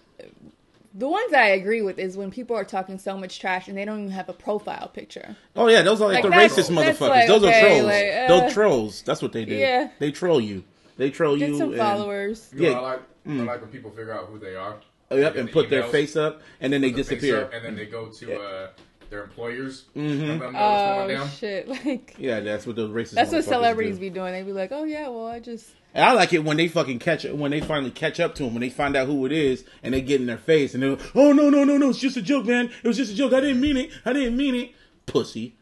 the 0.93 1.07
ones 1.07 1.33
I 1.33 1.47
agree 1.47 1.81
with 1.81 1.97
is 1.99 2.17
when 2.17 2.31
people 2.31 2.55
are 2.55 2.65
talking 2.65 2.97
so 2.99 3.17
much 3.17 3.39
trash 3.39 3.67
and 3.69 3.77
they 3.77 3.85
don't 3.85 3.99
even 3.99 4.11
have 4.11 4.27
a 4.27 4.33
profile 4.33 4.89
picture. 4.89 5.35
oh 5.55 5.67
yeah, 5.67 5.81
those 5.81 6.01
are 6.01 6.11
like, 6.11 6.23
Like, 6.23 6.33
the 6.33 6.61
racist 6.61 6.69
motherfuckers. 6.69 7.09
like, 7.09 7.27
those 7.27 7.43
okay, 7.43 7.59
are 7.61 7.69
trolls. 7.69 7.85
like, 7.85 8.13
uh, 8.13 8.27
those 8.27 8.53
trolls. 8.53 9.01
That's 9.03 9.21
what 9.21 9.31
they 9.31 9.45
do. 9.45 9.55
Yeah. 9.55 9.89
They 9.99 10.11
troll 10.11 10.41
you. 10.41 10.63
They 10.97 11.09
troll 11.09 11.37
Get 11.37 11.49
you. 11.51 11.57
some 11.57 11.69
and, 11.69 11.77
followers. 11.77 12.49
You 12.53 12.63
know, 12.63 12.69
Yeah. 12.71 12.77
I 12.77 12.81
like 12.81 13.01
I 13.27 13.31
like 13.31 13.61
when 13.61 13.69
people 13.71 13.91
figure 13.91 14.13
out 14.13 14.25
who 14.25 14.39
they 14.39 14.55
are. 14.55 14.77
Oh, 15.09 15.15
yep, 15.15 15.35
and 15.35 15.51
put 15.51 15.69
the 15.69 15.77
their 15.77 15.83
face 15.85 16.15
up 16.15 16.41
and 16.59 16.71
then 16.71 16.81
they 16.81 16.91
put 16.91 17.05
their 17.07 17.15
disappear. 17.15 17.43
up, 17.43 17.53
and 17.53 17.65
then 17.65 17.75
they 17.75 17.85
go 17.85 18.07
to 18.07 18.27
Yeah. 18.27 18.35
uh, 18.35 18.67
their 19.11 19.23
employers. 19.23 19.83
Mhm. 19.95 19.99
And 19.99 20.19
let 20.19 20.39
them 20.39 20.53
know 20.53 20.59
what's 20.59 20.81
Oh 20.81 20.95
going 21.07 21.17
down. 21.17 21.29
shit! 21.29 21.67
Like 21.85 22.15
Yeah, 22.17 22.39
that's 22.39 22.65
what 22.65 22.75
those 22.75 22.89
racist. 22.89 23.11
that's 23.13 23.31
what 23.31 23.43
celebrities 23.43 23.95
do. 23.95 24.01
be 24.01 24.09
doing. 24.09 24.33
They 24.33 24.41
be 24.41 24.53
like, 24.53 24.71
"Oh 24.71 24.85
yeah, 24.85 25.07
well 25.09 25.27
I 25.27 25.39
just 25.39 25.69
And 25.93 26.03
I 26.03 26.13
like 26.13 26.31
it 26.33 26.43
when 26.43 26.57
they 26.57 26.67
fucking 26.69 26.99
catch 26.99 27.25
it 27.25 27.35
when 27.37 27.51
they 27.51 27.59
finally 27.61 27.91
catch 27.91 28.19
up 28.19 28.33
to 28.35 28.43
them 28.43 28.53
when 28.53 28.61
they 28.61 28.69
find 28.69 28.95
out 28.95 29.07
who 29.07 29.25
it 29.27 29.31
is 29.33 29.65
and 29.83 29.93
they 29.93 30.01
get 30.01 30.21
in 30.21 30.27
their 30.27 30.37
face 30.37 30.73
and 30.73 30.81
they're 30.81 30.97
oh 31.13 31.33
no 31.33 31.49
no 31.49 31.63
no 31.65 31.77
no 31.77 31.89
it's 31.89 31.99
just 31.99 32.15
a 32.17 32.21
joke 32.21 32.45
man 32.45 32.71
it 32.83 32.87
was 32.87 32.97
just 32.97 33.11
a 33.11 33.15
joke 33.15 33.33
I 33.33 33.41
didn't 33.41 33.59
mean 33.61 33.75
it 33.77 33.91
I 34.05 34.13
didn't 34.13 34.37
mean 34.37 34.55
it 34.55 34.71
pussy 35.05 35.41
Yo, 35.41 35.60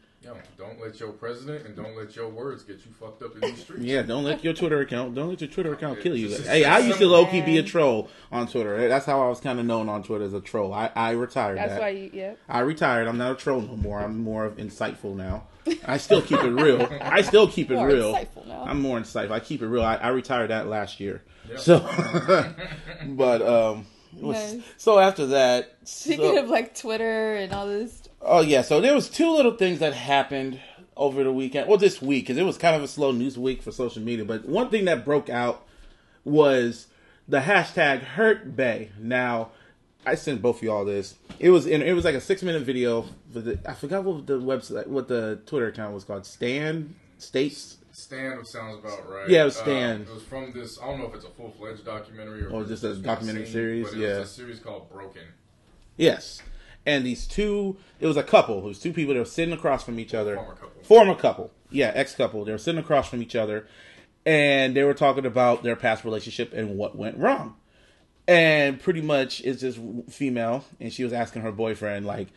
don't 0.60 0.80
let 0.80 1.00
your 1.00 1.10
president 1.10 1.66
and 1.66 1.74
don't 1.74 1.96
let 1.96 2.14
your 2.14 2.28
words 2.28 2.62
get 2.62 2.76
you 2.84 2.92
fucked 3.00 3.22
up 3.22 3.34
in 3.34 3.40
these 3.40 3.60
streets. 3.60 3.82
yeah 3.82 4.02
don't 4.02 4.22
let 4.24 4.44
your 4.44 4.52
Twitter 4.52 4.80
account 4.80 5.14
don't 5.14 5.30
let 5.30 5.40
your 5.40 5.48
Twitter 5.50 5.72
account 5.72 5.96
Yeah, 5.98 6.02
kill 6.02 6.16
you. 6.16 6.28
Just- 6.28 6.46
hey 6.46 6.64
I 6.64 6.78
used 6.78 6.98
to 6.98 7.06
low 7.06 7.24
key 7.26 7.40
be 7.40 7.58
a 7.58 7.62
troll 7.62 8.08
on 8.30 8.46
Twitter. 8.46 8.86
That's 8.88 9.06
how 9.06 9.20
I 9.22 9.28
was 9.28 9.40
kind 9.40 9.58
of 9.58 9.64
known 9.66 9.88
on 9.88 10.02
Twitter 10.02 10.24
as 10.24 10.34
a 10.34 10.40
troll. 10.40 10.72
I 10.72 10.90
I 10.94 11.10
retired 11.12 11.58
that's 11.58 11.72
that. 11.72 11.80
why 11.80 11.88
you 11.88 12.10
yeah." 12.12 12.34
I 12.48 12.60
retired. 12.60 13.08
I'm 13.08 13.18
not 13.18 13.32
a 13.32 13.34
troll 13.34 13.60
no 13.62 13.76
more. 13.76 14.00
I'm 14.00 14.18
more 14.20 14.44
of 14.44 14.56
insightful 14.58 15.16
now. 15.16 15.44
I 15.86 15.96
still 15.98 16.22
keep 16.22 16.42
it 16.42 16.50
real. 16.50 16.88
I 17.00 17.22
still 17.22 17.46
keep 17.48 17.70
it 17.70 17.74
More 17.76 17.88
real. 17.88 18.12
insightful 18.14 18.46
now. 18.46 18.64
I'm 18.66 18.80
more 18.80 18.98
insightful. 19.00 19.32
I 19.32 19.40
keep 19.40 19.62
it 19.62 19.66
real. 19.68 19.82
I, 19.82 19.96
I 19.96 20.08
retired 20.08 20.50
that 20.50 20.66
last 20.68 21.00
year. 21.00 21.22
Yep. 21.48 21.58
so 21.60 21.78
but 23.08 23.42
um 23.42 23.86
was- 24.14 24.54
Nice. 24.54 24.62
so 24.76 24.98
after 24.98 25.26
that 25.26 25.76
Speaking 25.84 26.36
so- 26.36 26.42
of 26.42 26.48
like 26.50 26.74
Twitter 26.74 27.34
and 27.36 27.52
all 27.52 27.66
this, 27.66 27.99
oh 28.22 28.40
yeah 28.40 28.62
so 28.62 28.80
there 28.80 28.94
was 28.94 29.08
two 29.08 29.30
little 29.30 29.56
things 29.56 29.78
that 29.78 29.94
happened 29.94 30.60
over 30.96 31.24
the 31.24 31.32
weekend 31.32 31.68
well 31.68 31.78
this 31.78 32.02
week 32.02 32.24
because 32.24 32.36
it 32.36 32.42
was 32.42 32.58
kind 32.58 32.76
of 32.76 32.82
a 32.82 32.88
slow 32.88 33.10
news 33.12 33.38
week 33.38 33.62
for 33.62 33.72
social 33.72 34.02
media 34.02 34.24
but 34.24 34.44
one 34.46 34.68
thing 34.68 34.84
that 34.84 35.04
broke 35.04 35.30
out 35.30 35.64
was 36.24 36.86
the 37.28 37.40
hashtag 37.40 38.00
hurt 38.02 38.54
bae 38.56 38.88
now 38.98 39.48
i 40.04 40.14
sent 40.14 40.42
both 40.42 40.56
of 40.58 40.62
y'all 40.62 40.84
this 40.84 41.14
it 41.38 41.50
was 41.50 41.66
in 41.66 41.80
it 41.82 41.92
was 41.92 42.04
like 42.04 42.14
a 42.14 42.20
six 42.20 42.42
minute 42.42 42.62
video 42.62 43.06
for 43.32 43.40
the 43.40 43.58
i 43.66 43.72
forgot 43.72 44.04
what 44.04 44.26
the 44.26 44.38
website 44.38 44.86
what 44.86 45.08
the 45.08 45.40
twitter 45.46 45.68
account 45.68 45.94
was 45.94 46.04
called 46.04 46.26
stan 46.26 46.94
states 47.18 47.76
Stan 47.92 48.42
sounds 48.46 48.78
about 48.78 49.10
right. 49.10 49.28
Yeah, 49.28 49.42
it 49.42 49.44
was 49.46 49.58
Uh, 49.58 49.62
Stan. 49.62 50.00
it 50.02 50.08
was 50.14 50.22
from 50.22 50.52
this. 50.54 50.78
I 50.80 50.86
don't 50.86 51.00
know 51.00 51.06
if 51.08 51.14
it's 51.16 51.24
a 51.24 51.28
full 51.30 51.50
fledged 51.50 51.84
documentary 51.84 52.44
or, 52.44 52.50
Or 52.50 52.64
just 52.64 52.82
a 52.84 52.94
documentary 52.94 53.46
series, 53.46 53.88
But 53.88 53.98
it 53.98 54.00
yeah. 54.00 54.18
was 54.20 54.30
a 54.30 54.32
series 54.32 54.58
called 54.60 54.88
Broken. 54.90 55.22
yes 55.98 56.40
and 56.86 57.04
these 57.04 57.26
two 57.26 57.76
it 57.98 58.06
was 58.06 58.16
a 58.16 58.22
couple. 58.22 58.58
It 58.58 58.64
was 58.64 58.78
two 58.78 58.92
people 58.92 59.14
that 59.14 59.20
were 59.20 59.26
sitting 59.26 59.54
across 59.54 59.84
from 59.84 59.98
each 59.98 60.14
other. 60.14 60.36
Former 60.36 60.54
couple. 60.54 60.82
former 60.82 61.14
couple. 61.14 61.50
Yeah 61.70 61.92
ex 61.94 62.14
couple 62.14 62.44
they 62.44 62.52
were 62.52 62.58
sitting 62.58 62.80
across 62.80 63.08
from 63.08 63.22
each 63.22 63.36
other 63.36 63.66
and 64.26 64.76
they 64.76 64.84
were 64.84 64.94
talking 64.94 65.26
about 65.26 65.62
their 65.62 65.76
past 65.76 66.04
relationship 66.04 66.52
and 66.52 66.76
what 66.76 66.96
went 66.96 67.18
wrong. 67.18 67.56
And 68.28 68.80
pretty 68.80 69.00
much 69.02 69.40
it's 69.40 69.62
this 69.62 69.78
female 70.08 70.64
and 70.78 70.92
she 70.92 71.04
was 71.04 71.12
asking 71.12 71.42
her 71.42 71.52
boyfriend 71.52 72.06
like 72.06 72.28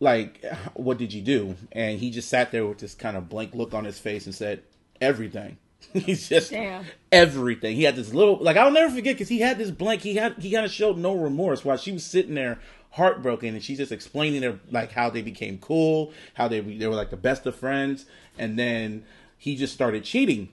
like 0.00 0.44
what 0.74 0.98
did 0.98 1.12
you 1.12 1.22
do? 1.22 1.56
And 1.72 1.98
he 1.98 2.10
just 2.10 2.28
sat 2.28 2.52
there 2.52 2.66
with 2.66 2.78
this 2.78 2.94
kind 2.94 3.16
of 3.16 3.28
blank 3.28 3.54
look 3.54 3.74
on 3.74 3.84
his 3.84 3.98
face 3.98 4.26
and 4.26 4.34
said 4.34 4.62
everything. 5.00 5.58
He's 5.92 6.28
just 6.28 6.50
Damn. 6.50 6.84
everything. 7.12 7.76
He 7.76 7.84
had 7.84 7.96
this 7.96 8.12
little 8.12 8.38
like 8.38 8.56
i'll 8.56 8.70
never 8.70 8.94
forget 8.94 9.14
because 9.14 9.28
he 9.28 9.40
had 9.40 9.58
this 9.58 9.70
blank. 9.70 10.02
He 10.02 10.16
had 10.16 10.34
he 10.38 10.50
kind 10.50 10.64
of 10.64 10.72
showed 10.72 10.98
no 10.98 11.14
remorse 11.14 11.64
while 11.64 11.76
she 11.76 11.92
was 11.92 12.04
sitting 12.04 12.34
there 12.34 12.58
heartbroken 12.96 13.54
and 13.54 13.62
she's 13.62 13.78
just 13.78 13.92
explaining 13.92 14.40
their 14.40 14.58
like 14.70 14.90
how 14.92 15.08
they 15.10 15.22
became 15.22 15.58
cool 15.58 16.12
how 16.34 16.48
they 16.48 16.60
they 16.60 16.86
were 16.86 16.94
like 16.94 17.10
the 17.10 17.16
best 17.16 17.44
of 17.46 17.54
friends 17.54 18.06
and 18.38 18.58
then 18.58 19.04
he 19.38 19.54
just 19.56 19.72
started 19.74 20.02
cheating 20.02 20.48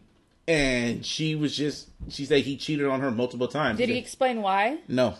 and 0.46 1.06
she 1.06 1.36
was 1.36 1.56
just 1.56 1.88
she 2.10 2.26
said 2.26 2.42
he 2.44 2.58
cheated 2.58 2.86
on 2.86 3.00
her 3.00 3.10
multiple 3.10 3.48
times 3.48 3.78
did 3.78 3.88
he 3.88 3.98
explain 3.98 4.42
why? 4.42 4.78
no 4.90 5.12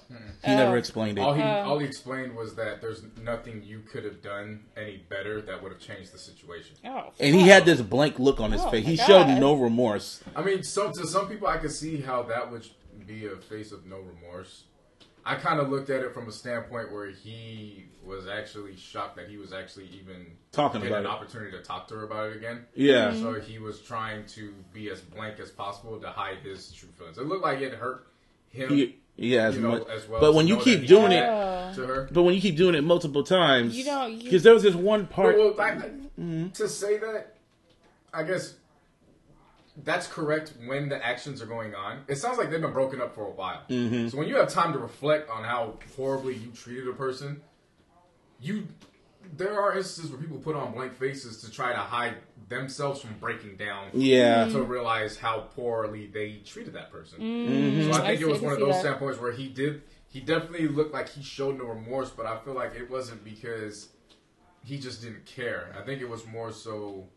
he 0.44 0.52
Oh. 0.52 0.58
never 0.58 0.76
explained 0.76 1.18
it 1.18 1.22
All 1.22 1.34
he 1.34 1.42
Uh, 1.42 1.64
all 1.66 1.80
he 1.80 1.86
explained 1.88 2.36
was 2.36 2.56
that 2.56 2.82
there's 2.82 3.04
nothing 3.22 3.64
you 3.66 3.80
could 3.90 4.04
have 4.04 4.22
done 4.22 4.66
any 4.76 4.98
better 5.10 5.42
that 5.44 5.64
would 5.64 5.72
have 5.72 5.80
changed 5.80 6.12
the 6.14 6.18
situation. 6.18 6.76
Oh, 6.84 7.14
and 7.22 7.34
he 7.34 7.48
had 7.48 7.64
this 7.64 7.80
blank 7.82 8.20
look 8.20 8.42
on 8.42 8.52
his 8.52 8.60
Oh 8.62 8.70
face 8.70 8.84
my 8.84 8.90
he 8.92 8.98
showed 8.98 9.28
God. 9.28 9.40
no 9.40 9.54
remorse 9.54 10.22
I 10.36 10.42
mean, 10.44 10.62
so 10.64 10.92
to 10.92 11.08
some 11.08 11.30
people, 11.30 11.48
I 11.48 11.56
could 11.60 11.72
see 11.72 12.02
how 12.02 12.24
that 12.24 12.52
would 12.52 12.68
be 13.08 13.26
a 13.28 13.38
face 13.38 13.72
of 13.72 13.86
no 13.86 14.00
remorse. 14.02 14.64
I 15.26 15.36
kind 15.36 15.60
of 15.60 15.70
looked 15.70 15.90
at 15.90 16.02
it 16.02 16.14
from 16.14 16.28
a 16.28 16.32
standpoint 16.32 16.92
where 16.92 17.08
he 17.08 17.86
was 18.06 18.28
actually 18.28 18.76
shocked 18.76 19.16
that 19.16 19.30
he 19.30 19.38
was 19.38 19.54
actually 19.54 19.86
even 20.00 20.26
Talking 20.52 20.82
getting 20.82 20.94
about 20.94 21.06
an 21.06 21.12
it. 21.12 21.14
opportunity 21.14 21.52
to 21.52 21.64
talk 21.64 21.88
to 21.88 21.96
her 21.96 22.04
about 22.04 22.32
it 22.32 22.36
again. 22.38 22.66
yeah 22.76 23.12
Mm-hmm. 23.12 23.22
So 23.22 23.40
he 23.40 23.60
was 23.60 23.80
trying 23.80 24.26
to 24.28 24.54
be 24.74 24.90
as 24.90 25.00
blank 25.02 25.40
as 25.40 25.50
possible 25.52 25.98
to 26.00 26.10
hide 26.10 26.40
his 26.44 26.72
true 26.74 26.90
feelings. 26.98 27.18
It 27.18 27.26
looked 27.26 27.44
like 27.44 27.60
it 27.62 27.74
hurt 27.74 28.08
him, 28.50 28.70
He- 28.70 28.98
yeah 29.16 29.44
as 29.44 29.56
you 29.56 29.62
know, 29.62 29.70
much 29.80 29.88
as 29.90 30.08
well. 30.08 30.20
but 30.20 30.32
to 30.32 30.36
when 30.38 30.48
you 30.48 30.58
keep 30.58 30.86
doing 30.88 31.12
it 31.14 31.22
to 31.76 31.86
her. 31.88 32.10
but 32.12 32.24
when 32.24 32.36
you 32.36 32.42
keep 32.42 32.58
doing 32.58 32.76
it 32.76 32.84
multiple 32.84 33.24
times 33.24 33.78
You 33.78 33.86
don't- 33.86 34.22
because 34.22 34.44
there 34.44 34.54
was 34.54 34.64
this 34.64 34.76
one 34.76 35.08
part 35.08 35.38
Well, 35.38 35.56
I, 35.62 35.72
Mm-hmm. 36.20 36.50
to 36.50 36.68
say 36.70 36.98
that, 36.98 37.36
I 38.14 38.24
guess 38.24 38.54
that's 39.78 40.06
correct 40.08 40.54
when 40.68 40.90
the 40.90 41.04
actions 41.04 41.42
are 41.42 41.46
going 41.48 41.74
on. 41.74 42.02
It 42.08 42.18
sounds 42.18 42.38
like 42.38 42.52
they've 42.52 42.62
been 42.62 42.74
broken 42.74 43.02
up 43.02 43.16
for 43.16 43.26
a 43.26 43.32
while. 43.32 43.62
Mm-hmm. 43.70 44.10
So 44.10 44.18
when 44.18 44.28
you 44.28 44.36
have 44.36 44.50
time 44.50 44.72
to 44.74 44.80
reflect 44.80 45.30
on 45.30 45.44
how 45.44 45.80
horribly 45.96 46.36
you 46.36 46.52
treated 46.52 46.88
a 46.88 46.94
person, 46.94 47.42
you 48.40 48.68
there 49.38 49.60
are 49.60 49.76
instances 49.78 50.12
where 50.12 50.20
people 50.22 50.38
put 50.38 50.56
on 50.56 50.74
blank 50.74 50.94
faces 50.96 51.42
to 51.42 51.50
try 51.50 51.72
to 51.72 51.80
hide 51.80 52.16
themselves 52.50 53.00
from 53.02 53.16
breaking 53.20 53.56
down. 53.56 53.88
Yeah. 53.94 54.48
To 54.50 54.62
realize 54.62 55.18
how 55.18 55.48
poorly 55.56 56.08
they 56.08 56.42
treated 56.46 56.74
that 56.74 56.92
person. 56.92 57.20
Mm-hmm. 57.20 57.92
So 57.92 57.98
I 57.98 58.04
I 58.04 58.08
think 58.08 58.20
see- 58.20 58.26
it 58.26 58.30
was 58.32 58.42
one 58.42 58.54
of 58.54 58.60
those 58.60 58.74
that. 58.76 58.82
standpoints 58.82 59.20
where 59.20 59.32
he 59.32 59.48
did. 59.48 59.82
He 60.10 60.20
definitely 60.20 60.68
looked 60.68 60.94
like 60.94 61.10
he 61.10 61.24
showed 61.24 61.58
no 61.58 61.66
remorse, 61.66 62.12
but 62.12 62.28
I 62.28 62.38
feel 62.38 62.54
like 62.54 62.76
it 62.76 62.88
wasn't 62.92 63.24
because 63.24 63.90
he 64.64 64.78
just 64.78 65.02
didn't 65.02 65.26
care. 65.26 65.74
I 65.80 65.84
think 65.84 66.02
it 66.02 66.08
was 66.10 66.28
more 66.28 66.52
so 66.52 67.08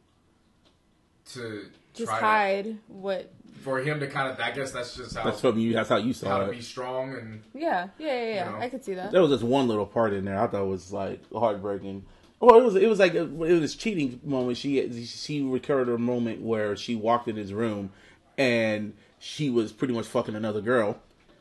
to 1.33 1.67
just 1.97 2.11
try 2.11 2.21
hide 2.21 2.79
what. 2.89 3.33
for 3.63 3.79
him 3.81 3.99
to 4.01 4.07
kind 4.07 4.31
of. 4.31 4.39
I 4.41 4.51
guess 4.53 4.71
that's 4.73 4.95
just 4.97 5.17
how 5.17 5.25
that's 5.25 5.41
from 5.41 5.59
you 5.59 5.73
that's 5.73 5.89
how 5.89 5.97
you 5.97 6.13
saw 6.13 6.29
how 6.29 6.47
to 6.47 6.53
be 6.53 6.61
strong 6.61 7.15
and 7.15 7.43
Yeah, 7.55 7.89
yeah, 7.99 8.07
yeah. 8.07 8.23
yeah. 8.35 8.45
You 8.47 8.53
know. 8.53 8.63
I 8.65 8.69
could 8.69 8.85
see 8.85 8.95
that. 8.95 9.13
There 9.13 9.23
was 9.23 9.31
this 9.31 9.43
one 9.43 9.67
little 9.69 9.87
part 9.87 10.13
in 10.13 10.25
there 10.25 10.39
I 10.39 10.47
thought 10.47 10.67
was 10.67 10.93
like 10.93 11.21
heartbreaking. 11.33 12.05
Well, 12.39 12.59
it 12.59 12.63
was 12.65 12.77
it 12.77 12.89
was 12.89 12.99
like 12.99 13.15
a, 13.15 13.23
it 13.23 13.61
was 13.61 13.75
cheating 13.75 14.21
moment. 14.25 14.59
She 14.59 15.05
she 15.07 15.43
recurred 15.43 15.89
a 15.89 15.99
moment 15.99 16.43
where 16.43 16.77
she 16.77 16.95
walked 16.95 17.29
in 17.29 17.37
his 17.37 17.53
room 17.53 17.91
and 18.37 18.93
she 19.19 19.49
was 19.51 19.73
pretty 19.73 19.95
much 19.95 20.07
fucking 20.07 20.35
another 20.35 20.61
girl. 20.61 20.99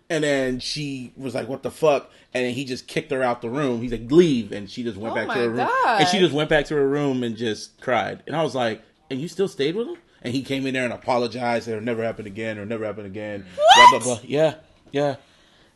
And 0.10 0.24
then 0.24 0.60
she 0.60 1.12
was 1.18 1.34
like, 1.34 1.48
"What 1.48 1.64
the 1.64 1.72
fuck?" 1.72 2.12
And 2.34 2.46
then 2.46 2.54
he 2.54 2.64
just 2.64 2.88
kicked 2.88 3.10
her 3.12 3.24
out 3.24 3.42
the 3.42 3.50
room. 3.50 3.82
He's 3.82 3.92
like, 3.92 4.10
"Leave," 4.12 4.52
and 4.52 4.70
she 4.70 4.84
just 4.84 4.98
went 4.98 5.14
Oh 5.14 5.16
back 5.16 5.28
to 5.30 5.34
her 5.42 5.50
room. 5.50 5.58
God. 5.68 6.00
And 6.02 6.08
she 6.08 6.20
just 6.20 6.32
went 6.34 6.48
back 6.48 6.66
to 6.68 6.76
her 6.76 6.88
room 6.88 7.24
and 7.24 7.36
just 7.36 7.82
cried. 7.82 8.22
And 8.28 8.36
I 8.36 8.44
was 8.44 8.54
like, 8.54 8.84
"And 9.10 9.20
you 9.20 9.28
still 9.28 9.48
stayed 9.48 9.76
with 9.76 9.88
him?" 9.88 9.98
And 10.22 10.34
he 10.34 10.42
came 10.42 10.66
in 10.66 10.74
there 10.74 10.84
and 10.86 10.94
apologized. 10.94 11.68
It'll 11.68 11.82
never 11.82 12.04
happen 12.04 12.26
again, 12.26 12.58
or 12.58 12.66
never 12.66 12.86
happen 12.86 13.06
again. 13.06 13.46
Blah 13.76 13.90
blah 13.92 14.00
blah. 14.00 14.20
Yeah, 14.24 14.56
yeah. 14.92 15.16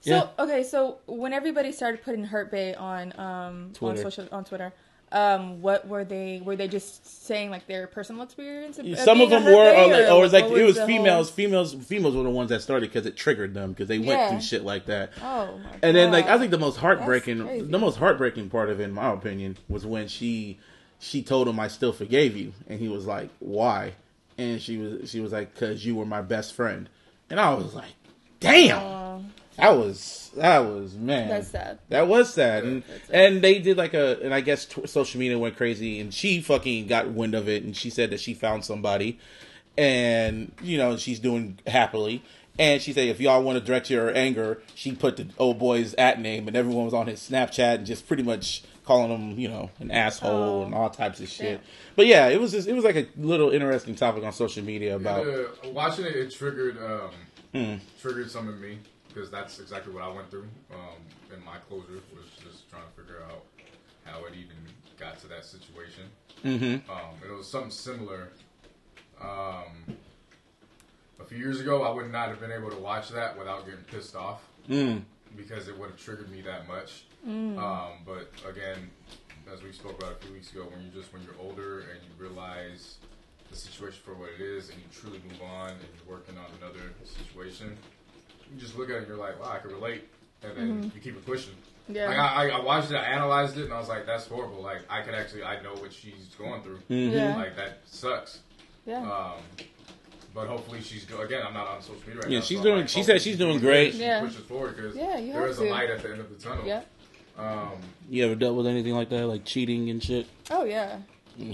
So 0.01 0.11
Yeah. 0.11 0.27
okay, 0.43 0.63
so 0.63 0.99
when 1.07 1.33
everybody 1.33 1.71
started 1.71 2.03
putting 2.03 2.23
hurt 2.23 2.51
bae 2.51 2.73
on 2.73 3.13
um 3.19 3.71
Twitter. 3.73 3.97
on 3.97 4.03
social 4.11 4.27
on 4.31 4.45
Twitter, 4.45 4.71
um, 5.11 5.61
what 5.61 5.87
were 5.87 6.03
they? 6.05 6.41
Were 6.43 6.55
they 6.55 6.67
just 6.67 7.25
saying 7.25 7.49
like 7.51 7.67
their 7.67 7.85
personal 7.87 8.21
experience? 8.23 8.79
Of, 8.79 8.97
Some 8.99 9.21
of 9.21 9.29
them 9.29 9.43
were, 9.43 9.51
or, 9.51 9.87
like, 9.87 10.07
or 10.07 10.17
it 10.17 10.21
was 10.21 10.33
like 10.33 10.49
what 10.49 10.59
it 10.59 10.63
was 10.63 10.79
females. 10.79 11.27
whole- 11.29 11.35
Females, 11.35 11.73
females 11.73 12.15
were 12.15 12.23
the 12.23 12.29
ones 12.29 12.49
that 12.49 12.61
started 12.61 12.89
because 12.91 13.05
it 13.05 13.15
triggered 13.17 13.53
them 13.53 13.71
because 13.71 13.87
they 13.87 13.97
went 13.99 14.11
Yeah. 14.19 14.29
through 14.29 14.41
shit 14.41 14.63
like 14.63 14.85
that. 14.85 15.11
Oh 15.21 15.57
my 15.63 15.69
And 15.83 15.95
then, 15.97 16.11
like, 16.11 16.27
I 16.27 16.37
think 16.37 16.51
the 16.51 16.57
most 16.59 16.77
heartbreaking, 16.77 17.69
the 17.69 17.79
most 17.79 17.97
heartbreaking 17.97 18.49
part 18.49 18.69
of 18.69 18.79
it, 18.79 18.83
in 18.83 18.91
my 18.93 19.11
opinion, 19.11 19.57
was 19.67 19.85
when 19.85 20.07
she, 20.07 20.59
she 20.99 21.21
told 21.23 21.47
him, 21.47 21.59
"I 21.59 21.67
still 21.67 21.91
forgave 21.91 22.37
you," 22.37 22.53
and 22.67 22.79
he 22.79 22.87
was 22.87 23.05
like, 23.05 23.29
"Why?" 23.39 23.93
And 24.39 24.61
she 24.61 24.77
was, 24.77 25.09
she 25.09 25.19
was 25.19 25.31
like, 25.31 25.53
"Cause 25.55 25.83
you 25.83 25.95
were 25.95 26.05
my 26.05 26.21
best 26.21 26.53
friend," 26.53 26.87
and 27.29 27.39
I 27.39 27.53
was 27.53 27.73
like, 27.75 27.91
"Damn." 28.39 28.77
Oh, 28.77 29.25
That 29.57 29.75
was 29.75 30.31
that 30.37 30.59
was 30.59 30.95
man. 30.95 31.27
That's 31.27 31.49
sad. 31.49 31.79
That 31.89 32.07
was 32.07 32.33
sad, 32.33 32.63
and 32.63 32.83
sad. 32.85 33.01
and 33.11 33.41
they 33.41 33.59
did 33.59 33.75
like 33.75 33.93
a, 33.93 34.17
and 34.23 34.33
I 34.33 34.39
guess 34.41 34.65
t- 34.65 34.87
social 34.87 35.19
media 35.19 35.37
went 35.37 35.57
crazy, 35.57 35.99
and 35.99 36.13
she 36.13 36.39
fucking 36.41 36.87
got 36.87 37.09
wind 37.09 37.35
of 37.35 37.49
it, 37.49 37.63
and 37.63 37.75
she 37.75 37.89
said 37.89 38.11
that 38.11 38.21
she 38.21 38.33
found 38.33 38.63
somebody, 38.63 39.19
and 39.77 40.53
you 40.61 40.77
know 40.77 40.95
she's 40.95 41.19
doing 41.19 41.59
happily, 41.67 42.23
and 42.57 42.81
she 42.81 42.93
said 42.93 43.07
if 43.07 43.19
y'all 43.19 43.43
want 43.43 43.59
to 43.59 43.63
direct 43.63 43.89
your 43.89 44.15
anger, 44.15 44.61
she 44.75 44.93
put 44.93 45.17
the 45.17 45.27
old 45.37 45.59
boy's 45.59 45.93
at 45.95 46.21
name, 46.21 46.47
and 46.47 46.55
everyone 46.55 46.85
was 46.85 46.93
on 46.93 47.07
his 47.07 47.19
Snapchat 47.19 47.75
and 47.75 47.85
just 47.85 48.07
pretty 48.07 48.23
much 48.23 48.63
calling 48.89 49.11
him, 49.11 49.37
you 49.39 49.47
know, 49.47 49.69
an 49.79 49.91
asshole 49.91 50.61
Oh. 50.61 50.63
and 50.65 50.73
all 50.73 50.89
types 50.89 51.19
of 51.19 51.29
shit. 51.29 51.59
Damn. 51.59 51.69
But 51.95 52.07
yeah, 52.07 52.27
it 52.29 52.41
was 52.41 52.51
just 52.51 52.67
it 52.67 52.73
was 52.73 52.83
like 52.83 52.95
a 52.95 53.05
little 53.17 53.51
interesting 53.51 53.93
topic 53.93 54.23
on 54.23 54.33
social 54.33 54.63
media 54.65 54.95
about. 54.95 55.27
Uh, 55.27 55.43
watching 55.71 56.05
it, 56.05 56.15
it 56.15 56.31
triggered 56.31 56.77
um, 56.83 57.11
Hmm. 57.53 57.75
triggered 58.01 58.31
some 58.31 58.49
in 58.49 58.59
me 58.59 58.79
because 59.07 59.29
that's 59.29 59.59
exactly 59.59 59.93
what 59.93 60.03
I 60.03 60.07
went 60.11 60.31
through. 60.31 60.47
Um, 60.71 60.97
in 61.31 61.43
my 61.45 61.57
closure 61.69 62.01
was 62.15 62.25
just 62.43 62.67
trying 62.71 62.81
to 62.83 62.99
figure 63.01 63.21
out 63.29 63.43
how 64.05 64.25
it 64.25 64.33
even 64.33 64.57
got 64.99 65.19
to 65.19 65.27
that 65.27 65.45
situation. 65.45 66.05
hmm 66.41 66.91
Um, 66.91 67.13
it 67.23 67.31
was 67.31 67.47
something 67.47 67.69
similar. 67.69 68.29
Um, 69.21 69.97
a 71.19 71.25
few 71.25 71.37
years 71.37 71.59
ago, 71.59 71.83
I 71.83 71.91
would 71.91 72.11
not 72.11 72.29
have 72.29 72.39
been 72.39 72.51
able 72.51 72.71
to 72.71 72.77
watch 72.77 73.09
that 73.09 73.37
without 73.37 73.65
getting 73.65 73.83
pissed 73.83 74.15
off 74.15 74.41
Mm. 74.67 75.01
Because 75.35 75.67
it 75.67 75.77
would 75.77 75.89
have 75.91 75.99
triggered 75.99 76.29
me 76.31 76.41
that 76.41 76.67
much. 76.67 77.03
Um, 77.27 77.91
but 78.05 78.31
again, 78.47 78.89
as 79.53 79.61
we 79.61 79.71
spoke 79.71 79.97
about 80.01 80.13
a 80.13 80.15
few 80.25 80.33
weeks 80.33 80.51
ago, 80.51 80.65
when 80.71 80.81
you 80.83 80.89
just 80.89 81.11
when 81.13 81.21
you're 81.23 81.35
older 81.39 81.79
and 81.81 81.99
you 82.03 82.09
realize 82.17 82.97
the 83.49 83.55
situation 83.57 83.99
for 84.05 84.13
what 84.13 84.29
it 84.37 84.41
is, 84.41 84.69
and 84.69 84.77
you 84.77 84.85
truly 84.93 85.19
move 85.29 85.41
on, 85.41 85.71
and 85.71 85.79
you're 85.95 86.15
working 86.17 86.35
on 86.37 86.45
another 86.61 86.93
situation, 87.03 87.75
you 88.53 88.59
just 88.59 88.77
look 88.77 88.89
at 88.89 88.95
it 88.95 88.99
and 88.99 89.07
you're 89.07 89.17
like, 89.17 89.39
"Wow, 89.39 89.51
I 89.51 89.57
can 89.59 89.71
relate," 89.71 90.07
and 90.43 90.55
then 90.57 90.91
you 90.95 91.01
keep 91.01 91.15
it 91.17 91.25
pushing. 91.25 91.53
Yeah. 91.87 92.07
Like 92.07 92.17
I, 92.19 92.49
I, 92.49 92.59
I 92.59 92.63
watched 92.63 92.91
it, 92.91 92.95
I 92.95 93.03
analyzed 93.05 93.57
it, 93.57 93.63
and 93.65 93.73
I 93.73 93.79
was 93.79 93.89
like, 93.89 94.05
"That's 94.05 94.27
horrible." 94.27 94.61
Like 94.61 94.81
I 94.89 95.01
could 95.01 95.15
actually, 95.15 95.43
I 95.43 95.61
know 95.63 95.73
what 95.73 95.91
she's 95.91 96.29
going 96.37 96.61
through. 96.61 96.79
Mhm. 96.89 97.11
Yeah. 97.13 97.35
Like 97.35 97.55
that 97.55 97.79
sucks. 97.85 98.39
yeah. 98.85 99.01
Um, 99.01 99.41
but 100.33 100.47
hopefully 100.47 100.81
she's 100.81 101.05
do- 101.05 101.19
again. 101.21 101.41
I'm 101.45 101.53
not 101.53 101.67
on 101.67 101.81
social 101.81 101.95
media 102.07 102.15
right 102.21 102.23
Yeah, 102.25 102.29
now. 102.29 102.35
Yeah, 102.35 102.41
she's 102.41 102.57
so 102.57 102.63
doing- 102.63 102.75
like, 102.81 102.89
she 102.89 102.99
hopefully 102.99 103.17
said 103.19 103.21
she's 103.23 103.37
doing 103.37 103.59
great. 103.59 103.93
She 103.93 103.99
Yeah. 104.01 104.19
pushes 104.21 104.41
forward 104.45 104.75
because 104.75 104.95
Yeah, 104.95 105.17
you 105.17 105.33
there 105.33 105.41
have 105.41 105.49
is 105.51 105.59
a 105.59 105.63
light 105.65 105.89
at 105.89 106.01
the 106.01 106.11
end 106.11 106.19
of 106.21 106.29
the 106.29 106.35
tunnel. 106.43 106.65
yeah. 106.65 106.81
Um, 107.37 107.71
You 108.09 108.25
ever 108.25 108.35
dealt 108.35 108.55
with 108.57 108.67
anything 108.67 108.93
like 108.95 109.09
that, 109.09 109.25
like 109.27 109.45
cheating 109.45 109.89
and 109.89 110.03
shit? 110.03 110.27
Oh 110.51 110.63
yeah. 110.65 110.97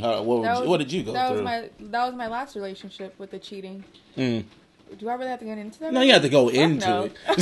How, 0.01 0.23
what, 0.23 0.39
was, 0.39 0.59
was- 0.61 0.67
what 0.67 0.78
did 0.78 0.91
you 0.91 1.03
go 1.03 1.11
that 1.13 1.28
through? 1.28 1.38
was 1.38 1.43
my 1.45 1.69
that 1.80 2.05
was 2.07 2.15
my 2.15 2.28
last 2.28 2.55
relationship 2.55 3.13
with 3.19 3.30
the 3.32 3.38
cheating. 3.39 3.84
Mm. 4.17 4.45
Do 4.97 5.09
I 5.09 5.15
really 5.15 5.29
have 5.29 5.39
to 5.39 5.45
get 5.45 5.57
into 5.57 5.79
that? 5.79 5.93
No, 5.93 6.01
you 6.01 6.13
have 6.13 6.21
to 6.21 6.29
go 6.29 6.45
Fuck 6.47 6.55
into 6.55 6.88
no. 6.88 7.03
it. 7.03 7.13
the 7.27 7.33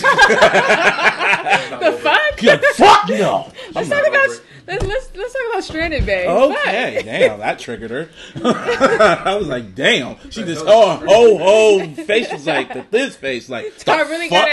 fuck? 2.01 2.41
You're 2.41 2.57
fuck 2.73 3.09
no. 3.09 3.51
Let's 3.73 3.89
not 3.89 3.97
talk 3.99 4.07
about 4.07 4.41
let's, 4.67 4.85
let's 4.85 5.15
let's 5.15 5.33
talk 5.33 5.41
about 5.51 5.63
Stranded 5.63 6.05
Bae. 6.05 6.25
Okay, 6.25 6.95
Fuck. 6.95 7.05
damn, 7.05 7.39
that 7.39 7.59
triggered 7.59 7.91
her. 7.91 8.09
I 8.43 9.35
was 9.35 9.47
like, 9.47 9.75
damn. 9.75 10.17
She 10.29 10.41
That 10.41 10.47
just, 10.47 10.65
oh, 10.65 11.03
oh, 11.07 11.37
oh, 11.41 11.87
face 12.05 12.31
was 12.31 12.47
like, 12.47 12.89
this 12.91 13.15
face, 13.15 13.49
like, 13.49 13.73
So 13.77 13.91
I 13.91 14.03
the 14.03 14.09
really 14.09 14.29
fuck? 14.29 14.45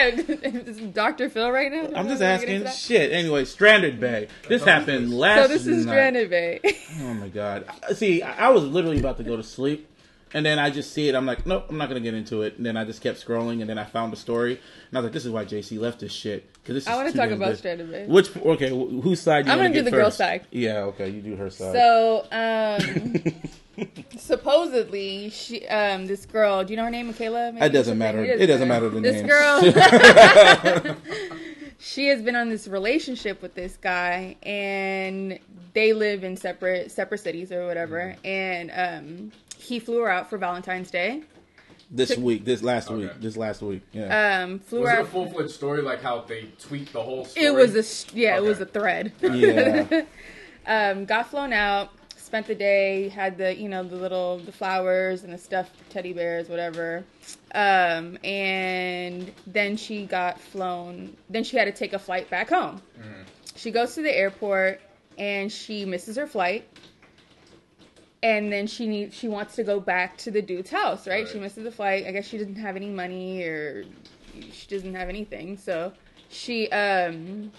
gotta 0.43 0.87
Dr. 0.89 1.31
Phil 1.31 1.51
right 1.51 1.71
now. 1.73 1.91
I'm 1.95 2.09
just 2.09 2.23
Am 2.23 2.35
I 2.35 2.37
gonna 2.37 2.47
get 2.47 2.55
into 2.57 2.69
asking 2.69 2.97
shit. 2.97 3.13
Anyway, 3.13 3.45
Stranded 3.45 4.01
Bae. 4.01 4.27
This 4.49 4.65
happened 4.65 5.17
last 5.17 5.43
So 5.43 5.49
this 5.49 5.67
is 5.67 5.87
night. 5.87 5.93
Stranded 5.93 6.31
Bae. 6.31 6.61
Oh 7.03 7.15
my 7.15 7.29
god. 7.29 7.65
See, 7.95 8.23
I 8.23 8.47
I 8.47 8.49
was 8.51 8.65
literally 8.65 8.99
about 8.99 9.17
to 9.19 9.23
go 9.23 9.37
to 9.37 9.43
sleep. 9.43 9.87
And 10.33 10.47
then 10.47 10.59
I 10.59 10.71
just 10.71 10.93
see 10.93 11.09
it. 11.09 11.15
I'm 11.15 11.27
like, 11.27 11.45
nope, 11.45 11.67
I'm 11.69 11.77
not 11.77 11.89
gonna 11.89 12.01
get 12.01 12.15
into 12.15 12.43
it. 12.43 12.57
And 12.57 12.65
then 12.65 12.77
I 12.77 12.85
just 12.85 13.03
kept 13.03 13.25
scrolling, 13.25 13.61
and 13.61 13.69
then 13.69 13.79
I 13.79 13.85
found 13.85 14.13
the 14.13 14.17
story, 14.17 14.53
and 14.53 14.97
I 14.97 15.01
was 15.01 15.05
like, 15.05 15.13
this 15.13 15.25
is 15.25 15.33
why 15.33 15.45
JC 15.45 15.79
left 15.81 16.01
this 16.01 16.13
shit. 16.13 16.53
Because 16.55 16.75
this 16.75 16.85
is 16.85 16.89
I 16.89 16.95
want 16.95 17.11
to 17.11 17.17
talk 17.17 17.31
about 17.31 17.49
good. 17.49 17.59
Stranded 17.59 17.91
Bae. 17.91 18.05
Which 18.13 18.37
okay, 18.37 18.69
wh- 18.69 19.03
whose 19.03 19.21
side? 19.21 19.47
You 19.47 19.53
I'm 19.53 19.59
gonna 19.59 19.75
do 19.75 19.83
the 19.83 19.91
girl 19.91 20.11
side. 20.11 20.47
Yeah, 20.51 20.85
okay, 20.85 21.09
you 21.09 21.21
do 21.21 21.35
her 21.37 21.51
side. 21.51 21.73
So, 21.73 22.27
um, 22.31 23.89
supposedly, 24.17 25.31
she, 25.31 25.67
um, 25.67 26.07
this 26.07 26.27
girl, 26.27 26.63
do 26.65 26.73
you 26.73 26.77
know 26.77 26.85
her 26.85 26.91
name, 26.91 27.09
Michaela? 27.09 27.53
maybe? 27.53 27.67
It 27.67 27.71
doesn't 27.71 27.99
matter. 27.99 28.23
It 28.25 28.47
doesn't 28.47 28.69
matter 28.69 28.89
the 28.89 29.01
name. 29.01 29.27
This 29.27 29.27
girl, 29.27 30.97
she 31.79 32.07
has 32.07 32.23
been 32.23 32.37
on 32.37 32.51
this 32.51 32.69
relationship 32.69 33.43
with 33.43 33.55
this 33.55 33.77
guy, 33.77 34.37
and 34.45 35.39
they 35.73 35.93
live 35.93 36.25
in 36.25 36.37
separate 36.37 36.91
separate 36.91 37.19
cities 37.19 37.51
or 37.53 37.67
whatever. 37.67 38.17
And 38.25 38.71
um, 38.75 39.33
he 39.61 39.79
flew 39.79 39.99
her 40.01 40.11
out 40.11 40.29
for 40.31 40.39
Valentine's 40.39 40.91
Day. 40.91 41.23
this 41.93 42.17
week, 42.17 42.45
this 42.45 42.63
last 42.63 42.89
Okay. 42.91 43.03
week, 43.03 43.21
this 43.21 43.37
last 43.37 43.63
week. 43.63 43.83
Yeah. 43.93 44.43
Um, 44.45 44.59
flew 44.61 44.81
was 44.83 44.91
her 44.91 44.99
it 45.01 45.03
a 45.03 45.07
full 45.07 45.29
fledged 45.29 45.51
story 45.51 45.83
like 45.83 46.01
how 46.03 46.21
they 46.21 46.45
tweet 46.61 46.93
the 46.93 47.03
whole 47.03 47.25
story? 47.25 47.47
It 47.47 47.55
was 47.55 47.75
a 47.75 47.81
s- 47.81 48.07
yeah, 48.15 48.37
it 48.37 48.43
was 48.43 48.61
a 48.61 48.67
thread. 48.67 49.13
yeah. 49.21 50.03
um, 50.67 51.05
got 51.05 51.29
flown 51.31 51.53
out, 51.53 51.91
spent 52.17 52.47
the 52.47 52.55
day, 52.55 53.09
had 53.09 53.37
the 53.39 53.57
you 53.57 53.69
know 53.69 53.83
the 53.83 53.97
little 53.97 54.39
the 54.39 54.53
flowers 54.53 55.25
and 55.25 55.33
the 55.33 55.39
stuffed 55.39 55.75
teddy 55.91 56.13
bears, 56.13 56.49
whatever. 56.49 57.03
Um, 57.57 58.17
and 58.25 59.33
then 59.49 59.77
she 59.77 60.07
got 60.07 60.41
flown. 60.41 61.17
Then 61.29 61.43
she 61.43 61.57
had 61.57 61.65
to 61.65 61.73
take 61.73 61.93
a 61.93 61.99
flight 61.99 62.31
back 62.31 62.51
home. 62.51 62.81
She 63.57 63.73
goes 63.73 63.95
to 63.97 64.03
the 64.03 64.17
airport 64.17 64.81
and 65.19 65.51
she 65.51 65.85
misses 65.85 66.17
her 66.17 66.27
flight. 66.29 66.69
And 68.23 68.53
then 68.53 68.67
she 68.67 68.87
needs 68.87 69.15
she 69.17 69.29
wants 69.29 69.55
to 69.57 69.65
go 69.65 69.81
back 69.81 70.17
to 70.19 70.31
the 70.31 70.43
dude's 70.43 70.71
house, 70.71 71.07
right? 71.09 71.27
She 71.27 71.35
Right. 71.35 71.45
misses 71.45 71.65
the 71.65 71.73
flight. 71.73 72.07
I 72.07 72.13
guess 72.13 72.27
she 72.27 72.37
doesn't 72.37 72.57
have 72.57 72.77
any 72.77 72.91
money 72.91 73.43
or 73.43 73.85
she 74.53 74.67
doesn't 74.69 74.95
have 74.95 75.09
anything. 75.09 75.57
So 75.57 75.93
she 76.29 76.69
um 76.71 77.51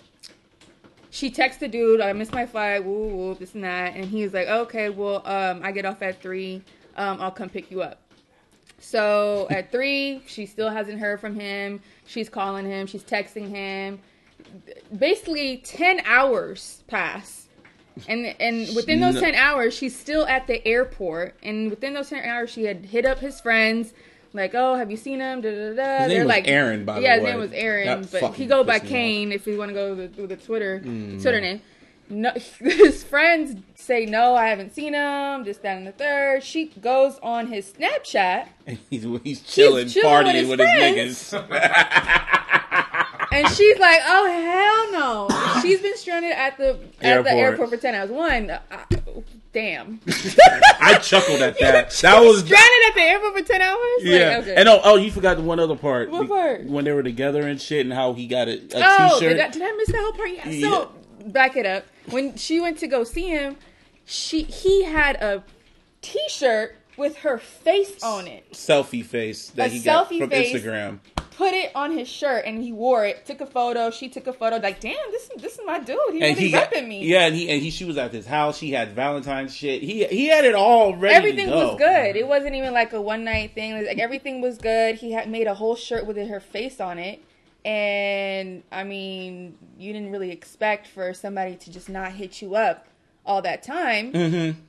she 1.10 1.30
texts 1.30 1.60
the 1.60 1.68
dude, 1.68 2.00
I 2.00 2.14
missed 2.14 2.32
my 2.32 2.46
flight, 2.46 2.86
woo 2.86 3.08
woo, 3.10 3.36
this 3.36 3.54
and 3.56 3.64
that, 3.64 3.96
and 3.96 4.06
he 4.06 4.24
was 4.24 4.34
like, 4.34 4.48
Okay, 4.48 4.90
well, 4.90 5.22
um, 5.28 5.62
I 5.64 5.72
get 5.72 5.86
off 5.86 6.02
at 6.02 6.22
three, 6.22 6.62
um, 6.96 7.20
I'll 7.20 7.32
come 7.32 7.50
pick 7.50 7.70
you 7.72 7.82
up. 7.82 8.00
So 8.80 9.48
at 9.52 9.72
three, 9.72 10.22
she 10.28 10.46
still 10.46 10.70
hasn't 10.70 11.00
heard 11.00 11.20
from 11.20 11.38
him. 11.40 11.82
She's 12.06 12.30
calling 12.30 12.66
him, 12.66 12.88
she's 12.88 13.04
texting 13.04 13.50
him. 13.50 14.00
Basically, 14.98 15.58
ten 15.58 16.02
hours 16.06 16.84
pass. 16.88 17.41
And 18.08 18.26
and 18.40 18.76
within 18.76 19.00
those 19.02 19.16
No. 19.16 19.22
ten 19.22 19.36
hours, 19.36 19.74
she's 19.76 19.98
still 19.98 20.26
at 20.26 20.48
the 20.48 20.66
airport. 20.68 21.36
And 21.44 21.70
within 21.70 21.94
those 21.94 22.10
ten 22.10 22.24
hours, 22.24 22.50
she 22.50 22.64
had 22.66 22.86
hit 22.86 23.06
up 23.06 23.20
his 23.20 23.40
friends, 23.42 23.94
like, 24.34 24.56
"Oh, 24.56 24.76
have 24.76 24.90
you 24.90 24.98
seen 24.98 25.20
him?" 25.20 25.42
Da, 25.42 25.50
da, 25.52 25.74
da. 25.76 25.98
His 26.04 26.08
They're 26.08 26.20
was 26.20 26.28
like, 26.28 26.48
Aaron, 26.48 26.86
by 26.86 26.96
the 26.96 27.02
yeah, 27.02 27.16
his 27.16 27.24
name 27.24 27.40
was 27.40 27.52
Aaron, 27.52 28.02
That 28.04 28.22
but 28.22 28.34
he 28.36 28.46
go 28.46 28.64
by 28.64 28.80
pissed 28.80 28.86
off. 28.86 28.90
Kane 28.92 29.32
if 29.32 29.46
we 29.46 29.58
want 29.58 29.70
to 29.70 29.76
go 29.76 29.94
with 29.96 30.16
the, 30.16 30.22
with 30.22 30.30
the 30.32 30.38
Twitter 30.38 30.80
Mm, 30.84 31.22
Twitter 31.22 31.42
name. 31.42 31.62
No, 32.10 32.32
his 32.60 33.04
friends 33.06 33.56
say 33.76 34.06
no, 34.06 34.36
I 34.36 34.48
haven't 34.48 34.74
seen 34.76 34.94
him. 34.94 35.44
This, 35.46 35.58
that, 35.60 35.78
and 35.78 35.88
the 35.88 35.92
third. 35.94 36.44
She 36.44 36.66
goes 36.82 37.18
on 37.24 37.48
his 37.48 37.72
Snapchat, 37.74 38.48
he's 38.90 39.06
he's 39.24 39.42
chilling, 39.42 39.88
chilling 39.88 40.26
with 40.26 40.28
partying 40.28 40.34
his 40.34 40.50
with 40.50 40.60
his, 40.60 41.34
niggas. 41.34 42.38
and 43.32 43.48
she's 43.50 43.78
like, 43.80 44.00
"Oh 44.06 44.90
hell 44.92 45.00
no!" 45.30 45.62
She's 45.62 45.82
been 45.82 45.96
stranded 45.98 46.32
at 46.32 46.58
the 46.58 46.70
at 46.72 46.78
the 47.00 47.06
Airport. 47.08 47.34
airport 47.34 47.70
for 47.70 47.78
ten 47.78 47.96
hours. 47.96 48.10
One, 48.10 48.50
uh, 48.50 48.60
damn, 49.54 50.00
I 50.82 50.96
chuckled 51.02 51.42
at 51.42 51.60
that. 51.60 51.92
That 51.92 52.20
was 52.22 52.40
stranded 52.40 52.90
at 52.90 52.96
the 52.96 53.02
airport 53.02 53.38
for 53.38 53.44
ten 53.44 53.62
hours. 53.62 53.78
Like, 54.00 54.06
yeah. 54.06 54.38
okay. 54.42 54.56
And 54.56 54.68
oh, 54.70 54.82
oh, 54.84 54.96
you 54.98 55.12
forgot 55.12 55.38
the 55.38 55.44
one 55.44 55.60
other 55.60 55.76
part. 55.76 56.10
What 56.10 56.28
part? 56.28 56.66
When 56.66 56.86
they 56.86 56.92
were 56.92 57.04
together 57.04 57.48
and 57.48 57.60
shit, 57.62 57.86
and 57.86 57.94
how 57.94 58.14
he 58.14 58.28
got 58.28 58.48
a, 58.48 58.54
a 58.54 58.68
Oh, 58.76 59.20
t-shirt. 59.20 59.38
did 59.38 59.40
I, 59.40 59.50
did 59.50 59.62
I 59.64 59.72
miss 59.78 59.88
that 59.88 59.98
whole 60.02 60.14
part? 60.14 60.30
Yeah. 60.32 60.60
So 60.70 60.92
back 61.28 61.56
it 61.56 61.66
up. 61.66 61.86
When 62.10 62.36
she 62.36 62.60
went 62.60 62.80
to 62.80 62.88
go 62.88 63.04
see 63.04 63.28
him, 63.28 63.58
she 64.06 64.44
he 64.44 64.84
had 64.84 65.16
a 65.18 65.44
T-shirt 66.02 66.76
with 66.98 67.18
her 67.18 67.38
face 67.38 68.02
on 68.04 68.28
it. 68.28 68.52
Selfie 68.54 69.06
face 69.06 69.50
that 69.52 69.68
A 69.68 69.70
he 69.70 69.80
got 69.80 70.08
from 70.08 70.30
face. 70.30 70.54
Instagram. 70.54 71.00
Put 71.32 71.54
it 71.54 71.72
on 71.76 71.98
his 71.98 72.08
shirt 72.10 72.44
and 72.46 72.62
he 72.62 72.72
wore 72.72 73.06
it. 73.06 73.26
Took 73.26 73.42
a 73.42 73.46
photo. 73.46 73.90
She 73.90 74.10
took 74.10 74.28
a 74.28 74.34
photo. 74.34 74.58
Like, 74.58 74.80
damn, 74.80 74.96
this 75.12 75.30
this 75.38 75.54
is 75.54 75.62
my 75.66 75.80
dude. 75.80 75.98
He 76.12 76.22
And 76.22 76.38
really 76.38 76.52
repping 76.52 76.88
me. 76.88 77.06
yeah, 77.06 77.26
and 77.26 77.36
he 77.36 77.50
and 77.50 77.62
he 77.62 77.70
she 77.72 77.86
was 77.86 77.98
at 77.98 78.12
his 78.12 78.26
house. 78.26 78.60
He 78.60 78.72
had 78.72 78.94
Valentine's 78.94 79.56
shit. 79.56 79.82
He 79.82 80.06
he 80.06 80.28
had 80.28 80.46
it 80.46 80.56
all 80.56 80.96
ready. 80.96 81.16
Everything 81.16 81.50
was 81.50 81.78
good. 81.78 82.16
It 82.16 82.28
wasn't 82.28 82.56
even 82.56 82.74
like 82.74 82.94
a 82.94 83.02
one 83.02 83.24
night 83.24 83.56
thing. 83.56 83.74
Like 83.86 83.98
everything 83.98 84.42
was 84.42 84.58
good. 84.58 84.96
He 84.96 85.12
had 85.14 85.30
made 85.30 85.48
a 85.48 85.54
whole 85.54 85.76
shirt 85.76 86.06
with 86.06 86.18
her 86.18 86.40
face 86.40 86.80
on 86.82 87.00
it. 87.00 87.22
And 87.64 88.64
I 88.72 88.84
mean, 88.84 89.58
you 89.80 89.94
didn't 89.94 90.12
really 90.12 90.32
expect 90.32 90.88
for 90.88 91.14
somebody 91.14 91.56
to 91.56 91.72
just 91.72 91.90
not 91.90 92.12
hit 92.12 92.42
you 92.42 92.56
up 92.56 92.88
all 93.26 93.42
that 93.44 93.64
time 93.64 94.12
Mm-hmm. 94.12 94.60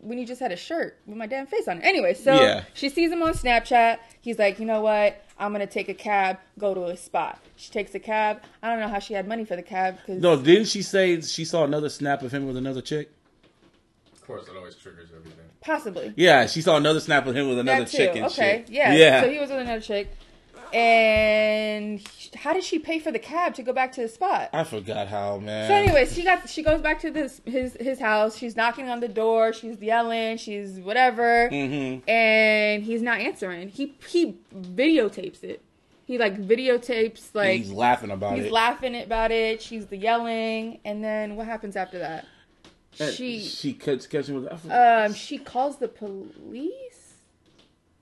when 0.00 0.18
you 0.18 0.26
just 0.26 0.40
had 0.40 0.50
a 0.50 0.56
shirt 0.56 0.98
with 1.06 1.16
my 1.16 1.26
damn 1.26 1.46
face 1.46 1.68
on 1.68 1.78
it. 1.78 1.84
Anyway, 1.84 2.14
so 2.14 2.34
Yeah. 2.34 2.64
she 2.74 2.88
sees 2.88 3.12
him 3.12 3.22
on 3.22 3.34
Snapchat. 3.34 3.98
He's 4.20 4.38
like, 4.38 4.58
you 4.58 4.66
know 4.66 4.80
what? 4.80 5.22
I'm 5.42 5.50
gonna 5.50 5.66
take 5.66 5.88
a 5.88 5.94
cab, 5.94 6.38
go 6.56 6.72
to 6.72 6.84
a 6.84 6.96
spot. 6.96 7.40
She 7.56 7.72
takes 7.72 7.94
a 7.96 7.98
cab. 7.98 8.42
I 8.62 8.70
don't 8.70 8.78
know 8.78 8.86
how 8.88 9.00
she 9.00 9.12
had 9.12 9.26
money 9.26 9.44
for 9.44 9.56
the 9.56 9.62
cab 9.62 9.96
because 9.96 10.22
No, 10.22 10.40
didn't 10.40 10.66
she 10.66 10.82
say 10.82 11.20
she 11.20 11.44
saw 11.44 11.64
another 11.64 11.88
snap 11.88 12.22
of 12.22 12.32
him 12.32 12.46
with 12.46 12.56
another 12.56 12.80
chick? 12.80 13.10
Of 14.12 14.24
course, 14.24 14.46
it 14.46 14.56
always 14.56 14.76
triggers 14.76 15.08
everything. 15.14 15.40
possibly. 15.60 16.12
Yeah, 16.16 16.46
she 16.46 16.62
saw 16.62 16.76
another 16.76 17.00
snap 17.00 17.26
of 17.26 17.36
him 17.36 17.48
with 17.48 17.58
another 17.58 17.84
chick 17.86 18.10
okay, 18.10 18.28
shit. 18.28 18.70
yeah. 18.70 18.94
yeah. 18.94 19.22
So 19.22 19.30
he 19.30 19.38
was 19.40 19.50
with 19.50 19.58
another 19.58 19.80
chick, 19.80 20.12
and 20.74 22.02
how 22.36 22.52
did 22.52 22.64
she 22.64 22.78
pay 22.78 22.98
for 22.98 23.10
the 23.12 23.18
cab 23.18 23.54
to 23.54 23.62
go 23.62 23.72
back 23.72 23.92
to 23.92 24.02
the 24.02 24.08
spot? 24.08 24.50
I 24.52 24.64
forgot 24.64 25.08
how, 25.08 25.38
man. 25.38 25.68
So, 25.68 25.74
anyways, 25.74 26.14
she 26.14 26.24
got 26.24 26.48
she 26.48 26.62
goes 26.62 26.80
back 26.80 27.00
to 27.00 27.10
this 27.10 27.40
his 27.44 27.76
his 27.80 27.98
house. 28.00 28.36
She's 28.36 28.56
knocking 28.56 28.88
on 28.88 29.00
the 29.00 29.08
door. 29.08 29.52
She's 29.52 29.80
yelling. 29.80 30.36
She's 30.38 30.78
whatever, 30.80 31.48
Mm-hmm. 31.50 32.08
and 32.08 32.82
he's 32.82 33.02
not 33.02 33.20
answering. 33.20 33.68
He 33.68 33.94
he 34.08 34.36
videotapes 34.54 35.42
it. 35.44 35.62
He 36.04 36.18
like 36.18 36.36
videotapes 36.36 37.34
like 37.34 37.58
he's 37.58 37.70
laughing 37.72 38.10
about 38.10 38.32
he's 38.32 38.40
it. 38.40 38.44
He's 38.44 38.52
laughing 38.52 39.00
about 39.02 39.30
it. 39.30 39.62
She's 39.62 39.86
the 39.86 39.96
yelling, 39.96 40.80
and 40.84 41.02
then 41.02 41.36
what 41.36 41.46
happens 41.46 41.76
after 41.76 41.98
that? 42.00 42.26
And 43.00 43.14
She 43.14 43.40
she 43.40 43.72
catch, 43.72 44.08
catch 44.10 44.26
him 44.28 44.44
with 44.44 44.70
um 44.70 45.14
she 45.14 45.38
calls 45.38 45.78
the 45.78 45.88
police. 45.88 47.01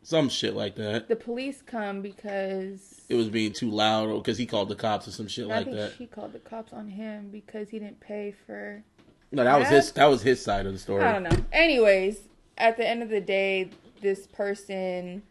Some 0.02 0.28
shit 0.28 0.54
like 0.54 0.74
that. 0.76 1.08
The 1.08 1.16
police 1.16 1.62
come 1.64 2.00
because 2.02 3.02
It 3.08 3.14
was 3.14 3.28
being 3.28 3.52
too 3.52 3.70
loud 3.70 4.08
or 4.08 4.18
because 4.20 4.38
he 4.38 4.46
called 4.46 4.68
the 4.68 4.74
cops 4.76 5.06
or 5.08 5.10
some 5.12 5.28
shit 5.28 5.46
I 5.46 5.48
like 5.48 5.64
think 5.66 5.76
that. 5.76 5.92
she 5.98 6.06
called 6.06 6.32
the 6.32 6.38
cops 6.38 6.72
on 6.72 6.88
him 6.88 7.28
because 7.30 7.68
he 7.68 7.78
didn't 7.78 8.00
pay 8.00 8.34
for. 8.46 8.82
No, 9.32 9.44
that 9.44 9.58
was 9.58 9.68
his. 9.68 9.92
That 9.92 10.06
was 10.06 10.22
his 10.22 10.42
side 10.42 10.66
of 10.66 10.72
the 10.72 10.78
story. 10.78 11.04
I 11.04 11.12
don't 11.12 11.22
know. 11.22 11.44
Anyways, 11.52 12.28
at 12.58 12.76
the 12.76 12.86
end 12.86 13.02
of 13.02 13.08
the 13.08 13.20
day, 13.20 13.70
this 14.00 14.26
person. 14.26 15.22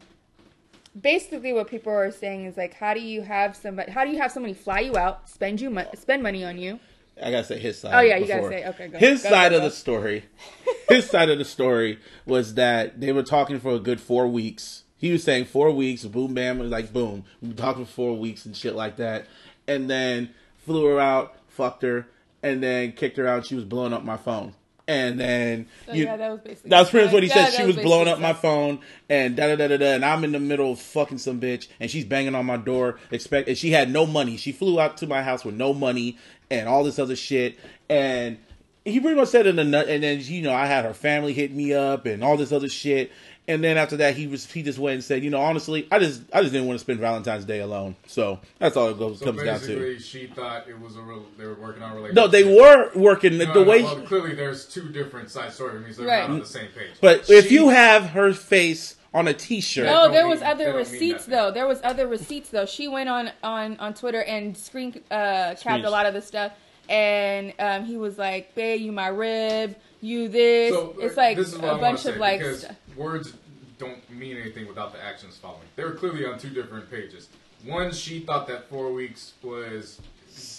Basically, 0.99 1.53
what 1.53 1.67
people 1.67 1.93
are 1.93 2.11
saying 2.11 2.45
is 2.45 2.57
like, 2.57 2.73
how 2.73 2.93
do 2.93 2.99
you 2.99 3.21
have 3.21 3.55
somebody? 3.55 3.91
How 3.91 4.03
do 4.05 4.11
you 4.11 4.17
have 4.19 4.31
somebody 4.31 4.53
fly 4.53 4.79
you 4.79 4.97
out, 4.97 5.29
spend 5.29 5.61
you 5.61 5.69
mo- 5.69 5.87
spend 5.95 6.23
money 6.23 6.43
on 6.43 6.57
you? 6.57 6.79
I 7.21 7.31
gotta 7.31 7.43
say 7.43 7.59
his 7.59 7.79
side. 7.79 7.93
Oh, 7.93 7.99
yeah, 8.01 8.17
you 8.17 8.25
before. 8.25 8.49
gotta 8.49 8.49
say- 8.61 8.67
okay, 8.69 8.87
go. 8.89 8.97
His 8.97 9.23
Go, 9.23 9.29
side 9.29 9.51
go, 9.51 9.57
of 9.57 9.63
the 9.63 9.71
story. 9.71 10.25
his 10.89 11.09
side 11.09 11.29
of 11.29 11.37
the 11.37 11.45
story 11.45 11.99
was 12.25 12.53
that 12.55 12.99
they 12.99 13.11
were 13.11 13.23
talking 13.23 13.59
for 13.59 13.73
a 13.73 13.79
good 13.79 13.99
four 14.01 14.27
weeks. 14.27 14.83
He 14.97 15.11
was 15.11 15.23
saying 15.23 15.45
four 15.45 15.71
weeks. 15.71 16.03
Boom, 16.05 16.33
bam, 16.33 16.59
was 16.59 16.71
like 16.71 16.91
boom. 16.93 17.23
We 17.41 17.53
talked 17.53 17.79
for 17.79 17.85
four 17.85 18.17
weeks 18.17 18.45
and 18.45 18.55
shit 18.55 18.75
like 18.75 18.97
that, 18.97 19.25
and 19.67 19.89
then 19.89 20.29
flew 20.65 20.85
her 20.85 20.99
out, 20.99 21.35
fucked 21.47 21.83
her, 21.83 22.07
and 22.43 22.61
then 22.63 22.91
kicked 22.93 23.17
her 23.17 23.27
out. 23.27 23.45
She 23.45 23.55
was 23.55 23.65
blowing 23.65 23.93
up 23.93 24.03
my 24.03 24.17
phone, 24.17 24.55
and 24.89 25.19
then 25.19 25.67
So, 25.85 25.93
you. 25.93 26.05
yeah, 26.05 26.17
that 26.17 26.31
was 26.31 26.39
basically. 26.41 26.69
That's 26.69 26.89
pretty 26.89 27.05
much 27.05 27.13
what 27.13 27.23
he 27.23 27.29
Yeah, 27.29 27.45
said. 27.45 27.53
She 27.53 27.61
was 27.61 27.75
basically 27.75 27.83
blowing 27.83 28.07
up 28.07 28.19
my 28.19 28.33
phone 28.33 28.79
and 29.07 29.35
da 29.35 29.47
da 29.47 29.55
da 29.55 29.67
da 29.67 29.77
da, 29.77 29.93
and 29.93 30.03
I'm 30.03 30.23
in 30.23 30.31
the 30.31 30.39
middle 30.39 30.71
of 30.71 30.79
fucking 30.79 31.19
some 31.19 31.39
bitch, 31.39 31.67
and 31.79 31.91
she's 31.91 32.05
banging 32.05 32.33
on 32.33 32.45
my 32.47 32.57
door. 32.57 32.99
Expect, 33.11 33.47
and 33.47 33.57
she 33.57 33.71
had 33.71 33.91
no 33.91 34.05
money. 34.07 34.35
She 34.35 34.51
flew 34.51 34.79
out 34.79 34.97
to 34.97 35.07
my 35.07 35.21
house 35.21 35.45
with 35.45 35.53
no 35.55 35.73
money 35.73 36.17
and 36.49 36.67
all 36.67 36.83
this 36.83 36.97
other 36.97 37.15
shit. 37.15 37.59
And 37.87 38.39
he 38.83 38.99
pretty 38.99 39.15
much 39.15 39.29
said 39.29 39.45
in 39.45 39.57
the 39.57 39.63
nut. 39.63 39.87
And 39.87 40.01
then 40.01 40.21
you 40.21 40.41
know, 40.41 40.53
I 40.53 40.65
had 40.65 40.85
her 40.85 40.93
family 40.95 41.33
hit 41.33 41.53
me 41.53 41.73
up 41.73 42.07
and 42.07 42.23
all 42.23 42.35
this 42.35 42.51
other 42.51 42.69
shit. 42.69 43.11
And 43.49 43.63
then 43.63 43.77
after 43.77 43.97
that, 43.97 44.15
he 44.15 44.27
was 44.27 44.49
he 44.49 44.61
just 44.63 44.79
went 44.79 44.93
and 44.93 45.03
said, 45.03 45.23
you 45.23 45.29
know, 45.31 45.41
honestly, 45.41 45.87
I 45.91 45.99
just 45.99 46.21
I 46.31 46.41
just 46.41 46.53
didn't 46.53 46.67
want 46.67 46.79
to 46.79 46.83
spend 46.83 46.99
Valentine's 46.99 47.45
Day 47.45 47.59
alone. 47.59 47.95
So 48.07 48.39
that's 48.59 48.77
all 48.77 48.89
it 48.89 48.97
goes 48.99 49.19
So 49.19 49.25
comes 49.25 49.43
down 49.43 49.59
to. 49.61 49.67
basically, 49.67 49.99
she 49.99 50.27
thought 50.27 50.69
it 50.69 50.79
was 50.79 50.95
a 50.95 51.01
real. 51.01 51.25
They 51.37 51.45
were 51.47 51.55
working 51.55 51.83
on 51.83 51.91
a 51.91 51.95
relationship. 51.95 52.15
No, 52.15 52.27
they 52.27 52.43
were 52.43 52.91
working 52.95 53.37
the, 53.39 53.47
No, 53.47 53.53
the 53.55 53.65
no, 53.65 53.69
way. 53.69 53.83
well, 53.83 53.99
clearly, 54.01 54.35
there's 54.35 54.65
two 54.67 54.87
different 54.89 55.29
side 55.31 55.51
stories. 55.51 55.81
It 55.81 55.83
means 55.83 55.97
they're 55.97 56.07
Right. 56.07 56.21
not 56.21 56.29
on 56.29 56.39
the 56.39 56.45
same 56.45 56.67
page. 56.77 56.91
but 57.01 57.29
if 57.29 57.51
you 57.51 57.69
have 57.69 58.11
her 58.11 58.33
face 58.33 58.95
on 59.15 59.27
a 59.27 59.33
T-shirt, 59.33 59.87
No, 59.87 60.11
there 60.11 60.27
was 60.27 60.41
that 60.41 60.51
other 60.53 60.71
receipts 60.75 61.25
though. 61.25 61.49
There 61.51 61.65
was 61.67 61.79
other 61.83 62.05
receipts 62.07 62.49
though. 62.51 62.67
She 62.67 62.87
went 62.87 63.09
on 63.09 63.31
on 63.43 63.77
on 63.77 63.95
Twitter 63.95 64.21
and 64.21 64.55
screen 64.55 65.01
uh, 65.09 65.55
capped 65.59 65.83
a 65.85 65.89
lot 65.89 66.05
of 66.05 66.13
the 66.13 66.21
stuff, 66.21 66.51
and 66.87 67.53
um, 67.57 67.85
he 67.85 67.97
was 67.97 68.19
like, 68.19 68.53
"Babe, 68.53 68.79
you 68.81 68.91
my 68.91 69.07
rib, 69.07 69.75
you 70.01 70.27
this." 70.27 70.71
So 70.73 70.95
it's 70.99 71.17
uh, 71.17 71.21
like 71.21 71.37
this 71.37 71.47
is 71.49 71.55
what 71.55 71.63
I 71.65 71.67
a 71.67 71.71
wanna 71.71 71.81
bunch 71.81 72.05
of 72.05 72.17
like. 72.17 72.39
because 72.39 72.61
st- 72.61 72.75
words 72.95 73.33
don't 73.79 74.07
mean 74.11 74.37
anything 74.37 74.67
without 74.67 74.93
the 74.93 75.03
actions 75.03 75.37
following. 75.37 75.63
They 75.75 75.83
were 75.83 75.91
clearly 75.93 76.25
on 76.25 76.37
two 76.37 76.49
different 76.49 76.91
pages. 76.91 77.29
One, 77.65 77.91
she 77.91 78.19
thought 78.19 78.47
that 78.47 78.69
four 78.69 78.93
weeks 78.93 79.33
was. 79.41 79.99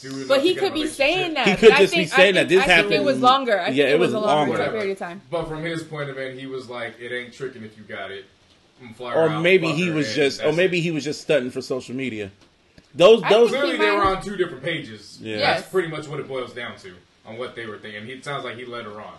Doing 0.03 0.27
but 0.29 0.43
he 0.43 0.49
to 0.49 0.55
get 0.55 0.63
a 0.65 0.67
could 0.67 0.75
be 0.75 0.87
saying 0.87 1.35
that. 1.35 1.47
He 1.47 1.53
but 1.53 1.61
could 1.61 1.71
I 1.73 1.79
just 1.79 1.95
be 1.95 2.01
think- 2.01 2.13
I 2.13 2.17
saying 2.17 2.35
that. 2.35 2.49
think- 2.49 2.61
This 2.65 2.69
I 2.71 2.81
think 2.83 2.93
it 2.93 3.05
was 3.05 3.19
longer. 3.21 3.59
I 3.59 3.69
Yeah, 3.69 3.85
think 3.85 3.95
it 3.95 3.99
was 4.01 4.13
a 4.13 4.19
longer 4.19 4.59
longer. 4.59 4.71
period 4.73 4.91
of 4.91 4.99
time. 4.99 5.23
But 5.31 5.49
from 5.49 5.63
his 5.63 5.83
point 5.85 6.11
of 6.11 6.17
view, 6.17 6.33
he 6.33 6.47
was 6.47 6.69
like, 6.69 7.01
"It 7.01 7.13
ain't 7.15 7.33
tricking 7.33 7.63
if 7.63 7.79
you 7.79 7.85
got 7.85 8.11
it." 8.11 8.25
Fly 8.97 9.15
or 9.15 9.29
out, 9.29 9.43
maybe 9.43 9.71
he 9.73 9.91
was 9.91 10.15
just, 10.15 10.43
or 10.43 10.53
maybe 10.53 10.79
it. 10.79 10.83
he 10.83 10.91
was 10.91 11.05
just 11.05 11.21
stunting 11.23 11.51
for 11.51 11.61
social 11.63 11.95
media. 11.95 12.31
Those, 12.95 13.23
I 13.23 13.29
those, 13.31 13.51
Clearly, 13.51 13.77
they 13.77 13.91
were 13.91 14.03
on 14.05 14.23
two 14.23 14.37
different 14.37 14.65
pages. 14.65 15.19
Yeah. 15.23 15.39
That's 15.39 15.69
pretty 15.69 15.89
much 15.89 16.09
what 16.09 16.19
it 16.19 16.27
boils 16.27 16.53
down 16.53 16.77
to 16.79 16.95
on 17.27 17.37
what 17.39 17.55
they 17.55 17.67
were 17.67 17.79
thinking. 17.79 18.05
He 18.07 18.13
it 18.13 18.25
sounds 18.25 18.45
like 18.45 18.57
he 18.57 18.65
led 18.65 18.85
her 18.87 19.01
on. 19.01 19.15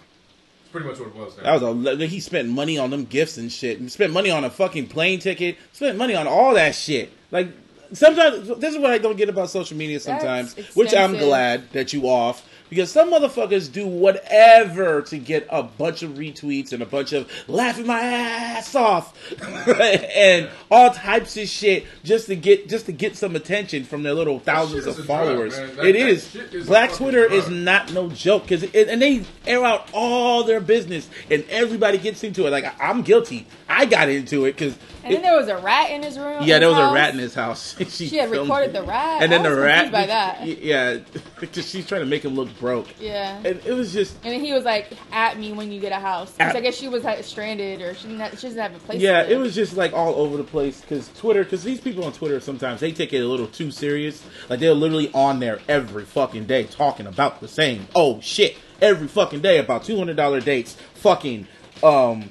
It's 0.72 0.78
pretty 0.78 0.88
much 0.88 1.00
what 1.00 1.08
it 1.10 1.14
boils 1.14 1.36
down. 1.36 1.60
that 1.84 1.98
was 1.98 2.02
a. 2.02 2.08
He 2.08 2.22
spent 2.22 2.48
money 2.48 2.78
on 2.78 2.92
them 2.92 3.04
gifts 3.04 3.38
and 3.38 3.52
shit. 3.52 3.80
He 3.80 3.90
spent 3.90 4.14
money 4.14 4.30
on 4.32 4.46
a 4.46 4.50
fucking 4.50 4.88
plane 4.88 5.20
ticket. 5.20 5.58
Spent 5.74 5.98
money 5.98 6.16
on 6.16 6.28
all 6.28 6.54
that 6.54 6.76
shit. 6.76 7.12
Like 7.30 7.50
sometimes, 7.92 8.48
this 8.60 8.74
is 8.74 8.80
what 8.80 8.92
I 8.92 8.98
don't 8.98 9.18
get 9.18 9.28
about 9.28 9.50
social 9.50 9.76
media. 9.76 10.00
Sometimes, 10.00 10.56
which 10.76 10.96
I'm 10.96 11.18
glad 11.18 11.70
that 11.74 11.92
you 11.92 12.04
off. 12.08 12.48
Because 12.72 12.90
some 12.90 13.12
motherfuckers 13.12 13.70
do 13.70 13.86
whatever 13.86 15.02
to 15.02 15.18
get 15.18 15.46
a 15.50 15.62
bunch 15.62 16.04
of 16.04 16.12
retweets 16.12 16.72
and 16.72 16.82
a 16.82 16.86
bunch 16.86 17.12
of 17.12 17.30
laughing 17.50 17.86
my 17.86 18.00
ass 18.00 18.74
off 18.76 19.14
and 19.68 20.50
all 20.72 20.90
types 20.92 21.36
of 21.36 21.50
shit 21.50 21.86
just 22.06 22.28
to 22.28 22.36
get 22.38 22.70
just 22.70 22.86
to 22.86 22.94
get 22.94 23.18
some 23.18 23.36
attention 23.36 23.84
from 23.84 24.04
their 24.04 24.14
little 24.14 24.40
thousands 24.40 24.88
of 24.88 24.96
drug, 24.96 25.06
followers. 25.08 25.58
man. 25.58 25.76
That- 25.76 25.86
it 25.86 25.94
that 25.94 26.08
is. 26.08 26.34
is 26.36 26.66
Black 26.68 26.94
Twitter 26.94 27.26
is 27.26 27.50
not 27.50 27.92
no 27.92 28.08
joke 28.10 28.44
because 28.44 28.64
and 28.74 29.02
they 29.02 29.26
air 29.46 29.66
out 29.66 29.90
all 29.94 30.46
their 30.46 30.62
business 30.62 31.10
and 31.30 31.44
everybody 31.50 31.98
gets 31.98 32.24
into 32.24 32.48
it. 32.48 32.52
Like 32.52 32.74
I'm 32.82 33.02
guilty. 33.02 33.48
I 33.68 33.84
got 33.86 34.08
into 34.08 34.46
it 34.46 34.54
because 34.54 34.78
And 35.04 35.14
then 35.16 35.22
there 35.22 35.36
was 35.36 35.48
a 35.48 35.58
rat 35.58 35.90
in 35.92 36.04
his 36.04 36.18
room. 36.18 36.44
yeah, 36.44 36.56
in 36.56 36.62
there 36.62 36.70
his 36.70 36.78
was 36.78 36.92
a 36.92 36.94
rat 36.94 37.14
in 37.14 37.20
his 37.20 37.34
house. 37.34 37.76
she, 37.90 38.08
She 38.08 38.18
had 38.18 38.30
recorded 38.32 38.70
it. 38.70 38.74
the 38.74 38.84
rat. 38.84 39.24
and 39.24 39.32
then 39.32 39.44
the 39.44 39.56
rat. 39.56 39.92
by 39.92 40.06
that. 40.06 40.46
Yeah, 40.46 41.00
because 41.40 41.68
she's 41.70 41.88
trying 41.88 42.02
to 42.02 42.08
make 42.08 42.24
him 42.24 42.36
look 42.36 42.50
broke. 42.60 42.88
Yeah. 43.00 43.38
And 43.44 43.60
it 43.66 43.74
was 43.74 43.94
just 43.94 44.16
And 44.24 44.34
then 44.34 44.42
he 44.42 44.54
was 44.54 44.64
like, 44.64 44.92
"At 45.12 45.40
me 45.40 45.54
when 45.54 45.72
you 45.72 45.80
get 45.82 45.92
a 45.92 46.00
house." 46.00 46.34
At- 46.40 46.56
I 46.56 46.60
guess 46.62 46.76
she 46.76 46.88
was 46.88 47.04
like, 47.04 47.24
stranded, 47.24 47.82
or 47.82 47.94
she 47.96 48.08
didn't. 48.08 48.20
Have, 48.20 48.40
she 48.40 48.48
doesn't 48.48 48.60
have 48.62 48.76
a 48.76 48.80
place. 48.80 49.02
Yeah, 49.02 49.24
it 49.24 49.38
was 49.38 49.56
just 49.56 49.76
like 49.76 49.94
all 49.94 50.16
over 50.16 50.38
the 50.38 50.44
place 50.44 50.82
because 50.82 51.10
Twitter, 51.18 51.44
because 51.44 51.64
these 51.64 51.82
people 51.82 52.04
on 52.04 52.14
Twitter 52.14 52.40
sometimes 52.40 52.80
they 52.82 52.92
take 52.92 53.14
it 53.14 53.20
a 53.20 53.28
little 53.28 53.48
too 53.48 53.72
serious. 53.72 54.24
Like 54.50 54.60
they're 54.60 54.74
literally 54.74 55.12
on 55.14 55.40
there 55.40 55.60
every 55.68 56.06
fucking 56.06 56.46
day 56.46 56.66
talking 56.66 57.08
about 57.08 57.40
the 57.42 57.48
same 57.48 57.88
oh 57.96 58.20
shit 58.22 58.58
every 58.82 59.08
fucking 59.08 59.42
day 59.42 59.58
about 59.60 59.84
two 59.84 59.98
hundred 59.98 60.18
dollar 60.18 60.42
dates, 60.42 60.76
fucking 60.96 61.48
um 61.84 62.30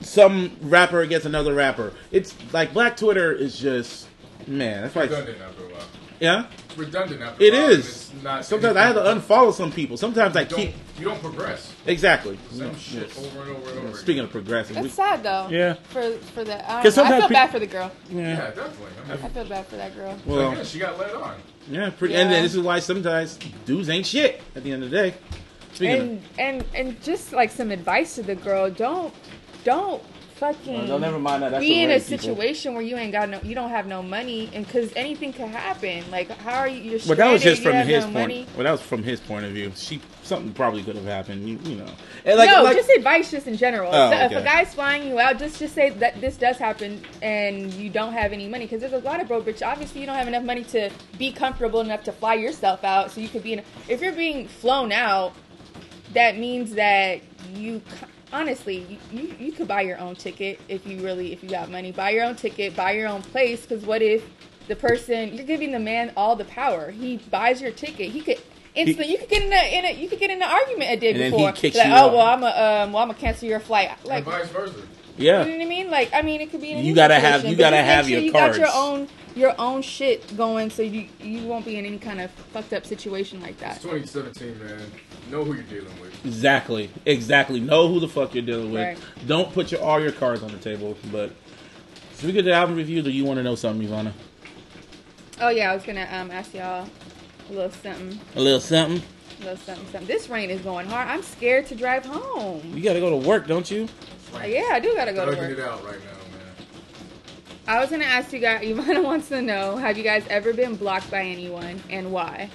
some 0.00 0.56
rapper 0.62 1.00
against 1.00 1.26
another 1.26 1.54
rapper. 1.54 1.92
It's 2.12 2.34
like 2.52 2.72
Black 2.72 2.96
Twitter 2.96 3.32
is 3.32 3.58
just 3.58 4.06
man. 4.46 4.82
That's 4.82 4.94
why 4.94 5.02
redundant 5.02 5.38
after 5.40 5.64
a 5.64 5.68
while. 5.68 5.82
yeah, 6.20 6.46
It's 6.68 6.78
redundant 6.78 7.22
after 7.22 7.42
it 7.44 7.52
a 7.54 7.56
while. 7.56 7.70
is. 7.70 7.86
It's 8.14 8.22
not 8.22 8.44
Sometimes 8.44 8.76
I 8.76 8.82
have 8.86 8.94
to 8.96 9.02
unfollow 9.02 9.52
some 9.52 9.70
people. 9.72 9.96
Sometimes 9.96 10.36
I 10.36 10.40
You 10.42 10.46
don't, 10.46 10.56
keep 10.60 10.74
you 10.98 11.04
don't 11.04 11.20
progress. 11.22 11.72
exactly. 11.86 12.38
Same 12.52 12.76
shit 12.78 13.08
Yes. 13.08 13.18
over 13.18 13.42
and 13.42 13.56
over 13.56 13.70
and 13.70 13.88
over. 13.88 13.96
Speaking 13.98 14.22
of 14.24 14.30
progressive, 14.30 14.76
we- 14.76 14.86
It's 14.86 14.94
sad 14.94 15.22
though. 15.22 15.48
Yeah. 15.50 15.74
For 15.90 16.12
for 16.34 16.44
that, 16.44 16.64
I, 16.70 16.82
'Cause 16.82 16.94
don't 16.94 17.08
know. 17.08 17.16
I 17.16 17.18
feel 17.20 17.28
pe- 17.28 17.34
bad 17.34 17.50
for 17.50 17.58
the 17.58 17.66
girl. 17.66 17.90
yeah, 18.10 18.20
yeah, 18.20 18.36
definitely. 18.48 18.70
I 19.04 19.14
mean, 19.16 19.24
I 19.24 19.28
feel 19.28 19.44
bad 19.44 19.66
for 19.66 19.76
that 19.76 19.94
girl. 19.96 20.16
well, 20.26 20.52
again, 20.52 20.64
she 20.64 20.78
got 20.78 20.98
led 20.98 21.14
on. 21.14 21.34
Yeah, 21.70 21.90
pretty. 21.90 22.14
Yeah. 22.14 22.20
And 22.20 22.32
then 22.32 22.42
this 22.42 22.54
is 22.54 22.60
why 22.60 22.80
sometimes 22.80 23.38
dudes 23.66 23.88
ain't 23.90 24.06
shit 24.06 24.40
at 24.56 24.64
the 24.64 24.72
end 24.72 24.82
of 24.82 24.90
the 24.90 24.96
day. 24.96 25.14
Speaking 25.72 26.00
And 26.00 26.22
and 26.38 26.64
and 26.74 27.02
just 27.02 27.32
like 27.32 27.50
some 27.50 27.70
advice 27.70 28.16
to 28.16 28.22
the 28.22 28.34
girl: 28.34 28.68
don't 28.70 29.14
don't 29.64 30.02
fucking. 30.36 30.88
No, 30.88 30.96
never 30.96 31.18
mind 31.18 31.42
that. 31.42 31.50
That's 31.50 31.60
be 31.60 31.82
in 31.82 31.90
a 31.90 31.94
rape 31.94 32.02
people. 32.06 32.18
situation 32.18 32.72
where 32.72 32.82
you 32.82 32.96
ain't 32.96 33.12
got 33.12 33.28
no, 33.28 33.38
you 33.42 33.54
don't 33.54 33.68
have 33.70 33.86
no 33.86 34.02
money, 34.02 34.48
and 34.54 34.66
because 34.66 34.90
anything 34.96 35.32
could 35.34 35.48
happen. 35.48 36.02
Like, 36.10 36.30
how 36.38 36.58
are 36.60 36.68
you? 36.68 36.92
You're 36.92 37.00
But 37.06 37.18
that 37.18 37.30
was 37.30 37.42
just 37.42 37.62
from 37.62 37.74
his 37.76 37.98
no 37.98 38.02
point. 38.04 38.14
money. 38.14 38.46
Well, 38.54 38.64
that 38.64 38.72
was 38.72 38.80
from 38.80 39.02
his 39.02 39.20
point 39.20 39.44
of 39.44 39.52
view. 39.52 39.70
She 39.76 40.00
something 40.22 40.52
probably 40.54 40.82
could 40.82 40.96
have 40.96 41.04
happened. 41.04 41.46
You, 41.48 41.58
you 41.64 41.76
know, 41.76 41.90
and 42.24 42.38
like, 42.38 42.48
no, 42.48 42.62
like- 42.62 42.76
just 42.76 42.88
advice, 42.90 43.30
just 43.30 43.46
in 43.48 43.56
general. 43.56 43.90
Oh, 43.92 44.10
If- 44.12 44.32
If 44.32 44.38
a 44.38 44.42
guy's 44.42 44.72
flying 44.74 45.06
you 45.08 45.18
out, 45.20 45.38
just 45.38 45.58
just 45.58 45.74
say 45.74 45.90
that 45.90 46.20
this 46.20 46.36
does 46.36 46.56
happen, 46.56 47.02
and 47.20 47.72
you 47.74 47.90
don't 47.90 48.12
have 48.14 48.32
any 48.32 48.48
money, 48.48 48.64
because 48.64 48.80
there's 48.80 48.92
a 48.94 48.98
lot 49.06 49.20
of 49.20 49.28
bro 49.28 49.42
bitch. 49.42 49.66
Obviously, 49.66 50.00
you 50.00 50.06
don't 50.06 50.16
have 50.16 50.28
enough 50.28 50.44
money 50.44 50.64
to 50.64 50.90
be 51.18 51.32
comfortable 51.32 51.80
enough 51.80 52.02
to 52.04 52.12
fly 52.12 52.34
yourself 52.34 52.82
out, 52.84 53.10
so 53.10 53.20
you 53.20 53.28
could 53.28 53.42
be 53.42 53.52
in. 53.52 53.62
If 53.88 54.00
you're 54.00 54.12
being 54.12 54.48
flown 54.48 54.90
out, 54.90 55.32
that 56.14 56.38
means 56.38 56.74
that 56.74 57.20
you 57.54 57.80
c- 58.00 58.06
honestly 58.32 58.98
you, 59.12 59.20
you, 59.20 59.34
you 59.38 59.52
could 59.52 59.66
buy 59.68 59.80
your 59.82 59.98
own 59.98 60.14
ticket 60.14 60.60
if 60.68 60.86
you 60.86 60.98
really 61.00 61.32
if 61.32 61.42
you 61.42 61.48
got 61.48 61.70
money 61.70 61.90
buy 61.92 62.10
your 62.10 62.24
own 62.24 62.36
ticket 62.36 62.74
buy 62.76 62.92
your 62.92 63.08
own 63.08 63.22
place 63.22 63.62
because 63.62 63.84
what 63.84 64.02
if 64.02 64.24
the 64.68 64.76
person 64.76 65.34
you're 65.34 65.46
giving 65.46 65.72
the 65.72 65.78
man 65.80 66.12
all 66.16 66.36
the 66.36 66.44
power 66.44 66.90
he 66.90 67.16
buys 67.30 67.60
your 67.60 67.72
ticket 67.72 68.10
he 68.10 68.20
could 68.20 68.38
instantly 68.74 69.10
you 69.10 69.18
could 69.18 69.28
get 69.28 69.42
in 69.42 69.52
a, 69.52 69.78
in 69.78 69.84
a 69.84 70.00
you 70.00 70.08
could 70.08 70.20
get 70.20 70.30
in 70.30 70.40
an 70.42 70.48
argument 70.48 70.90
a 70.92 70.96
day 70.96 71.10
And 71.10 71.18
then 71.20 71.32
he 71.32 71.36
before 71.38 71.52
kicks 71.52 71.76
like 71.76 71.86
you 71.88 71.92
oh 71.92 71.96
out. 71.96 72.12
well 72.12 72.26
i'm 72.26 72.42
a 72.44 72.46
um 72.46 72.92
well 72.92 73.02
i'm 73.02 73.08
gonna 73.08 73.14
cancel 73.18 73.48
your 73.48 73.58
flight 73.60 73.90
like 74.04 74.24
and 74.24 74.32
vice 74.34 74.48
versa. 74.50 74.74
yeah. 75.16 75.44
you 75.44 75.50
know 75.52 75.56
what 75.58 75.66
I 75.66 75.68
mean? 75.68 75.90
Like, 75.90 76.10
I 76.14 76.22
mean, 76.22 76.40
it 76.40 76.50
could 76.50 76.60
be. 76.62 76.70
In 76.70 76.84
You 76.84 76.94
gotta 76.94 77.18
have- 77.18 77.44
you 77.44 77.56
gotta 77.56 77.76
just 77.76 77.86
make 77.86 77.94
have 77.94 78.04
sure 78.06 78.12
your 78.14 78.20
you 78.22 78.32
got 78.32 78.56
your 78.56 78.68
own 78.72 79.08
your 79.36 79.54
own 79.60 79.82
shit 79.82 80.36
going, 80.36 80.70
so 80.70 80.82
you 80.82 81.08
you 81.20 81.42
won't 81.46 81.64
be 81.64 81.76
in 81.76 81.84
any 81.84 81.98
kind 81.98 82.20
of 82.20 82.30
fucked 82.30 82.72
up 82.72 82.86
situation 82.86 83.40
like 83.42 83.58
that. 83.58 83.76
It's 83.76 83.84
2017, 83.84 84.58
man. 84.64 84.80
Know 85.30 85.44
who 85.44 85.54
you're 85.54 85.62
dealing 85.64 86.00
with. 86.00 86.24
Exactly. 86.26 86.90
Exactly. 87.06 87.60
Know 87.60 87.88
who 87.88 88.00
the 88.00 88.08
fuck 88.08 88.34
you're 88.34 88.44
dealing 88.44 88.72
with. 88.72 88.82
Right. 88.82 88.98
Don't 89.26 89.52
put 89.52 89.70
your 89.72 89.80
all 89.82 90.00
your 90.00 90.12
cards 90.12 90.42
on 90.42 90.50
the 90.50 90.58
table. 90.58 90.96
But 91.12 91.30
so 92.14 92.26
we 92.26 92.32
get 92.32 92.44
the 92.44 92.52
album 92.52 92.76
review. 92.76 93.00
Do 93.02 93.10
you 93.10 93.24
want 93.24 93.36
to 93.38 93.42
know 93.42 93.54
something, 93.54 93.86
Yvanna? 93.86 94.12
Oh 95.40 95.48
yeah, 95.48 95.70
I 95.70 95.74
was 95.74 95.84
gonna 95.84 96.08
um 96.12 96.30
ask 96.30 96.52
y'all 96.52 96.86
a 97.48 97.52
little 97.52 97.70
something, 97.70 98.18
A 98.36 98.40
little 98.40 98.60
something. 98.60 99.02
a 99.40 99.44
little 99.44 99.56
something, 99.56 99.84
something. 99.86 100.06
This 100.06 100.28
rain 100.28 100.50
is 100.50 100.60
going 100.60 100.86
hard. 100.86 101.08
I'm 101.08 101.22
scared 101.22 101.66
to 101.66 101.74
drive 101.74 102.04
home. 102.04 102.60
You 102.74 102.82
got 102.82 102.92
to 102.92 103.00
go 103.00 103.10
to 103.10 103.26
work, 103.26 103.46
don't 103.46 103.68
you? 103.70 103.88
Uh, 104.34 104.44
yeah, 104.44 104.68
I 104.72 104.80
do 104.80 104.94
gotta 104.94 105.12
go 105.12 105.28
to 105.30 105.36
work. 105.36 105.50
it 105.50 105.58
out 105.60 105.82
right 105.84 105.98
now, 105.98 106.36
man. 106.36 106.54
I 107.66 107.80
was 107.80 107.90
gonna 107.90 108.04
ask 108.04 108.32
you 108.32 108.38
guys. 108.40 108.62
Yvanna 108.64 109.02
wants 109.02 109.28
to 109.28 109.40
know: 109.42 109.76
Have 109.76 109.96
you 109.96 110.04
guys 110.04 110.24
ever 110.28 110.52
been 110.52 110.76
blocked 110.76 111.10
by 111.10 111.22
anyone, 111.22 111.82
and 111.88 112.12
why? 112.12 112.50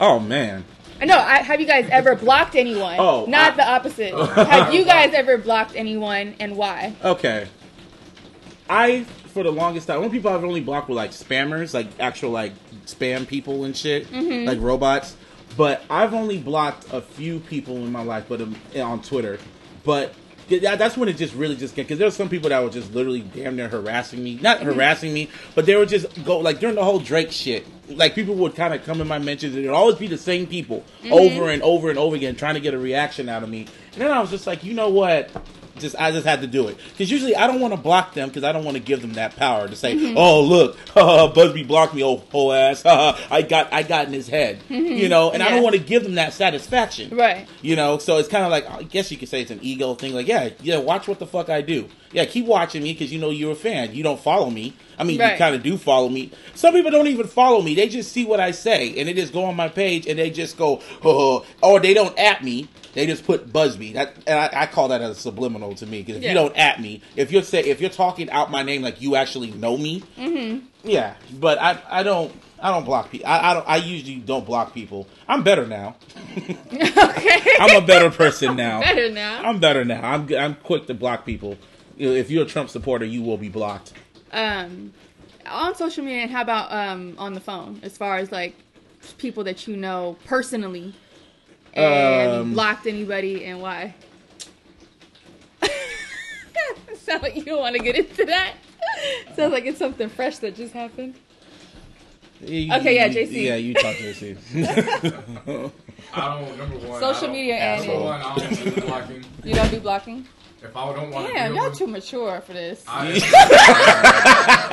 Oh 0.00 0.18
man. 0.20 0.64
I 1.00 1.06
know. 1.06 1.18
I, 1.18 1.38
have 1.38 1.60
you 1.60 1.66
guys 1.66 1.88
ever 1.90 2.14
blocked 2.14 2.54
anyone? 2.54 2.96
Oh, 2.98 3.26
not 3.26 3.52
I- 3.54 3.56
the 3.56 3.68
opposite. 3.68 4.14
have 4.48 4.72
you 4.72 4.84
guys 4.84 5.12
ever 5.14 5.38
blocked 5.38 5.74
anyone, 5.76 6.34
and 6.40 6.56
why? 6.56 6.94
Okay. 7.04 7.48
I 8.68 9.04
for 9.28 9.42
the 9.42 9.50
longest 9.50 9.88
time, 9.88 10.00
one 10.00 10.10
people 10.10 10.30
I've 10.30 10.44
only 10.44 10.60
blocked 10.60 10.88
were 10.88 10.94
like 10.94 11.10
spammers, 11.10 11.74
like 11.74 11.88
actual 11.98 12.30
like 12.30 12.52
spam 12.86 13.26
people 13.26 13.64
and 13.64 13.76
shit, 13.76 14.06
Mm-hmm. 14.10 14.46
like 14.46 14.60
robots. 14.60 15.16
But 15.56 15.82
I've 15.90 16.14
only 16.14 16.38
blocked 16.38 16.92
a 16.92 17.00
few 17.00 17.38
people 17.40 17.76
in 17.76 17.92
my 17.92 18.02
life, 18.02 18.24
but 18.28 18.40
um, 18.40 18.56
on 18.76 19.02
Twitter. 19.02 19.38
But 19.84 20.14
that's 20.48 20.96
when 20.96 21.08
it 21.08 21.16
just 21.16 21.34
really 21.34 21.56
just 21.56 21.74
get 21.74 21.86
because 21.86 21.98
there 21.98 22.06
were 22.06 22.12
some 22.12 22.28
people 22.28 22.48
that 22.50 22.62
were 22.62 22.70
just 22.70 22.92
literally 22.94 23.20
damn 23.22 23.56
near 23.56 23.68
harassing 23.68 24.22
me, 24.22 24.38
not 24.42 24.58
Mm-hmm. 24.58 24.66
harassing 24.72 25.12
me, 25.14 25.28
but 25.54 25.66
they 25.66 25.74
would 25.76 25.88
just 25.88 26.24
go 26.24 26.38
like 26.38 26.60
during 26.60 26.74
the 26.76 26.84
whole 26.84 26.98
Drake 26.98 27.32
shit. 27.32 27.66
Like 27.88 28.14
people 28.14 28.34
would 28.36 28.54
kind 28.54 28.72
of 28.74 28.84
come 28.84 29.00
in 29.00 29.08
my 29.08 29.18
mentions, 29.18 29.54
and 29.54 29.64
it 29.64 29.68
would 29.68 29.74
always 29.76 29.96
be 29.96 30.06
the 30.06 30.18
same 30.18 30.46
people 30.46 30.84
Mm-hmm. 31.02 31.12
over 31.12 31.50
and 31.50 31.62
over 31.62 31.90
and 31.90 31.98
over 31.98 32.16
again, 32.16 32.34
trying 32.36 32.54
to 32.54 32.60
get 32.60 32.74
a 32.74 32.78
reaction 32.78 33.28
out 33.28 33.42
of 33.42 33.48
me. 33.48 33.66
And 33.92 34.02
then 34.02 34.10
I 34.10 34.20
was 34.20 34.30
just 34.30 34.46
like, 34.46 34.64
you 34.64 34.74
know 34.74 34.88
what? 34.88 35.30
Just 35.78 35.96
I 35.98 36.10
just 36.10 36.26
had 36.26 36.40
to 36.42 36.46
do 36.46 36.68
it 36.68 36.76
because 36.90 37.10
usually 37.10 37.34
I 37.36 37.46
don't 37.46 37.60
want 37.60 37.74
to 37.74 37.80
block 37.80 38.14
them 38.14 38.28
because 38.28 38.44
I 38.44 38.52
don't 38.52 38.64
want 38.64 38.76
to 38.76 38.82
give 38.82 39.00
them 39.02 39.14
that 39.14 39.36
power 39.36 39.66
to 39.68 39.76
say, 39.76 39.94
Mm-hmm. 39.94 40.14
"Oh 40.16 40.40
look, 40.42 40.76
Busby 41.34 41.62
blocked 41.64 41.94
me, 41.94 42.02
oh 42.04 42.16
whole 42.30 42.52
ass, 42.52 42.82
I 42.86 43.42
got 43.42 43.72
I 43.72 43.82
got 43.82 44.06
in 44.06 44.12
his 44.12 44.28
head," 44.28 44.60
you 44.68 45.08
know, 45.08 45.30
and 45.30 45.42
I 45.42 45.46
Mm-hmm. 45.46 45.54
Don't 45.54 45.62
want 45.64 45.76
to 45.76 45.82
give 45.82 46.02
them 46.02 46.14
that 46.16 46.32
satisfaction, 46.32 47.16
Right. 47.16 47.46
You 47.62 47.76
know, 47.76 47.98
so 47.98 48.18
it's 48.18 48.28
kind 48.28 48.44
of 48.44 48.50
like 48.50 48.68
I 48.68 48.82
guess 48.82 49.10
you 49.10 49.16
could 49.16 49.28
say 49.28 49.40
it's 49.42 49.50
an 49.50 49.60
ego 49.62 49.94
thing. 49.94 50.14
Like, 50.14 50.26
yeah, 50.26 50.50
yeah, 50.62 50.78
watch 50.78 51.06
what 51.06 51.18
the 51.18 51.26
fuck 51.26 51.48
I 51.50 51.60
do. 51.60 51.88
Yeah, 52.12 52.24
keep 52.26 52.46
watching 52.46 52.82
me 52.82 52.92
because 52.92 53.12
you 53.12 53.18
know 53.20 53.30
you're 53.30 53.52
a 53.52 53.56
fan. 53.56 53.94
You 53.94 54.02
don't 54.04 54.20
follow 54.20 54.48
me. 54.50 54.74
I 54.98 55.04
mean, 55.04 55.20
you 55.20 55.36
kind 55.38 55.54
of 55.54 55.62
do 55.62 55.76
follow 55.76 56.08
me. 56.08 56.30
Some 56.54 56.72
people 56.74 56.90
don't 56.90 57.06
even 57.08 57.26
follow 57.26 57.60
me. 57.62 57.74
They 57.74 57.88
just 57.88 58.12
see 58.12 58.24
what 58.24 58.40
I 58.40 58.50
say 58.52 58.98
and 58.98 59.08
they 59.08 59.12
just 59.14 59.32
go 59.32 59.44
on 59.44 59.56
my 59.56 59.68
page 59.68 60.06
and 60.06 60.18
they 60.18 60.30
just 60.30 60.56
go, 60.56 60.80
oh, 61.04 61.44
or 61.62 61.80
they 61.80 61.94
don't 61.94 62.16
at 62.18 62.42
me. 62.44 62.68
They 62.94 63.06
just 63.06 63.24
put 63.26 63.52
Busby. 63.52 63.92
That 63.94 64.14
and 64.26 64.38
I, 64.38 64.50
I 64.62 64.66
call 64.66 64.88
that 64.88 65.00
a 65.00 65.14
subliminal 65.16 65.74
to 65.76 65.86
me 65.86 66.02
because 66.02 66.16
if 66.18 66.22
Yeah. 66.22 66.28
you 66.30 66.34
don't 66.34 66.56
at 66.56 66.80
me, 66.80 67.02
if 67.16 67.32
you're 67.32 67.42
say 67.42 67.60
if 67.60 67.80
you're 67.80 67.90
talking 67.90 68.30
out 68.30 68.50
my 68.52 68.62
name 68.62 68.82
like 68.82 69.00
you 69.00 69.16
actually 69.16 69.50
know 69.50 69.76
me, 69.76 70.02
Mm-hmm. 70.16 70.64
yeah. 70.84 71.14
But 71.40 71.60
I 71.60 71.78
I 71.90 72.02
don't 72.04 72.32
I 72.62 72.70
don't 72.70 72.84
block 72.84 73.10
people. 73.10 73.26
I, 73.26 73.50
I 73.50 73.54
don't 73.54 73.68
I 73.68 73.76
usually 73.78 74.16
don't 74.16 74.46
block 74.46 74.72
people. 74.72 75.08
I'm 75.26 75.42
better 75.42 75.66
now. 75.66 75.96
okay. 76.72 77.56
I'm 77.60 77.82
a 77.82 77.86
better 77.86 78.10
person 78.10 78.56
now. 78.66 78.80
better 78.80 79.10
now. 79.10 79.42
I'm 79.42 79.58
better 79.58 79.84
now. 79.84 80.00
I'm 80.08 80.32
I'm 80.34 80.54
quick 80.54 80.86
to 80.86 80.94
block 80.94 81.26
people. 81.26 81.56
If 81.98 82.30
you're 82.30 82.44
a 82.44 82.48
Trump 82.48 82.70
supporter, 82.70 83.04
you 83.04 83.22
will 83.22 83.36
be 83.38 83.48
blocked. 83.48 83.92
Um, 84.34 84.92
on 85.46 85.74
social 85.74 86.04
media, 86.04 86.22
and 86.22 86.30
how 86.30 86.42
about 86.42 86.72
um 86.72 87.14
on 87.18 87.32
the 87.34 87.40
phone? 87.40 87.80
As 87.82 87.96
far 87.96 88.18
as 88.18 88.30
like 88.32 88.54
people 89.18 89.44
that 89.44 89.66
you 89.68 89.76
know 89.76 90.16
personally, 90.26 90.94
and 91.74 92.30
Um, 92.32 92.52
blocked 92.54 92.86
anybody, 92.86 93.44
and 93.44 93.60
why? 93.60 93.94
Sounds 96.96 97.22
like 97.22 97.36
you 97.36 97.44
don't 97.44 97.60
want 97.60 97.76
to 97.76 97.82
get 97.82 97.96
into 97.96 98.24
that. 98.26 98.54
Sounds 99.36 99.52
like 99.52 99.66
it's 99.66 99.78
something 99.78 100.08
fresh 100.08 100.38
that 100.38 100.54
just 100.56 100.72
happened. 100.72 101.14
You- 102.40 102.72
Okay, 102.74 102.94
yeah, 102.96 103.06
you- 103.06 103.26
JC. 103.26 103.42
Yeah, 103.44 103.56
you 103.56 103.74
talk 103.74 103.94
JC. 103.96 104.36
I 106.14 106.38
don't 106.40 106.58
number 106.58 106.76
one. 106.88 107.00
Social 107.00 107.16
I 107.16 107.20
don't- 107.20 107.32
media 107.32 107.54
and 107.56 107.86
number 107.86 108.04
one. 108.04 108.20
I 108.22 108.34
don't 108.36 108.64
do 108.74 108.80
blocking. 108.80 109.24
You 109.44 109.54
don't 109.54 109.70
do 109.70 109.80
blocking. 109.80 110.26
If 110.64 110.76
I 110.76 110.92
don't 110.94 111.10
want 111.10 111.26
to 111.28 111.32
Damn, 111.34 111.52
deal 111.52 111.56
y'all 111.62 111.70
with, 111.70 111.78
too 111.78 111.86
mature 111.86 112.40
for 112.40 112.52
this. 112.54 112.82
I, 112.88 113.20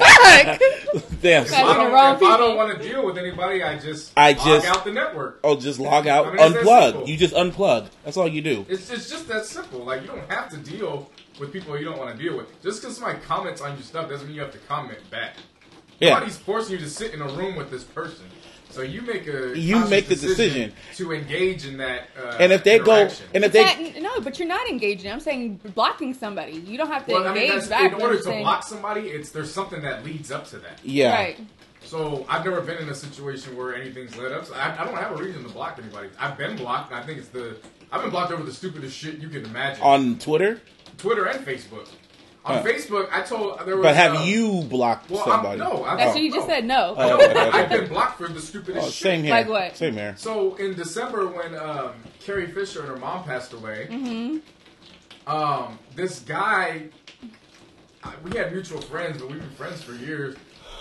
Fuck. 0.00 0.60
Damn. 1.20 1.44
if 1.44 1.52
I 1.52 1.74
don't, 1.74 1.92
wrong 1.92 2.16
if 2.16 2.22
I 2.22 2.36
don't 2.36 2.56
want 2.56 2.76
to 2.80 2.88
deal 2.88 3.04
with 3.04 3.18
anybody, 3.18 3.62
I 3.62 3.78
just 3.78 4.12
I 4.16 4.32
log 4.32 4.44
just- 4.46 4.66
out 4.66 4.84
the 4.84 4.92
network. 4.92 5.40
Oh, 5.44 5.56
just 5.56 5.78
log 5.80 6.06
out, 6.06 6.26
I 6.26 6.30
mean, 6.48 6.54
unplug. 6.54 7.06
You 7.08 7.16
just 7.16 7.34
unplug. 7.34 7.88
That's 8.04 8.16
all 8.16 8.28
you 8.28 8.42
do. 8.42 8.64
It's, 8.68 8.90
it's 8.90 9.10
just 9.10 9.28
that 9.28 9.44
simple. 9.46 9.80
Like 9.80 10.02
you 10.02 10.08
don't 10.08 10.30
have 10.30 10.48
to 10.50 10.56
deal 10.56 11.10
with 11.38 11.52
people 11.52 11.76
you 11.78 11.84
don't 11.84 11.98
want 11.98 12.16
to 12.16 12.22
deal 12.22 12.36
with. 12.36 12.46
Just 12.62 12.80
because 12.80 12.96
somebody 12.96 13.18
comments 13.20 13.60
on 13.60 13.72
your 13.74 13.82
stuff 13.82 14.08
doesn't 14.08 14.26
mean 14.26 14.36
you 14.36 14.42
have 14.42 14.52
to 14.52 14.58
comment 14.58 14.98
back. 15.10 15.34
Yeah. 15.98 16.14
Nobody's 16.14 16.38
forcing 16.38 16.72
you 16.72 16.78
to 16.78 16.88
sit 16.88 17.12
in 17.12 17.20
a 17.20 17.28
room 17.28 17.56
with 17.56 17.70
this 17.70 17.84
person. 17.84 18.24
So 18.70 18.82
you 18.82 19.02
make 19.02 19.26
a 19.26 19.58
You 19.58 19.84
make 19.88 20.06
the 20.06 20.14
decision. 20.16 20.72
to 20.96 21.12
engage 21.12 21.66
in 21.66 21.76
that. 21.78 22.08
Uh, 22.16 22.36
And 22.38 22.52
if 22.52 22.62
they 22.64 22.78
go, 22.78 23.08
and 23.34 23.44
if 23.44 23.52
they, 23.52 23.64
That- 23.64 24.00
no, 24.02 24.20
but 24.20 24.38
you're 24.38 24.48
not 24.48 24.68
engaging. 24.68 25.10
I'm 25.10 25.20
saying 25.20 25.60
blocking 25.74 26.14
somebody. 26.14 26.52
You 26.52 26.78
don't 26.78 26.88
have 26.88 27.04
to 27.06 27.12
well, 27.12 27.26
I 27.26 27.34
mean, 27.34 27.50
engage 27.52 27.68
back. 27.68 27.92
in 27.92 28.00
order 28.00 28.16
to 28.16 28.22
saying- 28.22 28.42
block 28.42 28.62
somebody, 28.64 29.08
it's 29.08 29.30
there's 29.30 29.52
something 29.52 29.82
that 29.82 30.04
leads 30.04 30.30
up 30.30 30.48
to 30.50 30.58
that. 30.58 30.78
yeah, 30.84 31.14
Right. 31.14 31.38
So 31.82 32.24
I've 32.28 32.44
never 32.44 32.60
been 32.60 32.78
in 32.78 32.88
a 32.90 32.94
situation 32.94 33.56
where 33.56 33.74
anything's 33.74 34.16
led 34.16 34.32
up. 34.32 34.44
So 34.46 34.54
I, 34.54 34.80
I 34.80 34.84
don't 34.84 34.94
have 34.96 35.12
a 35.12 35.16
reason 35.22 35.42
to 35.42 35.48
block 35.48 35.78
anybody. 35.82 36.08
I've 36.18 36.36
been 36.38 36.54
blocked, 36.56 36.92
I 36.92 37.02
think 37.02 37.18
it's 37.18 37.28
the 37.28 37.56
I've 37.90 38.02
been 38.02 38.10
blocked 38.10 38.30
over 38.32 38.44
the 38.44 38.52
stupidest 38.52 38.96
shit 38.96 39.18
you 39.18 39.28
can 39.28 39.44
imagine. 39.44 39.82
on 39.82 40.18
Twitter. 40.18 40.60
Twitter 40.98 41.24
and 41.24 41.44
Facebook. 41.44 41.88
On 42.50 42.62
Huh. 42.62 42.62
Facebook, 42.64 43.08
I 43.12 43.22
told 43.22 43.58
there 43.66 43.76
was. 43.76 43.84
But 43.84 43.94
have 43.96 44.16
uh, 44.16 44.22
you 44.22 44.62
blocked 44.62 45.10
Well, 45.10 45.24
somebody? 45.24 45.60
I'm, 45.60 45.68
no, 45.68 45.84
I, 45.84 45.96
That's 45.96 46.10
Oh. 46.10 46.12
what 46.14 46.22
you 46.22 46.32
just 46.32 46.46
said. 46.46 46.64
No. 46.64 46.94
Oh, 46.96 47.08
No, 47.08 47.14
okay, 47.16 47.30
okay, 47.30 47.50
I've 47.50 47.68
been 47.70 47.88
blocked 47.88 48.18
for 48.18 48.28
the 48.28 48.40
stupidest 48.40 48.86
Oh, 48.86 48.90
shit. 48.90 49.02
same 49.02 49.22
here. 49.22 49.30
Like 49.32 49.48
what? 49.48 49.76
Same 49.76 49.94
here. 49.94 50.14
So 50.18 50.54
in 50.56 50.74
December, 50.74 51.26
when 51.28 51.54
um, 51.56 51.92
Carrie 52.20 52.46
Fisher 52.48 52.80
and 52.80 52.88
her 52.88 52.96
mom 52.96 53.24
passed 53.24 53.52
away, 53.52 53.88
Mm-hmm. 53.90 55.30
um, 55.34 55.78
this 55.94 56.20
guy, 56.20 56.82
we 58.24 58.36
had 58.36 58.52
mutual 58.52 58.80
friends, 58.80 59.18
but 59.20 59.30
we've 59.30 59.40
been 59.40 59.50
friends 59.50 59.82
for 59.82 59.94
years. 59.94 60.36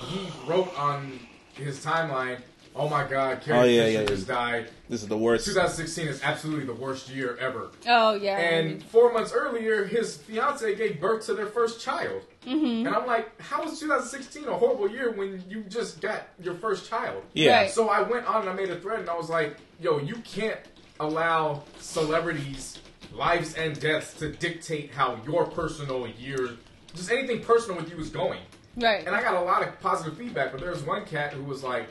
He 0.08 0.28
wrote 0.48 0.74
on 0.78 1.20
his 1.54 1.84
timeline, 1.84 2.40
"Oh 2.76 2.88
my 2.90 3.08
God, 3.08 3.42
Carrie 3.42 3.60
Oh, 3.60 3.64
yeah, 3.64 3.84
Fisher 3.86 4.00
yeah, 4.02 4.06
just 4.06 4.28
died. 4.28 4.70
This 4.88 5.02
is 5.02 5.08
the 5.08 5.18
worst. 5.18 5.46
2016 5.46 6.08
is 6.08 6.22
absolutely 6.24 6.66
the 6.66 6.74
worst 6.74 7.10
year 7.10 7.38
ever." 7.38 7.72
Oh 7.88 8.14
yeah. 8.16 8.38
And 8.38 8.84
four 8.84 9.12
months 9.14 9.32
earlier, 9.34 9.86
his 9.86 10.18
fiance 10.18 10.76
gave 10.76 11.00
birth 11.00 11.26
to 11.28 11.34
their 11.34 11.48
first 11.48 11.82
child. 11.82 12.22
Mm-hmm. 12.46 12.88
And 12.88 12.96
I'm 12.96 13.06
like, 13.06 13.40
how 13.42 13.64
is 13.64 13.80
2016 13.80 14.48
a 14.48 14.54
horrible 14.54 14.90
year 14.90 15.12
when 15.12 15.44
you 15.50 15.62
just 15.64 16.00
got 16.02 16.28
your 16.42 16.56
first 16.56 16.90
child? 16.90 17.24
Yeah. 17.34 17.58
Right. 17.58 17.70
So 17.72 17.90
I 17.90 18.02
went 18.02 18.26
on 18.26 18.42
and 18.42 18.50
I 18.50 18.54
made 18.54 18.70
a 18.70 18.80
thread 18.80 19.02
and 19.02 19.10
I 19.10 19.16
was 19.16 19.30
like, 19.30 19.58
yo, 19.80 20.00
you 20.00 20.16
can't 20.24 20.60
allow 21.02 21.64
celebrities' 21.80 22.80
lives 23.14 23.54
and 23.56 23.80
deaths 23.80 24.14
to 24.16 24.32
dictate 24.32 24.92
how 24.94 25.20
your 25.26 25.46
personal 25.46 26.08
year, 26.08 26.52
just 26.96 27.12
anything 27.12 27.42
personal 27.42 27.78
with 27.80 27.90
you 27.92 27.98
is 28.00 28.10
going. 28.10 28.40
right. 28.78 29.06
And 29.06 29.16
I 29.16 29.22
got 29.22 29.36
a 29.36 29.42
lot 29.42 29.62
of 29.68 29.80
positive 29.82 30.18
feedback, 30.18 30.52
but 30.52 30.62
there 30.62 30.72
was 30.72 30.82
one 30.84 31.06
cat 31.06 31.34
who 31.34 31.44
was 31.44 31.64
like, 31.64 31.88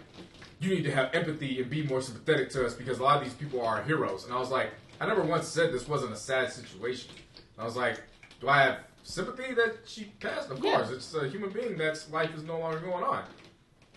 you 0.61 0.71
need 0.71 0.83
to 0.85 0.91
have 0.91 1.15
empathy 1.15 1.61
and 1.61 1.71
be 1.71 1.83
more 1.85 2.01
sympathetic 2.01 2.51
to 2.51 2.67
us 2.67 2.75
because 2.75 2.99
a 2.99 3.03
lot 3.03 3.19
of 3.19 3.25
these 3.25 3.35
people 3.35 3.61
are 3.61 3.77
our 3.79 3.83
heroes. 3.85 4.25
And 4.25 4.33
I 4.35 4.39
was 4.39 4.51
like, 4.51 4.71
I 5.01 5.07
never 5.07 5.23
once 5.23 5.47
said 5.47 5.73
this 5.73 5.87
wasn't 5.89 6.13
a 6.13 6.17
sad 6.17 6.51
situation. 6.53 7.11
And 7.37 7.63
I 7.63 7.65
was 7.65 7.77
like, 7.77 8.01
do 8.41 8.49
I 8.49 8.63
have 8.63 8.79
sympathy 9.05 9.55
that 9.55 9.75
she 9.87 10.05
passed. 10.21 10.51
Of 10.51 10.63
Yeah. 10.63 10.73
course, 10.73 10.91
it's 10.91 11.15
a 11.15 11.29
human 11.29 11.51
being 11.51 11.79
that's 11.79 12.11
life 12.11 12.35
is 12.37 12.43
no 12.43 12.59
longer 12.59 12.79
going 12.81 13.03
on. 13.05 13.25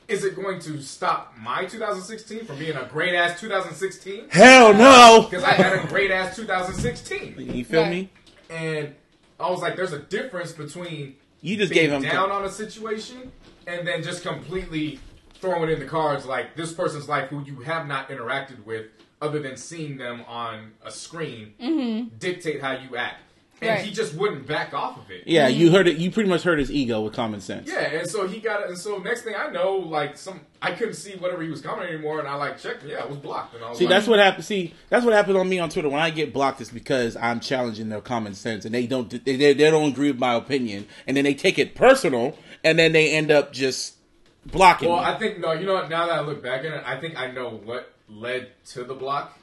Is 0.08 0.24
it 0.24 0.36
going 0.36 0.60
to 0.62 0.82
stop 0.82 1.34
my 1.40 1.66
2016 1.66 2.46
from 2.46 2.58
being 2.58 2.76
a 2.76 2.86
great 2.86 3.14
ass 3.16 3.40
2016? 3.40 4.30
Hell 4.30 4.74
no. 4.74 5.28
Because 5.30 5.44
I 5.44 5.54
had 5.54 5.74
a 5.84 5.88
great 5.88 6.12
ass 6.12 6.36
2016, 6.36 7.36
You 7.56 7.66
feel 7.66 7.82
Right. 7.82 7.90
me? 7.90 8.10
and 8.50 8.96
I 9.40 9.50
was 9.50 9.62
like, 9.62 9.76
"There's 9.76 9.94
a 9.94 10.00
difference 10.00 10.52
between 10.52 11.16
You 11.42 11.58
just 11.58 11.72
being 11.72 11.90
gave 11.90 11.92
him 11.92 12.04
down 12.04 12.32
on 12.32 12.46
a 12.46 12.50
situation 12.52 13.32
and 13.68 13.88
then 13.88 14.04
just 14.04 14.22
completely 14.24 15.00
throwing 15.42 15.70
in 15.70 15.80
the 15.80 15.86
cards 15.86 16.26
like 16.26 16.56
this 16.56 16.72
person's 16.72 17.10
life 17.10 17.30
who 17.30 17.44
you 17.44 17.60
have 17.62 17.88
not 17.88 18.10
interacted 18.10 18.64
with 18.64 18.86
other 19.22 19.40
than 19.40 19.58
seeing 19.58 19.98
them 19.98 20.24
on 20.28 20.72
a 20.84 20.92
screen 20.92 21.54
mm-hmm. 21.60 22.16
dictate 22.18 22.62
how 22.62 22.72
you 22.72 22.96
act. 22.96 23.22
And 23.62 23.70
Right. 23.70 23.86
he 23.86 23.92
just 23.92 24.16
wouldn't 24.16 24.48
back 24.48 24.74
off 24.74 24.98
of 24.98 25.12
it. 25.12 25.28
Yeah, 25.28 25.48
mm-hmm. 25.48 25.60
you 25.60 25.72
heard 25.72 25.88
it. 25.88 25.98
You 25.98 26.10
pretty 26.10 26.30
much 26.30 26.42
hurt 26.42 26.58
his 26.58 26.72
ego 26.72 27.02
with 27.02 27.14
common 27.14 27.42
sense. 27.42 27.70
Yeah, 27.70 27.82
and 27.82 28.10
so 28.10 28.28
he 28.28 28.40
got 28.40 28.62
it. 28.62 28.70
And 28.70 28.78
so 28.78 28.98
next 28.98 29.22
thing 29.22 29.36
I 29.38 29.52
know, 29.52 29.76
like 29.76 30.18
some, 30.18 30.42
I 30.64 30.72
couldn't 30.72 30.96
see 30.96 31.12
whatever 31.18 31.44
he 31.44 31.50
was 31.50 31.62
coming 31.62 31.88
anymore, 31.88 32.18
and 32.18 32.28
I 32.28 32.34
like 32.34 32.58
checked. 32.58 32.84
Yeah, 32.84 33.04
it 33.04 33.10
was 33.10 33.20
blocked. 33.20 33.54
And 33.54 33.64
I 33.64 33.70
was 33.70 33.78
See, 33.78 33.86
like, 33.86 33.92
that's 33.92 34.08
what 34.08 34.18
happens. 34.18 34.48
See, 34.48 34.74
that's 34.90 35.06
what 35.06 35.14
happens 35.14 35.38
on 35.38 35.48
me 35.48 35.60
on 35.60 35.70
Twitter. 35.70 35.90
When 35.90 36.00
I 36.00 36.10
get 36.10 36.34
blocked, 36.34 36.60
it's 36.60 36.72
because 36.72 37.16
I'm 37.16 37.40
challenging 37.40 37.90
their 37.90 38.02
common 38.02 38.34
sense, 38.34 38.66
and 38.66 38.74
they 38.74 38.88
don't. 38.88 39.12
They, 39.12 39.36
they 39.36 39.54
they 39.54 39.70
don't 39.70 39.92
agree 39.92 40.10
with 40.10 40.20
my 40.20 40.34
opinion, 40.34 40.88
and 41.06 41.16
then 41.16 41.24
they 41.24 41.36
take 41.36 41.60
it 41.60 41.76
personal, 41.76 42.36
and 42.64 42.80
then 42.80 42.94
they 42.94 43.12
end 43.12 43.30
up 43.30 43.54
just 43.54 43.98
blocking 44.46 44.90
Well, 44.90 45.00
me. 45.00 45.06
I 45.06 45.18
think 45.18 45.40
no. 45.40 45.52
You 45.54 45.66
know 45.66 45.74
what? 45.76 45.90
Now 45.90 46.08
that 46.08 46.14
I 46.16 46.22
look 46.22 46.42
back 46.44 46.60
at 46.62 46.74
it, 46.74 46.84
I 46.86 47.00
think 47.00 47.18
I 47.20 47.32
know 47.32 47.50
what 47.64 47.94
led 48.10 48.50
to 48.68 48.84
the 48.84 48.94
block, 48.94 49.38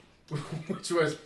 which 0.68 0.90
was 0.90 1.16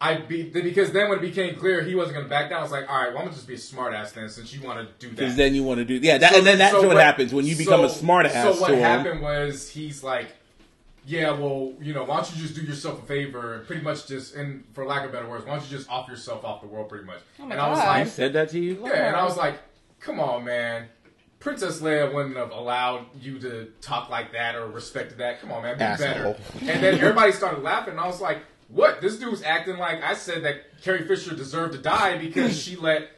I 0.00 0.16
be 0.18 0.42
because 0.50 0.92
then 0.92 1.08
when 1.08 1.18
it 1.18 1.22
became 1.22 1.54
clear 1.56 1.82
he 1.82 1.94
wasn't 1.94 2.14
going 2.16 2.26
to 2.26 2.30
back 2.30 2.50
down, 2.50 2.58
I 2.60 2.62
was 2.62 2.72
like, 2.72 2.88
all 2.90 2.96
right, 2.96 3.08
well, 3.08 3.18
I'm 3.18 3.24
gonna 3.24 3.34
just 3.36 3.46
be 3.48 3.54
a 3.54 3.58
smart 3.58 3.94
ass 3.94 4.12
then, 4.12 4.28
since 4.28 4.52
you 4.52 4.60
want 4.60 4.78
to 4.80 4.84
do 4.98 5.08
that. 5.14 5.16
Because 5.16 5.36
then 5.36 5.54
you 5.54 5.62
want 5.62 5.78
to 5.78 5.84
do 5.84 5.94
yeah, 5.94 6.18
that, 6.18 6.32
So- 6.32 6.38
and 6.38 6.46
then 6.46 6.58
that's 6.58 6.72
so 6.72 6.86
what, 6.86 6.96
happens 6.98 7.32
when 7.32 7.46
you 7.46 7.56
become 7.56 7.84
a 7.84 7.88
so- 7.88 7.96
smart 8.00 8.26
ass 8.26 8.54
So 8.54 8.60
what 8.60 8.68
to 8.68 8.76
him. 8.76 8.82
happened 8.82 9.22
was 9.22 9.70
he's 9.70 10.02
like, 10.04 10.28
yeah, 11.06 11.30
well, 11.30 11.72
you 11.80 11.94
know, 11.94 12.04
why 12.04 12.16
don't 12.16 12.34
you 12.34 12.42
just 12.42 12.54
do 12.54 12.62
yourself 12.62 13.02
a 13.02 13.06
favor 13.06 13.54
and 13.54 13.66
pretty 13.66 13.82
much 13.82 14.06
just, 14.06 14.34
and 14.34 14.64
for 14.74 14.84
lack 14.84 15.04
of 15.06 15.12
better 15.12 15.28
words, 15.28 15.46
why 15.46 15.54
don't 15.56 15.64
you 15.70 15.76
just 15.76 15.88
off 15.88 16.08
yourself 16.08 16.44
off 16.44 16.60
the 16.60 16.66
world, 16.66 16.88
pretty 16.88 17.04
much. 17.04 17.20
Oh 17.38 17.44
my 17.46 17.52
and 17.52 17.60
I 17.60 17.68
was 17.70 17.78
God. 17.78 17.88
I 17.88 17.98
like, 18.00 18.08
said 18.08 18.32
that 18.34 18.50
to 18.50 18.58
you. 18.58 18.80
yeah, 18.84 19.08
and 19.08 19.16
I 19.16 19.24
was 19.24 19.36
like, 19.36 19.58
come 20.00 20.18
on, 20.20 20.44
man. 20.44 20.86
Princess 21.44 21.80
Leia 21.80 22.12
wouldn't 22.12 22.36
have 22.38 22.50
allowed 22.52 23.04
you 23.20 23.38
to 23.38 23.66
talk 23.82 24.08
like 24.08 24.32
that 24.32 24.56
or 24.56 24.66
respected 24.66 25.18
that. 25.18 25.40
Come 25.42 25.52
on, 25.52 25.62
man, 25.62 25.76
be 25.76 25.84
Asshole. 25.84 26.08
better. 26.08 26.36
And 26.62 26.82
then 26.82 26.94
everybody 26.94 27.32
started 27.32 27.62
laughing, 27.62 27.92
and 27.92 28.00
I 28.00 28.06
was 28.06 28.18
like, 28.20 28.38
what? 28.68 29.02
This 29.02 29.18
dude's 29.18 29.42
acting 29.42 29.76
like 29.76 30.02
I 30.02 30.14
said 30.14 30.42
that 30.44 30.80
Carrie 30.82 31.06
Fisher 31.06 31.34
deserved 31.36 31.74
to 31.74 31.78
die 31.78 32.16
because 32.16 32.58
she 32.60 32.76
let 32.76 33.10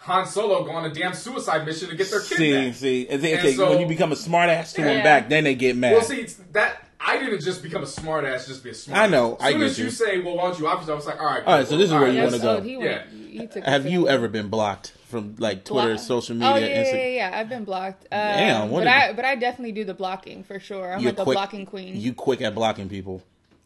Han 0.00 0.26
Solo 0.26 0.62
go 0.64 0.72
on 0.72 0.84
a 0.84 0.92
damn 0.92 1.14
suicide 1.14 1.64
mission 1.64 1.88
to 1.88 1.96
get 1.96 2.10
their 2.10 2.20
kid 2.20 2.36
See, 2.36 2.52
back. 2.52 2.74
see, 2.74 3.08
and 3.08 3.22
they- 3.22 3.32
And 3.32 3.40
okay, 3.40 3.54
so- 3.54 3.70
when 3.70 3.80
you 3.80 3.86
become 3.86 4.12
a 4.12 4.16
smart 4.16 4.50
ass 4.50 4.74
to 4.74 4.82
Yeah. 4.82 4.88
him 4.90 5.02
back, 5.02 5.30
then 5.30 5.44
they 5.44 5.54
get 5.54 5.74
mad. 5.74 5.92
Well, 5.92 6.02
see, 6.02 6.20
it's 6.20 6.34
that 6.52 6.86
I 7.00 7.16
didn't 7.18 7.40
just 7.40 7.62
become 7.62 7.82
a 7.82 7.86
smart 7.86 8.26
ass, 8.26 8.46
just 8.46 8.62
be 8.62 8.70
a 8.70 8.74
smart. 8.74 9.00
I 9.00 9.06
know, 9.06 9.36
As 9.36 9.40
I 9.46 9.50
soon 9.52 9.60
get 9.60 9.70
as 9.70 9.78
you, 9.78 9.84
you. 9.86 9.90
say, 9.90 10.20
"Well, 10.20 10.36
why 10.36 10.42
don't 10.50 10.58
you?" 10.60 10.66
Obviously, 10.68 10.92
I 10.92 10.96
was 10.96 11.06
like, 11.06 11.18
"All 11.18 11.26
right." 11.26 11.42
All 11.46 11.54
right, 11.58 11.66
so 11.66 11.78
this 11.78 11.86
is 11.86 11.94
where 11.94 12.10
you 12.10 12.22
wanna 12.22 12.38
go. 12.38 12.56
oh, 12.58 12.60
he 12.60 12.76
went- 12.76 12.90
Yeah. 13.10 13.40
he 13.40 13.46
took 13.46 13.64
Have 13.64 13.86
you 13.86 14.06
ever 14.06 14.28
been 14.28 14.48
blocked 14.48 14.92
from 15.10 15.34
like 15.38 15.64
Twitter, 15.64 15.94
Block- 15.94 16.00
social 16.00 16.34
media, 16.36 16.50
Oh 16.52 16.56
yeah, 16.56 16.66
yeah, 16.66 16.84
Insta- 16.84 16.92
yeah, 16.94 17.30
yeah. 17.30 17.30
I've 17.38 17.48
been 17.48 17.64
blocked. 17.64 18.04
Um, 18.04 18.08
Damn, 18.18 18.70
but 18.70 18.78
did 18.78 18.86
I 18.88 19.12
but 19.12 19.24
I 19.24 19.34
definitely 19.36 19.72
do 19.72 19.84
the 19.84 19.94
blocking 19.94 20.44
for 20.44 20.58
sure. 20.60 20.92
I'm 20.94 21.00
You're 21.00 21.12
like 21.12 21.20
a 21.20 21.24
blocking 21.24 21.66
queen. 21.66 21.96
You 22.00 22.14
quick 22.14 22.40
at 22.40 22.54
blocking 22.54 22.88
people. 22.88 23.22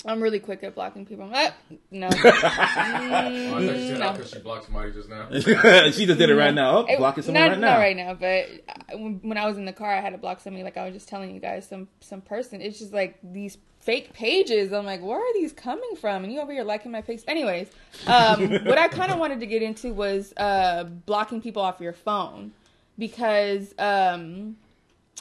I'm 0.07 0.21
really 0.23 0.39
quick 0.39 0.63
at 0.63 0.75
blocking 0.75 1.07
people. 1.07 1.31
Ah, 1.33 1.55
no. 1.91 2.09
Oh, 2.09 2.11
I 2.15 2.21
thought 2.21 3.33
you 3.33 3.49
said 3.49 3.55
Mm, 3.55 3.89
that 3.89 3.99
no. 4.01 4.13
because 4.13 4.31
she 4.31 4.39
blocked 4.39 4.65
somebody 4.67 4.93
just 4.93 5.09
now. 5.09 5.29
she 5.91 6.05
just 6.07 6.19
did 6.19 6.29
it 6.29 6.35
right 6.37 6.53
now. 6.53 6.79
Oh, 6.79 6.87
It- 6.87 6.99
blocking 6.99 7.23
someone 7.23 7.43
not, 7.43 7.51
right 7.53 7.59
Not 7.59 7.67
now. 7.73 7.79
right 7.79 7.97
now, 7.97 8.15
but 8.15 8.91
I- 8.93 8.95
when 8.97 9.21
when 9.23 9.39
I 9.39 9.47
was 9.47 9.57
in 9.57 9.65
the 9.65 9.73
car, 9.73 9.91
I 9.91 10.01
had 10.01 10.11
to 10.11 10.19
block 10.19 10.41
somebody. 10.41 10.63
Like 10.63 10.77
I 10.77 10.85
was 10.85 10.93
just 10.95 11.09
telling 11.09 11.35
you 11.35 11.41
guys, 11.41 11.67
some 11.67 11.89
some 12.01 12.21
person. 12.21 12.61
It's 12.61 12.79
just 12.79 12.93
like 12.93 13.19
these 13.23 13.57
fake 13.85 14.13
pages. 14.15 14.73
I'm 14.73 14.87
like, 14.87 15.03
where 15.03 15.19
are 15.19 15.33
these 15.35 15.53
coming 15.53 15.95
from? 16.01 16.25
And 16.25 16.33
you 16.33 16.41
over 16.41 16.53
here 16.53 16.65
liking 16.65 16.91
my 16.91 17.03
pics. 17.03 17.23
Anyways, 17.29 17.69
um, 18.07 18.51
what 18.65 18.79
I 18.79 18.89
kind 18.89 19.13
of 19.13 19.19
wanted 19.19 19.41
to 19.41 19.47
get 19.47 19.63
into 19.63 19.93
was 19.93 20.33
uh, 20.37 20.85
blocking 20.85 21.41
people 21.41 21.63
off 21.63 21.81
your 21.81 21.93
phone 21.93 22.53
because 22.99 23.75
um, 23.79 24.57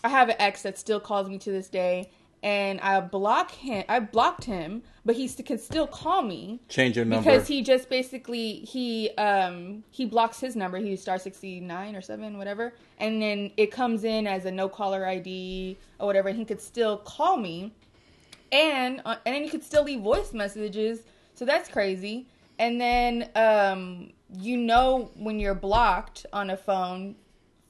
I 0.04 0.10
have 0.10 0.30
an 0.30 0.36
ex 0.40 0.62
that 0.64 0.78
still 0.78 1.00
calls 1.00 1.28
me 1.30 1.38
to 1.40 1.52
this 1.52 1.68
day. 1.68 2.10
And 2.42 2.82
I 2.82 3.00
block 3.00 3.52
him. 3.52 3.86
I 3.88 4.02
blocked 4.02 4.44
him, 4.44 4.84
but 5.06 5.16
he 5.16 5.30
can 5.30 5.58
still 5.58 5.88
call 5.88 6.22
me 6.22 6.60
Change 6.68 6.98
your 6.98 7.06
number. 7.06 7.24
because 7.24 7.48
he 7.48 7.62
just 7.62 7.90
basically 7.90 8.56
he 8.56 9.12
um 9.12 9.86
he 9.92 10.06
blocks 10.06 10.42
his 10.42 10.54
number 10.54 10.78
he 10.78 10.98
star 10.98 11.18
69 11.18 11.96
or 11.96 12.02
7 12.02 12.38
whatever 12.38 12.74
and 13.00 13.22
then 13.22 13.50
it 13.56 13.72
comes 13.72 14.04
in 14.04 14.28
as 14.28 14.44
a 14.44 14.52
no 14.52 14.68
caller 14.68 15.06
id 15.06 15.78
or 16.00 16.06
whatever 16.06 16.28
and 16.28 16.38
he 16.38 16.44
could 16.44 16.60
still 16.60 16.98
call 16.98 17.38
me 17.38 17.72
and 18.54 19.02
uh, 19.04 19.16
and 19.26 19.36
then 19.36 19.44
you 19.44 19.50
could 19.50 19.64
still 19.64 19.84
leave 19.84 20.00
voice 20.02 20.32
messages. 20.32 21.02
So 21.34 21.44
that's 21.44 21.68
crazy. 21.68 22.28
And 22.60 22.80
then 22.80 23.30
um 23.36 24.12
you 24.40 24.56
know 24.56 25.12
when 25.16 25.40
you're 25.40 25.56
blocked 25.56 26.26
on 26.32 26.50
a 26.52 26.58
phone 26.58 27.16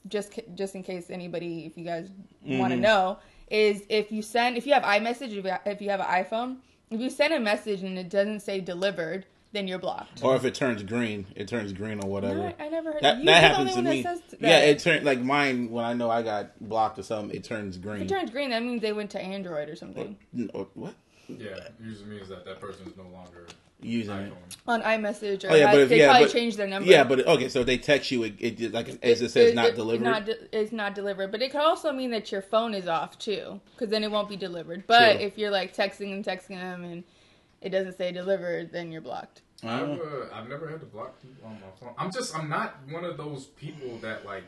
just 0.08 0.32
ca- 0.34 0.44
just 0.54 0.74
in 0.74 0.82
case 0.82 1.10
anybody 1.10 1.66
if 1.66 1.76
you 1.76 1.84
guys 1.84 2.10
want 2.42 2.72
to 2.72 2.76
know 2.78 3.18
is 3.50 3.82
if 3.88 4.12
you 4.12 4.22
send 4.22 4.56
if 4.56 4.66
you 4.66 4.72
have 4.72 4.82
iMessage 4.82 5.36
if 5.36 5.44
you 5.44 5.50
ha- 5.50 5.60
if 5.66 5.80
you 5.82 5.90
have 5.90 6.00
an 6.00 6.06
iPhone 6.06 6.56
if 6.90 7.00
you 7.00 7.10
send 7.10 7.34
a 7.34 7.40
message 7.40 7.82
and 7.82 7.98
it 7.98 8.08
doesn't 8.08 8.40
say 8.40 8.60
delivered 8.60 9.26
then 9.54 9.66
you're 9.66 9.78
blocked. 9.78 10.22
or 10.22 10.36
if 10.36 10.44
it 10.44 10.54
turns 10.54 10.82
green, 10.82 11.26
it 11.34 11.48
turns 11.48 11.72
green 11.72 12.02
or 12.04 12.10
whatever. 12.10 12.34
No, 12.34 12.54
I, 12.58 12.64
I 12.64 12.68
never 12.68 12.92
heard 12.92 13.02
that 13.02 13.18
you 13.18 13.24
that 13.24 13.42
happens 13.42 13.74
to 13.74 13.82
me. 13.82 14.02
that 14.02 14.18
says 14.18 14.38
Yeah, 14.40 14.58
it 14.58 14.80
turned 14.80 15.04
like 15.06 15.20
mine 15.20 15.70
when 15.70 15.84
I 15.84 15.94
know 15.94 16.10
I 16.10 16.22
got 16.22 16.60
blocked 16.60 16.98
or 16.98 17.02
something. 17.02 17.34
It 17.34 17.44
turns 17.44 17.78
green. 17.78 18.02
If 18.02 18.02
it 18.02 18.08
turns 18.10 18.30
green, 18.30 18.50
that 18.50 18.62
means 18.62 18.82
they 18.82 18.92
went 18.92 19.10
to 19.12 19.20
Android 19.20 19.70
or 19.70 19.76
something. 19.76 20.18
N- 20.36 20.50
or 20.52 20.66
what? 20.74 20.94
Yeah, 21.28 21.56
usually 21.82 22.10
means 22.10 22.28
that 22.28 22.44
that 22.44 22.60
person 22.60 22.86
is 22.86 22.96
no 22.98 23.04
longer 23.04 23.46
Using 23.80 24.14
it. 24.16 24.32
iPhone. 24.32 24.56
On 24.66 24.82
iMessage 24.82 25.44
or 25.44 25.50
Oh 25.50 25.54
yeah, 25.54 25.66
has- 25.66 25.74
but 25.76 25.80
if, 25.82 25.88
they 25.90 25.98
yeah, 25.98 26.08
probably 26.08 26.24
but, 26.26 26.32
changed 26.32 26.56
their 26.56 26.66
number. 26.66 26.90
Yeah, 26.90 27.04
but 27.04 27.26
okay, 27.26 27.48
so 27.48 27.60
if 27.60 27.66
they 27.66 27.76
text 27.78 28.10
you, 28.10 28.22
it, 28.24 28.34
it 28.38 28.56
just, 28.58 28.72
like 28.72 28.88
as 29.02 29.20
it 29.20 29.30
says 29.30 29.54
not 29.54 29.74
delivered. 29.74 30.02
Not 30.02 30.24
de- 30.26 30.58
it's 30.58 30.72
not 30.72 30.94
delivered, 30.94 31.30
but 31.30 31.42
it 31.42 31.50
could 31.50 31.60
also 31.60 31.92
mean 31.92 32.10
that 32.10 32.32
your 32.32 32.40
phone 32.42 32.72
is 32.74 32.88
off 32.88 33.18
too, 33.18 33.60
because 33.72 33.90
then 33.90 34.02
it 34.02 34.10
won't 34.10 34.28
be 34.28 34.36
delivered. 34.36 34.86
But 34.86 35.16
True. 35.16 35.26
if 35.26 35.38
you're 35.38 35.50
like 35.50 35.74
texting 35.76 36.12
and 36.12 36.24
texting 36.24 36.56
them 36.60 36.82
and 36.84 37.04
it 37.64 37.70
doesn't 37.70 37.96
say 37.96 38.12
delivered, 38.12 38.70
then 38.70 38.92
you're 38.92 39.00
blocked. 39.00 39.40
I've, 39.64 39.88
uh, 39.98 40.26
I've 40.32 40.48
never 40.48 40.68
had 40.68 40.80
to 40.80 40.86
block 40.86 41.20
people 41.22 41.48
on 41.48 41.54
my 41.54 41.66
phone. 41.80 41.94
I'm 41.98 42.12
just 42.12 42.36
I'm 42.36 42.48
not 42.48 42.76
one 42.90 43.04
of 43.04 43.16
those 43.16 43.46
people 43.46 43.96
that 44.02 44.24
like 44.26 44.44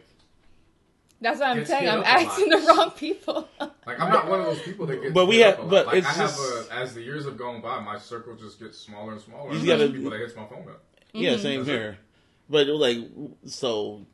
That's 1.22 1.40
what 1.40 1.48
I'm 1.48 1.64
saying. 1.64 1.88
I'm 1.88 2.00
up 2.00 2.06
a 2.06 2.08
lot. 2.08 2.20
asking 2.26 2.48
the 2.50 2.58
wrong 2.58 2.90
people. 2.90 3.48
like 3.60 3.98
I'm 4.00 4.10
not 4.12 4.28
one 4.28 4.40
of 4.40 4.46
those 4.46 4.60
people 4.62 4.84
that 4.86 5.00
get. 5.02 5.14
But 5.14 5.26
we 5.26 5.38
have- 5.38 5.54
up 5.54 5.58
a 5.60 5.62
lot. 5.62 5.70
but 5.70 5.86
like, 5.86 5.96
it's 5.96 6.06
I 6.06 6.12
have 6.12 6.30
just- 6.30 6.70
a, 6.70 6.74
as 6.74 6.94
the 6.94 7.00
years 7.02 7.24
have 7.24 7.38
gone 7.38 7.62
by, 7.62 7.80
my 7.80 7.96
circle 7.98 8.34
just 8.36 8.60
gets 8.60 8.76
smaller 8.78 9.12
and 9.12 9.20
smaller. 9.22 9.52
You 9.54 9.60
You 9.60 9.66
gotta- 9.66 9.88
people 9.88 10.10
that 10.10 10.20
hits 10.20 10.36
my 10.36 10.44
phone 10.46 10.68
up. 10.68 10.82
Yeah, 11.14 11.38
same 11.38 11.60
That's 11.60 11.70
it. 11.70 11.72
here. 11.72 11.98
But 12.50 12.66
like, 12.66 12.98
so 13.46 14.04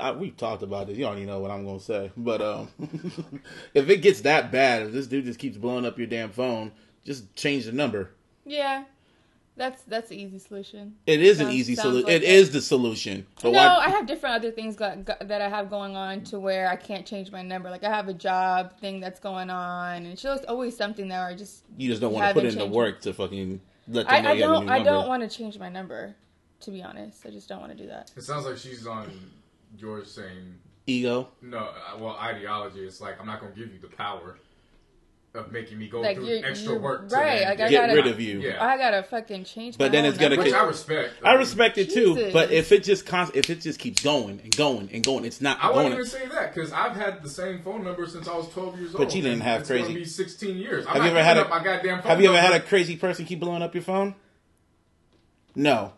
I, 0.00 0.12
we've 0.12 0.36
talked 0.36 0.62
about 0.62 0.86
this. 0.86 0.96
You 0.96 1.04
already 1.04 1.26
know 1.26 1.40
what 1.40 1.50
I'm 1.50 1.66
gonna 1.66 1.78
say. 1.80 2.10
But 2.16 2.40
um, 2.40 2.70
if 3.74 3.90
it 3.90 3.98
gets 3.98 4.22
that 4.22 4.50
bad, 4.50 4.86
if 4.86 4.92
this 4.92 5.06
dude 5.06 5.26
just 5.26 5.38
keeps 5.38 5.58
blowing 5.58 5.84
up 5.84 5.98
your 5.98 6.06
damn 6.06 6.30
phone, 6.30 6.72
just 7.04 7.34
change 7.36 7.66
the 7.66 7.72
number. 7.72 8.10
Yeah, 8.46 8.84
that's 9.56 9.82
that's 9.82 10.08
the 10.10 10.16
easy 10.16 10.38
solution. 10.38 10.96
It 11.06 11.20
is 11.20 11.40
an 11.40 11.50
easy 11.50 11.74
solution. 11.74 12.04
like 12.04 12.12
it 12.12 12.22
it. 12.22 12.28
is 12.28 12.50
the 12.50 12.60
solution. 12.60 13.26
But 13.42 13.52
no, 13.52 13.58
why? 13.58 13.86
I 13.86 13.88
have 13.90 14.06
different 14.06 14.36
other 14.36 14.50
things 14.50 14.76
got, 14.76 15.04
got, 15.04 15.26
that 15.28 15.40
I 15.42 15.48
have 15.48 15.68
going 15.68 15.96
on 15.96 16.22
to 16.24 16.38
where 16.38 16.68
I 16.68 16.76
can't 16.76 17.06
change 17.06 17.32
my 17.32 17.42
number. 17.42 17.70
Like 17.70 17.82
I 17.84 17.88
have 17.88 18.08
a 18.08 18.14
job 18.14 18.78
thing 18.80 19.00
that's 19.00 19.18
going 19.18 19.50
on, 19.50 19.96
and 19.96 20.06
it's 20.06 20.22
just 20.22 20.44
always 20.46 20.76
something 20.76 21.08
that 21.08 21.22
I 21.26 21.34
just 21.34 21.64
you 21.76 21.88
just 21.88 22.00
don't 22.00 22.12
want 22.12 22.28
to 22.28 22.34
put 22.34 22.44
in 22.50 22.58
the 22.58 22.66
work 22.66 23.00
to 23.02 23.12
fucking 23.12 23.60
let 23.88 24.06
them 24.06 24.14
I, 24.14 24.20
know 24.20 24.30
I 24.30 24.32
you 24.34 24.42
have 24.42 24.50
a 24.50 24.54
don't 24.54 24.66
new 24.66 24.72
I 24.72 24.76
number. 24.76 24.90
don't 24.90 25.08
want 25.08 25.30
to 25.30 25.36
change 25.36 25.58
my 25.58 25.68
number. 25.68 26.14
To 26.60 26.70
be 26.70 26.82
honest, 26.82 27.26
I 27.26 27.30
just 27.30 27.48
don't 27.48 27.60
want 27.60 27.76
to 27.76 27.78
do 27.78 27.88
that. 27.88 28.10
It 28.16 28.22
sounds 28.22 28.46
like 28.46 28.56
she's 28.56 28.86
on 28.86 29.10
your 29.76 30.04
same 30.04 30.58
ego. 30.86 31.28
no 31.42 31.58
uh, 31.58 31.98
well 31.98 32.16
ideology. 32.20 32.80
It's 32.80 33.00
like 33.00 33.20
I'm 33.20 33.26
not 33.26 33.40
gonna 33.40 33.54
give 33.54 33.72
you 33.72 33.78
the 33.78 33.88
power 33.88 34.38
of 35.36 35.52
making 35.52 35.78
me 35.78 35.88
go 35.88 36.00
Like, 36.00 36.16
through 36.16 36.26
you're- 36.26 36.42
extra 36.44 36.72
you're 36.72 36.80
work 36.80 37.08
to 37.08 37.14
right, 37.14 37.38
then 37.40 37.48
like, 37.48 37.60
I 37.60 37.68
Get 37.68 37.80
gotta- 37.88 37.94
rid 37.94 38.06
of 38.06 38.20
you. 38.20 38.40
Yeah. 38.40 38.64
I 38.64 38.76
gotta 38.76 39.02
fucking 39.02 39.44
change. 39.44 39.78
But 39.78 39.86
my 39.86 39.88
then 39.90 40.04
whole 40.04 40.10
it's 40.10 40.18
gonna 40.20 40.36
number. 40.36 40.44
Which 40.50 40.54
I 40.54 40.64
respect. 40.64 41.14
I 41.22 41.32
respect 41.34 41.78
it 41.78 41.90
too, 41.90 42.14
Jesus. 42.14 42.32
but 42.32 42.50
if 42.50 42.72
it 42.72 42.84
just 42.84 43.06
const- 43.06 43.36
if 43.36 43.50
it 43.50 43.60
just 43.60 43.78
keeps 43.78 44.02
going 44.02 44.40
and 44.42 44.56
going 44.56 44.88
and 44.92 45.04
going, 45.04 45.24
it's 45.24 45.40
not 45.40 45.58
I 45.60 45.68
going. 45.68 45.76
wouldn't 45.76 45.94
even 45.94 46.06
say 46.06 46.26
that 46.28 46.54
because 46.54 46.72
I've 46.72 46.96
had 46.96 47.22
the 47.22 47.28
same 47.30 47.62
phone 47.62 47.84
number 47.84 48.06
since 48.06 48.26
I 48.28 48.36
was 48.36 48.48
12 48.50 48.78
years 48.78 48.94
old. 48.94 48.98
But 49.04 49.14
you 49.14 49.22
didn't 49.22 49.40
have 49.40 49.60
it's 49.60 49.68
crazy- 49.70 49.82
Gonna 49.88 49.94
be 49.94 50.04
16 50.04 50.56
years. 50.56 50.86
I'm 50.86 50.94
Have 50.94 51.04
you 51.04 51.10
ever 51.10 51.22
had 51.22 51.38
a- 51.38 51.48
my 51.48 51.62
goddamn 51.62 52.02
phone 52.02 52.10
Have 52.10 52.20
you 52.20 52.28
ever 52.28 52.38
had 52.40 52.52
a 52.54 52.60
crazy 52.60 52.96
person 52.96 53.24
keep 53.24 53.40
blowing 53.40 53.62
up 53.62 53.74
your 53.74 53.82
phone? 53.82 54.14
No. 55.54 55.92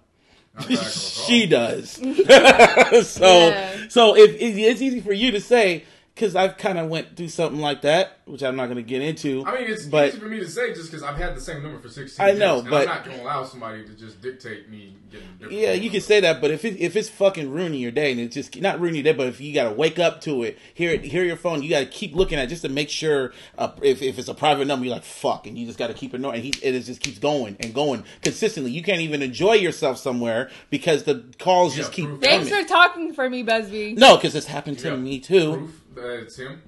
I'm 0.56 0.62
not 0.62 0.68
gonna 0.68 0.76
call. 0.80 0.88
she 1.26 1.46
does. 1.46 1.90
so 3.08 3.48
Yeah. 3.48 3.76
so 3.88 4.16
if 4.16 4.36
it's 4.40 4.80
easy 4.82 5.00
for 5.00 5.12
you 5.12 5.30
to 5.32 5.40
say 5.40 5.84
because 6.18 6.34
I've 6.34 6.56
kind 6.56 6.78
of 6.78 6.88
went 6.88 7.16
through 7.16 7.28
something 7.28 7.60
like 7.60 7.82
that, 7.82 8.18
which 8.24 8.42
I'm 8.42 8.56
not 8.56 8.66
going 8.66 8.76
to 8.78 8.82
get 8.82 9.02
into. 9.02 9.44
I 9.46 9.54
mean, 9.60 9.70
it's 9.70 9.86
but 9.86 10.08
easy 10.08 10.18
for 10.18 10.26
me 10.26 10.40
to 10.40 10.48
say 10.48 10.74
just 10.74 10.90
because 10.90 11.04
I've 11.04 11.16
had 11.16 11.36
the 11.36 11.40
same 11.40 11.62
number 11.62 11.78
for 11.78 11.88
16 11.88 12.24
I 12.26 12.32
know, 12.32 12.54
years, 12.54 12.60
and 12.62 12.70
but- 12.70 12.88
I'm 12.88 12.94
not 12.96 13.04
going 13.04 13.16
to 13.18 13.22
allow 13.22 13.44
somebody 13.44 13.84
to 13.84 13.92
just 13.92 14.20
dictate 14.20 14.68
me 14.68 14.96
getting 15.12 15.28
different 15.38 15.52
Yeah, 15.52 15.74
phone 15.74 15.82
you 15.82 15.90
can 15.90 16.00
say 16.00 16.18
that, 16.20 16.40
but 16.40 16.50
if 16.50 16.64
it, 16.64 16.76
if 16.80 16.96
it's 16.96 17.08
fucking 17.08 17.50
ruining 17.52 17.80
your 17.80 17.92
day 17.92 18.10
and 18.10 18.20
it's 18.20 18.34
just 18.34 18.60
not 18.60 18.80
ruining 18.80 19.04
your 19.04 19.12
day, 19.12 19.16
but 19.16 19.28
if 19.28 19.40
you 19.40 19.54
got 19.54 19.68
to 19.68 19.70
wake 19.72 20.00
up 20.00 20.20
to 20.22 20.42
it, 20.42 20.58
hear 20.74 20.90
it, 20.90 21.04
hear 21.04 21.22
your 21.22 21.36
phone, 21.36 21.62
you 21.62 21.70
got 21.70 21.80
to 21.80 21.86
keep 21.86 22.16
looking 22.16 22.36
at 22.36 22.44
it 22.46 22.48
just 22.48 22.62
to 22.62 22.68
make 22.68 22.90
sure 22.90 23.32
uh, 23.56 23.70
if 23.80 24.02
if 24.02 24.18
it's 24.18 24.28
a 24.28 24.34
private 24.34 24.66
number, 24.66 24.86
you're 24.86 24.94
like 24.94 25.04
fuck, 25.04 25.46
and 25.46 25.56
you 25.56 25.66
just 25.66 25.78
got 25.78 25.86
to 25.86 25.94
keep 25.94 26.12
ignoring. 26.14 26.42
And 26.42 26.44
he 26.44 26.52
it 26.66 26.74
is 26.74 26.86
just 26.86 27.00
keeps 27.00 27.18
going 27.20 27.56
and 27.60 27.72
going 27.72 28.02
consistently. 28.22 28.72
You 28.72 28.82
can't 28.82 29.00
even 29.02 29.22
enjoy 29.22 29.52
yourself 29.54 29.98
somewhere 29.98 30.50
because 30.68 31.04
the 31.04 31.24
calls 31.38 31.76
just 31.76 31.92
keep 31.92 32.06
proof. 32.06 32.20
Thanks 32.20 32.48
coming. 32.48 32.64
for 32.64 32.68
talking 32.68 33.14
for 33.14 33.30
me, 33.30 33.44
Busby. 33.44 33.94
No, 33.94 34.16
because 34.16 34.34
it's 34.34 34.46
happened 34.48 34.80
to 34.80 34.88
Yeah. 34.88 34.96
me 34.96 35.20
too. 35.20 35.52
Proof 35.52 35.80
that 36.02 36.20
it's 36.20 36.36
him. 36.36 36.62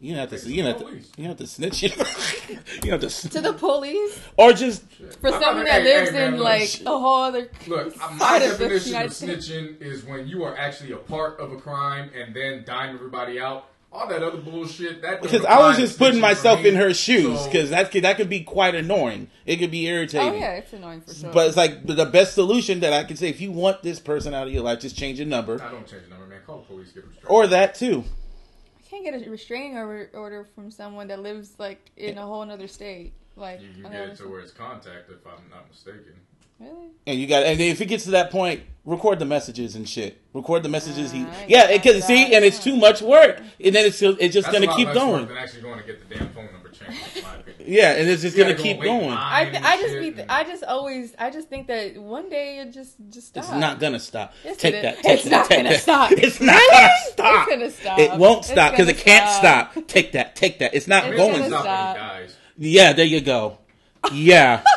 You 0.00 0.10
don't 0.12 0.20
have 0.20 0.28
to. 0.30 0.34
It's 0.34 0.46
You 0.46 0.62
don't 0.62 0.72
have 0.72 0.78
to. 0.80 0.84
police. 0.84 1.12
You 1.16 1.24
don't 1.24 1.30
have 1.30 1.38
to 1.38 1.46
snitch. 1.46 1.82
you 1.82 1.88
don't 2.90 3.00
have 3.02 3.10
to. 3.10 3.28
To 3.30 3.40
the 3.40 3.54
police 3.54 4.20
or 4.36 4.52
just 4.52 4.82
for 5.20 5.32
I'm 5.32 5.40
someone 5.40 5.56
not- 5.58 5.66
that 5.66 5.82
hey, 5.82 5.96
lives 5.98 6.10
hey, 6.10 6.16
man, 6.16 6.28
in 6.34 6.38
look, 6.38 6.44
like 6.44 6.80
a 6.84 6.90
whole 6.90 7.22
other 7.22 7.48
Look, 7.66 7.94
uh, 8.02 8.10
my 8.10 8.18
side 8.18 8.42
of 8.42 8.58
the 8.58 8.64
definition 8.64 8.88
United 8.88 9.06
of 9.06 9.14
States. 9.14 9.48
snitching 9.48 9.80
is 9.80 10.04
when 10.04 10.26
you 10.26 10.42
are 10.44 10.54
actually 10.58 10.92
a 10.92 10.98
part 10.98 11.40
of 11.40 11.52
a 11.52 11.56
crime 11.56 12.10
and 12.14 12.34
then 12.36 12.64
dime 12.66 12.94
everybody 12.94 13.40
out. 13.40 13.68
All 13.90 14.08
that 14.08 14.22
other 14.24 14.38
bullshit. 14.38 15.00
That 15.02 15.12
don't 15.12 15.22
because 15.22 15.44
I 15.46 15.54
apply 15.54 15.66
was 15.68 15.76
to 15.76 15.82
just 15.82 15.98
putting 15.98 16.14
snitching 16.16 16.16
for 16.16 16.20
myself 16.22 16.62
me. 16.64 16.68
in 16.70 16.74
her 16.74 16.92
shoes 16.92 17.38
So, 17.40 17.46
because 17.46 17.70
that 17.70 17.90
could 17.92 18.02
that 18.04 18.16
could 18.16 18.28
be 18.28 18.40
quite 18.40 18.74
annoying. 18.74 19.30
It 19.46 19.56
could 19.58 19.70
be 19.70 19.86
irritating. 19.86 20.34
Oh 20.34 20.34
yeah, 20.36 20.54
it's 20.56 20.72
annoying 20.74 21.00
for 21.00 21.14
sure. 21.14 21.32
But 21.32 21.46
it's 21.46 21.56
like 21.56 21.86
the 21.86 22.04
best 22.04 22.34
solution 22.34 22.80
that 22.80 22.92
I 22.92 23.04
can 23.04 23.16
say 23.16 23.28
if 23.28 23.40
you 23.40 23.52
want 23.52 23.82
this 23.84 24.00
person 24.00 24.34
out 24.34 24.48
of 24.48 24.52
your 24.52 24.64
life, 24.64 24.80
just 24.80 24.98
change 24.98 25.18
your 25.20 25.28
number. 25.28 25.62
I 25.62 25.70
don't 25.70 25.86
change 25.86 26.02
the 26.02 26.10
number, 26.10 26.23
man. 26.23 26.23
Call 26.23 26.23
the 26.23 26.23
police. 26.66 26.92
Get 26.92 27.04
them. 27.04 27.14
Or 27.28 27.46
that 27.46 27.74
too. 27.74 28.04
I 28.78 28.82
can't 28.88 29.04
get 29.04 29.26
a 29.26 29.30
restraining 29.30 29.76
order, 29.76 30.10
order 30.14 30.44
from 30.54 30.70
someone 30.70 31.08
that 31.08 31.20
lives 31.20 31.54
like 31.58 31.90
in 31.96 32.18
a 32.18 32.22
whole 32.22 32.48
other 32.48 32.68
state. 32.68 33.12
Like 33.36 33.60
you 33.60 33.82
can 33.82 33.86
I 33.86 33.90
get 33.90 34.08
it 34.10 34.16
to 34.18 34.28
where 34.28 34.40
it's 34.40 34.52
contact, 34.52 35.10
if 35.10 35.26
I'm 35.26 35.48
not 35.50 35.68
mistaken. 35.68 36.14
Really. 36.64 36.88
And 37.06 37.18
you 37.20 37.26
got 37.26 37.44
and 37.44 37.60
if 37.60 37.80
it 37.80 37.86
gets 37.86 38.04
to 38.04 38.12
that 38.12 38.30
point, 38.30 38.62
record 38.84 39.18
the 39.18 39.24
messages 39.26 39.76
and 39.76 39.88
shit. 39.88 40.20
Record 40.32 40.62
the 40.62 40.68
messages 40.68 41.12
he 41.12 41.22
Ah, 41.24 41.32
I 41.42 41.44
Yeah, 41.48 41.60
got 41.66 41.82
because 41.82 42.04
see, 42.04 42.24
that. 42.24 42.32
and 42.34 42.44
it's 42.44 42.58
too 42.62 42.76
much 42.76 43.02
work. 43.02 43.40
And 43.64 43.74
then 43.74 43.86
it's 43.86 43.96
still, 43.96 44.16
it's 44.18 44.34
just 44.34 44.46
That's 44.50 44.58
gonna 44.58 44.66
a 44.66 44.70
lot 44.70 44.76
keep 44.76 44.86
less 44.88 44.96
work 44.96 45.04
going. 45.06 45.26
Than 45.28 45.36
actually 45.36 45.62
going 45.62 45.78
to 45.80 45.84
get 45.86 46.08
the 46.08 46.14
damn 46.14 46.28
phone 46.30 46.48
number 46.52 46.68
changed, 46.70 47.16
in 47.18 47.22
my 47.22 47.34
opinion. 47.36 47.64
Yeah, 47.66 47.92
and 47.92 48.08
it's 48.08 48.22
just 48.22 48.36
You 48.36 48.42
gonna 48.44 48.56
go 48.56 48.62
keep 48.62 48.80
going. 48.82 49.10
I, 49.10 49.42
and 49.42 49.64
I 49.66 49.76
just 49.76 49.94
be 50.16 50.20
and- 50.22 50.30
I 50.30 50.44
just 50.44 50.64
always 50.64 51.14
I 51.18 51.30
just 51.30 51.48
think 51.48 51.66
that 51.68 51.96
one 51.98 52.28
day 52.30 52.58
it 52.58 52.72
just 52.72 52.96
just 53.10 53.28
stop. 53.28 53.44
It's 53.44 53.52
not 53.52 53.78
gonna 53.80 54.00
stop. 54.00 54.32
Yes, 54.44 54.56
take 54.56 54.74
it 54.74 54.82
that. 54.82 54.96
is. 54.96 55.02
Take 55.02 55.12
It's 55.14 55.24
that, 55.24 55.30
not 55.30 55.48
take 55.48 55.58
gonna 55.58 55.68
that. 55.70 55.80
stop. 55.82 56.12
It's 56.16 56.40
not 56.40 56.54
Really? 56.54 56.70
gonna 56.70 56.88
It's 56.94 57.12
stop. 57.12 57.48
gonna 57.48 57.70
stop. 57.70 57.98
It 57.98 58.12
won't 58.18 58.44
stop 58.44 58.70
because 58.72 58.88
it 58.88 58.98
can't 58.98 59.30
stop. 59.30 59.72
stop. 59.72 59.86
Take 59.86 60.12
that. 60.12 60.36
Take 60.36 60.58
that. 60.60 60.74
It's 60.74 60.88
not 60.88 61.06
It's 61.06 61.16
going. 61.16 61.32
gonna 61.50 61.60
stop. 61.60 61.96
when. 61.96 62.28
Yeah, 62.58 62.92
there 62.92 63.04
you 63.06 63.20
go. 63.20 63.58
Yeah. 64.12 64.62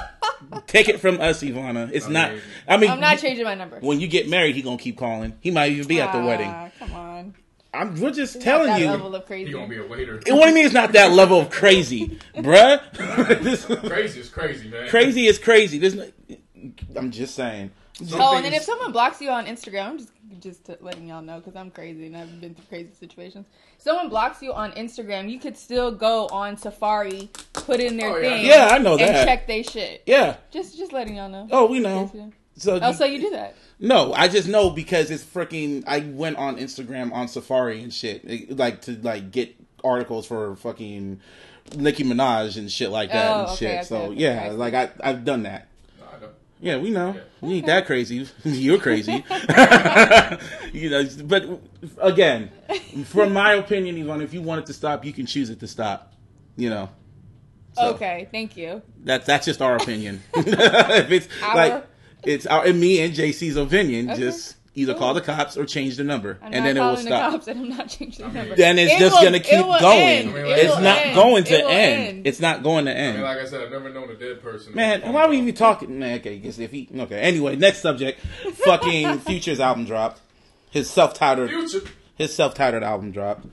Take 0.68 0.90
it 0.90 1.00
from 1.00 1.20
us, 1.22 1.42
Yvanna. 1.44 1.90
It's 1.94 2.08
I 2.08 2.12
not. 2.12 2.32
I 2.68 2.78
mean, 2.78 2.90
I'm 2.92 3.00
not 3.00 3.18
changing 3.20 3.44
my 3.46 3.56
number. 3.56 3.80
when 3.80 4.00
you 4.00 4.08
get 4.08 4.28
married, 4.30 4.56
he 4.56 4.62
gonna 4.62 4.78
keep 4.78 4.98
calling. 4.98 5.34
He 5.42 5.52
might 5.52 5.72
even 5.72 5.88
be 5.88 6.00
at 6.02 6.12
the 6.12 6.20
Ah, 6.20 6.26
wedding. 6.26 6.72
Come 6.80 6.94
on. 6.94 7.36
I'm. 7.74 8.00
We're 8.00 8.12
just 8.12 8.36
Not 8.36 8.44
telling 8.44 8.68
that 8.68 8.80
you. 8.82 8.88
level 8.88 9.14
of 9.16 9.26
crazy. 9.26 9.48
He 9.48 9.52
gonna 9.54 9.68
be 9.68 9.78
a 9.78 9.86
waiter. 9.86 10.16
What 10.16 10.26
do 10.26 10.36
you 10.50 10.54
mean 10.56 10.66
it's 10.66 10.74
not 10.74 10.94
that 10.94 11.12
level 11.12 11.40
of 11.42 11.50
crazy, 11.50 12.18
bruh? 12.36 12.82
This- 13.44 13.66
Crazy 13.66 14.20
is 14.22 14.30
crazy, 14.30 14.68
man. 14.70 14.88
crazy 14.90 15.28
is 15.28 15.38
crazy. 15.40 15.78
There's 15.80 15.96
no, 15.96 16.08
I'm 16.96 17.12
just 17.12 17.36
saying. 17.36 17.72
Some 18.06 18.22
Oh, 18.22 18.36
and 18.36 18.46
then 18.46 18.54
if 18.54 18.64
someone 18.64 18.92
blocks 18.92 19.20
you 19.22 19.30
on 19.30 19.46
Instagram, 19.46 19.86
I'm 19.88 19.98
just 19.98 20.12
just 20.40 20.70
letting 20.82 21.08
y'all 21.08 21.22
know 21.22 21.38
because 21.38 21.56
I'm 21.56 21.72
crazy 21.72 22.06
and 22.08 22.16
I've 22.18 22.40
been 22.42 22.54
through 22.54 22.66
crazy 22.70 22.90
situations. 23.00 23.48
Someone 23.80 24.10
blocks 24.10 24.42
you 24.42 24.54
on 24.54 24.72
Instagram, 24.74 25.30
you 25.32 25.40
could 25.40 25.58
still 25.58 25.92
go 25.92 26.28
on 26.28 26.58
Safari, 26.58 27.30
put 27.54 27.80
in 27.80 27.98
their 27.98 28.10
Oh, 28.12 28.18
yeah. 28.18 28.30
thing, 28.30 28.46
Yeah, 28.46 28.68
I 28.72 28.78
know 28.78 28.92
and 28.98 29.00
that. 29.02 29.26
check 29.26 29.48
they 29.48 29.64
shit. 29.64 30.04
Yeah. 30.06 30.36
Just 30.52 30.78
just 30.78 30.92
letting 30.94 31.16
y'all 31.16 31.30
know. 31.30 31.48
Oh, 31.52 31.66
we 31.68 31.80
know. 31.80 32.12
So, 32.58 32.80
Oh, 32.82 32.92
so 32.92 33.06
you 33.06 33.20
do 33.20 33.30
that? 33.32 33.56
no, 33.80 34.14
I 34.14 34.28
just 34.28 34.48
know 34.48 34.70
because 34.70 35.10
it's 35.12 35.24
freaking. 35.24 35.84
I 35.88 36.00
went 36.00 36.38
on 36.38 36.58
Instagram 36.58 37.12
on 37.14 37.28
Safari 37.28 37.82
and 37.82 37.94
shit, 37.94 38.24
eh, 38.28 38.46
like 38.50 38.82
to 38.84 38.92
like 39.02 39.32
get 39.32 39.56
articles 39.84 40.26
for 40.28 40.56
fucking 40.58 41.20
Nicki 41.76 42.04
Minaj 42.04 42.58
and 42.58 42.72
shit 42.72 42.90
like 42.90 43.12
that 43.12 43.32
Oh, 43.32 43.40
and 43.42 43.48
okay, 43.50 43.56
shit. 43.56 43.76
okay, 43.78 43.84
so 43.86 43.98
okay, 44.12 44.16
yeah, 44.20 44.44
I 44.46 44.50
like 44.50 44.74
I 44.74 44.90
I've 45.02 45.24
done 45.26 45.44
that. 45.44 45.68
No, 46.62 46.70
I 46.70 46.74
don't. 46.74 46.82
Yeah, 46.82 46.84
we 46.84 46.90
know. 46.92 47.14
Yeah. 47.42 47.50
You 47.50 47.56
ain't 47.58 47.66
that 47.68 47.86
crazy. 47.86 48.28
You're 48.44 48.80
crazy. 48.80 49.24
you 50.74 50.90
know, 50.90 51.08
but 51.26 51.46
again, 52.02 52.52
from 53.06 53.34
my 53.34 53.54
opinion, 53.54 53.98
Yvonne, 53.98 54.22
if 54.22 54.34
you 54.34 54.42
want 54.42 54.60
it 54.62 54.66
to 54.68 54.74
stop, 54.74 55.06
you 55.06 55.14
can 55.14 55.26
choose 55.26 55.50
it 55.50 55.60
to 55.60 55.68
stop. 55.68 56.14
You 56.56 56.70
know. 56.70 56.90
So, 57.74 57.94
Okay, 57.94 58.28
thank 58.32 58.58
you. 58.58 58.82
That 59.04 59.26
that's 59.26 59.46
just 59.46 59.62
our 59.62 59.76
opinion. 59.76 60.22
if 60.36 61.12
it's 61.12 61.28
Our- 61.44 61.56
like 61.56 61.86
it's 62.24 62.48
our 62.48 62.66
and 62.66 62.80
me 62.80 63.02
and 63.02 63.14
JC's 63.14 63.56
opinion, 63.56 64.10
Okay. 64.10 64.20
just 64.20 64.56
either 64.78 64.94
call 64.94 65.14
the 65.14 65.22
cops 65.22 65.58
or 65.58 65.66
change 65.66 65.98
the 65.98 66.04
number, 66.06 66.38
I'm 66.42 66.54
and 66.54 66.66
then 66.66 66.78
it 66.78 66.80
will 66.80 66.88
calling 66.92 67.06
the 67.06 67.10
stop. 67.12 67.32
cops 67.32 67.48
and 67.48 67.60
I'm 67.60 67.70
not 67.70 67.90
changing 67.90 68.20
the 68.20 68.24
I 68.26 68.28
mean- 68.28 68.36
number. 68.36 68.56
Then 68.56 68.80
it's 68.80 68.94
It 68.94 69.00
just 69.00 69.16
will- 69.16 69.24
gonna 69.24 69.38
it 69.38 69.44
keep 69.44 69.66
will 69.66 69.80
going. 69.80 70.00
end. 70.00 70.30
I 70.30 70.34
mean, 70.34 70.46
It 70.46 70.58
it's 70.60 70.76
will 70.76 70.82
not 70.84 70.98
end. 71.00 71.16
going 71.16 71.44
to 71.44 71.54
It 71.60 71.64
will 71.66 71.72
end. 71.72 72.28
It's 72.28 72.40
not 72.40 72.64
going 72.64 72.86
to 72.86 72.92
I 72.92 72.94
end. 72.96 73.16
mean, 73.18 73.24
like 73.26 73.38
I 73.40 73.46
said, 73.46 73.62
I've 73.62 73.72
never 73.72 73.90
known 73.90 74.10
a 74.10 74.16
dead 74.16 74.42
person. 74.42 74.74
Man, 74.76 75.12
why 75.14 75.24
are 75.24 75.30
we 75.30 75.38
even 75.40 75.54
talking? 75.56 75.98
Man, 76.00 76.20
okay, 76.20 76.38
guess 76.40 76.60
if 76.60 76.72
he 76.72 76.88
okay. 76.96 77.20
Anyway, 77.20 77.56
next 77.56 77.82
subject. 77.82 78.20
Fucking 78.54 79.20
Future's 79.28 79.60
album 79.60 79.86
dropped. 79.86 80.22
His 80.70 80.90
self-titled 80.90 81.50
Future. 81.50 81.82
his 82.16 82.36
self-titled 82.36 82.84
album 82.84 83.12
dropped, 83.12 83.48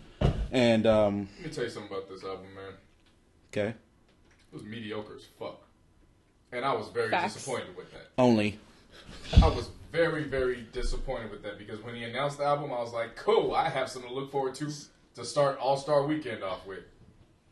and 0.53 0.87
um, 0.87 1.29
Let 1.39 1.47
me 1.49 1.53
tell 1.55 1.65
you 1.65 1.71
something 1.71 1.91
about 1.91 2.09
this 2.11 2.23
album, 2.25 2.47
man. 2.55 2.73
okay, 3.53 3.69
It 3.71 4.53
was 4.53 4.63
mediocre 4.65 5.15
as 5.17 5.25
fuck, 5.39 5.63
and 6.53 6.65
I 6.65 6.75
was 6.75 6.89
very 6.93 7.11
Facts. 7.11 7.35
disappointed 7.35 7.77
with 7.77 7.91
that. 7.93 8.09
only 8.19 8.59
I 9.43 9.47
was 9.49 9.71
very, 9.95 10.25
very 10.25 10.67
disappointed 10.73 11.31
with 11.31 11.43
that 11.45 11.57
because 11.57 11.81
when 11.83 11.95
he 11.95 12.03
announced 12.03 12.39
the 12.39 12.45
album, 12.45 12.73
I 12.73 12.81
was 12.81 12.93
like, 12.93 13.15
"Cool, 13.15 13.55
I 13.55 13.69
have 13.69 13.89
something 13.89 14.11
to 14.11 14.15
look 14.15 14.33
forward 14.33 14.55
to 14.57 14.69
to 15.15 15.25
start 15.25 15.59
All 15.59 15.77
Star 15.77 16.05
Weekend 16.05 16.43
off 16.43 16.67
with." 16.67 16.81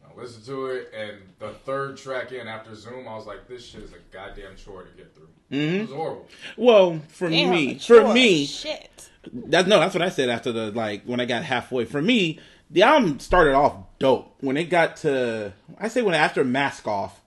I 0.05 0.21
listened 0.21 0.45
to 0.47 0.67
it, 0.67 0.93
and 0.95 1.19
the 1.39 1.51
third 1.65 1.97
track 1.97 2.33
in 2.33 2.49
after 2.49 2.75
Zoom, 2.75 3.07
I 3.07 3.15
was 3.15 3.27
like, 3.27 3.47
"This 3.47 3.65
shit 3.65 3.83
is 3.83 3.93
a 3.93 4.01
goddamn 4.13 4.57
chore 4.57 4.83
to 4.83 4.97
get 4.97 5.15
through." 5.15 5.29
Mm-hmm. 5.53 5.75
It 5.77 5.81
was 5.83 5.91
horrible. 5.91 6.29
well 6.57 7.01
for 7.09 7.31
Damn, 7.31 7.51
me. 7.51 7.79
For 7.79 8.13
me, 8.13 8.47
shit. 8.47 9.09
That 9.33 9.69
no, 9.69 9.79
that's 9.79 9.95
what 9.95 10.03
I 10.03 10.09
said 10.09 10.29
after 10.29 10.51
the 10.51 10.73
like 10.73 11.05
when 11.05 11.21
I 11.21 11.27
got 11.27 11.45
halfway. 11.45 11.85
For 11.85 12.03
me, 12.03 12.41
the 12.71 12.83
album 12.83 13.21
started 13.21 13.55
off 13.55 13.77
dope. 14.01 14.35
When 14.41 14.57
it 14.57 14.65
got 14.65 14.97
to, 14.99 15.53
I 15.79 15.87
say 15.87 16.03
when 16.03 16.15
after 16.15 16.43
Mask 16.43 16.89
Off, 16.89 17.22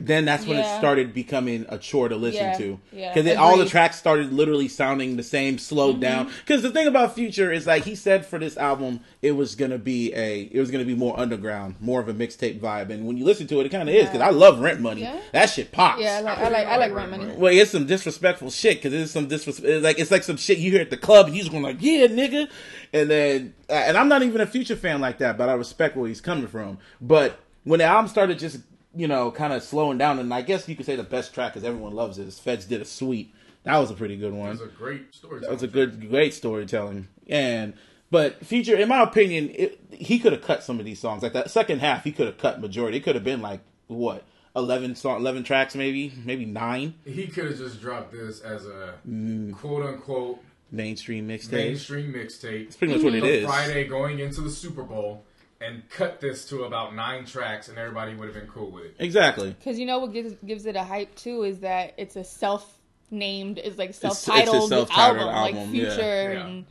then 0.00 0.24
that's 0.24 0.44
when 0.44 0.58
it 0.58 0.66
started 0.78 1.14
becoming 1.14 1.64
a 1.68 1.78
chore 1.78 2.08
to 2.08 2.16
listen 2.16 2.42
Yeah, 2.42 2.58
to. 2.58 2.80
yeah, 2.92 3.14
Because 3.14 3.36
all 3.36 3.56
the 3.56 3.64
tracks 3.64 3.96
started 3.96 4.32
literally 4.32 4.66
sounding 4.66 5.16
the 5.16 5.22
same, 5.22 5.56
slowed 5.56 6.00
down. 6.00 6.30
Because 6.44 6.62
the 6.62 6.70
thing 6.72 6.88
about 6.88 7.14
Future 7.14 7.52
is 7.52 7.64
like 7.66 7.84
he 7.84 7.94
said 7.94 8.26
for 8.26 8.38
this 8.40 8.56
album, 8.56 9.00
it 9.22 9.32
was 9.32 9.54
gonna 9.54 9.78
be 9.78 10.12
a, 10.12 10.42
it 10.50 10.58
was 10.58 10.72
gonna 10.72 10.84
be 10.84 10.96
more 10.96 11.18
underground, 11.18 11.76
more 11.80 12.00
of 12.00 12.08
a 12.08 12.12
mixtape 12.12 12.58
vibe. 12.58 12.90
And 12.90 13.06
when 13.06 13.16
you 13.16 13.24
listen 13.24 13.46
to 13.46 13.60
it, 13.60 13.66
it 13.66 13.68
kind 13.68 13.88
of 13.88 13.94
is. 13.94 14.06
Because 14.06 14.20
I 14.20 14.30
love 14.30 14.58
Rent 14.58 14.80
Money. 14.80 15.02
Yeah. 15.02 15.18
That 15.32 15.46
shit 15.46 15.70
pops. 15.70 16.02
Yeah, 16.02 16.18
I 16.18 16.20
like 16.22 16.38
I 16.38 16.48
like, 16.48 16.66
I 16.66 16.76
like 16.76 16.92
rent 16.92 17.10
money. 17.12 17.32
Well, 17.36 17.52
it's 17.52 17.70
some 17.70 17.86
disrespectful 17.86 18.50
shit 18.50 18.82
because 18.82 18.92
it's 18.92 19.12
some 19.12 19.28
disrespect. 19.28 19.82
Like 19.84 20.00
it's 20.00 20.10
like 20.10 20.24
some 20.24 20.36
shit 20.36 20.58
you 20.58 20.72
hear 20.72 20.80
at 20.80 20.90
the 20.90 20.96
club 20.96 21.26
and 21.26 21.36
you 21.36 21.40
just 21.42 21.52
going 21.52 21.62
like, 21.62 21.78
"Yeah, 21.80 22.08
nigga," 22.08 22.48
and 22.92 23.08
then 23.08 23.54
uh, 23.70 23.74
and 23.74 23.96
I'm 23.96 24.08
not 24.08 24.22
even 24.24 24.40
a 24.40 24.46
future 24.46 24.76
fan 24.76 25.00
like 25.00 25.18
that, 25.18 25.38
but 25.38 25.48
I 25.48 25.52
respect 25.54 25.96
where 25.96 26.08
he's 26.08 26.20
coming 26.20 26.48
from. 26.48 26.78
But 27.00 27.38
when 27.62 27.78
the 27.78 27.84
album 27.84 28.08
started 28.08 28.38
just 28.40 28.58
you 28.94 29.08
know 29.08 29.30
kind 29.30 29.52
of 29.52 29.62
slowing 29.62 29.98
down, 29.98 30.18
and 30.18 30.32
I 30.32 30.42
guess 30.42 30.68
you 30.68 30.76
could 30.76 30.86
say 30.86 30.96
the 30.96 31.02
best 31.02 31.34
track 31.34 31.52
because 31.54 31.64
everyone 31.64 31.94
loves 31.94 32.18
it 32.18 32.26
is 32.26 32.38
Feds 32.38 32.64
did 32.66 32.80
a 32.80 32.84
sweep. 32.84 33.34
That 33.64 33.78
was 33.78 33.90
a 33.90 33.94
pretty 33.94 34.16
good 34.16 34.32
one. 34.32 34.50
was 34.50 34.60
a 34.60 34.66
great 34.66 35.14
story. 35.14 35.40
That 35.40 35.50
was 35.50 35.62
a 35.62 35.68
good, 35.68 36.08
great 36.10 36.34
storytelling. 36.34 37.08
And 37.28 37.72
but 38.10 38.44
Future, 38.44 38.76
in 38.76 38.88
my 38.88 39.02
opinion, 39.02 39.50
it, 39.54 39.80
he 39.90 40.18
could 40.18 40.32
have 40.32 40.42
cut 40.42 40.62
some 40.62 40.78
of 40.78 40.84
these 40.84 41.00
songs. 41.00 41.22
Like 41.22 41.32
that 41.32 41.50
second 41.50 41.80
half, 41.80 42.04
he 42.04 42.12
could 42.12 42.26
have 42.26 42.38
cut 42.38 42.60
majority. 42.60 42.98
It 42.98 43.04
could 43.04 43.14
have 43.14 43.24
been 43.24 43.40
like 43.42 43.60
what 43.86 44.24
eleven 44.54 44.94
song, 44.94 45.20
eleven 45.20 45.42
tracks, 45.42 45.74
maybe, 45.74 46.12
maybe 46.24 46.44
nine 46.44 46.94
He 47.04 47.26
could 47.26 47.46
have 47.46 47.56
just 47.58 47.80
dropped 47.80 48.12
this 48.12 48.40
as 48.40 48.66
a 48.66 48.94
Mm. 49.08 49.52
quote 49.54 49.84
unquote 49.84 50.38
mainstream 50.70 51.28
mixtape. 51.28 51.52
mainstream 51.52 52.12
mixtape. 52.12 52.66
It's 52.66 52.76
pretty 52.76 52.94
much 52.94 53.02
what 53.02 53.14
it 53.14 53.24
is. 53.24 53.46
Friday 53.46 53.84
going 53.88 54.18
into 54.18 54.40
the 54.42 54.50
Super 54.50 54.82
Bowl 54.82 55.24
and 55.60 55.88
cut 55.90 56.20
this 56.20 56.46
to 56.46 56.64
about 56.64 56.94
nine 56.94 57.24
tracks, 57.24 57.68
and 57.68 57.78
everybody 57.78 58.14
would 58.14 58.26
have 58.26 58.34
been 58.34 58.48
cool 58.48 58.70
with 58.70 58.84
it. 58.84 58.96
Exactly. 58.98 59.50
Because 59.50 59.78
you 59.78 59.86
know 59.86 59.98
what 59.98 60.12
gives 60.12 60.34
gives 60.44 60.66
it 60.66 60.76
a 60.76 60.82
hype 60.82 61.14
too 61.14 61.44
is 61.44 61.60
that 61.60 61.94
it's 61.96 62.16
a 62.16 62.24
self 62.24 62.78
named, 63.10 63.58
it's 63.58 63.78
like 63.78 63.94
self 63.94 64.22
titled 64.24 64.68
self-titled 64.68 65.28
album, 65.28 65.60
like 65.60 65.70
Future, 65.70 66.00
yeah. 66.00 66.32
Yeah. 66.32 66.46
and 66.46 66.64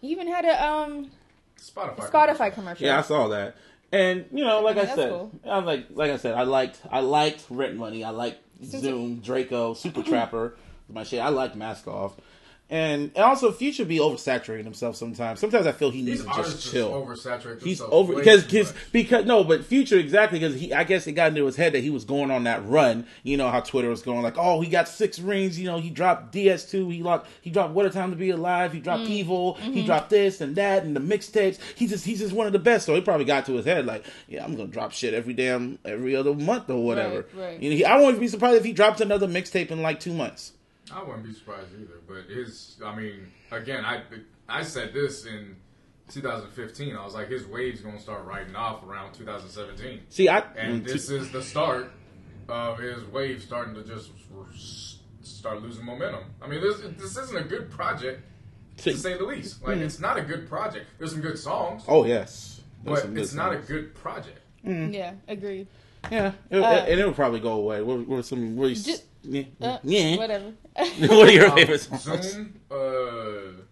he 0.00 0.08
even 0.08 0.28
had 0.28 0.44
a 0.44 0.66
um 0.66 1.10
Spotify. 1.60 2.10
Spotify 2.10 2.52
commercial. 2.52 2.86
Yeah, 2.86 2.98
I 2.98 3.02
saw 3.02 3.28
that. 3.28 3.56
And 3.92 4.26
you 4.32 4.44
know, 4.44 4.60
like 4.60 4.76
I 4.76 4.80
I, 4.80 4.82
mean, 4.82 4.86
that's 4.86 4.96
said, 4.96 5.10
cool. 5.10 5.30
I 5.48 5.58
like 5.60 5.86
like 5.90 6.10
I 6.10 6.16
said, 6.16 6.34
I 6.34 6.42
liked 6.42 6.80
I 6.90 7.00
liked 7.00 7.44
Rent 7.50 7.76
Money. 7.76 8.02
I 8.04 8.10
liked 8.10 8.40
Zoom, 8.64 9.20
Draco, 9.20 9.74
Super 9.74 10.02
Trapper, 10.02 10.56
my 10.88 11.04
shit. 11.04 11.20
I 11.20 11.28
liked 11.28 11.54
Mask 11.56 11.86
Off. 11.86 12.16
And, 12.70 13.12
and 13.14 13.24
also, 13.24 13.52
Future 13.52 13.84
be 13.84 13.98
oversaturating 13.98 14.64
himself 14.64 14.96
sometimes. 14.96 15.38
Sometimes 15.38 15.66
I 15.66 15.72
feel 15.72 15.90
he 15.90 16.00
needs 16.00 16.20
These 16.20 16.30
to 16.30 16.36
artists 16.36 16.62
just 16.62 16.72
chill. 16.72 16.90
oversaturate 16.90 17.62
He's 17.62 17.82
over 17.82 18.14
because 18.14 18.42
because 18.42 18.72
because 18.90 19.26
no, 19.26 19.44
but 19.44 19.66
Future 19.66 19.98
exactly 19.98 20.38
because 20.38 20.58
he 20.58 20.72
I 20.72 20.84
guess 20.84 21.06
it 21.06 21.12
got 21.12 21.28
into 21.28 21.44
his 21.44 21.56
head 21.56 21.74
that 21.74 21.82
he 21.82 21.90
was 21.90 22.06
going 22.06 22.30
on 22.30 22.44
that 22.44 22.66
run. 22.66 23.06
You 23.22 23.36
know 23.36 23.50
how 23.50 23.60
Twitter 23.60 23.90
was 23.90 24.00
going 24.00 24.22
like, 24.22 24.38
oh, 24.38 24.62
he 24.62 24.70
got 24.70 24.88
six 24.88 25.18
rings. 25.18 25.58
You 25.58 25.66
know, 25.66 25.78
he 25.78 25.90
dropped 25.90 26.34
DS2. 26.34 26.90
He 26.90 27.02
locked. 27.02 27.28
He 27.42 27.50
dropped 27.50 27.74
What 27.74 27.84
a 27.84 27.90
Time 27.90 28.10
to 28.10 28.16
Be 28.16 28.30
Alive. 28.30 28.72
He 28.72 28.80
dropped 28.80 29.04
mm. 29.04 29.10
Evil. 29.10 29.54
He 29.54 29.70
mm-hmm. 29.70 29.86
dropped 29.86 30.08
this 30.08 30.40
and 30.40 30.56
that 30.56 30.84
and 30.84 30.96
the 30.96 31.00
mixtapes. 31.00 31.58
He 31.76 31.86
just 31.86 32.06
he's 32.06 32.20
just 32.20 32.32
one 32.32 32.46
of 32.46 32.54
the 32.54 32.58
best. 32.58 32.86
So 32.86 32.94
he 32.94 33.02
probably 33.02 33.26
got 33.26 33.44
to 33.46 33.52
his 33.52 33.66
head 33.66 33.84
like, 33.84 34.06
yeah, 34.26 34.42
I'm 34.42 34.56
gonna 34.56 34.68
drop 34.68 34.92
shit 34.92 35.12
every 35.12 35.34
damn 35.34 35.78
every 35.84 36.16
other 36.16 36.34
month 36.34 36.70
or 36.70 36.82
whatever. 36.82 37.26
Right, 37.34 37.44
right. 37.44 37.62
You 37.62 37.70
know, 37.70 37.76
he, 37.76 37.84
I 37.84 37.98
wouldn't 38.00 38.20
be 38.20 38.28
surprised 38.28 38.56
if 38.56 38.64
he 38.64 38.72
drops 38.72 39.02
another 39.02 39.28
mixtape 39.28 39.70
in 39.70 39.82
like 39.82 40.00
two 40.00 40.14
months. 40.14 40.52
I 40.92 41.02
wouldn't 41.02 41.24
be 41.24 41.32
surprised 41.32 41.68
either. 41.80 42.00
But 42.06 42.24
his, 42.34 42.76
I 42.84 42.94
mean, 42.94 43.28
again, 43.50 43.84
I 43.84 44.02
I 44.48 44.62
said 44.62 44.92
this 44.92 45.24
in 45.24 45.56
2015. 46.10 46.96
I 46.96 47.04
was 47.04 47.14
like, 47.14 47.28
his 47.28 47.46
wave's 47.46 47.80
gonna 47.80 48.00
start 48.00 48.24
riding 48.26 48.54
off 48.54 48.84
around 48.84 49.14
2017, 49.14 50.00
See, 50.10 50.28
I 50.28 50.40
and 50.56 50.82
mm, 50.82 50.84
this 50.86 51.08
is 51.10 51.30
the 51.32 51.42
start 51.42 51.90
of 52.48 52.78
his 52.78 53.02
wave 53.04 53.42
starting 53.42 53.74
to 53.74 53.82
just 53.84 54.10
start 55.22 55.62
losing 55.62 55.84
momentum. 55.84 56.24
I 56.42 56.46
mean, 56.48 56.60
this 56.60 56.80
this 56.98 57.16
isn't 57.16 57.36
a 57.38 57.44
good 57.44 57.70
project 57.70 58.22
to 58.78 58.96
say 58.96 59.16
the 59.16 59.24
least. 59.24 59.62
Like, 59.62 59.78
it's 59.78 60.00
not 60.00 60.18
a 60.18 60.22
good 60.22 60.48
project. 60.48 60.86
There's 60.98 61.12
some 61.12 61.20
good 61.22 61.38
songs, 61.38 61.84
oh 61.88 62.04
yes, 62.04 62.60
There's 62.82 62.96
but 62.96 63.02
some 63.02 63.14
good 63.14 63.22
it's 63.22 63.34
not 63.34 63.52
a 63.54 63.58
good 63.58 63.94
project. 63.94 64.40
Yeah, 64.62 65.14
agreed. 65.28 65.66
Yeah, 66.10 66.32
it, 66.50 66.58
Uh, 66.58 66.66
and 66.66 67.00
it 67.00 67.06
would 67.06 67.14
probably 67.16 67.40
go 67.40 67.52
away. 67.52 67.80
What, 67.82 68.06
what 68.06 68.18
are 68.18 68.22
some? 68.22 68.56
What 68.56 68.66
are 68.66 68.68
you, 68.70 68.76
Ju- 68.76 68.96
yeah, 69.22 69.42
Uh, 69.60 69.78
yeah. 69.84 70.16
Whatever. 70.16 70.52
what 70.98 71.28
are 71.28 71.32
your 71.32 71.48
Um, 71.50 71.56
favorite 71.56 71.80
songs? 71.80 72.32
Zoom. 72.32 72.60
Uh, 72.70 73.62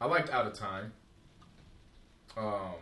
I 0.00 0.06
liked 0.06 0.30
Out 0.30 0.46
of 0.46 0.54
Time. 0.54 0.92
Um, 2.36 2.74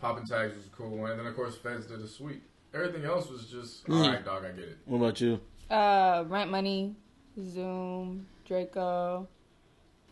Poppin' 0.00 0.24
Tags 0.24 0.56
was 0.56 0.66
a 0.66 0.70
cool 0.70 0.96
one, 0.96 1.10
and 1.10 1.18
then 1.20 1.26
of 1.26 1.34
course 1.34 1.56
Feds 1.56 1.86
did 1.86 2.00
a 2.00 2.06
sweep. 2.06 2.42
Everything 2.72 3.04
else 3.04 3.28
was 3.28 3.46
just 3.46 3.84
Mm. 3.86 3.96
all 4.04 4.10
right, 4.12 4.24
dog. 4.24 4.44
I 4.44 4.50
get 4.52 4.64
it. 4.64 4.78
What 4.84 4.98
about 4.98 5.20
you? 5.20 5.40
uh, 5.70 6.24
Rent 6.28 6.50
Money, 6.50 6.94
Zoom, 7.38 8.26
Draco, 8.46 9.26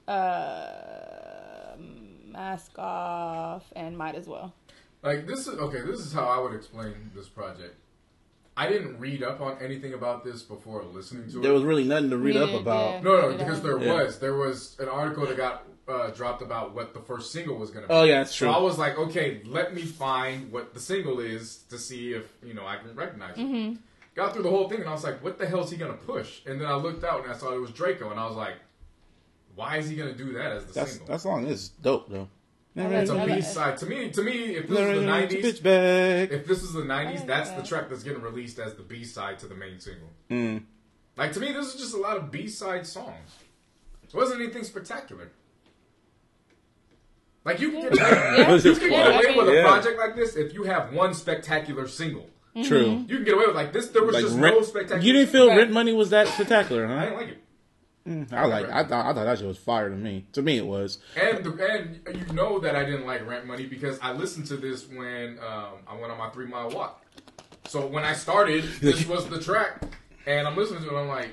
uh, 0.08 1.76
Mask 2.26 2.72
Off, 2.78 3.64
and 3.74 3.96
Might 3.96 4.14
as 4.16 4.26
well. 4.26 4.52
Like 5.02 5.26
this 5.26 5.46
is 5.46 5.58
okay. 5.58 5.82
This 5.82 6.00
is 6.00 6.12
how 6.12 6.24
I 6.26 6.38
would 6.40 6.54
explain 6.54 7.10
this 7.14 7.28
project. 7.28 7.76
I 8.56 8.68
didn't 8.68 8.98
read 8.98 9.22
up 9.22 9.40
on 9.40 9.58
anything 9.60 9.92
about 9.92 10.24
this 10.24 10.42
before 10.42 10.82
listening 10.84 11.30
to 11.32 11.38
it. 11.38 11.42
There 11.42 11.52
was 11.52 11.62
really 11.62 11.84
nothing 11.84 12.08
to 12.10 12.16
read 12.16 12.36
Me 12.36 12.40
up 12.42 12.60
about. 12.60 12.90
yeah. 12.94 13.00
no, 13.00 13.30
no, 13.30 13.36
because 13.36 13.62
there 13.62 13.78
Yeah. 13.78 14.04
was 14.04 14.18
there 14.18 14.34
was 14.36 14.76
an 14.78 14.88
article 14.88 15.26
that 15.26 15.36
got 15.36 15.64
uh, 15.88 16.08
dropped 16.10 16.42
about 16.42 16.74
what 16.74 16.94
the 16.94 17.00
first 17.00 17.30
single 17.32 17.56
was 17.56 17.70
going 17.70 17.82
to 17.82 17.88
be. 17.88 17.94
Oh 17.94 18.02
yeah, 18.04 18.18
that's 18.18 18.34
true. 18.34 18.48
So. 18.48 18.52
I 18.54 18.58
was 18.58 18.76
like, 18.78 18.98
okay, 18.98 19.40
let 19.44 19.74
me 19.74 19.82
find 19.82 20.50
what 20.50 20.74
the 20.74 20.80
single 20.80 21.20
is 21.20 21.58
to 21.68 21.78
see 21.78 22.12
if 22.12 22.24
you 22.42 22.54
know 22.54 22.66
I 22.66 22.76
can 22.76 22.94
recognize 22.96 23.34
it. 23.36 23.78
Got 24.14 24.32
through 24.32 24.44
the 24.44 24.50
whole 24.50 24.68
thing 24.68 24.80
and 24.80 24.88
I 24.88 24.92
was 24.92 25.04
like, 25.04 25.22
what 25.22 25.38
the 25.38 25.46
hell 25.46 25.62
is 25.62 25.70
he 25.70 25.76
gonna 25.76 25.92
push? 25.92 26.40
And 26.46 26.58
then 26.58 26.66
I 26.66 26.74
looked 26.74 27.04
out 27.04 27.22
and 27.24 27.30
I 27.32 27.36
saw 27.36 27.52
it 27.54 27.60
was 27.60 27.70
Draco 27.70 28.10
and 28.10 28.18
I 28.18 28.26
was 28.26 28.34
like, 28.36 28.54
why 29.54 29.76
is 29.76 29.88
he 29.90 29.94
gonna 29.96 30.14
do 30.14 30.32
that 30.32 30.52
as 30.52 30.64
the 30.64 30.72
That's 30.72 30.90
single? 30.92 31.08
that 31.08 31.20
song 31.20 31.46
is 31.46 31.68
dope 31.68 32.08
though. 32.10 32.28
It's 32.76 33.10
a 33.10 33.14
I 33.14 33.16
like 33.16 33.26
B 33.26 33.32
it. 33.34 33.44
side 33.44 33.78
to 33.78 33.86
me. 33.86 34.10
To 34.10 34.22
me, 34.22 34.32
if 34.56 34.68
this 34.68 34.78
is 34.78 34.94
the 35.00 35.06
nineties, 35.06 35.44
if 35.64 36.46
this 36.46 36.62
was 36.62 36.72
the 36.74 36.84
nineties, 36.84 37.24
that's 37.24 37.50
the 37.50 37.62
track 37.62 37.88
that's 37.88 38.02
getting 38.02 38.22
released 38.22 38.58
as 38.58 38.74
the 38.74 38.82
B 38.82 39.04
side 39.04 39.38
to 39.40 39.46
the 39.46 39.54
main 39.54 39.80
single. 39.80 40.08
Mm. 40.30 40.62
Like 41.16 41.32
to 41.32 41.40
me, 41.40 41.52
this 41.52 41.74
is 41.74 41.80
just 41.80 41.94
a 41.94 41.98
lot 41.98 42.16
of 42.18 42.30
B 42.30 42.46
side 42.48 42.86
songs. 42.86 43.36
It 44.02 44.14
wasn't 44.14 44.42
anything 44.42 44.64
spectacular. 44.64 45.30
Like 47.44 47.60
you 47.60 47.70
can 47.70 47.82
get 47.82 47.92
away, 47.92 48.00
Yeah. 48.38 48.54
you 48.56 48.74
can 48.74 48.88
get 48.90 49.06
away 49.14 49.36
with 49.36 49.48
a 49.48 49.54
Yeah. 49.54 49.62
project 49.62 49.98
like 49.98 50.16
this 50.16 50.36
if 50.36 50.52
you 50.52 50.64
have 50.64 50.92
one 50.92 51.14
spectacular 51.14 51.86
single. 51.88 52.28
True. 52.64 53.04
You 53.08 53.16
can 53.16 53.24
get 53.24 53.34
away 53.34 53.46
with 53.46 53.54
like 53.56 53.72
this. 53.72 53.88
There 53.88 54.02
was 54.02 54.14
Like 54.14 54.24
just 54.24 54.36
rent, 54.36 54.56
no 54.56 54.62
spectacular. 54.62 55.02
you 55.02 55.12
didn't 55.12 55.28
feel 55.30 55.48
Rent 55.48 55.70
Money 55.72 55.92
was 55.92 56.10
that 56.10 56.26
spectacular, 56.28 56.86
I 56.86 56.88
huh? 56.88 57.00
didn't 57.04 57.16
like 57.18 57.28
it. 57.28 57.38
Mm, 58.06 58.32
I 58.32 58.46
like. 58.46 58.68
I 58.70 58.84
thought. 58.84 59.06
I 59.06 59.12
thought 59.12 59.24
that 59.24 59.38
shit 59.38 59.46
was 59.46 59.58
fire 59.58 59.90
to 59.90 59.96
me. 59.96 60.26
To 60.32 60.42
me, 60.42 60.58
it 60.58 60.66
was. 60.66 60.98
And 61.16 61.44
and 61.46 62.00
you 62.14 62.32
know 62.34 62.58
that 62.60 62.76
I 62.76 62.84
didn't 62.84 63.06
like 63.06 63.26
Rent 63.26 63.46
Money 63.46 63.66
because 63.66 63.98
I 64.00 64.12
listened 64.12 64.46
to 64.46 64.56
this 64.56 64.86
when 64.88 65.38
um, 65.40 65.74
I 65.88 65.94
went 65.98 66.12
on 66.12 66.18
my 66.18 66.30
three 66.30 66.46
mile 66.46 66.70
walk. 66.70 67.04
So 67.66 67.86
when 67.86 68.04
I 68.04 68.12
started, 68.12 68.62
this 68.80 69.06
was 69.06 69.28
the 69.28 69.40
track, 69.40 69.82
and 70.26 70.46
I'm 70.46 70.56
listening 70.56 70.84
to 70.84 70.96
it. 70.96 71.00
I'm 71.00 71.08
like, 71.08 71.30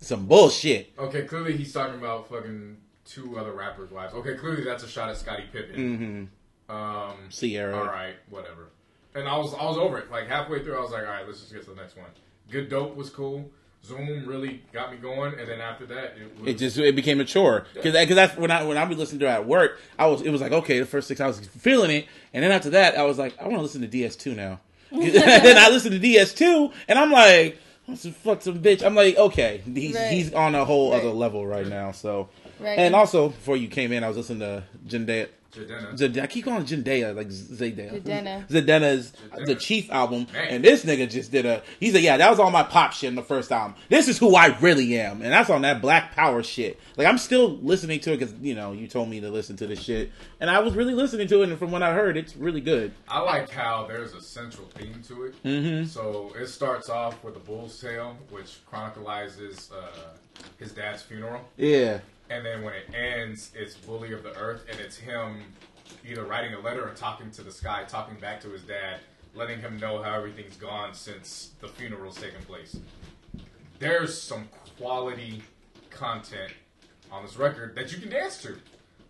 Some 0.00 0.26
bullshit. 0.26 0.92
okay, 0.98 1.22
clearly 1.22 1.56
he's 1.56 1.72
talking 1.72 1.98
about 1.98 2.28
fucking 2.30 2.78
two 3.04 3.38
other 3.38 3.52
rappers' 3.52 3.90
wives. 3.90 4.14
Okay, 4.14 4.34
clearly 4.34 4.64
that's 4.64 4.82
a 4.82 4.88
shot 4.88 5.10
at 5.10 5.18
Scottie 5.18 5.44
Pippen. 5.52 5.76
Mm-hmm. 5.76 6.74
Um, 6.74 7.16
Ciara. 7.28 7.76
all 7.76 7.84
right, 7.84 8.14
whatever. 8.30 8.70
And 9.14 9.28
I 9.28 9.36
was 9.36 9.52
I 9.54 9.64
was 9.66 9.76
over 9.76 9.98
it. 9.98 10.10
Like 10.10 10.26
halfway 10.26 10.64
through, 10.64 10.78
I 10.78 10.80
was 10.80 10.90
like, 10.90 11.04
all 11.04 11.10
right, 11.10 11.26
let's 11.26 11.40
just 11.40 11.52
get 11.52 11.64
to 11.64 11.70
the 11.70 11.76
next 11.76 11.96
one. 11.96 12.06
Good 12.50 12.70
dope 12.70 12.96
was 12.96 13.10
cool. 13.10 13.50
Zoom 13.84 14.24
really 14.26 14.62
got 14.72 14.90
me 14.90 14.96
going, 14.98 15.38
and 15.38 15.46
then 15.48 15.60
after 15.60 15.84
that, 15.86 16.16
it 16.18 16.38
was 16.40 16.48
It 16.48 16.58
just 16.58 16.78
it 16.78 16.96
became 16.96 17.20
a 17.20 17.24
chore 17.24 17.66
because 17.74 17.92
that's 17.92 18.36
when 18.36 18.50
I 18.50 18.64
when 18.64 18.76
I 18.78 18.84
be 18.86 18.94
listening 18.94 19.20
to 19.20 19.26
it 19.26 19.30
at 19.30 19.46
work. 19.46 19.78
I 19.98 20.06
was 20.06 20.22
it 20.22 20.30
was 20.30 20.40
like 20.40 20.52
okay 20.52 20.80
the 20.80 20.86
first 20.86 21.06
six 21.08 21.20
hours 21.20 21.38
feeling 21.58 21.90
it, 21.90 22.06
and 22.32 22.42
then 22.42 22.50
after 22.50 22.70
that 22.70 22.96
I 22.96 23.02
was 23.02 23.18
like 23.18 23.38
I 23.38 23.44
want 23.44 23.56
to 23.56 23.62
listen 23.62 23.82
to 23.82 23.88
DS2 23.88 24.34
now. 24.36 24.60
then 24.90 25.58
I 25.58 25.68
listened 25.70 26.00
to 26.00 26.06
DS2 26.08 26.72
and 26.88 26.98
I'm 26.98 27.10
like 27.10 27.58
"What 27.86 27.98
the 27.98 28.12
fuck 28.12 28.42
some 28.42 28.60
bitch. 28.60 28.82
I'm 28.84 28.94
like 28.94 29.16
okay 29.18 29.60
he's 29.74 29.94
Right. 29.94 30.10
he's 30.10 30.32
on 30.32 30.54
a 30.54 30.64
whole 30.64 30.92
Right. 30.92 31.00
other 31.00 31.10
level 31.10 31.46
right 31.46 31.66
now. 31.66 31.92
So 31.92 32.28
Right. 32.60 32.78
and 32.78 32.94
also 32.94 33.28
before 33.30 33.56
you 33.56 33.68
came 33.68 33.92
in 33.92 34.02
I 34.04 34.08
was 34.08 34.16
listening 34.16 34.40
to 34.40 34.62
Jendea. 34.86 35.28
Jadena. 35.54 35.96
Zed- 35.96 36.18
I 36.18 36.26
keep 36.26 36.44
calling 36.44 36.64
Zendaya 36.64 37.14
like 37.14 37.28
Zendaya. 37.28 38.02
Zadena. 38.02 38.48
Zedena's 38.48 39.12
Zadena. 39.32 39.46
the 39.46 39.54
Chief 39.54 39.90
album, 39.90 40.26
Man. 40.32 40.48
and 40.48 40.64
this 40.64 40.84
nigga 40.84 41.08
just 41.10 41.30
did 41.30 41.46
a. 41.46 41.62
He 41.80 41.90
said, 41.90 42.02
"Yeah, 42.02 42.16
that 42.16 42.28
was 42.30 42.38
all 42.38 42.50
my 42.50 42.62
pop 42.62 42.92
shit 42.92 43.08
in 43.08 43.14
the 43.14 43.22
first 43.22 43.50
album. 43.52 43.76
This 43.88 44.08
is 44.08 44.18
who 44.18 44.34
I 44.34 44.56
really 44.60 44.98
am, 44.98 45.22
and 45.22 45.32
that's 45.32 45.50
on 45.50 45.62
that 45.62 45.80
Black 45.80 46.14
Power 46.14 46.42
shit. 46.42 46.78
Like 46.96 47.06
I'm 47.06 47.18
still 47.18 47.56
listening 47.58 48.00
to 48.00 48.12
it 48.12 48.18
because 48.20 48.34
you 48.40 48.54
know 48.54 48.72
you 48.72 48.88
told 48.88 49.08
me 49.08 49.20
to 49.20 49.30
listen 49.30 49.56
to 49.58 49.66
this 49.66 49.80
shit, 49.80 50.10
and 50.40 50.50
I 50.50 50.60
was 50.60 50.74
really 50.74 50.94
listening 50.94 51.28
to 51.28 51.42
it, 51.42 51.48
and 51.48 51.58
from 51.58 51.70
what 51.70 51.82
I 51.82 51.92
heard, 51.94 52.16
it's 52.16 52.36
really 52.36 52.60
good. 52.60 52.92
I 53.08 53.20
like 53.20 53.50
how 53.50 53.86
there's 53.86 54.12
a 54.14 54.20
central 54.20 54.66
theme 54.68 55.02
to 55.08 55.24
it. 55.24 55.42
Mm-hmm. 55.44 55.86
So 55.86 56.32
it 56.38 56.46
starts 56.48 56.88
off 56.88 57.22
with 57.22 57.36
a 57.36 57.40
bull's 57.40 57.80
tale, 57.80 58.16
which 58.30 58.58
chronicalizes 58.72 59.70
uh, 59.72 60.08
his 60.58 60.72
dad's 60.72 61.02
funeral, 61.02 61.40
Yeah, 61.56 62.00
and 62.30 62.44
then 62.44 62.62
when 62.62 62.74
it 62.74 62.86
ends, 62.94 63.50
it's 63.54 63.74
Bully 63.74 64.12
of 64.12 64.22
the 64.22 64.36
Earth, 64.38 64.64
and 64.70 64.78
it's 64.80 64.96
him 64.96 65.42
either 66.08 66.24
writing 66.24 66.54
a 66.54 66.60
letter 66.60 66.86
or 66.88 66.94
talking 66.94 67.30
to 67.32 67.42
the 67.42 67.50
sky, 67.52 67.84
talking 67.88 68.16
back 68.18 68.40
to 68.42 68.48
his 68.50 68.62
dad, 68.62 69.00
letting 69.34 69.60
him 69.60 69.78
know 69.78 70.02
how 70.02 70.14
everything's 70.14 70.56
gone 70.56 70.94
since 70.94 71.50
the 71.60 71.68
funeral's 71.68 72.16
taken 72.20 72.42
place. 72.42 72.76
There's 73.78 74.16
some 74.20 74.48
quality 74.78 75.42
content 75.90 76.52
on 77.10 77.22
this 77.24 77.36
record 77.36 77.74
that 77.76 77.92
you 77.92 77.98
can 77.98 78.10
dance 78.10 78.40
to. 78.42 78.56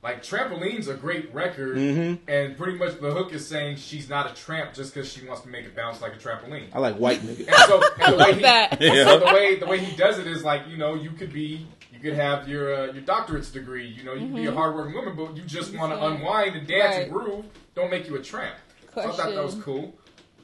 Like 0.02 0.22
Trampoline's 0.22 0.88
a 0.88 0.94
great 0.94 1.32
record, 1.34 1.78
Mm-hmm. 1.78 2.28
and 2.30 2.58
pretty 2.58 2.76
much 2.76 3.00
the 3.00 3.10
hook 3.10 3.32
is 3.32 3.46
saying 3.48 3.76
she's 3.76 4.10
not 4.10 4.30
a 4.30 4.34
tramp 4.34 4.74
just 4.74 4.92
because 4.92 5.10
she 5.10 5.26
wants 5.26 5.40
to 5.42 5.48
make 5.48 5.64
it 5.64 5.74
bounce 5.74 6.02
like 6.02 6.12
a 6.12 6.18
trampoline. 6.18 6.66
I 6.74 6.78
like 6.78 6.96
white 6.96 7.20
nigga. 7.20 7.46
And 7.48 7.56
so, 7.66 7.82
and 8.02 8.12
the 8.12 8.16
way 8.18 8.24
Love 8.26 8.36
he, 8.36 8.42
that. 8.42 8.80
Yeah. 8.82 9.04
so 9.04 9.18
the 9.20 9.24
way 9.26 9.56
the 9.58 9.66
way 9.66 9.78
he 9.78 9.96
does 9.96 10.18
it 10.18 10.26
is 10.26 10.44
like 10.44 10.68
you 10.68 10.76
know 10.76 10.94
you 10.94 11.10
could 11.10 11.32
be 11.32 11.66
you 11.83 11.83
could 12.04 12.14
have 12.18 12.48
your 12.48 12.74
uh, 12.74 12.92
your 12.92 13.02
doctorate's 13.02 13.50
degree 13.50 13.86
you 13.86 14.04
know 14.04 14.14
you 14.14 14.26
could 14.26 14.36
be 14.36 14.46
a 14.46 14.52
hardworking 14.52 14.94
woman 14.94 15.16
but 15.16 15.36
you 15.36 15.42
just 15.42 15.74
want 15.76 15.92
to 15.92 15.98
Yeah. 15.98 16.14
unwind 16.14 16.56
and 16.56 16.66
dance 16.66 16.96
and 16.96 17.12
groove. 17.12 17.44
Don't 17.74 17.90
make 17.90 18.08
you 18.08 18.16
a 18.16 18.22
tramp. 18.22 18.56
So 18.94 19.00
I 19.00 19.04
thought 19.12 19.34
that 19.34 19.42
was 19.44 19.56
cool. 19.56 19.92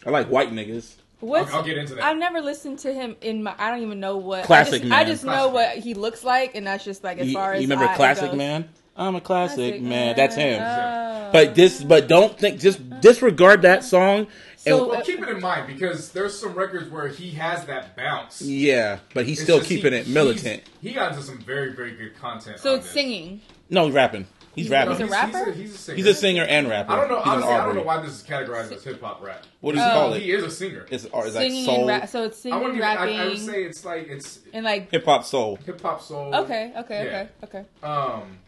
I 0.04 0.10
like 0.10 0.26
white 0.28 0.50
niggas. 0.50 0.96
What's, 1.20 1.50
I'll, 1.50 1.58
I'll 1.58 1.64
get 1.64 1.76
into 1.76 1.94
that. 1.96 2.04
I've 2.04 2.16
never 2.16 2.40
listened 2.40 2.78
to 2.80 2.92
him 2.92 3.14
in 3.20 3.42
my. 3.42 3.54
I 3.58 3.70
don't 3.70 3.82
even 3.82 4.00
know 4.00 4.16
what. 4.16 4.44
Classic 4.44 4.74
I 4.74 4.78
just, 4.78 4.88
Man. 4.88 4.98
I 4.98 5.04
just 5.04 5.24
know 5.24 5.48
what 5.48 5.76
he 5.76 5.92
looks 5.94 6.24
like, 6.24 6.54
and 6.54 6.66
that's 6.66 6.82
just 6.82 7.04
like 7.04 7.18
as 7.18 7.28
You, 7.28 7.34
far 7.34 7.52
as 7.52 7.60
you 7.62 7.68
remember 7.68 7.92
I, 7.92 7.94
Classic 7.94 8.30
goes. 8.30 8.38
Man? 8.38 8.68
I'm 8.96 9.14
a 9.14 9.20
classic, 9.20 9.56
Classic 9.56 9.82
man. 9.82 10.16
That's 10.16 10.34
him. 10.34 10.62
Oh. 10.62 11.30
But 11.32 11.54
this, 11.54 11.82
but 11.82 12.08
don't 12.08 12.36
think. 12.38 12.60
Just 12.60 13.00
disregard 13.00 13.62
that 13.62 13.84
song. 13.84 14.26
So- 14.62 14.82
and, 14.82 14.90
well, 14.90 15.02
keep 15.02 15.22
it 15.22 15.28
in 15.30 15.40
mind 15.40 15.66
because 15.66 16.12
there's 16.12 16.38
some 16.38 16.52
records 16.54 16.90
where 16.90 17.08
he 17.08 17.30
has 17.32 17.64
that 17.64 17.96
bounce. 17.96 18.42
yeah, 18.42 18.98
but 19.14 19.24
he's 19.24 19.38
It's 19.38 19.44
still 19.44 19.60
keeping 19.62 19.92
he- 19.94 20.00
it 20.00 20.08
militant. 20.08 20.62
He 20.82 20.92
got 20.92 21.12
into 21.12 21.22
some 21.24 21.38
very 21.38 21.72
very 21.72 21.92
good 21.96 22.14
content. 22.20 22.58
So 22.60 22.72
on 22.72 22.76
it's 22.78 22.86
this. 22.86 22.94
singing. 22.94 23.40
No, 23.70 23.86
he's 23.86 23.94
rapping. 23.94 24.26
He's 24.54 24.66
He's- 24.66 24.70
rapping. 24.72 24.96
he's 24.98 25.06
a 25.08 25.10
rapper? 25.10 25.52
He's 25.52 25.56
a, 25.56 25.62
he's 25.62 25.74
a 25.74 25.78
singer. 25.78 25.96
He's 25.96 26.06
a 26.06 26.14
singer 26.14 26.42
and 26.44 26.68
rapper. 26.68 26.92
I 26.92 26.96
don't 27.00 27.08
know. 27.08 27.18
He's 27.20 27.26
Honestly, 27.28 27.52
I 27.54 27.64
don't 27.66 27.76
know 27.76 27.82
why 27.82 28.02
this 28.02 28.10
is 28.10 28.22
categorized 28.24 28.72
as 28.72 28.82
hip 28.84 29.00
hop 29.00 29.22
rap. 29.22 29.44
What 29.60 29.72
do 29.74 29.78
you 29.80 29.84
Oh. 29.86 29.90
call 29.90 30.12
it? 30.14 30.22
He 30.22 30.32
is 30.32 30.42
a 30.44 30.50
singer. 30.50 30.86
It's, 30.90 31.06
or 31.06 31.26
is 31.28 31.34
that 31.34 31.40
Singing 31.40 31.64
soul, 31.64 31.78
and 31.78 31.86
rap. 31.88 32.08
So 32.08 32.24
it's 32.24 32.38
I 32.38 32.42
singing, 32.42 32.58
wouldn't 32.58 32.76
even. 32.76 32.88
I, 32.88 32.94
rapping, 32.96 33.20
I 33.20 33.24
would 33.28 33.38
say 33.38 33.62
it's 33.64 33.84
like 33.84 34.08
it's 34.08 34.40
and 34.52 34.64
like. 34.64 34.90
hip 34.90 35.04
hop 35.06 35.24
soul. 35.24 35.56
hip 35.64 35.80
hop 35.80 36.02
soul. 36.02 36.34
Okay, 36.34 36.72
okay, 36.76 37.04
Yeah. 37.04 37.26
okay, 37.44 37.58
okay. 37.60 37.86
Um, 37.86 38.38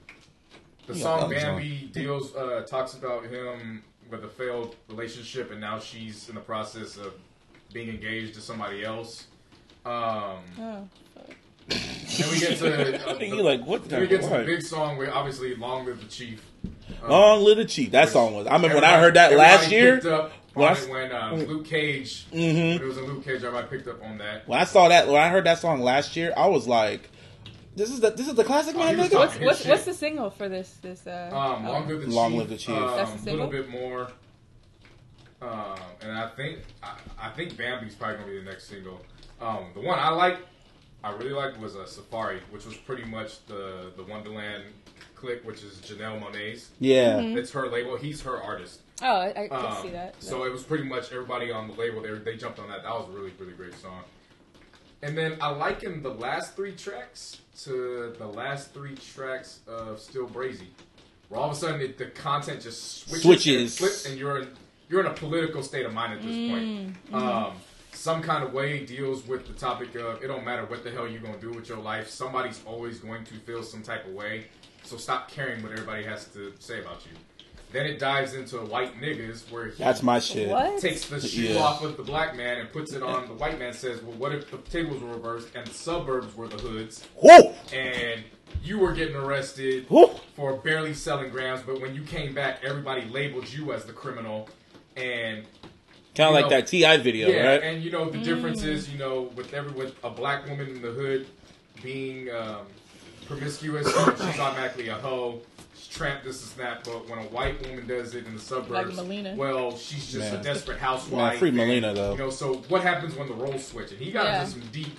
the 0.88 0.96
song 0.96 1.30
Bambi 1.30 1.88
deals 1.92 2.34
uh, 2.34 2.62
talks 2.68 2.94
about 2.94 3.24
him 3.26 3.84
with 4.12 4.24
a 4.24 4.28
failed 4.28 4.76
relationship, 4.88 5.50
and 5.50 5.60
now 5.60 5.78
she's 5.80 6.28
in 6.28 6.34
the 6.36 6.40
process 6.40 6.96
of 6.96 7.14
being 7.72 7.88
engaged 7.88 8.34
to 8.34 8.40
somebody 8.40 8.84
else. 8.84 9.26
Um, 9.84 10.38
Oh. 10.60 10.88
Then 11.68 12.30
we 12.30 12.40
get 12.40 12.58
to 12.58 13.06
uh, 13.08 13.14
the, 13.14 13.26
You 13.26 13.42
like, 13.42 13.64
what 13.64 13.88
Then 13.88 14.00
we 14.00 14.06
get 14.08 14.22
to 14.22 14.28
the 14.28 14.44
big 14.44 14.62
song 14.62 14.96
where 14.98 15.14
obviously 15.14 15.54
"Long 15.54 15.86
Live 15.86 16.00
the 16.00 16.08
Chief." 16.08 16.44
Um, 17.02 17.08
Long 17.10 17.44
the 17.44 17.64
Chief. 17.64 17.92
That 17.92 18.08
song 18.08 18.34
was. 18.34 18.46
I 18.46 18.54
remember 18.54 18.76
when 18.76 18.84
I 18.84 18.98
heard 19.00 19.14
that 19.14 19.36
last 19.36 19.70
year. 19.70 20.00
When 20.54 20.68
I- 20.68 20.72
it 20.72 20.90
when 20.90 21.12
uh, 21.12 21.32
Luke 21.48 21.64
Cage. 21.64 22.26
Mhm. 22.30 22.80
It 22.80 22.84
was 22.84 22.98
a 22.98 23.02
Luke 23.02 23.24
Cage, 23.24 23.36
everybody 23.42 23.68
picked 23.68 23.88
up 23.88 24.04
on 24.04 24.18
that. 24.18 24.46
When 24.46 24.58
I 24.58 24.64
saw 24.64 24.88
that, 24.88 25.06
when 25.08 25.16
I 25.16 25.28
heard 25.30 25.44
that 25.44 25.58
song 25.60 25.80
last 25.80 26.14
year, 26.14 26.34
I 26.36 26.46
was 26.48 26.68
like, 26.68 27.08
"This 27.76 27.90
is 27.90 28.00
the 28.00 28.10
this 28.10 28.28
is 28.28 28.34
the 28.34 28.44
classic 28.44 28.74
Oh, 28.74 28.78
man, 28.78 28.96
he 28.98 29.02
nigga." 29.04 29.14
What's 29.18 29.38
what's, 29.38 29.64
what's 29.66 29.84
the 29.84 29.94
single 29.94 30.30
for 30.30 30.48
this 30.48 30.70
this 30.82 31.06
uh 31.06 31.30
Um, 31.32 31.66
Long 31.66 31.86
Live 31.88 32.00
the 32.00 32.06
Chief. 32.06 32.14
Long 32.14 32.36
Live 32.36 32.48
the 32.48 32.56
Chief. 32.56 32.76
Um, 32.76 32.96
That's 32.96 33.22
the 33.22 33.30
a 33.30 33.32
little 33.32 33.46
bit 33.48 33.68
more. 33.68 34.08
Um, 35.40 35.76
and 36.00 36.12
I 36.12 36.28
think 36.36 36.60
I, 36.82 36.94
I 37.20 37.30
think 37.30 37.56
Bambi's 37.56 37.94
probably 37.94 38.16
gonna 38.18 38.28
be 38.30 38.38
the 38.38 38.44
next 38.44 38.68
single. 38.68 39.00
Um, 39.40 39.66
the 39.74 39.80
one 39.80 39.98
I 39.98 40.10
like, 40.10 40.38
I 41.02 41.10
really 41.12 41.32
liked 41.32 41.58
was 41.58 41.74
a 41.74 41.84
Safari, 41.86 42.40
which 42.50 42.64
was 42.64 42.76
pretty 42.76 43.04
much 43.04 43.44
the 43.46 43.90
the 43.96 44.04
Wondaland 44.04 44.62
click, 45.16 45.44
which 45.44 45.62
is 45.64 45.74
Janelle 45.78 46.20
Monáe's. 46.22 46.70
Yeah, 46.78 47.20
It's 47.20 47.50
her 47.52 47.68
label. 47.68 47.96
He's 47.96 48.22
her 48.22 48.40
artist. 48.40 48.80
Oh, 49.02 49.06
I, 49.16 49.30
I 49.44 49.48
can 49.48 49.52
Um, 49.66 49.82
see 49.82 49.90
that. 49.90 50.14
So 50.22 50.44
it 50.44 50.52
was 50.52 50.62
pretty 50.62 50.84
much 50.84 51.10
everybody 51.12 51.50
on 51.50 51.66
the 51.66 51.74
label. 51.74 52.02
They 52.02 52.10
they 52.18 52.36
jumped 52.36 52.60
on 52.60 52.68
that. 52.68 52.84
That 52.84 52.92
was 52.92 53.08
a 53.08 53.12
really 53.12 53.32
really 53.40 53.52
great 53.54 53.74
song. 53.74 54.02
And 55.02 55.18
then 55.18 55.36
I 55.40 55.48
liken 55.50 56.02
the 56.02 56.14
last 56.14 56.54
three 56.54 56.72
tracks 56.72 57.40
to 57.64 58.14
the 58.18 58.26
last 58.26 58.72
three 58.72 58.94
tracks 58.94 59.60
of 59.66 59.98
Still 60.00 60.28
Brazy, 60.28 60.68
where 61.28 61.40
all 61.40 61.50
of 61.50 61.56
a 61.56 61.58
sudden 61.58 61.80
it, 61.80 61.98
the 61.98 62.06
content 62.06 62.62
just 62.62 63.08
switches, 63.08 63.22
Switches. 63.22 63.60
and 63.62 63.70
flips, 63.72 64.06
and 64.06 64.18
you're 64.18 64.40
in 64.42 64.48
you're 64.88 65.00
in 65.00 65.06
a 65.06 65.14
political 65.14 65.62
state 65.62 65.86
of 65.86 65.92
mind 65.92 66.12
at 66.12 66.22
this 66.22 66.50
point. 66.50 66.96
Um, 67.12 67.54
some 67.92 68.22
kind 68.22 68.44
of 68.44 68.52
way 68.52 68.84
deals 68.84 69.26
with 69.26 69.46
the 69.46 69.54
topic 69.54 69.94
of 69.96 70.22
it 70.22 70.26
don't 70.28 70.44
matter 70.44 70.64
what 70.66 70.84
the 70.84 70.90
hell 70.90 71.08
you're 71.08 71.20
gonna 71.20 71.38
do 71.38 71.50
with 71.50 71.68
your 71.68 71.78
life. 71.78 72.08
Somebody's 72.08 72.60
always 72.66 72.98
going 72.98 73.24
to 73.24 73.34
feel 73.34 73.62
some 73.62 73.82
type 73.82 74.06
of 74.06 74.12
way. 74.12 74.46
So 74.84 74.96
stop 74.96 75.30
caring 75.30 75.62
what 75.62 75.72
everybody 75.72 76.04
has 76.04 76.26
to 76.34 76.52
say 76.58 76.80
about 76.80 77.04
you. 77.06 77.12
Then 77.72 77.86
it 77.86 77.98
dives 77.98 78.34
into 78.34 78.58
white 78.58 79.00
niggas 79.00 79.50
where 79.50 79.66
he 79.70 79.82
that's 79.82 80.02
my 80.02 80.18
shit. 80.18 80.48
what? 80.50 80.78
takes 80.80 81.06
the 81.06 81.20
shoe 81.20 81.54
Yeah. 81.54 81.60
off 81.60 81.82
of 81.82 81.96
the 81.96 82.02
black 82.02 82.36
man 82.36 82.58
and 82.58 82.70
puts 82.70 82.92
it 82.92 83.02
on 83.02 83.26
the 83.28 83.34
white 83.34 83.58
man. 83.58 83.72
Says, 83.72 84.02
"Well, 84.02 84.16
what 84.18 84.32
if 84.34 84.50
the 84.50 84.58
tables 84.58 85.02
were 85.02 85.08
reversed 85.14 85.48
and 85.54 85.66
the 85.66 85.72
suburbs 85.74 86.36
were 86.36 86.48
the 86.48 86.58
hoods, 86.58 87.06
Whoa, 87.16 87.54
and 87.72 88.22
you 88.62 88.78
were 88.78 88.92
getting 88.92 89.16
arrested 89.16 89.86
whoa. 89.88 90.08
for 90.36 90.54
barely 90.58 90.92
selling 90.92 91.30
grams, 91.30 91.62
but 91.62 91.80
when 91.80 91.94
you 91.94 92.02
came 92.02 92.34
back, 92.34 92.58
everybody 92.62 93.06
labeled 93.06 93.50
you 93.52 93.72
as 93.72 93.84
the 93.84 93.92
criminal." 93.92 94.48
And 94.96 95.44
Kind 96.14 96.28
of 96.28 96.34
like 96.34 96.44
know, 96.44 96.50
that 96.50 96.66
T.I. 96.66 96.98
video, 96.98 97.30
yeah, 97.30 97.46
right? 97.52 97.62
and 97.62 97.82
you 97.82 97.90
know 97.90 98.10
the 98.10 98.18
difference 98.18 98.62
is, 98.64 98.90
you 98.90 98.98
know, 98.98 99.30
with 99.34 99.54
every 99.54 99.72
with 99.72 99.94
a 100.04 100.10
black 100.10 100.46
woman 100.46 100.68
in 100.68 100.82
the 100.82 100.90
hood 100.90 101.26
being 101.82 102.28
um, 102.30 102.66
promiscuous, 103.26 103.86
she's 103.86 104.38
automatically 104.38 104.88
a 104.88 104.94
hoe. 104.94 105.40
She's 105.92 105.98
tramp 105.98 106.24
this 106.24 106.52
and 106.52 106.60
that. 106.62 106.84
But 106.84 107.08
when 107.08 107.18
a 107.18 107.22
white 107.28 107.60
woman 107.66 107.86
does 107.86 108.14
it 108.14 108.26
in 108.26 108.34
the 108.34 108.40
suburbs, 108.40 108.96
Melania. 108.96 109.34
well, 109.36 109.76
she's 109.76 110.10
just 110.10 110.32
Man. 110.32 110.40
a 110.40 110.42
desperate 110.42 110.78
housewife. 110.78 111.32
Man, 111.32 111.38
free 111.38 111.48
and, 111.48 111.56
Melania, 111.58 111.94
though. 111.94 112.12
You 112.12 112.18
know, 112.18 112.30
so 112.30 112.54
what 112.68 112.82
happens 112.82 113.14
when 113.14 113.28
the 113.28 113.34
roles 113.34 113.66
switch? 113.66 113.90
And 113.90 114.00
he 114.00 114.10
got 114.10 114.24
Yeah. 114.26 114.40
into 114.40 114.52
some 114.52 114.68
deep, 114.72 114.98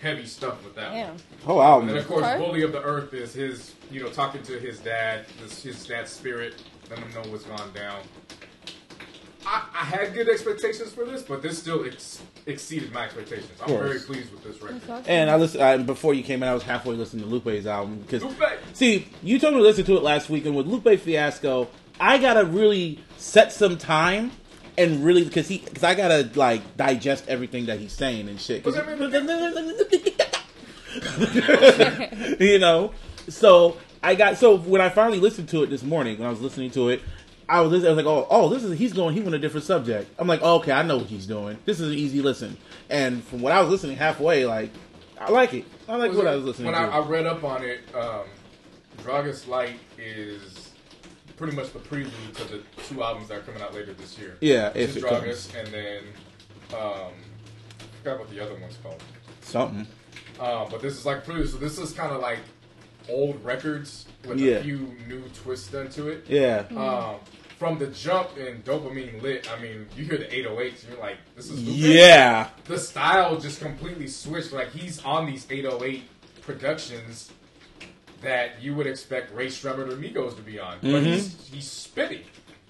heavy 0.00 0.26
stuff 0.26 0.62
with 0.64 0.74
that. 0.76 0.90
one. 0.90 0.94
Damn. 0.94 1.16
Whole 1.44 1.80
And 1.80 1.88
then 1.88 1.96
of 1.96 2.06
course, 2.06 2.24
Okay. 2.26 2.38
Bully 2.38 2.62
of 2.62 2.72
the 2.72 2.82
Earth 2.82 3.14
is 3.14 3.32
his, 3.32 3.72
you 3.90 4.02
know, 4.02 4.08
talking 4.10 4.42
to 4.42 4.58
his 4.58 4.78
dad, 4.80 5.26
his, 5.42 5.62
his 5.62 5.86
dad's 5.86 6.12
spirit, 6.12 6.62
letting 6.90 7.04
him 7.06 7.22
know 7.22 7.30
what's 7.30 7.44
gone 7.44 7.72
down. 7.72 8.00
I, 9.46 9.64
I 9.74 9.84
had 9.84 10.14
good 10.14 10.28
expectations 10.28 10.92
for 10.92 11.04
this, 11.04 11.22
but 11.22 11.42
this 11.42 11.58
still 11.58 11.84
ex- 11.84 12.22
exceeded 12.46 12.92
my 12.92 13.04
expectations. 13.04 13.50
I'm 13.60 13.68
very 13.68 14.00
pleased 14.00 14.32
with 14.32 14.42
this 14.42 14.60
record. 14.62 14.80
Awesome. 14.88 15.04
And 15.06 15.30
I 15.30 15.36
listened 15.36 15.62
I, 15.62 15.76
before 15.78 16.14
you 16.14 16.22
came 16.22 16.42
in. 16.42 16.48
I 16.48 16.54
was 16.54 16.62
halfway 16.62 16.94
listening 16.94 17.24
to 17.24 17.30
Lupe's 17.30 17.66
album 17.66 18.00
because 18.00 18.22
Lupe! 18.22 18.42
see, 18.72 19.06
you 19.22 19.38
told 19.38 19.54
me 19.54 19.60
to 19.60 19.64
listen 19.64 19.84
to 19.84 19.96
it 19.96 20.02
last 20.02 20.30
week, 20.30 20.46
and 20.46 20.56
with 20.56 20.66
Lupe 20.66 20.98
Fiasco, 20.98 21.68
I 22.00 22.18
gotta 22.18 22.44
really 22.44 23.00
set 23.16 23.52
some 23.52 23.78
time 23.78 24.32
and 24.76 25.04
really 25.04 25.24
because 25.24 25.48
he 25.48 25.58
because 25.58 25.84
I 25.84 25.94
gotta 25.94 26.30
like 26.34 26.76
digest 26.76 27.28
everything 27.28 27.66
that 27.66 27.78
he's 27.78 27.92
saying 27.92 28.28
and 28.28 28.40
shit. 28.40 28.64
you 32.40 32.58
know, 32.58 32.92
so 33.28 33.76
I 34.02 34.14
got 34.14 34.38
so 34.38 34.56
when 34.56 34.80
I 34.80 34.88
finally 34.88 35.20
listened 35.20 35.48
to 35.50 35.62
it 35.62 35.70
this 35.70 35.82
morning 35.82 36.18
when 36.18 36.26
I 36.26 36.30
was 36.30 36.40
listening 36.40 36.70
to 36.72 36.88
it. 36.88 37.02
I 37.48 37.60
was, 37.60 37.70
listening, 37.70 37.92
I 37.92 37.94
was 37.94 38.04
like, 38.04 38.12
oh, 38.12 38.26
oh, 38.30 38.48
this 38.48 38.64
is 38.64 38.78
he's 38.78 38.92
going. 38.92 39.14
He 39.14 39.20
went 39.20 39.34
a 39.34 39.38
different 39.38 39.66
subject. 39.66 40.10
I'm 40.18 40.26
like, 40.26 40.40
oh, 40.42 40.56
okay, 40.56 40.72
I 40.72 40.82
know 40.82 40.98
what 40.98 41.06
he's 41.06 41.26
doing. 41.26 41.58
This 41.64 41.80
is 41.80 41.90
an 41.92 41.98
easy 41.98 42.22
listen. 42.22 42.56
And 42.90 43.22
from 43.22 43.42
what 43.42 43.52
I 43.52 43.60
was 43.60 43.70
listening 43.70 43.96
halfway, 43.96 44.46
like, 44.46 44.70
I 45.18 45.30
like 45.30 45.54
it. 45.54 45.64
I 45.88 45.96
like 45.96 46.12
what 46.12 46.26
I 46.26 46.34
was 46.36 46.44
listening 46.44 46.72
when 46.72 46.74
to. 46.74 46.92
I, 46.92 46.98
I 46.98 47.06
read 47.06 47.26
up 47.26 47.44
on 47.44 47.62
it, 47.62 47.80
um, 47.94 48.24
Drogas 48.98 49.46
Light 49.46 49.78
is 49.98 50.70
pretty 51.36 51.56
much 51.56 51.72
the 51.72 51.78
prelude 51.80 52.12
to 52.34 52.44
the 52.44 52.62
two 52.88 53.02
albums 53.02 53.28
that 53.28 53.38
are 53.38 53.42
coming 53.42 53.62
out 53.62 53.74
later 53.74 53.92
this 53.92 54.18
year. 54.18 54.36
Yeah, 54.40 54.72
it 54.74 54.90
Dragus, 54.90 55.52
comes. 55.52 55.54
and 55.54 55.68
then 55.68 56.02
um, 56.72 57.12
I 57.80 57.98
forgot 58.02 58.20
what 58.20 58.30
the 58.30 58.40
other 58.40 58.54
one's 58.60 58.76
called. 58.82 59.02
Something. 59.42 59.86
Um, 60.40 60.68
but 60.70 60.80
this 60.80 60.94
is 60.94 61.06
like 61.06 61.24
prelude, 61.24 61.48
so 61.48 61.58
this 61.58 61.78
is 61.78 61.92
kind 61.92 62.12
of 62.12 62.20
like 62.20 62.38
old 63.08 63.44
records 63.44 64.06
with 64.26 64.38
Yeah. 64.38 64.54
a 64.56 64.62
few 64.62 64.94
new 65.08 65.22
twists 65.42 65.68
done 65.68 65.88
to 65.90 66.08
it. 66.08 66.24
Yeah. 66.28 66.64
Um, 66.76 67.16
from 67.58 67.78
the 67.78 67.86
jump 67.88 68.36
in 68.36 68.62
dopamine 68.62 69.22
lit, 69.22 69.48
I 69.50 69.60
mean, 69.60 69.86
you 69.96 70.04
hear 70.04 70.18
the 70.18 70.24
808s, 70.34 70.82
and 70.84 70.92
you're 70.92 71.00
like, 71.00 71.18
this 71.36 71.50
is 71.50 71.62
Lupe? 71.62 71.76
Yeah. 71.76 72.48
the 72.64 72.78
style 72.78 73.38
just 73.38 73.60
completely 73.60 74.08
switched. 74.08 74.52
Like 74.52 74.70
he's 74.72 75.02
on 75.04 75.26
these 75.26 75.46
808 75.50 76.02
productions 76.42 77.30
that 78.22 78.62
you 78.62 78.74
would 78.74 78.86
expect 78.86 79.34
Rae 79.34 79.46
Sremmurd 79.48 79.92
or 79.92 79.96
Migos 79.96 80.34
to 80.36 80.42
be 80.42 80.58
on, 80.58 80.78
but 80.80 80.88
Mhm. 80.88 81.04
he's 81.04 81.48
he's 81.52 81.70
spitting. 81.70 82.22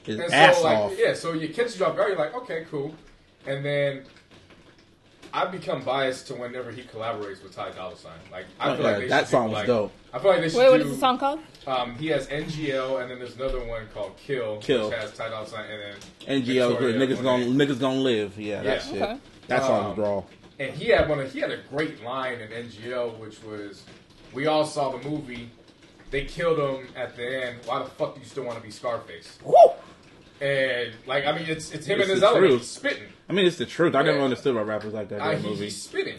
His 0.02 0.19
And 0.19 0.35
ass 0.35 0.59
so, 0.59 0.65
like, 0.65 0.77
off. 0.78 0.93
yeah, 0.98 1.15
so 1.15 1.32
you 1.32 1.48
catch 1.48 1.78
you 1.78 1.85
off 1.86 1.97
guard. 1.97 2.11
You're 2.11 2.19
like, 2.19 2.35
okay, 2.35 2.66
cool. 2.70 2.94
And 3.47 3.65
then 3.65 4.05
I 5.36 5.47
become 5.47 5.82
biased 5.82 6.28
to 6.28 6.35
whenever 6.35 6.70
he 6.70 6.82
collaborates 6.82 7.43
with 7.43 7.56
Ty 7.56 7.73
Dolla 7.73 7.97
Sign. 7.97 8.12
Like, 8.31 8.47
I 8.61 8.70
Oh, 8.70 8.77
feel 8.77 8.86
yeah, 8.89 8.97
like 8.98 9.09
that 9.09 9.27
song 9.28 9.47
was 9.47 9.55
like, 9.55 9.66
dope. 9.66 9.90
I 10.12 10.20
feel 10.20 10.31
like 10.31 10.40
they 10.43 10.48
should 10.48 10.59
Wait, 10.59 10.70
what 10.70 10.78
do. 10.81 10.85
is 10.86 10.93
the 10.93 10.97
song 11.01 11.19
called? 11.19 11.40
Um, 11.66 11.97
he 11.97 12.06
has 12.06 12.28
NGL, 12.28 13.02
and 13.02 13.11
then 13.11 13.19
there's 13.19 13.35
another 13.35 13.59
one 13.65 13.89
called 13.93 14.16
Kill, 14.16 14.59
Kill. 14.59 14.90
which 14.90 14.97
has 14.98 15.12
Ty 15.12 15.31
Dolla 15.31 15.48
Sign, 15.48 15.65
and 15.69 15.82
then 16.28 16.43
NGL 16.43 16.70
is 16.74 16.78
good. 16.78 16.94
Niggas 16.94 17.20
gonna 17.20 17.47
niggas 17.47 17.81
gonna 17.81 17.98
live. 17.98 18.39
Yeah, 18.39 18.62
that 18.62 18.86
Yeah. 18.86 18.93
shit. 18.93 19.02
Okay. 19.02 19.19
That 19.48 19.62
song 19.62 19.85
Um, 19.86 19.97
was 19.97 19.98
raw. 19.98 20.23
And 20.61 20.73
he 20.73 20.90
had 20.90 21.09
one. 21.09 21.19
Of, 21.19 21.32
he 21.32 21.40
had 21.40 21.51
a 21.51 21.56
great 21.69 22.05
line 22.05 22.39
in 22.40 22.52
NGL, 22.52 23.19
which 23.19 23.43
was, 23.43 23.82
"We 24.32 24.47
all 24.47 24.65
saw 24.65 24.90
the 24.97 25.09
movie. 25.09 25.51
They 26.12 26.27
killed 26.27 26.61
him 26.61 26.86
at 26.94 27.16
the 27.16 27.44
end. 27.47 27.56
Why 27.65 27.81
the 27.81 27.90
fuck 27.90 28.15
do 28.15 28.20
you 28.20 28.27
still 28.27 28.44
want 28.44 28.59
to 28.59 28.62
be 28.65 28.70
Scarface?" 28.70 29.36
Woo! 29.43 29.52
And 30.40 30.93
like, 31.06 31.24
I 31.27 31.32
mean, 31.32 31.47
it's 31.48 31.70
it's 31.73 31.86
him 31.86 32.01
It's 32.01 32.09
and 32.09 32.15
his 32.16 32.23
element. 32.23 32.51
truth. 32.52 32.65
Spitting. 32.65 33.05
I 33.28 33.32
mean, 33.32 33.47
it's 33.47 33.56
the 33.56 33.66
truth. 33.66 33.94
I 33.94 34.02
never 34.02 34.20
understood 34.20 34.55
why 34.55 34.62
rappers 34.62 34.93
like 34.93 35.09
that 35.11 35.20
Uh, 35.20 35.31
in 35.31 35.40
he, 35.43 35.48
movie. 35.48 35.65
he's 35.65 35.81
spitting. 35.82 36.19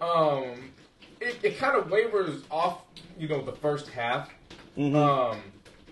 Um, 0.00 0.72
it, 1.20 1.38
it 1.42 1.58
kind 1.58 1.76
of 1.76 1.90
wavers 1.90 2.42
off, 2.50 2.82
you 3.18 3.28
know, 3.28 3.42
the 3.42 3.52
first 3.52 3.88
half. 3.88 4.30
Mhm. 4.76 4.94
Um, 4.94 5.40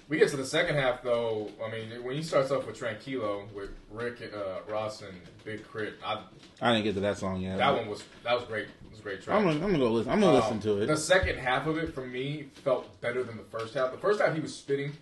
we 0.08 0.18
get 0.18 0.28
to 0.28 0.36
the 0.36 0.44
second 0.44 0.76
half 0.76 1.02
though. 1.02 1.50
I 1.64 1.70
mean, 1.70 2.04
when 2.04 2.14
he 2.14 2.22
starts 2.22 2.50
off 2.50 2.66
with 2.66 2.78
Tranquillo 2.78 3.50
with 3.54 3.70
Rick 3.90 4.30
uh, 4.34 4.70
Ross 4.70 5.00
and 5.00 5.18
Big 5.44 5.64
K.R.I.T., 5.72 5.96
I, 6.04 6.18
I 6.60 6.72
didn't 6.74 6.84
get 6.84 6.94
to 6.94 7.00
that 7.00 7.16
song 7.18 7.40
yet. 7.40 7.56
that 7.56 7.74
one 7.74 7.88
was 7.88 8.04
that 8.22 8.34
was 8.34 8.44
great. 8.44 8.64
It 8.66 8.90
was 8.90 9.00
great 9.00 9.22
track. 9.22 9.36
I'm 9.38 9.44
gonna, 9.44 9.54
I'm 9.56 9.72
gonna 9.72 9.78
go 9.78 9.90
listen. 9.90 10.12
I'm 10.12 10.20
gonna 10.20 10.36
listen 10.36 10.52
Um, 10.54 10.60
to 10.60 10.82
it. 10.82 10.86
The 10.86 10.96
second 10.98 11.38
half 11.38 11.66
of 11.66 11.78
it 11.78 11.94
for 11.94 12.06
me 12.06 12.50
felt 12.62 13.00
better 13.00 13.24
than 13.24 13.38
the 13.38 13.44
first 13.44 13.72
half. 13.72 13.90
The 13.90 13.98
first 13.98 14.20
half 14.20 14.34
he 14.34 14.40
was 14.40 14.54
spitting. 14.54 14.92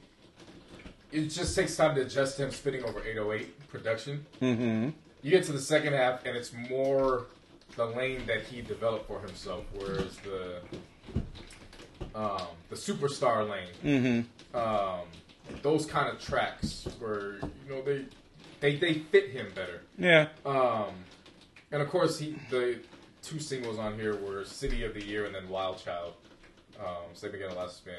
It 1.13 1.29
just 1.29 1.55
takes 1.55 1.77
time 1.77 1.95
to 1.97 2.01
adjust 2.03 2.39
him 2.41 2.51
spitting 2.51 2.83
over 2.85 3.01
808 3.01 3.69
production. 3.69 4.27
Mm-hmm. 4.41 4.91
You 5.23 5.31
get 5.31 5.45
to 5.45 5.53
the 5.53 5.61
second 5.61 5.93
half 5.93 6.25
and 6.25 6.37
it's 6.37 6.53
more 6.71 7.27
the 7.77 7.87
lane 7.87 8.23
that 8.27 8.43
he 8.43 8.61
developed 8.63 9.07
for 9.07 9.21
himself, 9.21 9.65
whereas 9.75 10.17
the 10.19 10.61
um, 12.15 12.43
the 12.69 12.77
superstar 12.77 13.49
lane, 13.49 13.69
Mm-hmm. 13.85 14.57
um, 14.57 15.01
those 15.63 15.87
kind 15.87 16.09
of 16.09 16.21
tracks 16.21 16.87
where 16.99 17.35
you 17.35 17.41
know 17.71 17.83
they 17.83 18.05
they 18.61 18.77
they 18.77 18.95
fit 18.95 19.31
him 19.31 19.47
better. 19.55 19.83
Yeah. 19.99 20.29
Um, 20.45 20.91
and 21.71 21.81
of 21.83 21.89
course, 21.89 22.19
he 22.19 22.37
the 22.51 22.79
two 23.23 23.39
singles 23.39 23.79
on 23.79 23.95
here 23.95 24.17
were 24.17 24.45
"City 24.45 24.85
of 24.85 24.95
the 24.95 25.05
Year" 25.05 25.25
and 25.25 25.35
then 25.35 25.49
"Wild 25.49 25.79
Child." 25.83 26.15
Um, 26.81 26.97
so 27.15 27.29
they've 27.29 27.41
been 27.41 27.51
a 27.51 27.55
lot 27.55 27.67
of 27.67 27.73
spin. 27.73 27.95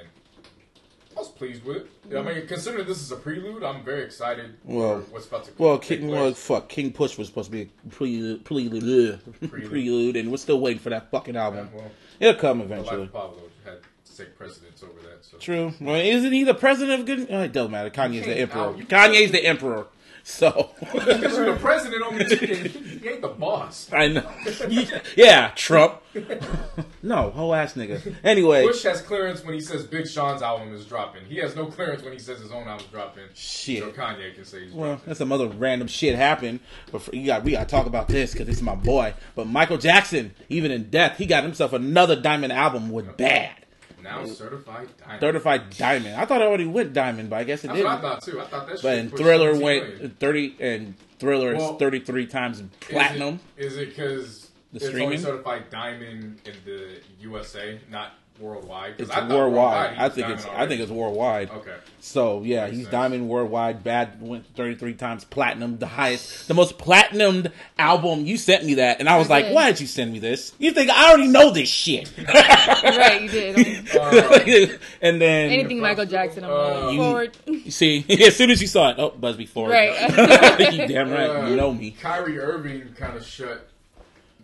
I 1.15 1.19
was 1.19 1.29
pleased 1.29 1.63
with 1.63 1.77
it. 1.77 2.15
I 2.17 2.21
mean, 2.21 2.47
considering 2.47 2.85
this 2.87 3.01
is 3.01 3.11
a 3.11 3.15
prelude, 3.15 3.63
I'm 3.63 3.83
very 3.83 4.03
excited 4.03 4.55
Well- 4.63 5.01
for 5.01 5.11
what's 5.11 5.27
about 5.27 5.45
to 5.45 5.51
Well, 5.57 5.77
take 5.79 5.99
King, 5.99 6.09
place. 6.09 6.19
well, 6.19 6.33
fuck, 6.33 6.69
King 6.69 6.91
Push 6.91 7.17
was 7.17 7.27
supposed 7.27 7.51
to 7.51 7.51
be 7.51 7.61
a 7.63 7.89
prelude, 7.89 8.43
prelude, 8.45 9.19
Prelude. 9.49 9.69
prelude, 9.69 10.15
and 10.17 10.31
we're 10.31 10.37
still 10.37 10.59
waiting 10.59 10.79
for 10.79 10.89
that 10.89 11.11
fucking 11.11 11.35
Yeah, 11.35 11.43
album. 11.45 11.69
well, 11.73 11.91
It'll 12.19 12.39
come 12.39 12.59
the 12.59 12.65
life 12.65 12.71
eventually. 12.73 13.03
of 13.03 13.13
Pablo 13.13 13.41
had 13.65 13.77
to 14.05 14.17
take 14.17 14.37
precedence 14.37 14.83
over 14.83 14.93
that. 15.07 15.23
So 15.25 15.37
True. 15.37 15.73
Well, 15.79 15.95
isn't 15.95 16.31
he 16.31 16.43
the 16.43 16.53
president 16.53 16.99
of 17.01 17.05
good? 17.05 17.27
Oh, 17.29 17.41
it 17.41 17.51
doesn't 17.53 17.71
matter. 17.71 17.89
Kanye's 17.89 18.25
the 18.25 18.37
emperor. 18.37 18.75
you- 18.77 18.85
Kanye's 18.85 19.31
the 19.31 19.45
emperor. 19.45 19.87
So 20.25 20.69
Because 20.79 21.35
you're 21.35 21.53
the 21.53 21.59
president, 21.59 22.01
on 22.01 22.17
the 22.17 22.23
can, 22.23 22.69
he 23.01 23.09
ain't 23.09 23.21
the 23.21 23.27
boss. 23.27 23.89
I 23.91 24.07
know. 24.07 24.31
yeah, 25.17 25.51
Trump. 25.53 26.01
no, 27.03 27.29
whole 27.31 27.53
ass 27.53 27.73
nigga. 27.73 28.15
Anyway, 28.23 28.65
Push 28.65 28.83
has 28.83 29.01
clearance 29.01 29.43
when 29.43 29.53
he 29.53 29.59
says 29.59 29.85
Big 29.85 30.07
Sean's 30.07 30.41
album 30.41 30.73
is 30.73 30.85
dropping. 30.85 31.25
He 31.25 31.39
has 31.39 31.57
no 31.57 31.65
clearance 31.65 32.03
when 32.03 32.13
he 32.13 32.19
says 32.19 32.39
his 32.39 32.53
own 32.53 32.69
album's 32.69 32.89
dropping. 32.89 33.25
Shit. 33.33 33.83
So 33.83 33.91
Kanye 33.91 34.33
can 34.33 34.45
say 34.45 34.63
he's 34.63 34.73
well, 34.73 34.91
dropping. 34.91 35.05
that's 35.07 35.19
some 35.19 35.33
other 35.33 35.47
random 35.47 35.89
shit 35.89 36.15
happened. 36.15 36.61
But 36.89 37.01
for, 37.01 37.13
you 37.13 37.25
got 37.25 37.43
we 37.43 37.51
got 37.51 37.67
to 37.67 37.75
talk 37.75 37.85
about 37.85 38.07
this 38.07 38.31
because 38.31 38.47
it's 38.47 38.61
my 38.61 38.75
boy. 38.75 39.15
But 39.35 39.47
Michael 39.47 39.77
Jackson, 39.77 40.33
even 40.47 40.71
in 40.71 40.89
death, 40.89 41.17
he 41.17 41.25
got 41.25 41.43
himself 41.43 41.73
another 41.73 42.15
diamond 42.15 42.53
album 42.53 42.91
with 42.91 43.17
Bad. 43.17 43.62
Now 44.03 44.25
certified 44.25 44.89
diamond. 44.99 45.21
Certified 45.21 45.69
diamond. 45.77 46.15
I 46.15 46.25
thought 46.25 46.41
I 46.41 46.45
already 46.45 46.65
went 46.65 46.93
diamond, 46.93 47.29
but 47.29 47.37
I 47.37 47.43
guess 47.45 47.63
it 47.63 47.67
That's 47.67 47.79
what 47.79 47.87
I 47.87 47.95
didn't. 47.95 48.01
thought 48.11 48.21
too. 48.23 48.41
I 48.41 48.45
thought 48.45 48.67
that. 48.67 48.81
But 48.81 48.97
and 48.99 49.09
Thriller 49.17 49.57
went 49.57 50.19
thirty, 50.19 50.55
and 50.59 50.95
Thriller 51.19 51.55
Well, 51.55 51.73
is 51.73 51.79
thirty 51.79 51.99
three 51.99 52.25
times 52.27 52.61
platinum. 52.81 53.39
Is 53.57 53.77
it 53.77 53.89
because 53.89 54.49
The 54.73 54.77
it's 54.77 54.85
streaming? 54.87 55.05
only 55.05 55.17
certified 55.17 55.69
diamond 55.69 56.41
in 56.45 56.53
the 56.65 56.99
USA, 57.21 57.79
not 57.89 58.11
worldwide? 58.39 58.97
'Cause 58.97 59.07
It's 59.07 59.15
I 59.15 59.21
thought 59.21 59.29
worldwide. 59.29 59.95
I 59.97 60.09
think 60.09 60.27
diamond 60.27 60.39
it's. 60.39 60.49
I 60.55 60.67
think 60.67 60.81
it's 60.81 60.91
worldwide. 60.91 61.49
okay. 61.51 61.75
So 61.99 62.41
yeah, 62.43 62.65
Makes 62.65 62.75
he's 62.75 62.85
sense. 62.85 62.91
diamond 62.91 63.29
worldwide. 63.29 63.83
Bad 63.83 64.21
went 64.21 64.45
thirty 64.55 64.75
three 64.75 64.93
times 64.93 65.23
platinum, 65.23 65.77
the 65.77 65.85
highest, 65.87 66.47
the 66.49 66.53
most 66.53 66.77
platinumed 66.77 67.51
album. 67.79 68.25
You 68.25 68.35
sent 68.37 68.65
me 68.65 68.73
that, 68.75 68.99
and 68.99 69.07
I 69.07 69.17
was 69.17 69.29
I 69.29 69.35
like, 69.35 69.45
did. 69.45 69.53
"Why 69.55 69.71
did 69.71 69.79
you 69.81 69.87
send 69.87 70.11
me 70.11 70.19
this? 70.19 70.53
You 70.59 70.71
think 70.71 70.89
I 70.89 71.09
already 71.09 71.27
know 71.29 71.51
this 71.51 71.69
shit?" 71.69 72.11
right, 72.27 73.21
you 73.21 73.29
did. 73.29 73.89
Uh, 73.93 74.67
and 75.01 75.21
then 75.21 75.51
Anything 75.51 75.79
Michael 75.79 76.05
Jackson, 76.05 76.43
I'm 76.43 76.51
Uh, 76.51 76.55
like, 76.85 76.93
you- 76.93 76.99
forward. 76.99 77.37
you 77.45 77.71
see, 77.71 78.03
as 78.25 78.35
soon 78.35 78.49
as 78.49 78.59
you 78.61 78.67
saw 78.67 78.89
it, 78.89 78.95
oh, 78.97 79.11
Busby 79.11 79.45
forward. 79.45 79.71
Right. 79.71 79.91
I 79.93 80.55
think 80.55 80.73
you 80.73 80.87
damn 80.87 81.11
right, 81.11 81.29
uh, 81.29 81.47
you 81.47 81.55
know 81.55 81.71
me. 81.73 81.91
Kyrie 81.91 82.39
Irving 82.39 82.93
kind 82.97 83.15
of 83.15 83.25
shut 83.25 83.67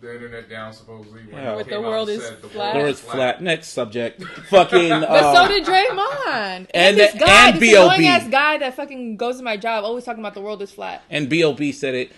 the 0.00 0.14
internet 0.14 0.48
down 0.48 0.72
supposedly 0.72 1.22
when 1.24 1.42
Yeah. 1.42 1.50
he 1.50 1.56
With 1.56 1.68
the 1.68 1.80
world 1.80 2.08
is 2.08 2.22
said 2.24 2.40
the 2.42 2.48
flat. 2.48 2.74
Or 2.76 2.80
world 2.80 2.90
is 2.94 3.00
flat. 3.00 3.42
Next 3.42 3.68
subject. 3.68 4.22
Fucking. 4.22 4.88
But 5.00 5.04
uh, 5.10 5.34
so 5.46 5.48
did 5.48 5.64
Draymond. 5.64 6.26
And, 6.26 6.68
and 6.74 6.96
this 6.96 7.12
the- 7.12 7.18
guy, 7.18 7.48
and 7.48 7.56
this 7.56 7.60
B.O.B.. 7.70 7.86
annoying 7.94 8.06
ass 8.06 8.28
guy 8.28 8.58
that 8.58 8.74
fucking 8.76 9.16
goes 9.16 9.36
to 9.38 9.42
my 9.42 9.56
job, 9.56 9.84
always 9.84 10.04
talking 10.04 10.20
about 10.20 10.34
the 10.34 10.40
world 10.40 10.62
is 10.62 10.70
flat. 10.72 11.02
and 11.10 11.28
Bob 11.28 11.62
said 11.72 11.94
it. 11.94 12.12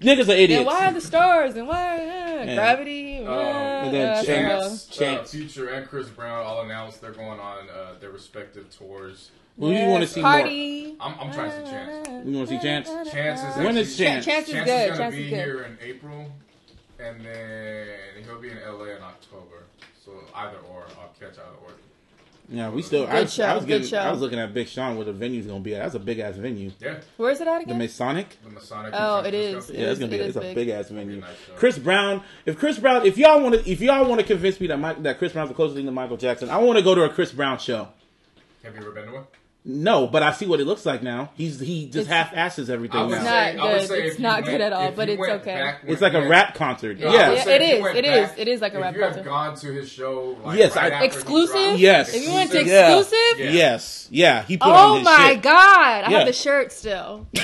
Niggas 0.00 0.28
are 0.28 0.32
idiots. 0.32 0.58
And 0.58 0.66
why 0.66 0.86
are 0.86 0.92
the 0.92 1.00
stars 1.00 1.54
and 1.56 1.66
why 1.68 2.04
uh, 2.04 2.54
gravity? 2.54 3.24
Uh, 3.24 3.30
and 3.30 3.94
then 3.94 4.08
uh, 4.10 4.22
Chance- 4.22 4.82
so- 4.90 4.94
Chance, 5.04 5.28
uh, 5.34 5.36
Future, 5.38 5.68
and 5.70 5.88
Chris 5.88 6.08
Brown 6.08 6.44
all 6.44 6.62
announced 6.62 7.00
they're 7.00 7.12
going 7.12 7.40
on 7.40 7.68
uh, 7.70 7.94
their 8.00 8.10
respective 8.10 8.68
tours. 8.76 9.30
Who 9.58 9.70
you 9.72 9.86
want 9.86 10.02
to 10.02 10.08
see 10.08 10.20
more? 10.20 10.32
I'm, 10.32 11.18
I'm 11.18 11.32
trying 11.32 11.50
to 11.50 11.64
see 11.64 11.70
Chance. 11.72 12.26
You 12.26 12.36
want 12.36 12.48
to 12.50 12.56
see 12.56 12.62
Chance? 12.62 12.88
Chance 13.10 13.40
is 13.40 13.56
When 13.56 13.66
actually, 13.68 13.80
is 13.80 13.96
Chance? 13.96 14.24
Chance 14.26 14.46
is 14.48 14.52
Chance 14.52 14.66
good. 14.66 14.80
is 14.82 14.88
gonna 14.88 14.98
Chance 14.98 15.14
be 15.14 15.24
is 15.24 15.30
good. 15.30 15.36
here 15.36 15.62
in 15.62 15.78
April, 15.82 16.26
and 16.98 17.20
then 17.24 17.88
he'll 18.24 18.40
be 18.40 18.50
in 18.50 18.58
LA 18.58 18.96
in 18.96 19.02
October. 19.02 19.64
So 20.04 20.12
either 20.34 20.58
or, 20.72 20.86
I'll 21.00 21.12
catch 21.18 21.38
either 21.38 21.56
or. 21.64 21.72
Yeah, 22.48 22.70
we 22.70 22.82
still. 22.82 23.06
Good 23.06 23.14
I, 23.14 23.24
show, 23.26 23.44
I 23.44 23.54
was 23.54 23.64
good 23.64 23.68
getting, 23.82 23.88
show. 23.88 23.98
I 23.98 24.10
was 24.12 24.20
looking 24.20 24.38
at 24.38 24.54
Big 24.54 24.68
Sean 24.68 24.94
where 24.96 25.04
the 25.04 25.12
venue's 25.12 25.46
gonna 25.46 25.58
be 25.58 25.74
at. 25.74 25.82
That's 25.82 25.96
a 25.96 25.98
big 25.98 26.20
ass 26.20 26.36
venue. 26.36 26.70
Yeah, 26.78 27.00
Where's 27.16 27.40
it 27.40 27.48
at 27.48 27.66
The? 27.66 27.74
Masonic. 27.74 28.36
the 28.44 28.50
Masonic. 28.50 28.92
Oh, 28.96 29.18
it 29.24 29.34
is. 29.34 29.68
Yeah, 29.68 29.90
it's 29.90 29.98
gonna 29.98 30.10
be. 30.10 30.16
it 30.18 30.20
is 30.20 30.28
it's 30.28 30.36
a 30.36 30.40
big. 30.40 30.54
big 30.54 30.68
ass 30.68 30.88
venue. 30.90 31.20
nice. 31.20 31.30
Chris 31.56 31.76
Brown. 31.76 32.22
If 32.44 32.56
Chris 32.56 32.78
Brown, 32.78 33.04
if 33.04 33.18
y'all 33.18 33.40
want 33.42 33.56
to, 33.56 33.68
if 33.68 33.80
y'all 33.80 34.08
want 34.08 34.20
to 34.20 34.26
convince 34.26 34.60
me 34.60 34.68
that 34.68 34.78
Mike, 34.78 35.02
that 35.02 35.18
Chris 35.18 35.32
Brown's 35.32 35.48
the 35.48 35.56
closest 35.56 35.76
thing 35.76 35.86
to 35.86 35.92
Michael 35.92 36.16
Jackson, 36.16 36.48
I 36.48 36.58
want 36.58 36.78
to 36.78 36.84
go 36.84 36.94
to 36.94 37.02
a 37.02 37.08
Chris 37.08 37.32
Brown 37.32 37.58
show. 37.58 37.88
Have 38.62 38.74
you 38.74 38.80
ever 38.80 38.92
been 38.92 39.06
to 39.06 39.12
one? 39.12 39.24
No, 39.68 40.06
but 40.06 40.22
I 40.22 40.30
see 40.30 40.46
what 40.46 40.60
it 40.60 40.64
looks 40.64 40.86
like 40.86 41.02
now. 41.02 41.30
He's 41.34 41.58
he 41.58 41.86
just 41.86 41.96
It's- 41.96 42.06
half 42.06 42.32
asses 42.36 42.70
everything 42.70 43.00
I 43.00 43.02
would 43.02 43.10
now. 43.18 43.24
not 43.24 43.32
I 43.32 43.72
would 43.72 43.80
good. 43.80 43.88
say 43.88 44.02
It's 44.02 44.12
if 44.14 44.18
you 44.20 44.22
not 44.22 44.34
went- 44.34 44.46
good 44.46 44.60
at 44.60 44.72
all, 44.72 44.88
if 44.90 44.94
but 44.94 45.08
you 45.08 45.14
it's 45.14 45.20
went 45.20 45.32
okay. 45.42 45.54
back 45.54 45.82
when 45.82 45.92
it's 45.92 46.00
like 46.02 46.14
a 46.14 46.20
he 46.20 46.26
rap 46.28 46.54
concert. 46.54 47.00
No, 47.00 47.08
I 47.08 47.12
Yeah. 47.12 47.28
would 47.30 47.38
Yeah, 47.38 47.44
say 47.44 47.54
it 47.56 47.62
if 47.62 47.68
you 47.70 47.74
is, 47.78 47.82
went 47.82 47.96
it 47.96 48.04
is, 48.04 48.28
back- 48.28 48.38
it 48.38 48.48
is 48.48 48.60
like 48.60 48.74
a 48.74 48.78
rap 48.80 48.94
concert. 48.94 48.96
If 48.96 48.96
you 48.96 49.02
have 49.02 49.26
concert. 49.26 49.64
gone 49.64 49.72
to 49.74 49.80
his 49.80 49.90
show, 49.90 50.36
like, 50.44 50.58
Yes, 50.58 50.76
right 50.76 50.84
I- 50.84 50.86
after 50.94 50.98
he 50.98 51.04
Exclusive? 51.06 51.54
dropped- 51.56 51.78
Yes. 51.80 52.14
If 52.14 52.22
you 52.28 52.32
went 52.32 52.50
to 52.52 52.64
Yeah. 52.64 52.96
exclusive? 52.98 53.38
Yeah. 53.40 53.50
Yes. 53.50 54.08
Yeah. 54.12 54.42
He 54.44 54.56
put 54.56 54.68
Oh 54.68 54.70
on 54.70 54.96
his 54.98 55.04
my 55.04 55.28
shit. 55.32 55.42
god! 55.42 56.04
I 56.04 56.10
Yeah. 56.10 56.18
have 56.18 56.26
the 56.28 56.32
shirt 56.32 56.70
still. 56.70 57.26
I 57.36 57.40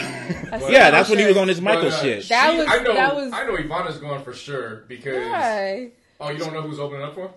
still 0.58 0.70
Yeah, 0.70 0.84
have 0.84 0.92
that's 0.92 1.08
the 1.08 1.14
when 1.14 1.18
he 1.18 1.24
was 1.26 1.34
shirt. 1.34 1.42
on 1.42 1.48
his 1.48 1.60
Michael 1.60 1.82
But, 1.90 1.92
uh, 1.92 2.02
shit. 2.02 2.28
That 2.28 2.54
was- 2.56 2.66
I 2.68 2.78
know. 2.84 2.94
that 2.94 3.16
was- 3.16 3.32
I 3.32 3.44
know 3.46 3.56
Yvanna's 3.56 3.96
going 3.98 4.22
for 4.22 4.32
sure 4.32 4.84
because. 4.86 5.28
Why? 5.28 5.88
Oh, 6.20 6.30
you 6.30 6.38
don't 6.38 6.52
know 6.54 6.62
who's 6.62 6.78
opening 6.78 7.02
up 7.02 7.16
for? 7.16 7.32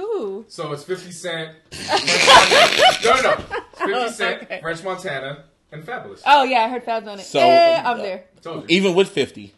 Who? 0.00 0.44
So 0.48 0.72
it's 0.72 0.82
Fifty 0.84 1.10
Cent. 1.12 1.56
French 1.70 2.24
Montana. 2.24 3.04
no, 3.04 3.14
no, 3.14 3.22
no. 3.22 3.30
It's 3.32 3.78
Fifty 3.78 4.12
Cent, 4.14 4.42
Okay. 4.44 4.60
French 4.60 4.82
Montana, 4.82 5.44
and 5.72 5.84
Fabolous. 5.84 6.22
Oh 6.24 6.42
yeah, 6.44 6.60
I 6.60 6.68
heard 6.68 6.84
Fab's 6.84 7.06
on 7.06 7.18
it. 7.18 7.24
So- 7.24 7.38
yeah, 7.38 7.82
I'm 7.84 7.98
there. 7.98 8.24
Told 8.42 8.70
you. 8.70 8.76
Even 8.76 8.94
with 8.94 9.10
fifty, 9.10 9.52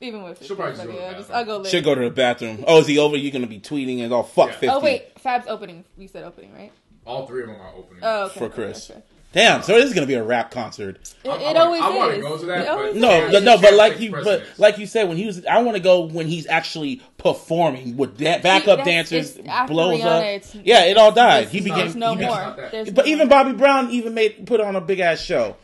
Even 0.00 0.24
with 0.24 0.44
She'll 0.44 0.56
probably 0.56 0.74
just 0.74 0.84
but 0.86 0.92
go 0.92 0.98
to 0.98 1.02
yeah, 1.04 1.12
just. 1.12 1.30
I'll 1.30 1.44
go 1.44 1.58
later. 1.58 1.70
should 1.70 1.84
go 1.84 1.94
to 1.94 2.00
the 2.00 2.10
bathroom. 2.10 2.64
Oh, 2.66 2.80
is 2.80 2.88
he 2.88 2.98
over? 2.98 3.16
You're 3.16 3.30
gonna 3.32 3.46
be 3.46 3.60
tweeting 3.60 4.02
and 4.02 4.12
all 4.12 4.20
oh, 4.20 4.24
fuck 4.24 4.48
Yeah. 4.48 4.52
fifty. 4.54 4.68
Oh 4.68 4.80
wait, 4.80 5.18
Fab's 5.20 5.46
opening. 5.46 5.84
You 5.96 6.08
said 6.08 6.24
opening, 6.24 6.52
right? 6.52 6.72
All 7.06 7.26
three 7.28 7.42
of 7.42 7.48
them 7.48 7.60
are 7.60 7.72
opening. 7.76 8.02
Oh, 8.02 8.24
okay. 8.26 8.38
For 8.40 8.44
okay, 8.46 8.54
Chris. 8.54 8.90
okay. 8.90 9.00
Damn. 9.32 9.62
So 9.62 9.74
this 9.74 9.84
is 9.86 9.92
gonna 9.94 10.06
be 10.06 10.14
a 10.14 10.22
rap 10.22 10.50
concert. 10.50 10.96
It, 11.24 11.28
I- 11.28 11.32
I 11.32 11.36
it 11.36 11.42
wanna- 11.44 11.58
always 11.60 11.82
I 11.82 11.88
is. 11.90 11.96
wanna 11.96 12.20
go 12.20 12.38
to 12.38 12.46
that, 12.46 12.66
but- 12.66 12.96
No, 12.96 13.10
Yeah, 13.10 13.28
no, 13.32 13.38
no, 13.40 13.58
but 13.60 13.74
like 13.74 14.00
you, 14.00 14.12
but 14.12 14.44
like 14.56 14.78
you 14.78 14.86
said, 14.86 15.08
when 15.08 15.18
he 15.18 15.26
was, 15.26 15.44
I 15.44 15.60
want 15.60 15.76
to 15.76 15.82
go 15.82 16.00
when 16.06 16.26
he's 16.26 16.46
actually 16.46 17.02
performing 17.18 17.96
with 17.98 18.16
that 18.18 18.42
backup 18.42 18.78
that's- 18.78 19.10
dancers, 19.10 19.32
blows 19.68 20.00
Rihanna, 20.00 20.36
up. 20.56 20.60
yeah, 20.64 20.84
it 20.84 20.96
all 20.96 21.12
died. 21.12 21.48
He 21.48 21.60
not- 21.60 21.76
became, 21.84 21.98
no 21.98 22.14
he 22.14 22.22
more. 22.24 22.30
not 22.34 22.56
that. 22.56 22.72
There's 22.72 22.90
But 22.90 23.04
no 23.04 23.10
even 23.12 23.28
more. 23.28 23.44
Bobby 23.44 23.52
Brown 23.52 23.90
even 23.90 24.14
made 24.14 24.46
put 24.46 24.60
on 24.60 24.74
a 24.74 24.80
big 24.80 25.00
ass 25.00 25.20
show. 25.20 25.56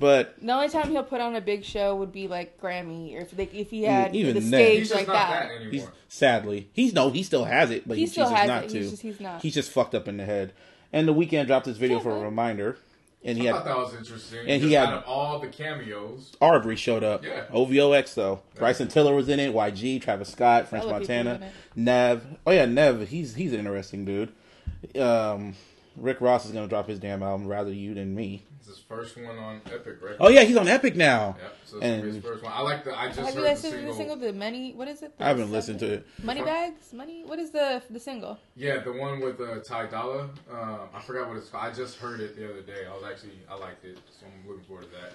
But 0.00 0.34
The 0.40 0.50
only 0.50 0.70
time 0.70 0.90
he'll 0.90 1.02
put 1.02 1.20
on 1.20 1.36
a 1.36 1.42
big 1.42 1.62
show 1.62 1.94
would 1.94 2.10
be 2.10 2.26
like 2.26 2.58
Grammy, 2.58 3.14
or 3.16 3.20
if 3.20 3.32
they, 3.32 3.44
if 3.52 3.68
he 3.70 3.82
had 3.82 4.16
Even 4.16 4.32
the 4.34 4.40
then. 4.40 4.48
stage 4.48 4.78
He's 4.78 4.88
just 4.88 4.98
like 4.98 5.06
not 5.08 5.14
that. 5.30 5.48
that, 5.62 5.70
he's 5.72 5.86
sadly 6.08 6.68
he's 6.72 6.94
no, 6.94 7.10
he 7.10 7.22
still 7.22 7.44
has 7.44 7.70
it, 7.70 7.86
but 7.86 7.98
He 7.98 8.04
he, 8.04 8.06
still 8.08 8.24
chooses 8.24 8.38
has 8.38 8.48
not 8.48 8.64
it. 8.64 8.68
to. 8.70 8.78
He's 8.78 8.90
just- 8.92 9.02
he's 9.02 9.20
not. 9.20 9.42
He's 9.42 9.54
just 9.54 9.70
fucked 9.70 9.94
up 9.94 10.08
in 10.08 10.16
the 10.16 10.24
head. 10.24 10.52
And 10.92 11.06
the 11.06 11.12
Weeknd 11.14 11.46
dropped 11.46 11.66
this 11.66 11.76
video 11.76 12.00
for 12.00 12.10
a 12.12 12.18
Yeah. 12.18 12.24
reminder, 12.24 12.78
and 13.24 13.36
he 13.38 13.48
I 13.48 13.52
had 13.52 13.64
thought 13.64 13.64
that 13.66 13.76
was 13.76 13.94
interesting. 13.94 14.48
And 14.48 14.62
he 14.62 14.72
had- 14.72 14.88
out 14.88 14.94
of 14.94 15.04
all 15.04 15.38
the 15.38 15.48
cameos. 15.48 16.32
Aubrey 16.40 16.76
showed 16.76 17.04
up. 17.04 17.24
Yeah. 17.24 17.44
OVOX 17.52 18.14
though. 18.14 18.40
Bryson 18.56 18.88
Tiller 18.88 19.14
was 19.14 19.28
in 19.28 19.38
it. 19.40 19.52
YG, 19.54 20.00
Travis 20.00 20.30
Scott, 20.30 20.68
French 20.68 20.84
Hella 20.84 21.00
people 21.00 21.14
in 21.14 21.24
Montana, 21.26 21.46
it. 21.46 21.52
Nev. 21.76 22.24
Oh 22.46 22.50
yeah, 22.52 22.64
Nev. 22.66 23.08
He's 23.08 23.34
he's 23.34 23.52
an 23.52 23.60
interesting 23.60 24.04
dude. 24.04 24.32
Um, 25.00 25.54
Rick 25.96 26.20
Ross 26.20 26.46
is 26.46 26.52
gonna 26.52 26.66
drop 26.68 26.88
his 26.88 26.98
damn 26.98 27.22
album, 27.22 27.46
Rather 27.46 27.72
You 27.72 27.94
Than 27.94 28.14
Me. 28.14 28.42
It's 28.70 28.78
his 28.78 28.86
first 28.86 29.16
one 29.16 29.36
on 29.36 29.60
Epic 29.66 29.98
Records. 30.00 30.16
Oh 30.20 30.28
yeah, 30.28 30.42
he's 30.42 30.56
on 30.56 30.68
Epic 30.68 30.94
now. 30.94 31.36
Yep. 31.40 31.56
So 31.64 31.76
it's 31.78 31.86
gonna 31.86 32.02
his 32.02 32.22
first 32.22 32.42
one. 32.44 32.52
I 32.54 32.60
like 32.60 32.84
the. 32.84 32.96
I 32.96 33.08
just 33.08 33.18
Have 33.18 33.34
you 33.34 33.40
heard 33.40 33.48
guys 33.48 33.62
the 33.62 33.68
seen 33.68 33.72
single. 33.72 33.92
the 33.92 33.96
single, 33.96 34.16
the 34.16 34.32
money? 34.32 34.72
What 34.74 34.86
is 34.86 35.02
it? 35.02 35.12
I 35.18 35.28
haven't 35.28 35.50
listened 35.50 35.80
to 35.80 35.92
it. 35.94 36.06
Money 36.22 36.42
bags, 36.42 36.92
money. 36.92 37.24
What 37.26 37.40
is 37.40 37.50
the 37.50 37.82
the 37.90 37.98
single? 37.98 38.38
Yeah, 38.54 38.78
the 38.78 38.92
one 38.92 39.20
with 39.20 39.40
uh, 39.40 39.58
Ty 39.60 39.86
Dolla. 39.86 40.30
Um, 40.50 40.78
I 40.94 41.00
forgot 41.00 41.28
what 41.28 41.36
it's 41.38 41.48
called. 41.48 41.64
I 41.64 41.72
just 41.72 41.96
heard 41.98 42.20
it 42.20 42.36
the 42.36 42.48
other 42.48 42.62
day. 42.62 42.86
I 42.88 42.94
was 42.94 43.02
actually 43.04 43.32
I 43.50 43.56
liked 43.56 43.84
it, 43.84 43.98
so 44.18 44.26
I'm 44.26 44.48
looking 44.48 44.64
forward 44.64 44.84
to 44.84 44.90
that. 44.92 45.14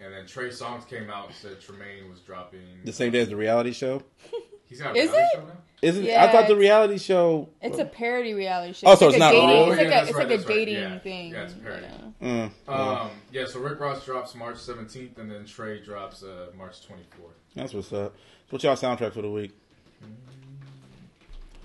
And 0.00 0.12
then 0.14 0.26
Trey 0.26 0.48
Songz 0.48 0.88
came 0.88 1.10
out 1.10 1.26
and 1.26 1.34
said 1.34 1.60
Tremaine 1.60 2.08
was 2.10 2.20
dropping. 2.20 2.60
The 2.84 2.92
same 2.92 3.12
day 3.12 3.20
as 3.20 3.28
the 3.28 3.36
reality 3.36 3.72
show. 3.72 4.02
He's 4.68 4.80
got 4.80 4.94
a 4.96 4.98
Is 4.98 5.10
reality 5.10 5.18
it? 5.22 5.30
show 5.34 5.46
now. 5.46 5.52
Isn't 5.82 6.04
Yeah, 6.04 6.24
I 6.24 6.26
thought 6.28 6.46
the 6.46 6.54
it's- 6.54 6.58
reality 6.58 6.98
show? 6.98 7.48
It's 7.60 7.78
a 7.78 7.84
parody 7.84 8.32
reality 8.32 8.72
show. 8.72 8.86
Oh, 8.86 8.94
so 8.94 9.08
it's 9.08 9.18
like 9.18 9.18
not 9.18 9.34
a 9.34 9.36
dating, 9.36 9.48
real? 9.48 9.58
It's 9.58 9.68
Yeah, 9.68 9.76
like 9.76 9.86
a 9.86 9.90
that's 9.90 10.08
it's 10.08 10.16
right, 10.16 10.24
like 10.28 10.34
a 10.34 10.36
that's 10.38 10.48
right. 10.48 10.54
dating 10.56 10.74
Yeah. 10.74 10.98
thing. 11.00 11.32
Yeah, 11.32 11.42
it's 11.42 11.52
a 11.52 11.56
parody. 11.56 11.86
Mm, 12.22 12.50
Um, 12.68 13.10
yeah, 13.30 13.44
so 13.46 13.60
Rick 13.60 13.80
Ross 13.80 14.04
drops 14.04 14.34
March 14.34 14.56
17th, 14.56 15.18
and 15.18 15.30
then 15.30 15.44
Trey 15.44 15.80
drops 15.80 16.22
uh, 16.22 16.46
March 16.56 16.80
24th. 16.86 17.34
that's 17.54 17.74
what's 17.74 17.92
up. 17.92 18.14
So 18.14 18.50
what 18.50 18.62
y'all 18.62 18.76
soundtrack 18.76 19.12
for 19.12 19.20
the 19.22 19.30
week? 19.30 19.50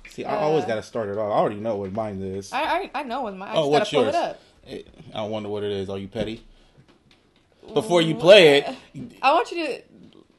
See, 0.09 0.25
I 0.25 0.37
always 0.37 0.65
Uh, 0.65 0.67
got 0.67 0.75
to 0.75 0.83
start 0.83 1.07
it 1.09 1.17
off. 1.17 1.31
I 1.31 1.35
already 1.35 1.57
know 1.59 1.77
what 1.77 1.93
mine 1.93 2.21
is. 2.21 2.51
I, 2.51 2.61
I 2.61 2.91
I 2.95 3.03
know 3.03 3.21
what 3.21 3.35
my. 3.37 3.47
I 3.47 3.53
Oh, 3.53 3.55
just 3.55 3.69
what's 3.69 3.91
gotta 3.91 3.95
pull 3.95 4.03
yours? 4.03 4.15
it 4.73 4.87
up. 4.87 5.15
I 5.15 5.23
wonder 5.23 5.49
what 5.49 5.63
it 5.63 5.71
is. 5.71 5.89
Are 5.89 5.97
you 5.97 6.07
petty? 6.07 6.43
Before 7.73 8.01
you 8.01 8.15
play 8.15 8.57
it, 8.57 8.75
I 9.21 9.31
want 9.33 9.51
you 9.51 9.65
to. 9.67 9.81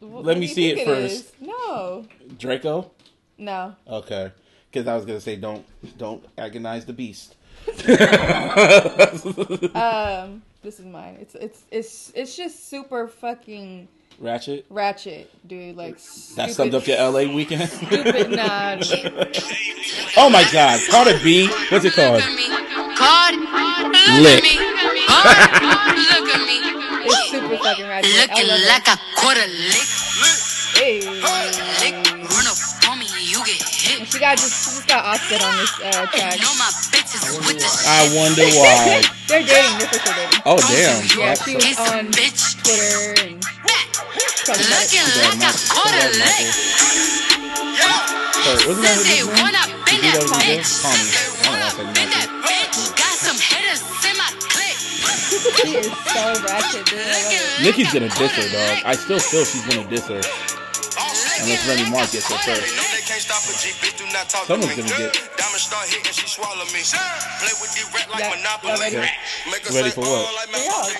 What 0.00 0.24
Let 0.24 0.38
me 0.38 0.46
see 0.46 0.70
it, 0.70 0.78
it 0.78 0.88
is? 0.88 1.22
first. 1.22 1.40
No, 1.40 2.06
Draco. 2.38 2.90
no. 3.38 3.74
Okay, 3.86 4.32
because 4.70 4.86
I 4.88 4.94
was 4.96 5.04
gonna 5.04 5.20
say 5.20 5.36
don't 5.36 5.64
don't 5.98 6.24
agonize 6.38 6.84
the 6.86 6.92
beast. 6.92 7.36
Um, 9.74 10.42
this 10.62 10.78
is 10.80 10.86
mine. 10.86 11.18
It's 11.20 11.34
it's 11.34 11.62
it's 11.70 12.12
it's 12.14 12.36
just 12.36 12.68
super 12.68 13.06
fucking 13.08 13.88
Ratchet. 14.18 14.66
ratchet, 14.70 15.30
dude. 15.46 15.76
Like 15.76 15.98
That 16.36 16.50
summed 16.50 16.74
up 16.74 16.86
your 16.86 16.98
LA 16.98 17.32
weekend. 17.34 17.68
Stupid, 17.68 18.30
nah. 18.36 18.76
oh 20.16 20.30
my 20.30 20.44
God, 20.52 20.80
Cardi 20.90 21.22
B. 21.22 21.48
What's 21.70 21.84
it 21.84 21.92
called? 21.94 22.22
God, 22.98 23.34
Lit. 24.20 24.44
Fucking 27.70 27.86
ratchet. 27.86 28.10
I 28.10 28.20
Looking 28.26 28.48
love 28.48 28.66
like 28.66 28.88
a 28.88 28.96
quarter 29.14 29.46
lick. 29.46 29.78
it. 29.78 30.38
Hey. 30.74 30.98
Lick. 31.06 31.94
Run 32.30 32.46
up 32.46 32.58
on 32.90 32.98
me, 32.98 33.06
you 33.22 33.38
get 33.46 33.62
hit. 33.62 34.06
She 34.10 34.18
got 34.18 34.38
just 34.38 34.54
she 34.64 34.70
just 34.76 34.88
got 34.88 35.04
offset 35.04 35.42
on 35.42 35.54
this 35.58 35.72
uh, 35.82 36.06
track. 36.10 36.38
Know 36.40 36.54
my 36.58 36.70
bitches 36.90 37.22
with 37.46 37.58
the 37.58 37.70
I 37.86 38.10
wonder 38.14 38.46
why. 38.58 39.02
They're 39.28 39.42
dating. 39.46 39.78
They're 39.78 39.88
for 39.88 39.98
sure 40.02 40.14
dating. 40.14 40.42
Oh 40.46 40.58
damn. 40.58 40.98
Yeah, 41.14 41.34
she 41.34 41.54
was 41.54 41.78
on 41.78 42.10
bitch. 42.10 42.58
Twitter 42.62 43.14
and 43.26 43.38
Looking 44.50 45.06
like 45.22 45.42
a 45.46 45.52
quarter 45.70 46.10
Bad 46.18 46.18
lick. 46.18 46.54
Sorry, 48.42 48.58
wasn't 48.66 48.82
that 48.82 48.98
Since 48.98 49.06
they 49.06 49.22
his 49.22 49.28
name? 49.28 49.36
wanna 49.38 49.64
bend 49.86 50.02
Did 50.02 50.02
that 50.02 50.26
you 51.94 52.06
know 52.08 52.09
She 55.56 55.76
is 55.76 55.86
so 55.86 56.22
ratchet, 56.46 56.86
dude. 56.86 56.98
I 57.00 57.02
love 57.02 57.32
it. 57.32 57.62
Nicki's 57.64 57.92
gonna 57.92 58.08
diss 58.08 58.32
her, 58.32 58.48
dog. 58.52 58.82
I 58.84 58.94
still 58.96 59.18
feel 59.18 59.44
she's 59.44 59.66
gonna 59.66 59.88
diss 59.88 60.06
her. 60.08 60.20
Unless 61.42 61.66
Remy 61.68 61.90
Ma 61.90 62.00
gets 62.06 62.28
her 62.30 62.36
first. 62.44 62.76
Someone's 64.46 64.76
gonna 64.76 64.88
get- 64.98 65.14
Yeah, 68.20 68.30
y'all 68.68 68.78
ready? 68.80 68.96
Ready 69.74 69.90
for 69.94 70.00
what? 70.02 70.48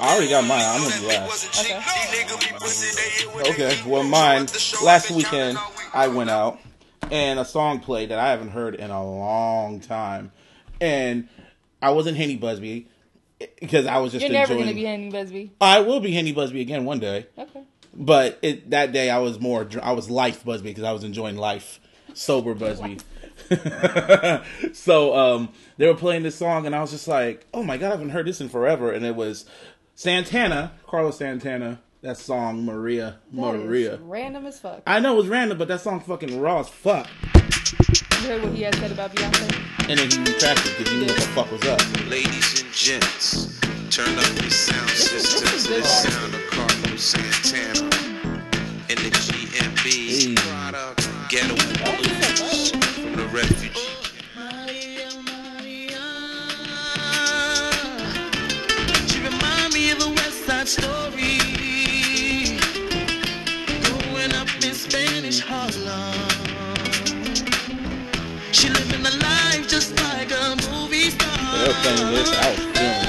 I 0.00 0.12
already 0.14 0.28
got 0.30 0.44
mine. 0.46 0.64
I'm 0.64 0.80
gonna 0.82 1.00
be 1.00 1.06
last. 1.06 1.44
Okay, 3.50 3.78
well, 3.86 4.02
mine, 4.02 4.46
last 4.82 5.10
weekend, 5.10 5.58
I 5.92 6.08
went 6.08 6.30
out 6.30 6.58
and 7.10 7.38
a 7.38 7.44
song 7.44 7.80
played 7.80 8.10
that 8.10 8.18
I 8.18 8.28
haven't 8.30 8.50
heard 8.50 8.74
in 8.74 8.90
a 8.90 9.04
long 9.04 9.80
time. 9.80 10.32
And 10.80 11.28
I 11.82 11.90
wasn't 11.90 12.16
Henny 12.16 12.36
Busby 12.36 12.86
because 13.60 13.86
I 13.86 13.98
was 13.98 14.12
just 14.12 14.22
You're 14.24 14.32
never 14.32 14.52
enjoying. 14.52 14.66
gonna 14.68 14.74
be 14.74 14.84
Henny 14.84 15.10
Busby. 15.10 15.52
I 15.60 15.80
will 15.80 16.00
be 16.00 16.12
Henny 16.12 16.32
Busby 16.32 16.60
again 16.60 16.84
one 16.84 16.98
day. 17.00 17.26
Okay. 17.38 17.62
But 17.94 18.38
it, 18.42 18.70
that 18.70 18.92
day 18.92 19.10
I 19.10 19.18
was 19.18 19.40
more 19.40 19.68
I 19.82 19.92
was 19.92 20.08
life 20.08 20.44
Busby 20.44 20.70
because 20.70 20.84
I 20.84 20.92
was 20.92 21.04
enjoying 21.04 21.36
life. 21.36 21.80
Sober 22.14 22.54
Busby. 22.54 22.98
so 24.72 25.16
um, 25.16 25.48
they 25.76 25.86
were 25.86 25.94
playing 25.94 26.22
this 26.22 26.36
song 26.36 26.66
and 26.66 26.74
I 26.74 26.80
was 26.80 26.90
just 26.90 27.08
like, 27.08 27.46
oh 27.54 27.62
my 27.62 27.76
God, 27.76 27.88
I 27.88 27.90
haven't 27.92 28.10
heard 28.10 28.26
this 28.26 28.40
in 28.40 28.48
forever. 28.48 28.92
And 28.92 29.04
it 29.04 29.14
was 29.16 29.46
Santana, 29.94 30.72
Carlos 30.86 31.18
Santana, 31.18 31.80
that 32.02 32.16
song, 32.16 32.64
Maria, 32.64 33.18
That 33.32 33.36
Maria. 33.40 33.98
random 34.02 34.46
as 34.46 34.58
fuck. 34.60 34.82
I 34.86 35.00
know 35.00 35.14
it 35.14 35.16
was 35.16 35.28
random, 35.28 35.58
but 35.58 35.68
that 35.68 35.80
song 35.80 36.00
fucking 36.00 36.40
raw 36.40 36.60
as 36.60 36.68
fuck. 36.68 37.06
You 38.20 38.26
heard 38.28 38.42
what 38.42 38.52
he 38.54 38.62
had 38.64 38.74
said 38.74 38.92
about 38.92 39.14
Beyonce? 39.14 39.88
And 39.88 39.98
then 39.98 40.10
he 40.10 40.18
retracted 40.18 40.76
because 40.76 40.92
he 40.92 40.98
knew 41.00 41.06
what 41.06 41.16
the 41.16 41.22
fuck 41.32 41.50
was 41.50 41.62
up. 41.66 41.80
Ladies 42.06 42.62
and 42.62 42.70
gents, 42.70 43.58
turn 43.88 44.12
up 44.18 44.28
your 44.42 44.50
sound 44.50 44.88
This 44.90 45.08
system 45.10 45.48
this 45.50 45.54
is 45.54 45.64
to 45.64 45.74
the 45.74 45.82
sound 45.82 46.34
of 46.34 46.40
Carlos 46.50 47.02
Santana 47.02 47.88
and 48.90 48.98
the 48.98 49.10
G&B 49.10 50.34
Hey. 50.34 50.34
product 50.34 51.08
Ghetto 51.30 51.54
Blues 51.56 52.70
from 52.72 53.16
the 53.16 53.26
refugee. 53.32 53.72
She 59.08 59.20
remind 59.22 59.72
me 59.72 59.92
of 59.92 60.02
a 60.02 60.08
West 60.10 60.44
Side 60.44 60.68
Story. 60.68 61.38
Growing 63.82 64.34
up 64.34 64.48
in 64.62 64.74
Spanish 64.74 65.40
Harlem. 65.40 66.29
She 68.60 68.68
living 68.68 69.06
a 69.06 69.10
life 69.24 69.66
just 69.68 69.96
like 70.02 70.30
a 70.30 70.54
movie 70.68 71.08
star. 71.08 71.32
They 71.56 71.68
were 71.68 71.74
playing 71.80 72.12
this. 72.12 72.28
I 72.30 72.50
was 72.50 72.58
feeling. 72.76 73.08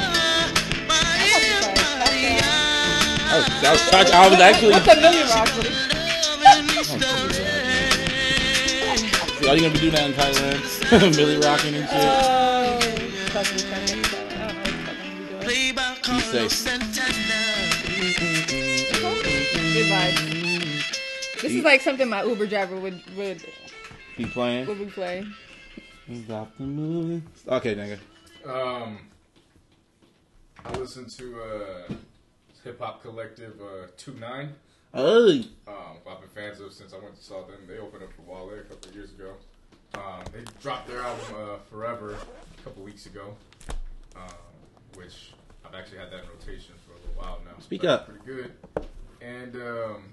I 3.28 3.36
was, 3.36 3.46
I 3.64 3.72
was, 3.72 3.82
touch- 3.90 4.12
I 4.14 4.30
was 4.30 4.40
actually. 4.40 4.72
What's 4.72 4.88
a 4.88 4.96
million 4.96 5.28
rock? 5.28 5.50
buddy? 5.56 5.92
Are 9.50 9.56
you 9.56 9.62
gonna 9.62 9.74
be 9.74 9.80
doing 9.80 9.92
that 9.94 10.08
in 10.08 10.14
Thailand? 10.14 11.16
Millie 11.18 11.38
rocking 11.38 11.76
and 11.76 11.90
shit. 11.90 12.00
Oh, 12.00 12.80
fucking 13.32 13.58
Chinese 13.58 14.08
talent. 14.08 14.32
I 14.32 14.48
don't 14.48 14.56
know 14.56 14.64
what 14.64 14.72
the 14.72 14.82
fuck 14.86 14.96
I'm 15.04 15.12
gonna 15.18 15.40
be. 15.40 15.46
Play 15.46 15.72
by 15.74 15.98
Carlos 16.02 16.32
safe. 16.32 16.52
Santana. 16.54 17.40
Good 19.74 19.88
vibes. 19.92 21.42
This 21.42 21.52
is 21.52 21.64
like 21.66 21.82
something 21.82 22.08
my 22.08 22.24
Uber 22.24 22.48
driver 22.48 22.78
would 22.80 23.02
would 23.18 23.44
Keep 24.18 24.32
playing. 24.32 24.68
would 24.68 24.80
be 24.80 24.86
playing. 24.86 25.34
Stop 26.26 26.52
the 26.58 26.64
movie. 26.64 27.24
Okay, 27.48 27.76
nigga. 27.76 28.00
Um, 28.48 29.00
I 30.66 30.72
listened 30.78 31.10
to 31.12 31.42
uh, 31.42 31.94
hip 32.64 32.80
hop 32.80 33.02
collective 33.02 33.54
uh, 33.62 33.88
Two 33.98 34.14
Nine. 34.16 34.56
Oh, 34.94 35.30
Um, 35.68 35.76
I've 36.10 36.20
been 36.20 36.30
fans 36.36 36.60
of 36.60 36.74
since 36.74 36.94
I 36.94 36.98
went 36.98 37.16
to 37.16 37.24
saw 37.24 37.46
them. 37.46 37.60
They 37.68 37.78
opened 37.78 38.04
up 38.04 38.10
for 38.14 38.24
Wale 38.24 38.60
a 38.60 38.64
couple 38.64 38.90
of 38.90 38.96
years 38.96 39.12
ago. 39.12 39.34
Um, 39.96 40.24
they 40.34 40.44
dropped 40.62 40.88
their 40.90 41.00
album 41.02 41.26
uh, 41.36 41.58
Forever 41.70 42.16
a 42.16 42.64
couple 42.64 42.84
weeks 42.84 43.06
ago, 43.06 43.36
um, 44.18 44.24
which 44.96 45.32
I've 45.66 45.76
actually 45.76 46.00
had 46.00 46.12
that 46.12 46.24
in 46.24 46.30
rotation 46.30 46.76
for 46.86 46.94
a 46.94 46.96
little 47.08 47.22
while 47.22 47.40
now. 47.46 47.58
Speak 47.60 47.82
But 47.84 47.90
up. 47.90 48.08
Pretty 48.10 48.26
good. 48.26 48.52
And 49.22 49.56
um, 49.56 50.04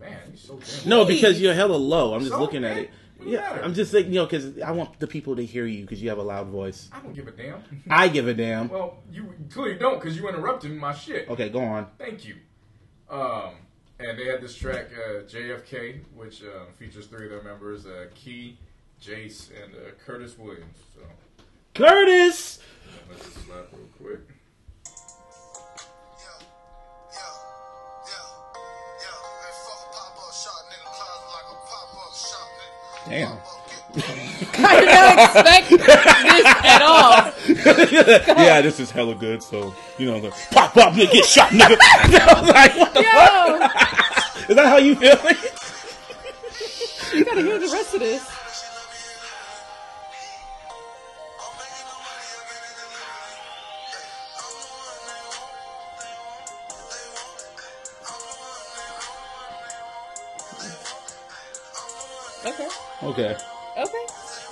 man, 0.00 0.18
he's 0.30 0.40
so 0.42 0.58
damn. 0.58 0.88
no, 0.88 1.04
because 1.04 1.40
you're 1.40 1.54
hella 1.54 1.76
low. 1.76 2.14
I'm 2.14 2.20
just 2.20 2.32
So, 2.32 2.40
looking 2.40 2.64
at 2.64 2.76
it. 2.76 2.90
Yeah, 3.24 3.40
matter? 3.40 3.62
I'm 3.64 3.74
just 3.74 3.90
saying, 3.92 4.06
you 4.08 4.16
know, 4.16 4.26
because 4.26 4.60
I 4.60 4.72
want 4.72 5.00
the 5.00 5.06
people 5.06 5.36
to 5.36 5.44
hear 5.44 5.64
you 5.66 5.82
because 5.82 6.02
you 6.02 6.08
have 6.10 6.18
a 6.18 6.22
loud 6.22 6.48
voice. 6.48 6.90
I 6.92 7.00
don't 7.00 7.14
give 7.14 7.26
a 7.26 7.30
damn. 7.30 7.62
I 7.88 8.08
give 8.08 8.28
a 8.28 8.34
damn. 8.34 8.68
well, 8.70 8.98
you 9.10 9.32
clearly 9.50 9.78
don't 9.78 9.98
because 10.00 10.16
you 10.16 10.28
interrupted 10.28 10.72
my 10.72 10.92
shit. 10.94 11.28
Okay, 11.30 11.48
go 11.48 11.60
on. 11.60 11.86
Thank 11.98 12.26
you. 12.26 12.36
Um, 13.08 13.54
and 13.98 14.18
they 14.18 14.26
had 14.26 14.42
this 14.42 14.54
track, 14.54 14.88
uh, 14.94 15.22
JFK, 15.22 16.00
which 16.14 16.42
um, 16.42 16.72
features 16.78 17.06
three 17.06 17.24
of 17.24 17.30
their 17.30 17.42
members, 17.42 17.86
uh, 17.86 18.06
Key, 18.14 18.58
Jace, 19.02 19.48
and 19.62 19.74
uh, 19.74 19.78
Curtis 20.04 20.36
Williams. 20.38 20.76
So 20.94 21.00
Curtis! 21.74 22.58
let's 23.08 23.24
just 23.24 23.46
slap 23.46 23.66
real 23.72 23.88
quick. 23.98 24.20
Damn. 33.08 33.38
I 34.58 34.80
did 34.80 34.88
not 34.88 35.18
expect 35.18 35.70
this 35.70 36.46
at 36.46 36.82
all. 36.82 37.32
yeah, 38.44 38.60
this 38.60 38.78
is 38.78 38.90
hella 38.90 39.14
good. 39.14 39.42
So, 39.42 39.74
you 39.96 40.06
know, 40.06 40.20
the 40.20 40.30
pop, 40.50 40.74
pop, 40.74 40.92
nigga, 40.92 41.12
get 41.12 41.24
shot, 41.24 41.48
nigga. 41.50 41.76
I 41.80 42.40
was 42.40 42.50
like, 42.50 42.76
what 42.76 42.92
the 42.92 43.00
Yo, 43.00 43.08
fuck? 43.08 44.50
Is 44.50 44.56
that 44.56 44.66
how 44.66 44.76
you 44.76 44.96
feel? 44.96 45.16
you 47.14 47.24
gotta 47.24 47.42
hear 47.42 47.58
the 47.58 47.68
rest 47.72 47.94
of 47.94 48.00
this. 48.00 48.35
Okay. 63.18 63.32
Okay. 63.32 63.42
Okay. 63.78 63.98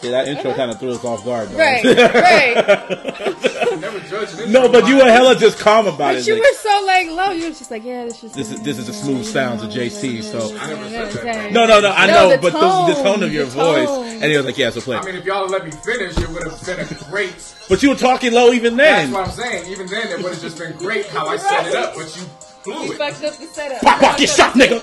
Yeah, 0.03 0.11
that 0.11 0.29
intro 0.29 0.51
Okay. 0.51 0.59
kind 0.59 0.71
of 0.71 0.79
threw 0.79 0.91
us 0.93 1.03
off 1.03 1.25
guard. 1.25 1.49
Though. 1.49 1.57
Right. 1.59 1.83
Right. 1.83 2.57
Never 3.81 4.01
judge 4.01 4.39
an 4.39 4.53
no, 4.53 4.69
but 4.69 4.87
you 4.87 4.99
by- 4.99 5.05
were 5.05 5.11
hella 5.11 5.35
just 5.35 5.59
calm 5.59 5.87
about 5.87 6.15
it. 6.15 6.19
But 6.19 6.19
it. 6.19 6.27
you 6.27 6.35
like, 6.35 6.43
were 6.43 6.59
so 6.59 6.83
like 6.87 7.07
low. 7.09 7.31
You 7.31 7.45
were 7.45 7.51
just 7.51 7.71
like, 7.71 7.85
yeah, 7.85 8.05
this 8.05 8.23
is 8.23 8.33
This 8.33 8.51
is- 8.51 8.61
this 8.61 8.79
is 8.79 8.87
the 8.87 8.93
smooth 8.93 9.25
sounds 9.25 9.63
of 9.63 9.71
JC, 9.71 10.23
so- 10.23 10.55
I 10.59 10.69
never 10.91 11.11
said 11.11 11.25
that. 11.25 11.53
no, 11.53 11.65
no, 11.67 11.81
no. 11.81 11.91
I 11.91 12.07
No, 12.07 12.13
know, 12.13 12.31
the 12.33 12.39
but 12.39 12.53
the, 12.53 12.59
the 12.59 13.03
tone, 13.03 13.05
tone 13.15 13.23
of 13.23 13.33
your 13.33 13.45
the 13.47 13.51
voice, 13.53 13.87
tone. 13.89 14.07
and 14.07 14.25
he 14.25 14.37
was 14.37 14.45
like, 14.45 14.59
"Yeah, 14.59 14.71
so 14.71 14.81
play." 14.83 14.97
I 14.99 15.05
mean, 15.05 15.15
if 15.15 15.25
y'all 15.25 15.47
let 15.49 15.65
me 15.65 15.71
finish, 15.71 16.19
it 16.19 16.29
would 16.29 16.45
have 16.45 16.67
been 16.67 16.81
a 16.81 17.05
great. 17.11 17.55
but 17.71 17.83
you 17.83 17.89
were 17.89 17.97
talking 17.97 18.33
low 18.33 18.53
even 18.53 18.77
then. 18.77 19.11
That's 19.11 19.33
what 19.35 19.47
I'm 19.47 19.53
saying. 19.53 19.71
Even 19.73 19.87
then, 19.87 20.09
it 20.09 20.23
would 20.23 20.33
have 20.35 20.43
just 20.43 20.59
been 20.59 20.73
great 20.77 21.07
how 21.07 21.29
I 21.29 21.39
set 21.39 21.67
it 21.67 21.75
up, 21.77 21.95
but 21.95 22.15
you 22.17 22.25
blew 22.65 22.85
You 22.85 22.93
it. 22.93 22.99
fucked 22.99 23.25
up 23.25 23.37
the 23.39 23.47
setup. 23.47 23.81
Pop, 23.81 24.01
pop, 24.01 24.19
get 24.19 24.29
shot, 24.29 24.53
nigga. 24.53 24.81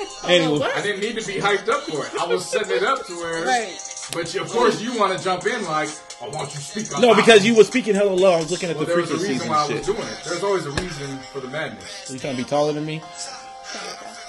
Anyway, 0.24 0.66
I 0.74 0.82
didn't 0.82 1.00
need 1.00 1.18
to 1.18 1.26
be 1.26 1.34
hyped 1.40 1.68
up 1.68 1.82
for 1.84 2.04
it. 2.06 2.12
I 2.20 2.26
was 2.26 2.44
setting 2.48 2.76
it 2.76 2.82
up 2.82 3.04
to 3.06 3.12
where. 3.16 3.44
Right. 3.44 3.78
But 4.12 4.34
you, 4.34 4.42
of 4.42 4.50
course, 4.50 4.80
you 4.80 4.98
want 4.98 5.16
to 5.16 5.22
jump 5.24 5.46
in 5.46 5.64
like, 5.64 5.88
I 6.20 6.28
want 6.28 6.50
you 6.50 6.56
to 6.56 6.60
speak 6.60 6.92
up. 6.94 7.00
no, 7.00 7.08
loud." 7.08 7.16
because 7.16 7.44
you 7.46 7.54
were 7.56 7.64
speaking 7.64 7.94
hella 7.94 8.10
low. 8.10 8.32
I 8.34 8.36
was 8.38 8.50
looking 8.50 8.68
at 8.70 8.76
Well, 8.76 8.84
the 8.86 8.92
there 8.92 9.00
was 9.02 9.10
a 9.10 9.16
reason 9.28 9.48
why 9.48 9.56
I 9.56 9.66
was 9.68 9.76
shit. 9.76 9.84
doing 9.86 9.98
it. 10.06 10.20
There's 10.24 10.42
always 10.42 10.66
a 10.66 10.70
reason 10.72 11.18
for 11.32 11.40
the 11.40 11.48
madness. 11.48 12.10
Are 12.10 12.12
you 12.14 12.18
trying 12.18 12.36
to 12.36 12.42
be 12.42 12.48
taller 12.48 12.72
than 12.72 12.84
me? 12.84 13.00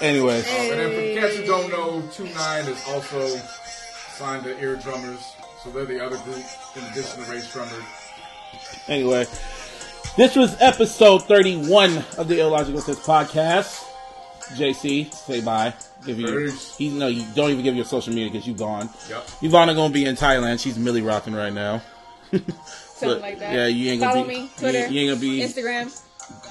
Anyway, 0.02 0.40
Um, 0.40 0.46
and 0.48 0.80
then 0.80 0.90
for 0.90 1.02
the 1.02 1.16
cats 1.20 1.36
who 1.38 1.46
don't 1.46 1.70
know, 1.72 2.02
Two 2.14 2.26
Nine 2.34 2.66
is 2.66 2.84
also 2.88 3.28
signed 4.18 4.44
to 4.46 4.58
Ear 4.60 4.76
Drummers, 4.76 5.34
so 5.64 5.70
they're 5.72 5.86
the 5.86 6.04
other 6.04 6.18
group 6.18 6.44
in 6.76 6.84
addition 6.86 7.24
to 7.24 7.32
Rae 7.32 7.38
Sremmurd. 7.40 7.84
anyway, 8.88 9.26
this 10.18 10.36
was 10.36 10.56
episode 10.60 11.24
thirty-one 11.28 12.04
of 12.18 12.28
the 12.28 12.40
Illogical 12.40 12.82
Sense 12.82 13.00
podcast. 13.00 13.84
JC, 14.58 15.14
say 15.14 15.42
bye. 15.42 15.74
Give 16.06 16.20
you, 16.20 16.28
Peace. 16.50 16.76
he, 16.78 16.90
no, 16.90 17.08
you 17.08 17.24
don't 17.36 17.52
even 17.52 17.64
give 17.64 17.76
your 17.76 17.86
social 17.86 18.14
media 18.14 18.32
because 18.32 18.48
you 18.48 18.54
gone. 18.54 18.90
Yep. 19.10 19.28
Yvanna 19.44 19.76
gonna 19.76 19.94
be 19.94 20.06
in 20.06 20.16
Thailand. 20.16 20.60
She's 20.60 20.78
Millie 20.78 21.02
rocking 21.04 21.34
right 21.34 21.54
now. 21.54 21.82
Something 22.32 22.56
But, 23.02 23.22
like 23.22 23.40
that. 23.40 23.54
Yeah, 23.54 23.68
you 23.68 23.92
ain't 23.92 24.02
gonna 24.02 24.14
Follow 24.14 24.28
be. 24.28 24.34
me, 24.36 24.42
you 24.42 24.50
Twitter, 24.58 24.78
ain't- 24.80 24.92
You, 24.92 25.02
ain't 25.02 25.10
gonna 25.10 25.22
be. 25.22 25.40
Instagram. 25.42 26.02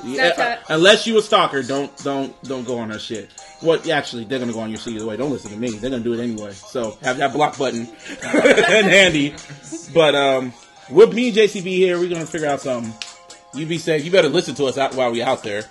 Yeah, 0.04 0.32
Snapchat. 0.32 0.56
uh, 0.58 0.74
unless 0.74 1.06
you 1.06 1.16
a 1.18 1.22
stalker, 1.22 1.62
don't 1.62 1.96
don't 2.04 2.42
don't 2.44 2.64
go 2.66 2.78
on 2.78 2.90
her 2.90 2.98
shit. 2.98 3.30
What 3.60 3.88
actually 3.88 4.24
they're 4.24 4.38
gonna 4.38 4.52
go 4.52 4.60
on 4.60 4.68
your 4.70 4.78
shit 4.78 4.94
either 4.94 5.06
way. 5.06 5.16
Don't 5.16 5.30
listen 5.30 5.50
to 5.52 5.56
me. 5.56 5.70
They're 5.70 5.90
gonna 5.90 6.02
do 6.02 6.12
it 6.12 6.20
anyway. 6.20 6.52
So 6.52 6.98
have 7.02 7.16
that 7.18 7.32
block 7.32 7.56
button 7.56 7.88
and 8.22 8.86
handy. 8.86 9.34
But 9.94 10.14
um, 10.14 10.52
with 10.90 11.14
me 11.14 11.28
and 11.28 11.36
JCB 11.36 11.62
here, 11.64 11.98
we're 11.98 12.10
gonna 12.10 12.26
figure 12.26 12.48
out 12.48 12.60
something. 12.60 12.92
You 13.54 13.64
be 13.66 13.78
safe. 13.78 14.04
You 14.04 14.10
better 14.10 14.28
listen 14.28 14.54
to 14.56 14.66
us 14.66 14.76
out 14.76 14.94
while 14.94 15.10
we 15.12 15.22
out 15.22 15.42
there. 15.42 15.64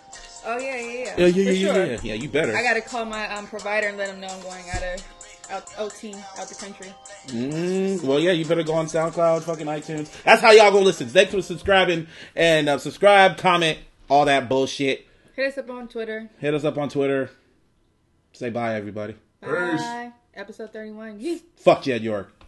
Oh 0.49 0.57
yeah, 0.57 0.75
yeah, 0.77 0.81
yeah. 0.81 1.15
Yeah, 1.17 1.25
yeah, 1.27 1.27
yeah, 1.27 1.51
yeah, 1.51 1.73
sure. 1.73 1.85
yeah. 1.85 1.99
Yeah, 2.01 2.13
you 2.15 2.29
better. 2.29 2.55
I 2.55 2.63
gotta 2.63 2.81
call 2.81 3.05
my 3.05 3.31
um, 3.35 3.45
provider 3.45 3.87
and 3.87 3.97
let 3.97 4.07
them 4.07 4.19
know 4.19 4.27
I'm 4.27 4.41
going 4.41 4.65
out 4.73 4.81
of 4.81 5.03
out 5.51 5.73
OT 5.77 6.15
out 6.39 6.47
the 6.47 6.55
country. 6.55 6.91
Mm, 7.27 8.03
well, 8.03 8.19
yeah, 8.19 8.31
you 8.31 8.45
better 8.45 8.63
go 8.63 8.73
on 8.73 8.87
SoundCloud, 8.87 9.43
fucking 9.43 9.67
iTunes. 9.67 10.11
That's 10.23 10.41
how 10.41 10.51
y'all 10.51 10.71
go 10.71 10.81
listen. 10.81 11.07
Thanks 11.07 11.33
for 11.33 11.41
subscribing 11.43 12.07
and 12.35 12.67
uh, 12.67 12.79
subscribe, 12.79 13.37
comment, 13.37 13.77
all 14.09 14.25
that 14.25 14.49
bullshit. 14.49 15.05
Hit 15.35 15.47
us 15.47 15.57
up 15.59 15.69
on 15.69 15.87
Twitter. 15.87 16.29
Hit 16.39 16.53
us 16.55 16.63
up 16.63 16.77
on 16.79 16.89
Twitter. 16.89 17.29
Say 18.33 18.49
bye, 18.49 18.75
everybody. 18.75 19.13
Peace. 19.41 19.51
Bye. 19.51 20.11
Episode 20.33 20.73
31. 20.73 21.19
Yeet. 21.19 21.41
Fuck 21.57 21.83
Jed 21.83 22.01
York. 22.01 22.38